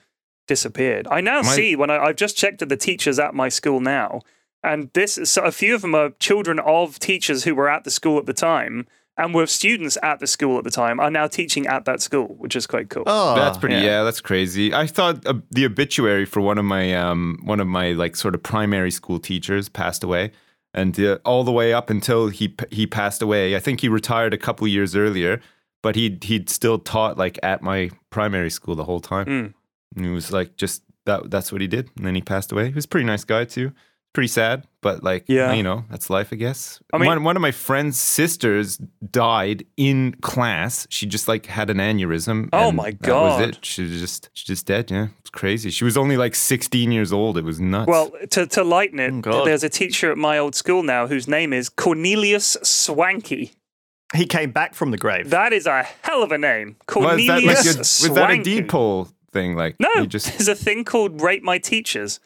disappeared. 0.47 1.07
I 1.11 1.21
now 1.21 1.43
My- 1.43 1.55
see 1.55 1.77
when 1.77 1.91
I, 1.91 1.99
I've 1.99 2.17
just 2.17 2.37
checked 2.37 2.61
at 2.61 2.69
the 2.69 2.77
teachers 2.77 3.19
at 3.19 3.35
my 3.35 3.49
school 3.49 3.81
now, 3.81 4.21
and 4.63 4.91
this 4.95 5.19
so 5.25 5.43
a 5.43 5.53
few 5.53 5.75
of 5.75 5.83
them 5.83 5.95
are 5.95 6.11
children 6.19 6.59
of 6.59 6.99
teachers 6.99 7.45
who 7.45 7.55
were 7.55 7.69
at 7.69 7.85
the 7.85 7.91
school 7.91 8.19
at 8.19 8.27
the 8.27 8.33
time 8.33 8.87
and 9.17 9.35
were 9.35 9.47
students 9.47 9.99
at 10.03 10.21
the 10.21 10.27
school 10.27 10.59
at 10.59 10.65
the 10.65 10.71
time 10.71 11.01
are 11.01 11.11
now 11.11 11.27
teaching 11.27 11.67
at 11.67 11.85
that 11.85 12.01
school, 12.01 12.37
which 12.39 12.55
is 12.55 12.67
quite 12.69 12.89
cool. 12.89 13.03
Oh, 13.07 13.35
That's 13.35 13.59
pretty. 13.59 13.75
yeah. 13.75 13.83
Yeah. 13.83 14.03
that's 14.05 14.21
crazy. 14.21 14.73
I 14.73 14.87
thought 14.87 15.27
uh, 15.27 15.35
the 15.51 15.65
obituary 15.67 16.25
for 16.25 16.41
one 16.41 16.57
of 16.59 16.65
my 16.65 16.95
um 16.95 17.39
one 17.45 17.61
of 17.61 17.67
my 17.67 17.93
like 17.93 18.15
sort 18.17 18.35
of 18.35 18.43
primary 18.43 18.91
school 18.93 19.19
teachers 19.19 19.69
passed 19.69 20.05
away, 20.05 20.31
and 20.73 20.99
uh, 21.01 21.19
all 21.25 21.43
the 21.45 21.53
way 21.53 21.73
up 21.75 21.91
until 21.91 22.29
he 22.29 22.55
he 22.71 22.87
passed 22.87 23.21
away. 23.21 23.57
I 23.57 23.59
think 23.59 23.81
he 23.81 23.89
retired 23.89 24.33
a 24.35 24.39
couple 24.39 24.67
years 24.69 24.95
earlier, 24.95 25.41
but 25.83 25.97
he 25.97 26.19
he'd 26.23 26.49
still 26.49 26.79
taught 26.79 27.19
like 27.19 27.39
at 27.43 27.61
my 27.61 27.91
primary 28.11 28.51
school 28.51 28.77
the 28.77 28.85
whole 28.85 29.01
time. 29.01 29.27
Mm. 29.27 29.55
And 29.97 30.05
he 30.05 30.11
was 30.13 30.31
like 30.31 30.57
just 30.57 30.83
that 31.07 31.29
that's 31.31 31.51
what 31.51 31.61
he 31.61 31.67
did, 31.67 31.91
and 31.97 32.07
then 32.07 32.15
he 32.15 32.21
passed 32.21 32.53
away. 32.53 32.69
He 32.69 32.75
was 32.75 32.85
a 32.85 32.89
pretty 32.89 33.07
nice 33.07 33.25
guy 33.25 33.45
too. 33.47 33.73
Pretty 34.15 34.29
sad, 34.29 34.67
but 34.81 35.05
like 35.05 35.25
Yeah. 35.29 35.53
you 35.53 35.63
know, 35.63 35.85
that's 35.91 36.09
life, 36.11 36.29
I 36.33 36.37
guess. 36.37 36.81
I 36.93 36.99
mean- 36.99 37.07
one 37.07 37.25
one 37.25 37.37
of 37.37 37.43
my 37.43 37.51
friend's 37.53 38.01
sisters 38.01 38.79
died 39.11 39.65
in 39.77 40.13
class. 40.23 40.87
She 40.91 41.07
just 41.07 41.29
like 41.29 41.47
had 41.47 41.71
an 41.71 41.77
aneurysm. 41.77 42.49
Oh 42.53 42.69
and 42.69 42.77
my 42.77 42.93
that 43.03 43.13
was 43.13 43.41
it. 43.49 43.59
She 43.65 43.83
was 43.83 44.01
just 44.01 44.31
she's 44.33 44.47
just 44.47 44.67
dead. 44.67 44.91
Yeah, 44.91 45.09
it's 45.21 45.31
crazy. 45.31 45.71
She 45.71 45.85
was 45.85 45.97
only 45.97 46.17
like 46.17 46.35
16 46.35 46.91
years 46.91 47.13
old. 47.13 47.37
It 47.39 47.45
was 47.45 47.61
nuts. 47.61 47.87
Well, 47.89 48.11
to, 48.31 48.47
to 48.47 48.65
lighten 48.65 48.99
it, 48.99 49.27
Oh, 49.27 49.45
there's 49.45 49.63
a 49.63 49.69
teacher 49.69 50.11
at 50.11 50.19
my 50.19 50.39
old 50.39 50.55
school 50.55 50.83
now 50.83 51.07
whose 51.07 51.29
name 51.29 51.53
is 51.53 51.69
Cornelius 51.69 52.57
Swanky. 52.63 53.53
he 54.17 54.25
came 54.27 54.51
back 54.53 54.75
from 54.75 54.91
the 54.91 54.97
grave. 54.99 55.31
That 55.31 55.53
is 55.53 55.67
a 55.67 55.83
hell 56.03 56.23
of 56.23 56.33
a 56.33 56.39
name. 56.39 56.77
was 56.79 56.87
Cornelius 56.87 57.27
that 57.29 57.43
like 57.47 57.75
a, 57.77 57.79
was 57.79 58.01
that 58.03 58.31
a 58.31 58.35
Swanky. 58.35 58.43
depot 58.63 59.09
thing? 59.33 59.55
Like 59.55 59.77
No, 59.79 59.91
you 59.97 60.07
just 60.07 60.27
there's 60.39 60.49
a 60.49 60.55
thing 60.55 60.85
called 60.85 61.21
Rate 61.21 61.43
My 61.43 61.59
Teachers. 61.59 62.19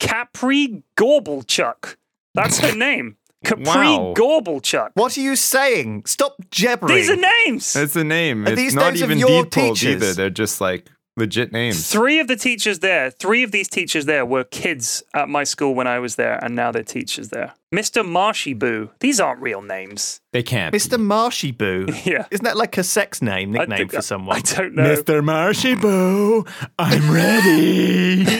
Capri 0.00 0.82
Gorbelchuk. 0.96 1.96
That's 2.34 2.58
her 2.58 2.74
name. 2.76 3.16
Capri 3.44 3.64
Wow. 3.64 4.14
Gorbelchuk. 4.16 4.90
what 4.94 5.16
are 5.16 5.20
you 5.20 5.36
saying? 5.36 6.04
Stop 6.06 6.36
jabbering. 6.50 6.94
These 6.96 7.10
are 7.10 7.16
names. 7.16 7.76
it's 7.76 7.96
a 7.96 8.04
name. 8.04 8.44
Are 8.46 8.50
It's 8.50 8.56
these 8.56 8.74
not 8.74 8.88
names 8.88 9.02
of 9.02 9.10
even 9.10 9.18
your 9.18 9.44
depot 9.44 9.74
teachers? 9.74 9.84
either. 10.02 10.12
They're 10.14 10.30
just 10.30 10.60
like 10.60 10.88
legit 11.16 11.52
names. 11.52 11.88
Three 11.90 12.18
of 12.18 12.26
the 12.28 12.36
teachers 12.36 12.80
there, 12.80 13.10
three 13.10 13.42
of 13.42 13.52
these 13.52 13.68
teachers 13.68 14.04
there 14.06 14.26
were 14.26 14.44
kids 14.44 15.02
at 15.14 15.28
my 15.28 15.44
school 15.44 15.74
when 15.74 15.86
I 15.86 15.98
was 15.98 16.16
there, 16.16 16.42
and 16.44 16.54
now 16.56 16.72
they're 16.72 16.82
teachers 16.82 17.28
there. 17.28 17.54
Mr. 17.74 18.06
Marshy 18.06 18.54
Boo. 18.54 18.90
These 19.00 19.18
aren't 19.18 19.40
real 19.42 19.60
names. 19.60 20.20
They 20.32 20.44
can't. 20.44 20.72
Mr. 20.74 21.00
Marshy 21.00 21.50
Boo. 21.52 21.86
Yeah. 22.04 22.26
Isn't 22.30 22.44
that 22.44 22.56
like 22.56 22.78
a 22.78 22.84
sex 22.84 23.20
name, 23.20 23.50
nickname 23.52 23.88
for 23.88 24.00
someone? 24.02 24.36
I 24.36 24.40
don't 24.40 24.74
know. 24.76 24.84
Mr. 24.94 25.22
Marshy 25.24 25.74
Boo, 25.74 26.44
I'm 26.78 27.10
ready. 27.10 28.24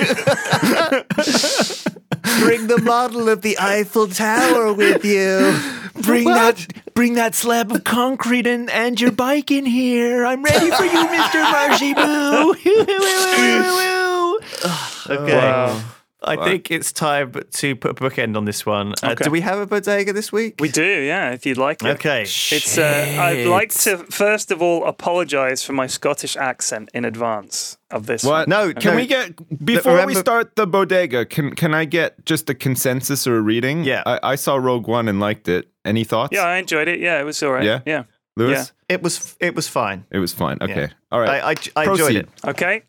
Bring 2.41 2.67
the 2.69 2.79
model 2.83 3.29
of 3.29 3.43
the 3.43 3.59
Eiffel 3.59 4.07
Tower 4.09 4.73
with 4.73 5.05
you. 5.05 5.59
bring 6.03 6.25
that 6.27 6.65
bring 6.95 7.15
that 7.15 7.35
slab 7.35 7.73
of 7.73 7.83
concrete 7.85 8.47
and, 8.47 8.71
and 8.71 9.01
your 9.01 9.11
bike 9.11 9.51
in 9.51 9.67
here. 9.67 10.25
I'm 10.25 10.43
ready 10.45 10.71
for 10.71 10.85
you, 10.85 11.07
Mr. 11.09 11.43
Marshy 11.51 11.95
Boo. 11.95 12.55
Okay. 15.09 15.37
Wow. 15.37 15.81
I 16.27 16.37
think 16.45 16.71
it's 16.71 16.93
time 16.93 17.33
to 17.33 17.77
put 17.77 17.91
a 17.93 17.95
bookend 17.95 18.37
on 18.37 18.45
this 18.45 18.67
one. 18.67 18.93
Uh, 19.03 19.11
Okay. 19.13 19.25
Do 19.25 19.31
we 19.31 19.41
have 19.41 19.59
a 19.59 19.67
bodega 19.67 20.13
this 20.13 20.33
week? 20.33 20.57
We 20.61 20.69
do, 20.69 20.83
yeah, 20.85 21.31
if 21.33 21.47
you'd 21.47 21.57
like 21.59 21.83
it. 21.83 21.89
Okay. 21.97 22.23
It's. 22.23 22.77
Uh, 22.77 23.17
I'd 23.19 23.47
like 23.47 23.71
to 23.85 23.99
first 24.11 24.51
of 24.51 24.61
all 24.61 24.85
apologise 24.87 25.63
for 25.63 25.73
my 25.73 25.87
Scottish 25.87 26.37
accent 26.37 26.91
in 26.93 27.05
advance 27.05 27.79
of 27.91 28.07
this. 28.07 28.25
What? 28.25 28.49
one. 28.49 28.49
No, 28.49 28.73
Can 28.75 28.93
no. 28.93 28.97
we 28.97 29.07
get 29.07 29.65
before 29.65 30.05
we 30.07 30.15
start 30.15 30.57
the 30.57 30.67
bodega? 30.67 31.25
Can 31.25 31.55
can 31.55 31.73
I 31.75 31.85
get 31.85 32.25
just 32.27 32.51
a 32.51 32.55
consensus 32.55 33.27
or 33.27 33.37
a 33.37 33.41
reading? 33.41 33.85
Yeah. 33.85 34.03
I, 34.05 34.33
I 34.33 34.35
saw 34.37 34.57
Rogue 34.57 34.89
One 34.89 35.09
and 35.09 35.21
liked 35.21 35.49
it. 35.49 35.69
Any 35.85 36.05
thoughts? 36.05 36.33
Yeah, 36.35 36.43
I 36.43 36.57
enjoyed 36.57 36.89
it. 36.89 36.99
Yeah, 37.01 37.21
it 37.21 37.25
was 37.25 37.43
all 37.43 37.53
right. 37.53 37.65
Yeah? 37.65 37.81
Yeah. 37.87 38.03
Lewis. 38.37 38.73
It 38.89 39.03
was 39.03 39.37
it 39.41 39.55
was 39.55 39.69
fine. 39.69 40.05
It 40.11 40.19
was 40.19 40.33
fine. 40.35 40.59
Okay. 40.61 40.81
Yeah. 40.81 40.89
All 41.13 41.21
right. 41.21 41.43
I, 41.43 41.51
I, 41.51 41.55
I 41.77 41.91
enjoyed 41.91 41.99
Proceed. 41.99 42.17
it. 42.17 42.29
Okay. 42.45 42.83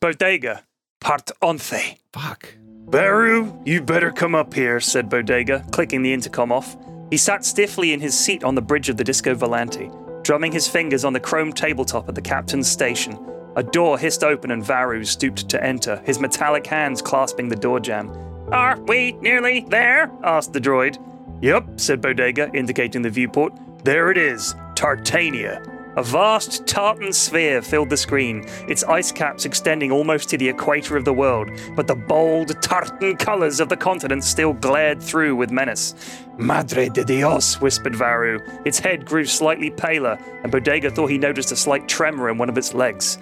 Bodega, 0.00 0.62
part 1.02 1.30
once. 1.42 1.72
Fuck. 2.12 2.54
Varu, 2.86 3.52
you 3.64 3.82
better 3.82 4.10
come 4.10 4.34
up 4.34 4.54
here, 4.54 4.80
said 4.80 5.08
Bodega, 5.08 5.64
clicking 5.72 6.02
the 6.02 6.12
intercom 6.12 6.52
off. 6.52 6.76
He 7.10 7.16
sat 7.16 7.44
stiffly 7.44 7.92
in 7.92 8.00
his 8.00 8.18
seat 8.18 8.44
on 8.44 8.54
the 8.54 8.62
bridge 8.62 8.88
of 8.88 8.96
the 8.96 9.04
Disco 9.04 9.34
Volante, 9.34 9.90
drumming 10.22 10.52
his 10.52 10.68
fingers 10.68 11.04
on 11.04 11.12
the 11.12 11.20
chrome 11.20 11.52
tabletop 11.52 12.08
at 12.08 12.14
the 12.14 12.22
captain's 12.22 12.70
station. 12.70 13.18
A 13.56 13.62
door 13.62 13.98
hissed 13.98 14.24
open 14.24 14.50
and 14.50 14.64
Varu 14.64 15.04
stooped 15.04 15.48
to 15.48 15.62
enter, 15.62 16.02
his 16.06 16.18
metallic 16.20 16.66
hands 16.66 17.02
clasping 17.02 17.48
the 17.48 17.56
door 17.56 17.80
jamb. 17.80 18.10
Are 18.50 18.80
we 18.82 19.12
nearly 19.12 19.66
there? 19.68 20.10
asked 20.22 20.52
the 20.52 20.60
droid. 20.60 20.98
Yep, 21.42 21.80
said 21.80 22.00
Bodega, 22.00 22.50
indicating 22.54 23.02
the 23.02 23.10
viewport. 23.10 23.58
There 23.84 24.10
it 24.10 24.18
is, 24.18 24.54
Tartania. 24.74 25.71
A 25.94 26.02
vast 26.02 26.66
tartan 26.66 27.12
sphere 27.12 27.60
filled 27.60 27.90
the 27.90 27.98
screen, 27.98 28.46
its 28.66 28.82
ice 28.84 29.12
caps 29.12 29.44
extending 29.44 29.92
almost 29.92 30.30
to 30.30 30.38
the 30.38 30.48
equator 30.48 30.96
of 30.96 31.04
the 31.04 31.12
world, 31.12 31.50
but 31.76 31.86
the 31.86 31.94
bold 31.94 32.60
tartan 32.62 33.16
colors 33.16 33.60
of 33.60 33.68
the 33.68 33.76
continent 33.76 34.24
still 34.24 34.54
glared 34.54 35.02
through 35.02 35.36
with 35.36 35.50
menace. 35.50 35.94
Madre 36.38 36.88
de 36.88 37.04
Dios, 37.04 37.60
whispered 37.60 37.94
Varu. 37.94 38.40
Its 38.64 38.78
head 38.78 39.04
grew 39.04 39.26
slightly 39.26 39.68
paler, 39.70 40.18
and 40.42 40.50
Bodega 40.50 40.90
thought 40.90 41.10
he 41.10 41.18
noticed 41.18 41.52
a 41.52 41.56
slight 41.56 41.86
tremor 41.88 42.30
in 42.30 42.38
one 42.38 42.48
of 42.48 42.56
its 42.56 42.72
legs. 42.72 43.18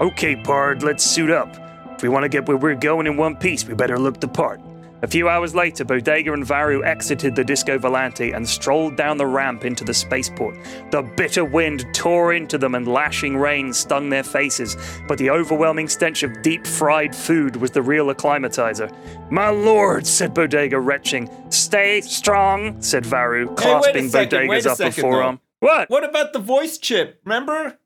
Okay, 0.00 0.34
Pard, 0.34 0.82
let's 0.82 1.04
suit 1.04 1.30
up. 1.30 1.56
If 1.94 2.02
we 2.02 2.08
want 2.08 2.24
to 2.24 2.28
get 2.28 2.48
where 2.48 2.56
we're 2.56 2.74
going 2.74 3.06
in 3.06 3.16
one 3.16 3.36
piece, 3.36 3.64
we 3.64 3.74
better 3.74 3.98
look 3.98 4.18
the 4.18 4.26
part. 4.26 4.60
A 5.02 5.06
few 5.06 5.30
hours 5.30 5.54
later, 5.54 5.84
Bodega 5.84 6.32
and 6.34 6.44
Varu 6.44 6.84
exited 6.84 7.34
the 7.34 7.42
Disco 7.42 7.78
Volante 7.78 8.36
and 8.36 8.46
strolled 8.46 8.96
down 8.96 9.16
the 9.16 9.26
ramp 9.26 9.64
into 9.64 9.82
the 9.82 9.94
spaceport. 9.94 10.58
The 10.90 11.02
bitter 11.02 11.44
wind 11.44 11.86
tore 11.94 12.34
into 12.34 12.58
them 12.58 12.74
and 12.74 12.86
lashing 12.86 13.36
rain 13.38 13.72
stung 13.72 14.10
their 14.10 14.22
faces, 14.22 14.76
but 15.08 15.16
the 15.16 15.30
overwhelming 15.30 15.88
stench 15.88 16.22
of 16.22 16.42
deep 16.42 16.66
fried 16.66 17.16
food 17.16 17.56
was 17.56 17.70
the 17.70 17.82
real 17.82 18.12
acclimatizer. 18.12 18.94
My 19.30 19.48
lord, 19.48 20.06
said 20.06 20.34
Bodega, 20.34 20.78
retching. 20.78 21.30
Stay 21.48 22.02
strong, 22.02 22.80
said 22.82 23.06
Varu, 23.06 23.54
clasping 23.54 24.10
second, 24.10 24.48
Bodega's 24.48 24.66
upper 24.66 24.76
second, 24.76 25.00
forearm. 25.00 25.40
What? 25.60 25.88
What 25.88 26.04
about 26.04 26.34
the 26.34 26.38
voice 26.40 26.76
chip? 26.76 27.20
Remember? 27.24 27.79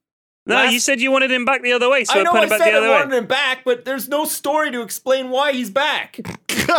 No, 0.46 0.56
Last- 0.56 0.72
you 0.74 0.80
said 0.80 1.00
you 1.00 1.10
wanted 1.10 1.30
him 1.30 1.46
back 1.46 1.62
the 1.62 1.72
other 1.72 1.88
way, 1.88 2.04
so 2.04 2.12
I 2.14 2.20
I 2.20 2.22
know 2.22 2.32
put 2.32 2.40
I 2.40 2.42
him 2.44 2.48
back 2.50 2.58
said 2.60 2.72
the 2.72 2.76
other 2.78 2.88
I 2.92 3.06
way. 3.06 3.16
him 3.16 3.26
back, 3.26 3.64
but 3.64 3.84
there's 3.86 4.08
no 4.08 4.26
story 4.26 4.70
to 4.72 4.82
explain 4.82 5.30
why 5.30 5.52
he's 5.52 5.70
back. 5.70 6.18
don't 6.48 6.76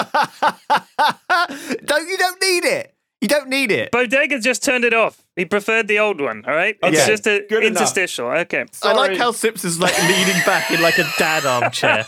you 2.07 2.17
don't 2.17 2.41
need 2.41 2.63
it. 2.65 2.93
You 3.21 3.27
don't 3.29 3.47
need 3.49 3.71
it. 3.71 3.91
Bodega 3.91 4.39
just 4.39 4.61
turned 4.63 4.83
it 4.83 4.93
off. 4.93 5.21
He 5.35 5.45
preferred 5.45 5.87
the 5.87 5.99
old 5.99 6.21
one, 6.21 6.43
all 6.47 6.53
right? 6.53 6.77
It's 6.83 6.97
Okay, 6.99 7.07
just 7.11 7.27
a 7.27 7.45
good 7.49 7.63
enough. 7.63 7.81
interstitial. 7.81 8.27
Okay. 8.27 8.65
I 8.83 8.93
like 8.93 9.17
how 9.17 9.31
Sips 9.31 9.65
is 9.65 9.79
like 9.79 9.97
leaning 10.03 10.41
back 10.45 10.69
in 10.71 10.81
like 10.81 10.97
a 10.97 11.05
dad 11.17 11.45
armchair. 11.45 12.05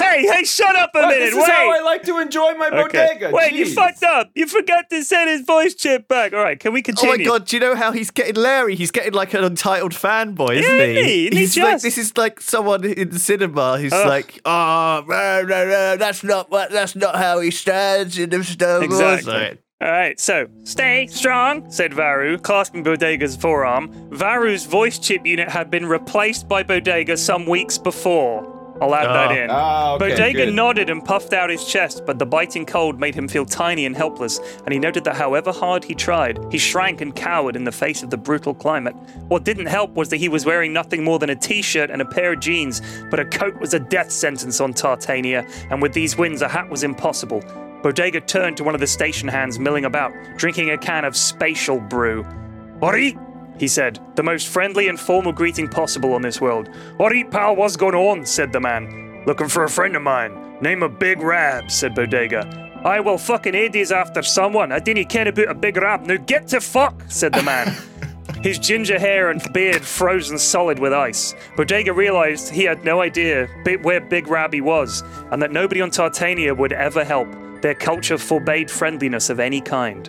Hey, 0.00 0.26
hey, 0.26 0.44
shut 0.44 0.74
up 0.74 0.90
a 0.94 0.98
But 1.00 1.08
minute. 1.08 1.18
this 1.20 1.30
is 1.34 1.36
Wait. 1.38 1.50
how 1.50 1.70
I 1.70 1.80
like 1.82 2.02
to 2.04 2.18
enjoy 2.18 2.54
my 2.54 2.70
bodega. 2.70 3.30
Wait, 3.32 3.52
you 3.52 3.66
fucked 3.72 4.02
up. 4.02 4.30
You 4.34 4.46
forgot 4.46 4.88
to 4.90 5.04
send 5.04 5.28
his 5.30 5.42
voice 5.42 5.74
chip 5.74 6.08
back. 6.08 6.32
All 6.32 6.40
right, 6.42 6.58
can 6.58 6.72
we 6.72 6.82
continue? 6.82 7.14
Oh 7.14 7.18
my 7.18 7.24
god, 7.24 7.46
do 7.46 7.56
you 7.56 7.60
know 7.60 7.74
how 7.76 7.92
he's 7.92 8.10
getting 8.10 8.36
Larry? 8.36 8.74
He's 8.74 8.90
getting 8.90 9.12
like 9.12 9.34
an 9.34 9.44
untitled 9.44 9.92
fanboy, 9.92 10.56
isn't 10.56 10.76
Yeah, 10.76 10.84
he? 10.86 10.90
isn't 10.92 11.04
he? 11.04 11.26
Isn't 11.26 11.32
he 11.34 11.38
He's 11.40 11.56
like 11.58 11.80
this 11.82 11.98
is 11.98 12.16
like 12.16 12.40
someone 12.40 12.84
in 12.84 13.10
the 13.10 13.18
cinema 13.18 13.78
who's 13.78 13.92
Ugh. 13.92 14.06
like, 14.08 14.40
oh, 14.44 15.04
no, 15.06 15.42
no, 15.42 15.66
no, 15.68 15.96
that's 15.96 16.24
not 16.24 16.50
what 16.50 16.70
that's 16.72 16.96
not 16.96 17.14
how 17.16 17.40
he 17.40 17.50
stands 17.50 18.18
in 18.18 18.30
the 18.30 18.42
Star 18.42 18.80
Wars. 18.80 18.84
Exactly. 18.84 19.32
Like, 19.32 19.62
All 19.80 19.88
right, 19.88 20.18
so 20.18 20.48
stay 20.64 21.06
strong, 21.06 21.70
said 21.70 21.94
Varu, 21.94 22.36
clasping 22.38 22.82
Bodega's 22.82 23.36
forearm. 23.36 24.10
Varu's 24.10 24.64
voice 24.64 24.98
chip 24.98 25.24
unit 25.24 25.48
had 25.48 25.70
been 25.70 25.86
replaced 25.86 26.48
by 26.48 26.64
Bodega 26.64 27.16
some 27.16 27.46
weeks 27.46 27.78
before. 27.78 28.56
I'll 28.82 28.92
add 28.92 29.06
that 29.06 29.36
in. 29.36 29.50
Ah, 29.50 29.94
okay, 29.94 30.10
Bodega 30.10 30.46
good. 30.46 30.54
nodded 30.54 30.90
and 30.90 31.04
puffed 31.04 31.32
out 31.32 31.48
his 31.48 31.64
chest, 31.64 32.02
but 32.04 32.18
the 32.18 32.26
biting 32.26 32.66
cold 32.66 32.98
made 32.98 33.14
him 33.14 33.28
feel 33.28 33.44
tiny 33.46 33.86
and 33.86 33.96
helpless, 33.96 34.40
and 34.64 34.72
he 34.72 34.80
noted 34.80 35.04
that 35.04 35.14
however 35.14 35.52
hard 35.52 35.84
he 35.84 35.94
tried, 35.94 36.40
he 36.50 36.58
shrank 36.58 37.00
and 37.00 37.14
cowered 37.14 37.54
in 37.54 37.62
the 37.62 37.70
face 37.70 38.02
of 38.02 38.10
the 38.10 38.16
brutal 38.16 38.54
climate. 38.54 38.96
What 39.28 39.44
didn't 39.44 39.66
help 39.66 39.94
was 39.94 40.08
that 40.08 40.16
he 40.16 40.28
was 40.28 40.44
wearing 40.44 40.72
nothing 40.72 41.04
more 41.04 41.20
than 41.20 41.30
a 41.30 41.36
t 41.36 41.62
shirt 41.62 41.88
and 41.88 42.02
a 42.02 42.04
pair 42.04 42.32
of 42.32 42.40
jeans, 42.40 42.82
but 43.12 43.20
a 43.20 43.24
coat 43.24 43.60
was 43.60 43.74
a 43.74 43.80
death 43.80 44.10
sentence 44.10 44.60
on 44.60 44.74
Tartania, 44.74 45.48
and 45.70 45.80
with 45.80 45.92
these 45.92 46.18
winds, 46.18 46.42
a 46.42 46.48
hat 46.48 46.68
was 46.68 46.82
impossible. 46.82 47.44
Bodega 47.82 48.20
turned 48.20 48.56
to 48.56 48.64
one 48.64 48.74
of 48.74 48.80
the 48.80 48.86
station 48.86 49.28
hands 49.28 49.58
milling 49.58 49.84
about, 49.84 50.12
drinking 50.36 50.70
a 50.70 50.78
can 50.78 51.04
of 51.04 51.16
spatial 51.16 51.80
brew. 51.80 52.26
Ori, 52.80 53.16
he 53.58 53.68
said, 53.68 54.00
the 54.16 54.22
most 54.22 54.48
friendly 54.48 54.88
and 54.88 54.98
formal 54.98 55.32
greeting 55.32 55.68
possible 55.68 56.14
on 56.14 56.22
this 56.22 56.40
world. 56.40 56.68
Ori, 56.98 57.24
pal, 57.24 57.56
what's 57.56 57.76
going 57.76 57.94
on? 57.94 58.26
said 58.26 58.52
the 58.52 58.60
man. 58.60 59.24
Looking 59.26 59.48
for 59.48 59.64
a 59.64 59.70
friend 59.70 59.96
of 59.96 60.02
mine. 60.02 60.58
Name 60.60 60.82
of 60.82 60.98
Big 60.98 61.20
Rab, 61.20 61.70
said 61.70 61.94
Bodega. 61.94 62.68
I 62.84 63.00
will 63.00 63.18
fucking 63.18 63.54
Eddie's 63.54 63.90
after 63.90 64.22
someone. 64.22 64.70
I 64.70 64.78
didn't 64.78 65.08
care 65.08 65.26
about 65.26 65.48
a 65.48 65.54
big 65.54 65.76
rab. 65.76 66.06
Now 66.06 66.16
get 66.16 66.46
to 66.48 66.60
fuck, 66.60 67.02
said 67.08 67.32
the 67.32 67.42
man. 67.42 67.76
His 68.42 68.58
ginger 68.58 69.00
hair 69.00 69.30
and 69.30 69.42
beard 69.52 69.84
frozen 69.84 70.38
solid 70.38 70.78
with 70.78 70.92
ice. 70.92 71.34
Bodega 71.56 71.92
realized 71.92 72.50
he 72.50 72.62
had 72.62 72.84
no 72.84 73.00
idea 73.00 73.48
where 73.82 74.00
Big 74.00 74.28
Rabby 74.28 74.60
was, 74.60 75.02
and 75.32 75.42
that 75.42 75.50
nobody 75.50 75.80
on 75.80 75.90
Tartania 75.90 76.56
would 76.56 76.72
ever 76.72 77.04
help. 77.04 77.28
Their 77.60 77.74
culture 77.74 78.18
forbade 78.18 78.70
friendliness 78.70 79.30
of 79.30 79.40
any 79.40 79.60
kind. 79.60 80.08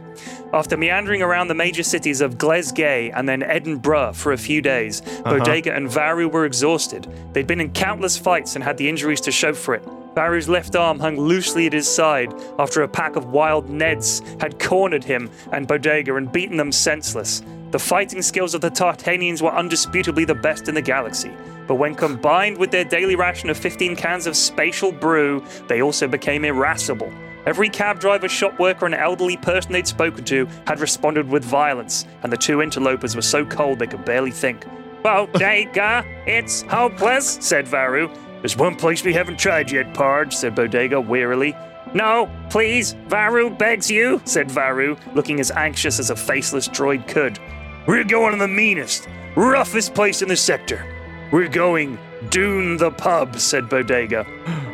After 0.53 0.77
meandering 0.77 1.21
around 1.21 1.47
the 1.47 1.55
major 1.55 1.83
cities 1.83 2.21
of 2.21 2.37
Glasgow 2.37 3.11
and 3.13 3.27
then 3.27 3.43
Edinburgh 3.43 4.13
for 4.13 4.33
a 4.33 4.37
few 4.37 4.61
days, 4.61 5.01
uh-huh. 5.01 5.37
Bodega 5.37 5.73
and 5.73 5.89
Varu 5.89 6.27
were 6.27 6.45
exhausted. 6.45 7.07
They'd 7.33 7.47
been 7.47 7.61
in 7.61 7.71
countless 7.71 8.17
fights 8.17 8.55
and 8.55 8.63
had 8.63 8.77
the 8.77 8.87
injuries 8.87 9.21
to 9.21 9.31
show 9.31 9.53
for 9.53 9.75
it. 9.75 9.83
Varu's 10.15 10.49
left 10.49 10.75
arm 10.75 10.99
hung 10.99 11.17
loosely 11.17 11.65
at 11.65 11.73
his 11.73 11.87
side 11.87 12.33
after 12.57 12.81
a 12.81 12.87
pack 12.87 13.15
of 13.15 13.31
wild 13.31 13.69
Neds 13.69 14.21
had 14.41 14.59
cornered 14.59 15.03
him 15.03 15.29
and 15.51 15.67
Bodega 15.67 16.15
and 16.15 16.31
beaten 16.31 16.57
them 16.57 16.71
senseless. 16.71 17.41
The 17.71 17.79
fighting 17.79 18.21
skills 18.21 18.55
of 18.55 18.61
the 18.61 18.71
Tartanians 18.71 19.41
were 19.41 19.51
undisputably 19.51 20.25
the 20.25 20.35
best 20.35 20.67
in 20.67 20.73
the 20.73 20.81
galaxy, 20.81 21.31
but 21.67 21.75
when 21.75 21.93
combined 21.93 22.57
with 22.57 22.71
their 22.71 22.83
daily 22.83 23.15
ration 23.15 23.49
of 23.49 23.57
15 23.57 23.95
cans 23.95 24.25
of 24.25 24.35
spatial 24.35 24.91
brew, 24.91 25.43
they 25.67 25.83
also 25.83 26.07
became 26.07 26.43
irascible. 26.43 27.11
Every 27.45 27.69
cab 27.69 27.99
driver, 27.99 28.27
shop 28.27 28.59
worker, 28.59 28.85
and 28.85 28.93
elderly 28.93 29.37
person 29.37 29.71
they'd 29.71 29.87
spoken 29.87 30.23
to 30.25 30.47
had 30.67 30.79
responded 30.79 31.27
with 31.27 31.43
violence, 31.43 32.05
and 32.23 32.31
the 32.31 32.37
two 32.37 32.61
interlopers 32.61 33.15
were 33.15 33.21
so 33.21 33.45
cold 33.45 33.79
they 33.79 33.87
could 33.87 34.05
barely 34.05 34.31
think. 34.31 34.65
Bodega, 35.03 36.03
it's 36.27 36.63
hopeless, 36.63 37.37
said 37.41 37.67
Varu. 37.67 38.09
There's 38.41 38.57
one 38.57 38.75
place 38.75 39.03
we 39.03 39.13
haven't 39.13 39.39
tried 39.39 39.71
yet, 39.71 39.93
Parge, 39.93 40.33
said 40.33 40.55
Bodega 40.55 40.99
wearily. 40.99 41.55
No, 41.93 42.29
please, 42.49 42.93
Varu 43.07 43.49
begs 43.49 43.89
you, 43.89 44.21
said 44.25 44.51
Varu, 44.51 44.95
looking 45.13 45.39
as 45.39 45.51
anxious 45.51 45.99
as 45.99 46.09
a 46.09 46.15
faceless 46.15 46.67
droid 46.67 47.07
could. 47.07 47.39
We're 47.87 48.03
going 48.03 48.33
to 48.33 48.37
the 48.37 48.47
meanest, 48.47 49.07
roughest 49.35 49.95
place 49.95 50.21
in 50.21 50.27
the 50.27 50.37
sector. 50.37 50.85
We're 51.31 51.47
going 51.47 51.97
Dune 52.29 52.77
the 52.77 52.91
pub, 52.91 53.39
said 53.39 53.69
Bodega, 53.69 54.25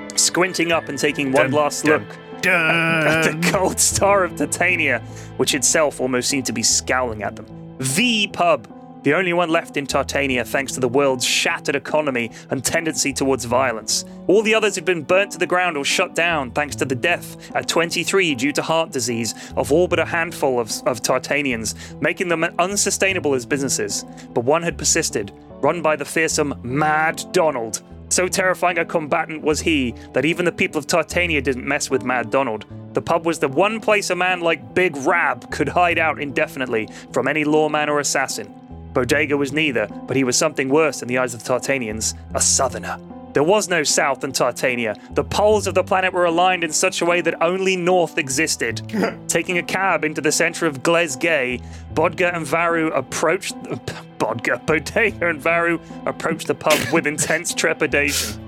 squinting 0.15 0.71
up 0.71 0.89
and 0.89 0.97
taking 0.97 1.31
one 1.31 1.51
last 1.51 1.85
look 1.85 2.01
at 2.01 2.24
the 2.51 3.49
cold 3.51 3.79
star 3.79 4.23
of 4.23 4.35
Titania, 4.35 4.99
which 5.37 5.53
itself 5.53 5.99
almost 5.99 6.29
seemed 6.29 6.45
to 6.45 6.53
be 6.53 6.63
scowling 6.63 7.23
at 7.23 7.35
them. 7.35 7.45
The 7.79 8.27
pub, 8.27 8.67
the 9.03 9.13
only 9.13 9.33
one 9.33 9.49
left 9.49 9.77
in 9.77 9.85
Tartania 9.85 10.47
thanks 10.47 10.71
to 10.73 10.79
the 10.79 10.87
world's 10.87 11.23
shattered 11.23 11.75
economy 11.75 12.31
and 12.49 12.65
tendency 12.65 13.13
towards 13.13 13.45
violence. 13.45 14.03
All 14.25 14.41
the 14.41 14.55
others 14.55 14.73
had 14.73 14.83
been 14.83 15.03
burnt 15.03 15.31
to 15.33 15.37
the 15.37 15.45
ground 15.45 15.77
or 15.77 15.85
shut 15.85 16.15
down 16.15 16.49
thanks 16.49 16.75
to 16.77 16.85
the 16.85 16.95
death 16.95 17.55
at 17.55 17.67
23 17.67 18.33
due 18.33 18.51
to 18.53 18.63
heart 18.63 18.91
disease 18.91 19.35
of 19.55 19.71
all 19.71 19.87
but 19.87 19.99
a 19.99 20.05
handful 20.05 20.59
of, 20.59 20.71
of 20.87 21.03
Tartanians, 21.03 21.75
making 22.01 22.29
them 22.29 22.43
unsustainable 22.57 23.35
as 23.35 23.45
businesses. 23.45 24.05
But 24.33 24.43
one 24.43 24.63
had 24.63 24.75
persisted, 24.75 25.31
run 25.61 25.83
by 25.83 25.95
the 25.95 26.05
fearsome 26.05 26.59
Mad 26.63 27.23
Donald. 27.31 27.83
So 28.09 28.27
terrifying 28.27 28.77
a 28.77 28.85
combatant 28.85 29.41
was 29.41 29.61
he 29.61 29.93
that 30.13 30.25
even 30.25 30.45
the 30.45 30.51
people 30.51 30.79
of 30.79 30.87
Tartania 30.87 31.43
didn't 31.43 31.67
mess 31.67 31.89
with 31.89 32.03
Mad 32.03 32.29
Donald. 32.29 32.65
The 32.93 33.01
pub 33.01 33.25
was 33.25 33.39
the 33.39 33.47
one 33.47 33.79
place 33.81 34.09
a 34.09 34.15
man 34.15 34.41
like 34.41 34.73
Big 34.73 34.95
Rab 34.97 35.51
could 35.51 35.67
hide 35.67 35.99
out 35.99 36.21
indefinitely 36.21 36.87
from 37.11 37.27
any 37.27 37.43
lawman 37.43 37.89
or 37.89 37.99
assassin. 37.99 38.64
Bodega 38.95 39.35
was 39.35 39.51
neither, 39.51 39.87
but 40.07 40.15
he 40.15 40.23
was 40.23 40.37
something 40.37 40.69
worse 40.69 41.01
in 41.01 41.09
the 41.09 41.17
eyes 41.17 41.33
of 41.33 41.43
the 41.43 41.53
Tartanians 41.53 42.15
a 42.33 42.41
southerner. 42.41 42.97
There 43.33 43.43
was 43.43 43.67
no 43.67 43.83
south 43.83 44.23
in 44.23 44.31
Tartania. 44.31 44.95
The 45.13 45.23
poles 45.25 45.67
of 45.67 45.75
the 45.75 45.83
planet 45.83 46.13
were 46.13 46.23
aligned 46.23 46.63
in 46.63 46.71
such 46.71 47.01
a 47.01 47.05
way 47.05 47.19
that 47.19 47.43
only 47.43 47.75
north 47.75 48.17
existed. 48.17 48.81
Taking 49.27 49.57
a 49.57 49.63
cab 49.63 50.05
into 50.05 50.21
the 50.21 50.31
center 50.31 50.65
of 50.65 50.81
Glasgow, 50.81 51.57
Bodga 51.93 52.33
and 52.33 52.47
Varu 52.47 52.87
approached. 52.93 53.55
Bodga, 54.17 54.65
Bodega 54.65 55.27
and 55.27 55.41
Varu 55.41 55.77
approached 56.05 56.47
the 56.47 56.55
pub 56.55 56.79
with 56.93 57.05
intense 57.05 57.53
trepidation. 57.63 58.41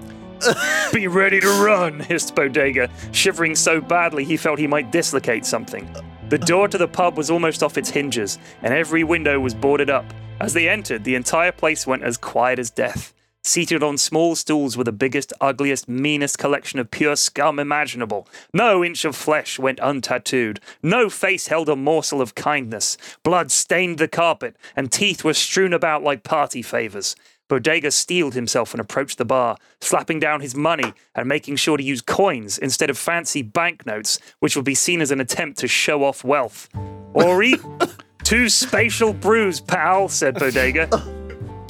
Be 0.93 1.07
ready 1.07 1.41
to 1.41 1.49
run, 1.61 1.99
hissed 1.99 2.35
Bodega, 2.35 2.89
shivering 3.11 3.53
so 3.53 3.81
badly 3.81 4.23
he 4.23 4.37
felt 4.37 4.59
he 4.59 4.67
might 4.67 4.93
dislocate 4.93 5.45
something. 5.45 5.93
The 6.29 6.37
door 6.37 6.67
to 6.67 6.77
the 6.77 6.89
pub 6.89 7.15
was 7.15 7.29
almost 7.29 7.63
off 7.63 7.77
its 7.77 7.89
hinges, 7.89 8.37
and 8.61 8.73
every 8.73 9.05
window 9.05 9.39
was 9.39 9.53
boarded 9.53 9.89
up. 9.89 10.03
As 10.41 10.53
they 10.53 10.67
entered, 10.67 11.05
the 11.05 11.15
entire 11.15 11.53
place 11.53 11.87
went 11.87 12.03
as 12.03 12.17
quiet 12.17 12.59
as 12.59 12.69
death. 12.69 13.13
Seated 13.45 13.81
on 13.81 13.97
small 13.97 14.35
stools 14.35 14.75
were 14.75 14.83
the 14.83 14.91
biggest, 14.91 15.31
ugliest, 15.39 15.87
meanest 15.87 16.37
collection 16.37 16.79
of 16.79 16.91
pure 16.91 17.15
scum 17.15 17.59
imaginable. 17.59 18.27
No 18.53 18.83
inch 18.83 19.05
of 19.05 19.15
flesh 19.15 19.57
went 19.57 19.79
untattooed. 19.79 20.59
No 20.83 21.09
face 21.09 21.47
held 21.47 21.69
a 21.69 21.77
morsel 21.77 22.19
of 22.19 22.35
kindness. 22.35 22.97
Blood 23.23 23.49
stained 23.49 23.97
the 23.97 24.09
carpet, 24.09 24.57
and 24.75 24.91
teeth 24.91 25.23
were 25.23 25.33
strewn 25.33 25.71
about 25.71 26.03
like 26.03 26.23
party 26.23 26.61
favors. 26.61 27.15
Bodega 27.47 27.91
steeled 27.91 28.33
himself 28.33 28.73
and 28.73 28.81
approached 28.81 29.17
the 29.17 29.25
bar, 29.25 29.57
slapping 29.79 30.19
down 30.19 30.41
his 30.41 30.55
money 30.55 30.93
and 31.15 31.27
making 31.27 31.55
sure 31.55 31.77
to 31.77 31.83
use 31.83 32.01
coins 32.01 32.57
instead 32.57 32.89
of 32.89 32.97
fancy 32.97 33.41
banknotes, 33.41 34.19
which 34.39 34.55
would 34.55 34.65
be 34.65 34.75
seen 34.75 35.01
as 35.01 35.11
an 35.11 35.21
attempt 35.21 35.59
to 35.59 35.67
show 35.67 36.03
off 36.03 36.23
wealth. 36.23 36.69
Ori, 37.13 37.55
two 38.23 38.49
spatial 38.49 39.13
brews, 39.13 39.61
pal, 39.61 40.09
said 40.09 40.35
Bodega. 40.35 40.87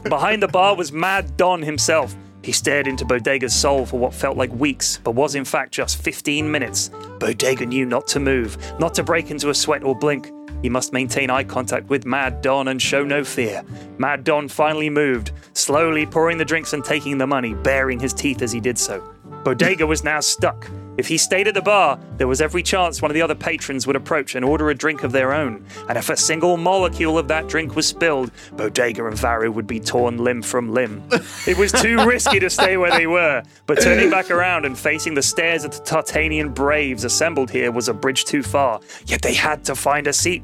Behind 0.03 0.41
the 0.41 0.47
bar 0.47 0.75
was 0.75 0.91
Mad 0.91 1.37
Don 1.37 1.61
himself. 1.61 2.15
He 2.43 2.51
stared 2.53 2.87
into 2.87 3.03
Bodega's 3.03 3.53
soul 3.53 3.85
for 3.85 3.99
what 3.99 4.13
felt 4.13 4.37
like 4.37 4.51
weeks, 4.53 4.99
but 5.03 5.11
was 5.11 5.35
in 5.35 5.43
fact 5.43 5.73
just 5.73 6.01
15 6.01 6.49
minutes. 6.49 6.89
Bodega 7.19 7.65
knew 7.65 7.85
not 7.85 8.07
to 8.07 8.19
move, 8.19 8.57
not 8.79 8.93
to 8.95 9.03
break 9.03 9.31
into 9.31 9.49
a 9.49 9.53
sweat 9.53 9.83
or 9.83 9.93
blink. 9.93 10.31
He 10.67 10.69
must 10.69 10.91
maintain 10.91 11.29
eye 11.29 11.45
contact 11.45 11.87
with 11.87 12.05
Mad 12.05 12.41
Don 12.41 12.67
and 12.67 12.81
show 12.81 13.05
no 13.05 13.23
fear. 13.23 13.63
Mad 13.97 14.25
Don 14.25 14.49
finally 14.49 14.89
moved, 14.89 15.31
slowly 15.53 16.05
pouring 16.05 16.37
the 16.37 16.43
drinks 16.43 16.73
and 16.73 16.83
taking 16.83 17.17
the 17.17 17.25
money, 17.25 17.53
baring 17.53 18.01
his 18.01 18.13
teeth 18.13 18.41
as 18.41 18.51
he 18.51 18.59
did 18.59 18.77
so. 18.77 19.01
Bodega 19.45 19.87
was 19.87 20.03
now 20.03 20.19
stuck. 20.19 20.69
If 20.97 21.07
he 21.07 21.17
stayed 21.17 21.47
at 21.47 21.53
the 21.53 21.61
bar, 21.61 21.97
there 22.17 22.27
was 22.27 22.41
every 22.41 22.61
chance 22.61 23.01
one 23.01 23.09
of 23.09 23.15
the 23.15 23.21
other 23.21 23.33
patrons 23.33 23.87
would 23.87 23.95
approach 23.95 24.35
and 24.35 24.43
order 24.43 24.69
a 24.69 24.75
drink 24.75 25.03
of 25.03 25.13
their 25.13 25.31
own. 25.31 25.65
And 25.87 25.97
if 25.97 26.09
a 26.09 26.17
single 26.17 26.57
molecule 26.57 27.17
of 27.17 27.29
that 27.29 27.47
drink 27.47 27.77
was 27.77 27.87
spilled, 27.87 28.29
Bodega 28.57 29.05
and 29.05 29.17
Varu 29.17 29.53
would 29.53 29.67
be 29.67 29.79
torn 29.79 30.17
limb 30.17 30.41
from 30.41 30.73
limb. 30.73 31.01
It 31.47 31.57
was 31.57 31.71
too 31.71 31.95
risky 32.05 32.41
to 32.41 32.49
stay 32.49 32.75
where 32.75 32.91
they 32.91 33.07
were, 33.07 33.41
but 33.67 33.79
turning 33.79 34.09
back 34.09 34.31
around 34.31 34.65
and 34.65 34.77
facing 34.77 35.13
the 35.13 35.23
stares 35.23 35.63
of 35.63 35.71
the 35.71 35.77
Tartanian 35.77 36.53
braves 36.53 37.05
assembled 37.05 37.51
here 37.51 37.71
was 37.71 37.87
a 37.87 37.93
bridge 37.93 38.25
too 38.25 38.43
far. 38.43 38.81
Yet 39.05 39.21
they 39.21 39.33
had 39.33 39.63
to 39.63 39.73
find 39.73 40.07
a 40.07 40.13
seat. 40.13 40.43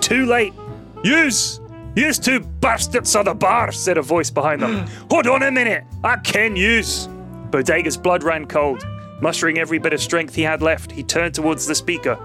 Too 0.00 0.26
late. 0.26 0.54
Use! 1.02 1.60
Use 1.96 2.18
two 2.18 2.40
bastards 2.40 3.14
of 3.16 3.24
the 3.24 3.34
bar, 3.34 3.72
said 3.72 3.98
a 3.98 4.02
voice 4.02 4.30
behind 4.30 4.62
them. 4.62 4.86
Hold 5.10 5.26
on 5.26 5.42
a 5.42 5.50
minute, 5.50 5.84
I 6.04 6.16
can 6.18 6.54
use. 6.56 7.08
Bodega's 7.50 7.96
blood 7.96 8.22
ran 8.22 8.46
cold. 8.46 8.86
Mustering 9.20 9.58
every 9.58 9.78
bit 9.78 9.92
of 9.92 10.00
strength 10.00 10.34
he 10.34 10.42
had 10.42 10.62
left, 10.62 10.92
he 10.92 11.02
turned 11.02 11.34
towards 11.34 11.66
the 11.66 11.74
speaker. 11.74 12.18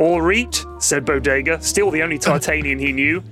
All 0.00 0.20
right, 0.20 0.64
said 0.78 1.04
Bodega, 1.04 1.62
still 1.62 1.90
the 1.90 2.02
only 2.02 2.18
Tartanian 2.20 2.80
he 2.80 2.92
knew. 2.92 3.22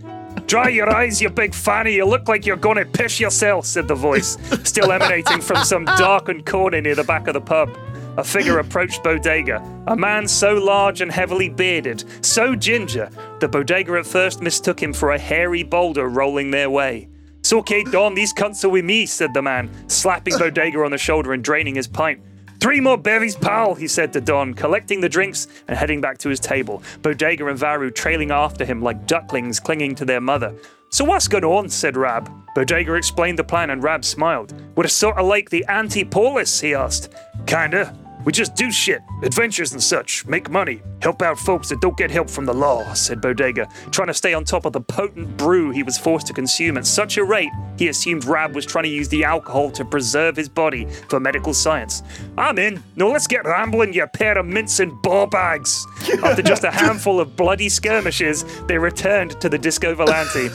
Dry 0.47 0.69
your 0.69 0.89
eyes, 0.91 1.21
you 1.21 1.29
big 1.29 1.55
fanny. 1.55 1.95
You 1.95 2.05
look 2.05 2.29
like 2.29 2.47
you're 2.47 2.57
gonna 2.57 2.85
piss 2.85 3.19
yourself, 3.19 3.67
said 3.67 3.89
the 3.89 3.95
voice, 3.95 4.37
still 4.65 4.93
emanating 4.93 5.41
from 5.41 5.65
some 5.65 5.85
darkened 5.97 6.47
corner 6.47 6.81
near 6.81 6.95
the 6.95 7.05
back 7.05 7.27
of 7.27 7.35
the 7.35 7.41
pub. 7.41 7.71
A 8.17 8.25
figure 8.25 8.59
approached 8.59 9.03
Bodega, 9.05 9.63
a 9.87 9.97
man 9.97 10.27
so 10.27 10.55
large 10.55 11.01
and 11.01 11.13
heavily 11.13 11.49
bearded, 11.49 12.05
so 12.25 12.57
ginger, 12.57 13.09
that 13.39 13.53
Bodega 13.53 13.93
at 13.99 14.07
first 14.07 14.43
mistook 14.43 14.83
him 14.83 14.93
for 14.93 15.13
a 15.13 15.19
hairy 15.19 15.63
boulder 15.63 16.09
rolling 16.09 16.51
their 16.51 16.69
way. 16.69 17.09
It's 17.39 17.53
okay, 17.53 17.85
Don, 17.85 18.15
these 18.15 18.35
cunts 18.35 18.65
are 18.65 18.69
with 18.69 18.85
me, 18.85 19.07
said 19.07 19.33
the 19.33 19.43
man, 19.43 19.71
slapping 19.89 20.37
Bodega 20.37 20.83
on 20.83 20.91
the 20.91 20.99
shoulder 20.99 21.33
and 21.33 21.43
draining 21.43 21.77
his 21.77 21.87
pint. 21.87 22.21
Three 22.61 22.79
more 22.79 22.99
bevies, 22.99 23.37
pal, 23.37 23.75
he 23.75 23.89
said 23.89 24.13
to 24.13 24.21
Don, 24.21 24.53
collecting 24.53 25.01
the 25.01 25.09
drinks 25.09 25.49
and 25.67 25.79
heading 25.79 26.03
back 26.03 26.19
to 26.19 26.29
his 26.29 26.39
table, 26.39 26.83
Bodega 27.01 27.47
and 27.47 27.59
Varu 27.59 27.91
trailing 27.91 28.31
after 28.31 28.67
him 28.67 28.83
like 28.83 29.07
ducklings 29.07 29.59
clinging 29.59 29.95
to 29.95 30.05
their 30.05 30.21
mother. 30.21 30.55
So 30.91 31.07
what's 31.07 31.27
going 31.27 31.45
on? 31.45 31.71
said 31.71 31.97
Rab. 31.97 32.31
Bodega 32.55 32.95
explained 32.95 33.39
the 33.39 33.45
plan 33.45 33.71
and 33.71 33.83
Rab 33.83 34.05
smiled. 34.05 34.53
We're 34.77 34.89
sort 34.89 35.17
of 35.17 35.25
like 35.25 35.49
the 35.49 35.65
anti-polis, 35.71 36.61
he 36.61 36.75
asked. 36.75 37.15
Kinda. 37.47 37.97
We 38.25 38.33
just 38.33 38.55
do 38.55 38.71
shit, 38.71 39.01
adventures 39.23 39.73
and 39.73 39.83
such, 39.83 40.27
make 40.27 40.51
money, 40.51 40.83
help 41.01 41.23
out 41.23 41.39
folks 41.39 41.71
that 41.71 41.81
don't 41.81 41.97
get 41.97 42.11
help 42.11 42.29
from 42.29 42.45
the 42.45 42.53
law, 42.53 42.93
said 42.93 43.21
Bodega, 43.21 43.67
trying 43.91 44.09
to 44.09 44.15
stay 44.15 44.35
on 44.35 44.45
top 44.45 44.67
of 44.67 44.73
the 44.73 44.81
potent 44.81 45.37
brew 45.37 45.71
he 45.71 45.83
was 45.83 45.97
forced 45.97 46.27
to 46.27 46.33
consume 46.33 46.77
at 46.77 46.87
such 46.87 47.17
a 47.17 47.25
rate 47.25 47.51
he 47.81 47.89
assumed 47.89 48.27
Rab 48.27 48.55
was 48.55 48.67
trying 48.67 48.85
to 48.85 48.91
use 48.91 49.09
the 49.09 49.25
alcohol 49.25 49.71
to 49.71 49.87
preserve 49.87 50.37
his 50.37 50.51
body 50.51 50.85
for 51.09 51.19
medical 51.19 51.55
science. 51.55 52.03
I'm 52.37 52.59
in. 52.59 52.83
Now 52.95 53.09
let's 53.09 53.27
get 53.27 53.47
rambling, 53.47 53.95
you 53.95 54.07
pair 54.07 54.37
of 54.37 54.45
mints 54.45 54.81
and 54.81 55.01
ball 55.01 55.27
bags. 55.27 55.87
After 56.23 56.43
just 56.43 56.65
a 56.65 56.71
handful 56.71 57.21
of 57.21 57.37
bloody 57.37 57.71
skirmishes, 57.71 58.45
they 58.67 58.77
returned 58.77 59.41
to 59.41 59.49
the 59.49 59.57
Disco 59.57 59.95
Volante, 59.95 60.51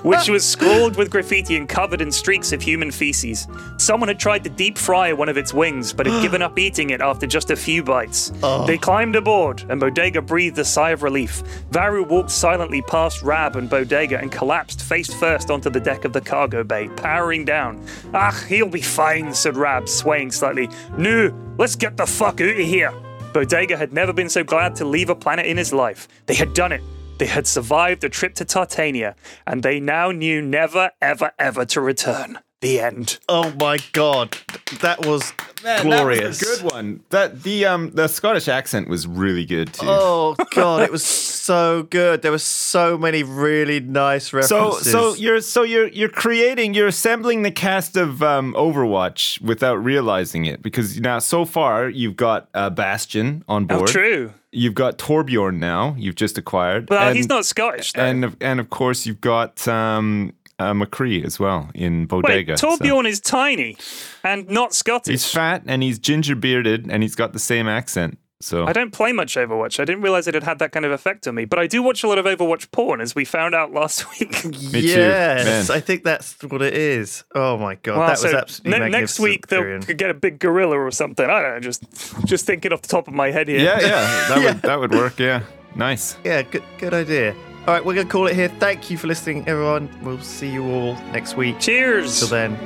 which 0.04 0.28
was 0.28 0.44
scrawled 0.44 0.96
with 0.96 1.12
graffiti 1.12 1.56
and 1.56 1.68
covered 1.68 2.00
in 2.00 2.10
streaks 2.10 2.52
of 2.52 2.60
human 2.60 2.90
feces. 2.90 3.46
Someone 3.76 4.08
had 4.08 4.18
tried 4.18 4.42
to 4.42 4.50
deep 4.50 4.76
fry 4.76 5.12
one 5.12 5.28
of 5.28 5.36
its 5.36 5.54
wings, 5.54 5.92
but 5.92 6.06
had 6.06 6.22
given 6.22 6.42
up 6.42 6.58
eating 6.58 6.71
it 6.78 7.00
after 7.00 7.26
just 7.26 7.50
a 7.50 7.56
few 7.56 7.82
bites. 7.82 8.32
They 8.66 8.78
climbed 8.78 9.16
aboard, 9.16 9.64
and 9.68 9.80
Bodega 9.80 10.22
breathed 10.22 10.58
a 10.58 10.64
sigh 10.64 10.90
of 10.90 11.02
relief. 11.02 11.42
Varu 11.70 12.04
walked 12.04 12.30
silently 12.30 12.82
past 12.82 13.22
Rab 13.22 13.56
and 13.56 13.68
Bodega 13.68 14.18
and 14.18 14.30
collapsed 14.30 14.82
face 14.82 15.12
first 15.12 15.50
onto 15.50 15.70
the 15.70 15.80
deck 15.80 16.04
of 16.04 16.12
the 16.12 16.20
cargo 16.20 16.64
bay, 16.64 16.88
powering 16.96 17.44
down. 17.44 17.84
Ah, 18.14 18.44
he'll 18.48 18.68
be 18.68 18.80
fine, 18.82 19.32
said 19.34 19.56
Rab, 19.56 19.88
swaying 19.88 20.30
slightly. 20.30 20.68
No, 20.96 21.32
let's 21.58 21.76
get 21.76 21.96
the 21.96 22.06
fuck 22.06 22.40
out 22.40 22.50
of 22.50 22.56
here. 22.56 22.92
Bodega 23.32 23.76
had 23.76 23.92
never 23.92 24.12
been 24.12 24.28
so 24.28 24.44
glad 24.44 24.76
to 24.76 24.84
leave 24.84 25.08
a 25.08 25.14
planet 25.14 25.46
in 25.46 25.56
his 25.56 25.72
life. 25.72 26.08
They 26.26 26.34
had 26.34 26.52
done 26.54 26.72
it. 26.72 26.82
They 27.18 27.26
had 27.26 27.46
survived 27.46 28.00
the 28.00 28.08
trip 28.08 28.34
to 28.36 28.44
Tartania, 28.44 29.14
and 29.46 29.62
they 29.62 29.80
now 29.80 30.10
knew 30.10 30.42
never, 30.42 30.90
ever, 31.00 31.32
ever 31.38 31.64
to 31.66 31.80
return. 31.80 32.38
The 32.62 32.78
end. 32.78 33.18
Oh 33.28 33.52
my 33.58 33.78
god, 33.92 34.38
that 34.80 35.04
was 35.04 35.32
Man, 35.64 35.82
glorious. 35.82 36.38
That 36.38 36.48
was 36.48 36.58
a 36.60 36.62
good 36.62 36.72
one. 36.72 37.00
That 37.10 37.42
the 37.42 37.66
um 37.66 37.90
the 37.90 38.06
Scottish 38.06 38.46
accent 38.46 38.88
was 38.88 39.04
really 39.04 39.44
good 39.44 39.74
too. 39.74 39.86
Oh 39.88 40.36
god, 40.54 40.82
it 40.82 40.92
was 40.92 41.04
so 41.04 41.82
good. 41.90 42.22
There 42.22 42.30
were 42.30 42.38
so 42.38 42.96
many 42.96 43.24
really 43.24 43.80
nice 43.80 44.32
references. 44.32 44.90
so 44.90 45.14
you're 45.14 45.40
so 45.40 45.64
you're 45.64 45.88
you're 45.88 46.08
creating 46.08 46.72
you're 46.74 46.86
assembling 46.86 47.42
the 47.42 47.50
cast 47.50 47.96
of 47.96 48.22
um, 48.22 48.54
Overwatch 48.54 49.40
without 49.42 49.82
realizing 49.82 50.44
it 50.44 50.62
because 50.62 51.00
now 51.00 51.18
so 51.18 51.44
far 51.44 51.88
you've 51.88 52.16
got 52.16 52.48
uh, 52.54 52.70
Bastion 52.70 53.42
on 53.48 53.66
board. 53.66 53.76
Oh, 53.76 53.78
board. 53.80 53.90
true. 53.90 54.32
You've 54.54 54.74
got 54.74 54.98
Torbjorn 54.98 55.58
now. 55.58 55.96
You've 55.98 56.14
just 56.14 56.36
acquired. 56.38 56.90
Well, 56.90 57.08
and, 57.08 57.16
he's 57.16 57.28
not 57.28 57.46
Scottish, 57.46 57.94
though. 57.94 58.04
And 58.04 58.24
of- 58.24 58.36
and 58.40 58.60
of 58.60 58.68
course 58.68 59.06
you've 59.06 59.20
got 59.22 59.66
um, 59.66 60.34
uh, 60.70 60.72
McCree 60.74 61.24
as 61.24 61.38
well 61.40 61.70
in 61.74 62.00
Wait, 62.02 62.08
Bodega. 62.08 62.56
so- 62.56 62.76
Torbjorn 62.76 63.06
is 63.08 63.20
tiny 63.20 63.76
and 64.24 64.48
not 64.48 64.72
Scottish. 64.74 65.10
He's 65.12 65.30
fat 65.30 65.62
and 65.66 65.82
he's 65.82 65.98
ginger 65.98 66.34
bearded 66.36 66.90
and 66.90 67.02
he's 67.02 67.14
got 67.14 67.32
the 67.32 67.38
same 67.38 67.68
accent. 67.68 68.18
So 68.40 68.66
I 68.66 68.72
don't 68.72 68.90
play 68.92 69.12
much 69.12 69.36
Overwatch. 69.36 69.78
I 69.78 69.84
didn't 69.84 70.02
realize 70.02 70.26
it 70.26 70.34
had 70.34 70.42
had 70.42 70.58
that 70.58 70.72
kind 70.72 70.84
of 70.84 70.90
effect 70.90 71.28
on 71.28 71.36
me. 71.36 71.44
But 71.44 71.60
I 71.60 71.68
do 71.68 71.80
watch 71.80 72.02
a 72.02 72.08
lot 72.08 72.18
of 72.18 72.24
Overwatch 72.24 72.72
porn, 72.72 73.00
as 73.00 73.14
we 73.14 73.24
found 73.24 73.54
out 73.54 73.72
last 73.72 74.04
week. 74.20 74.44
Me 74.44 74.80
too, 74.80 74.80
yes, 74.80 75.68
man. 75.68 75.76
I 75.76 75.78
think 75.80 76.02
that's 76.02 76.34
what 76.42 76.60
it 76.60 76.74
is. 76.74 77.22
Oh 77.36 77.56
my 77.56 77.76
god, 77.76 77.98
Wow, 77.98 78.06
that 78.08 78.20
was 78.20 78.20
so 78.22 78.36
absolutely 78.36 78.80
ne- 78.80 78.88
next 78.88 79.20
week 79.20 79.46
they'll 79.46 79.80
could 79.82 79.96
get 79.96 80.10
a 80.10 80.14
big 80.14 80.40
gorilla 80.40 80.76
or 80.76 80.90
something. 80.90 81.24
I 81.24 81.40
don't 81.40 81.54
know. 81.54 81.60
Just 81.60 81.84
just 82.26 82.44
thinking 82.44 82.72
off 82.72 82.82
the 82.82 82.88
top 82.88 83.06
of 83.06 83.14
my 83.14 83.30
head 83.30 83.46
here. 83.46 83.60
yeah, 83.60 83.78
yeah, 83.80 84.28
that 84.28 84.38
would 84.44 84.62
that 84.62 84.80
would 84.80 84.90
work. 84.90 85.20
Yeah, 85.20 85.44
nice. 85.76 86.16
Yeah, 86.24 86.42
good, 86.42 86.64
good 86.78 86.94
idea. 86.94 87.36
All 87.66 87.74
right, 87.74 87.84
we're 87.84 87.94
gonna 87.94 88.08
call 88.08 88.26
it 88.26 88.34
here. 88.34 88.48
Thank 88.48 88.90
you 88.90 88.98
for 88.98 89.06
listening, 89.06 89.46
everyone. 89.46 89.88
We'll 90.02 90.18
see 90.18 90.48
you 90.48 90.64
all 90.64 90.94
next 91.12 91.36
week. 91.36 91.60
Cheers. 91.60 92.18
Till 92.18 92.28
then. 92.28 92.56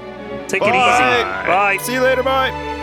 Take 0.48 0.62
it 0.62 0.68
easy. 0.68 0.74
Bye. 0.74 1.78
See 1.82 1.93
you 1.93 2.01
later. 2.01 2.23
Bye. 2.23 2.76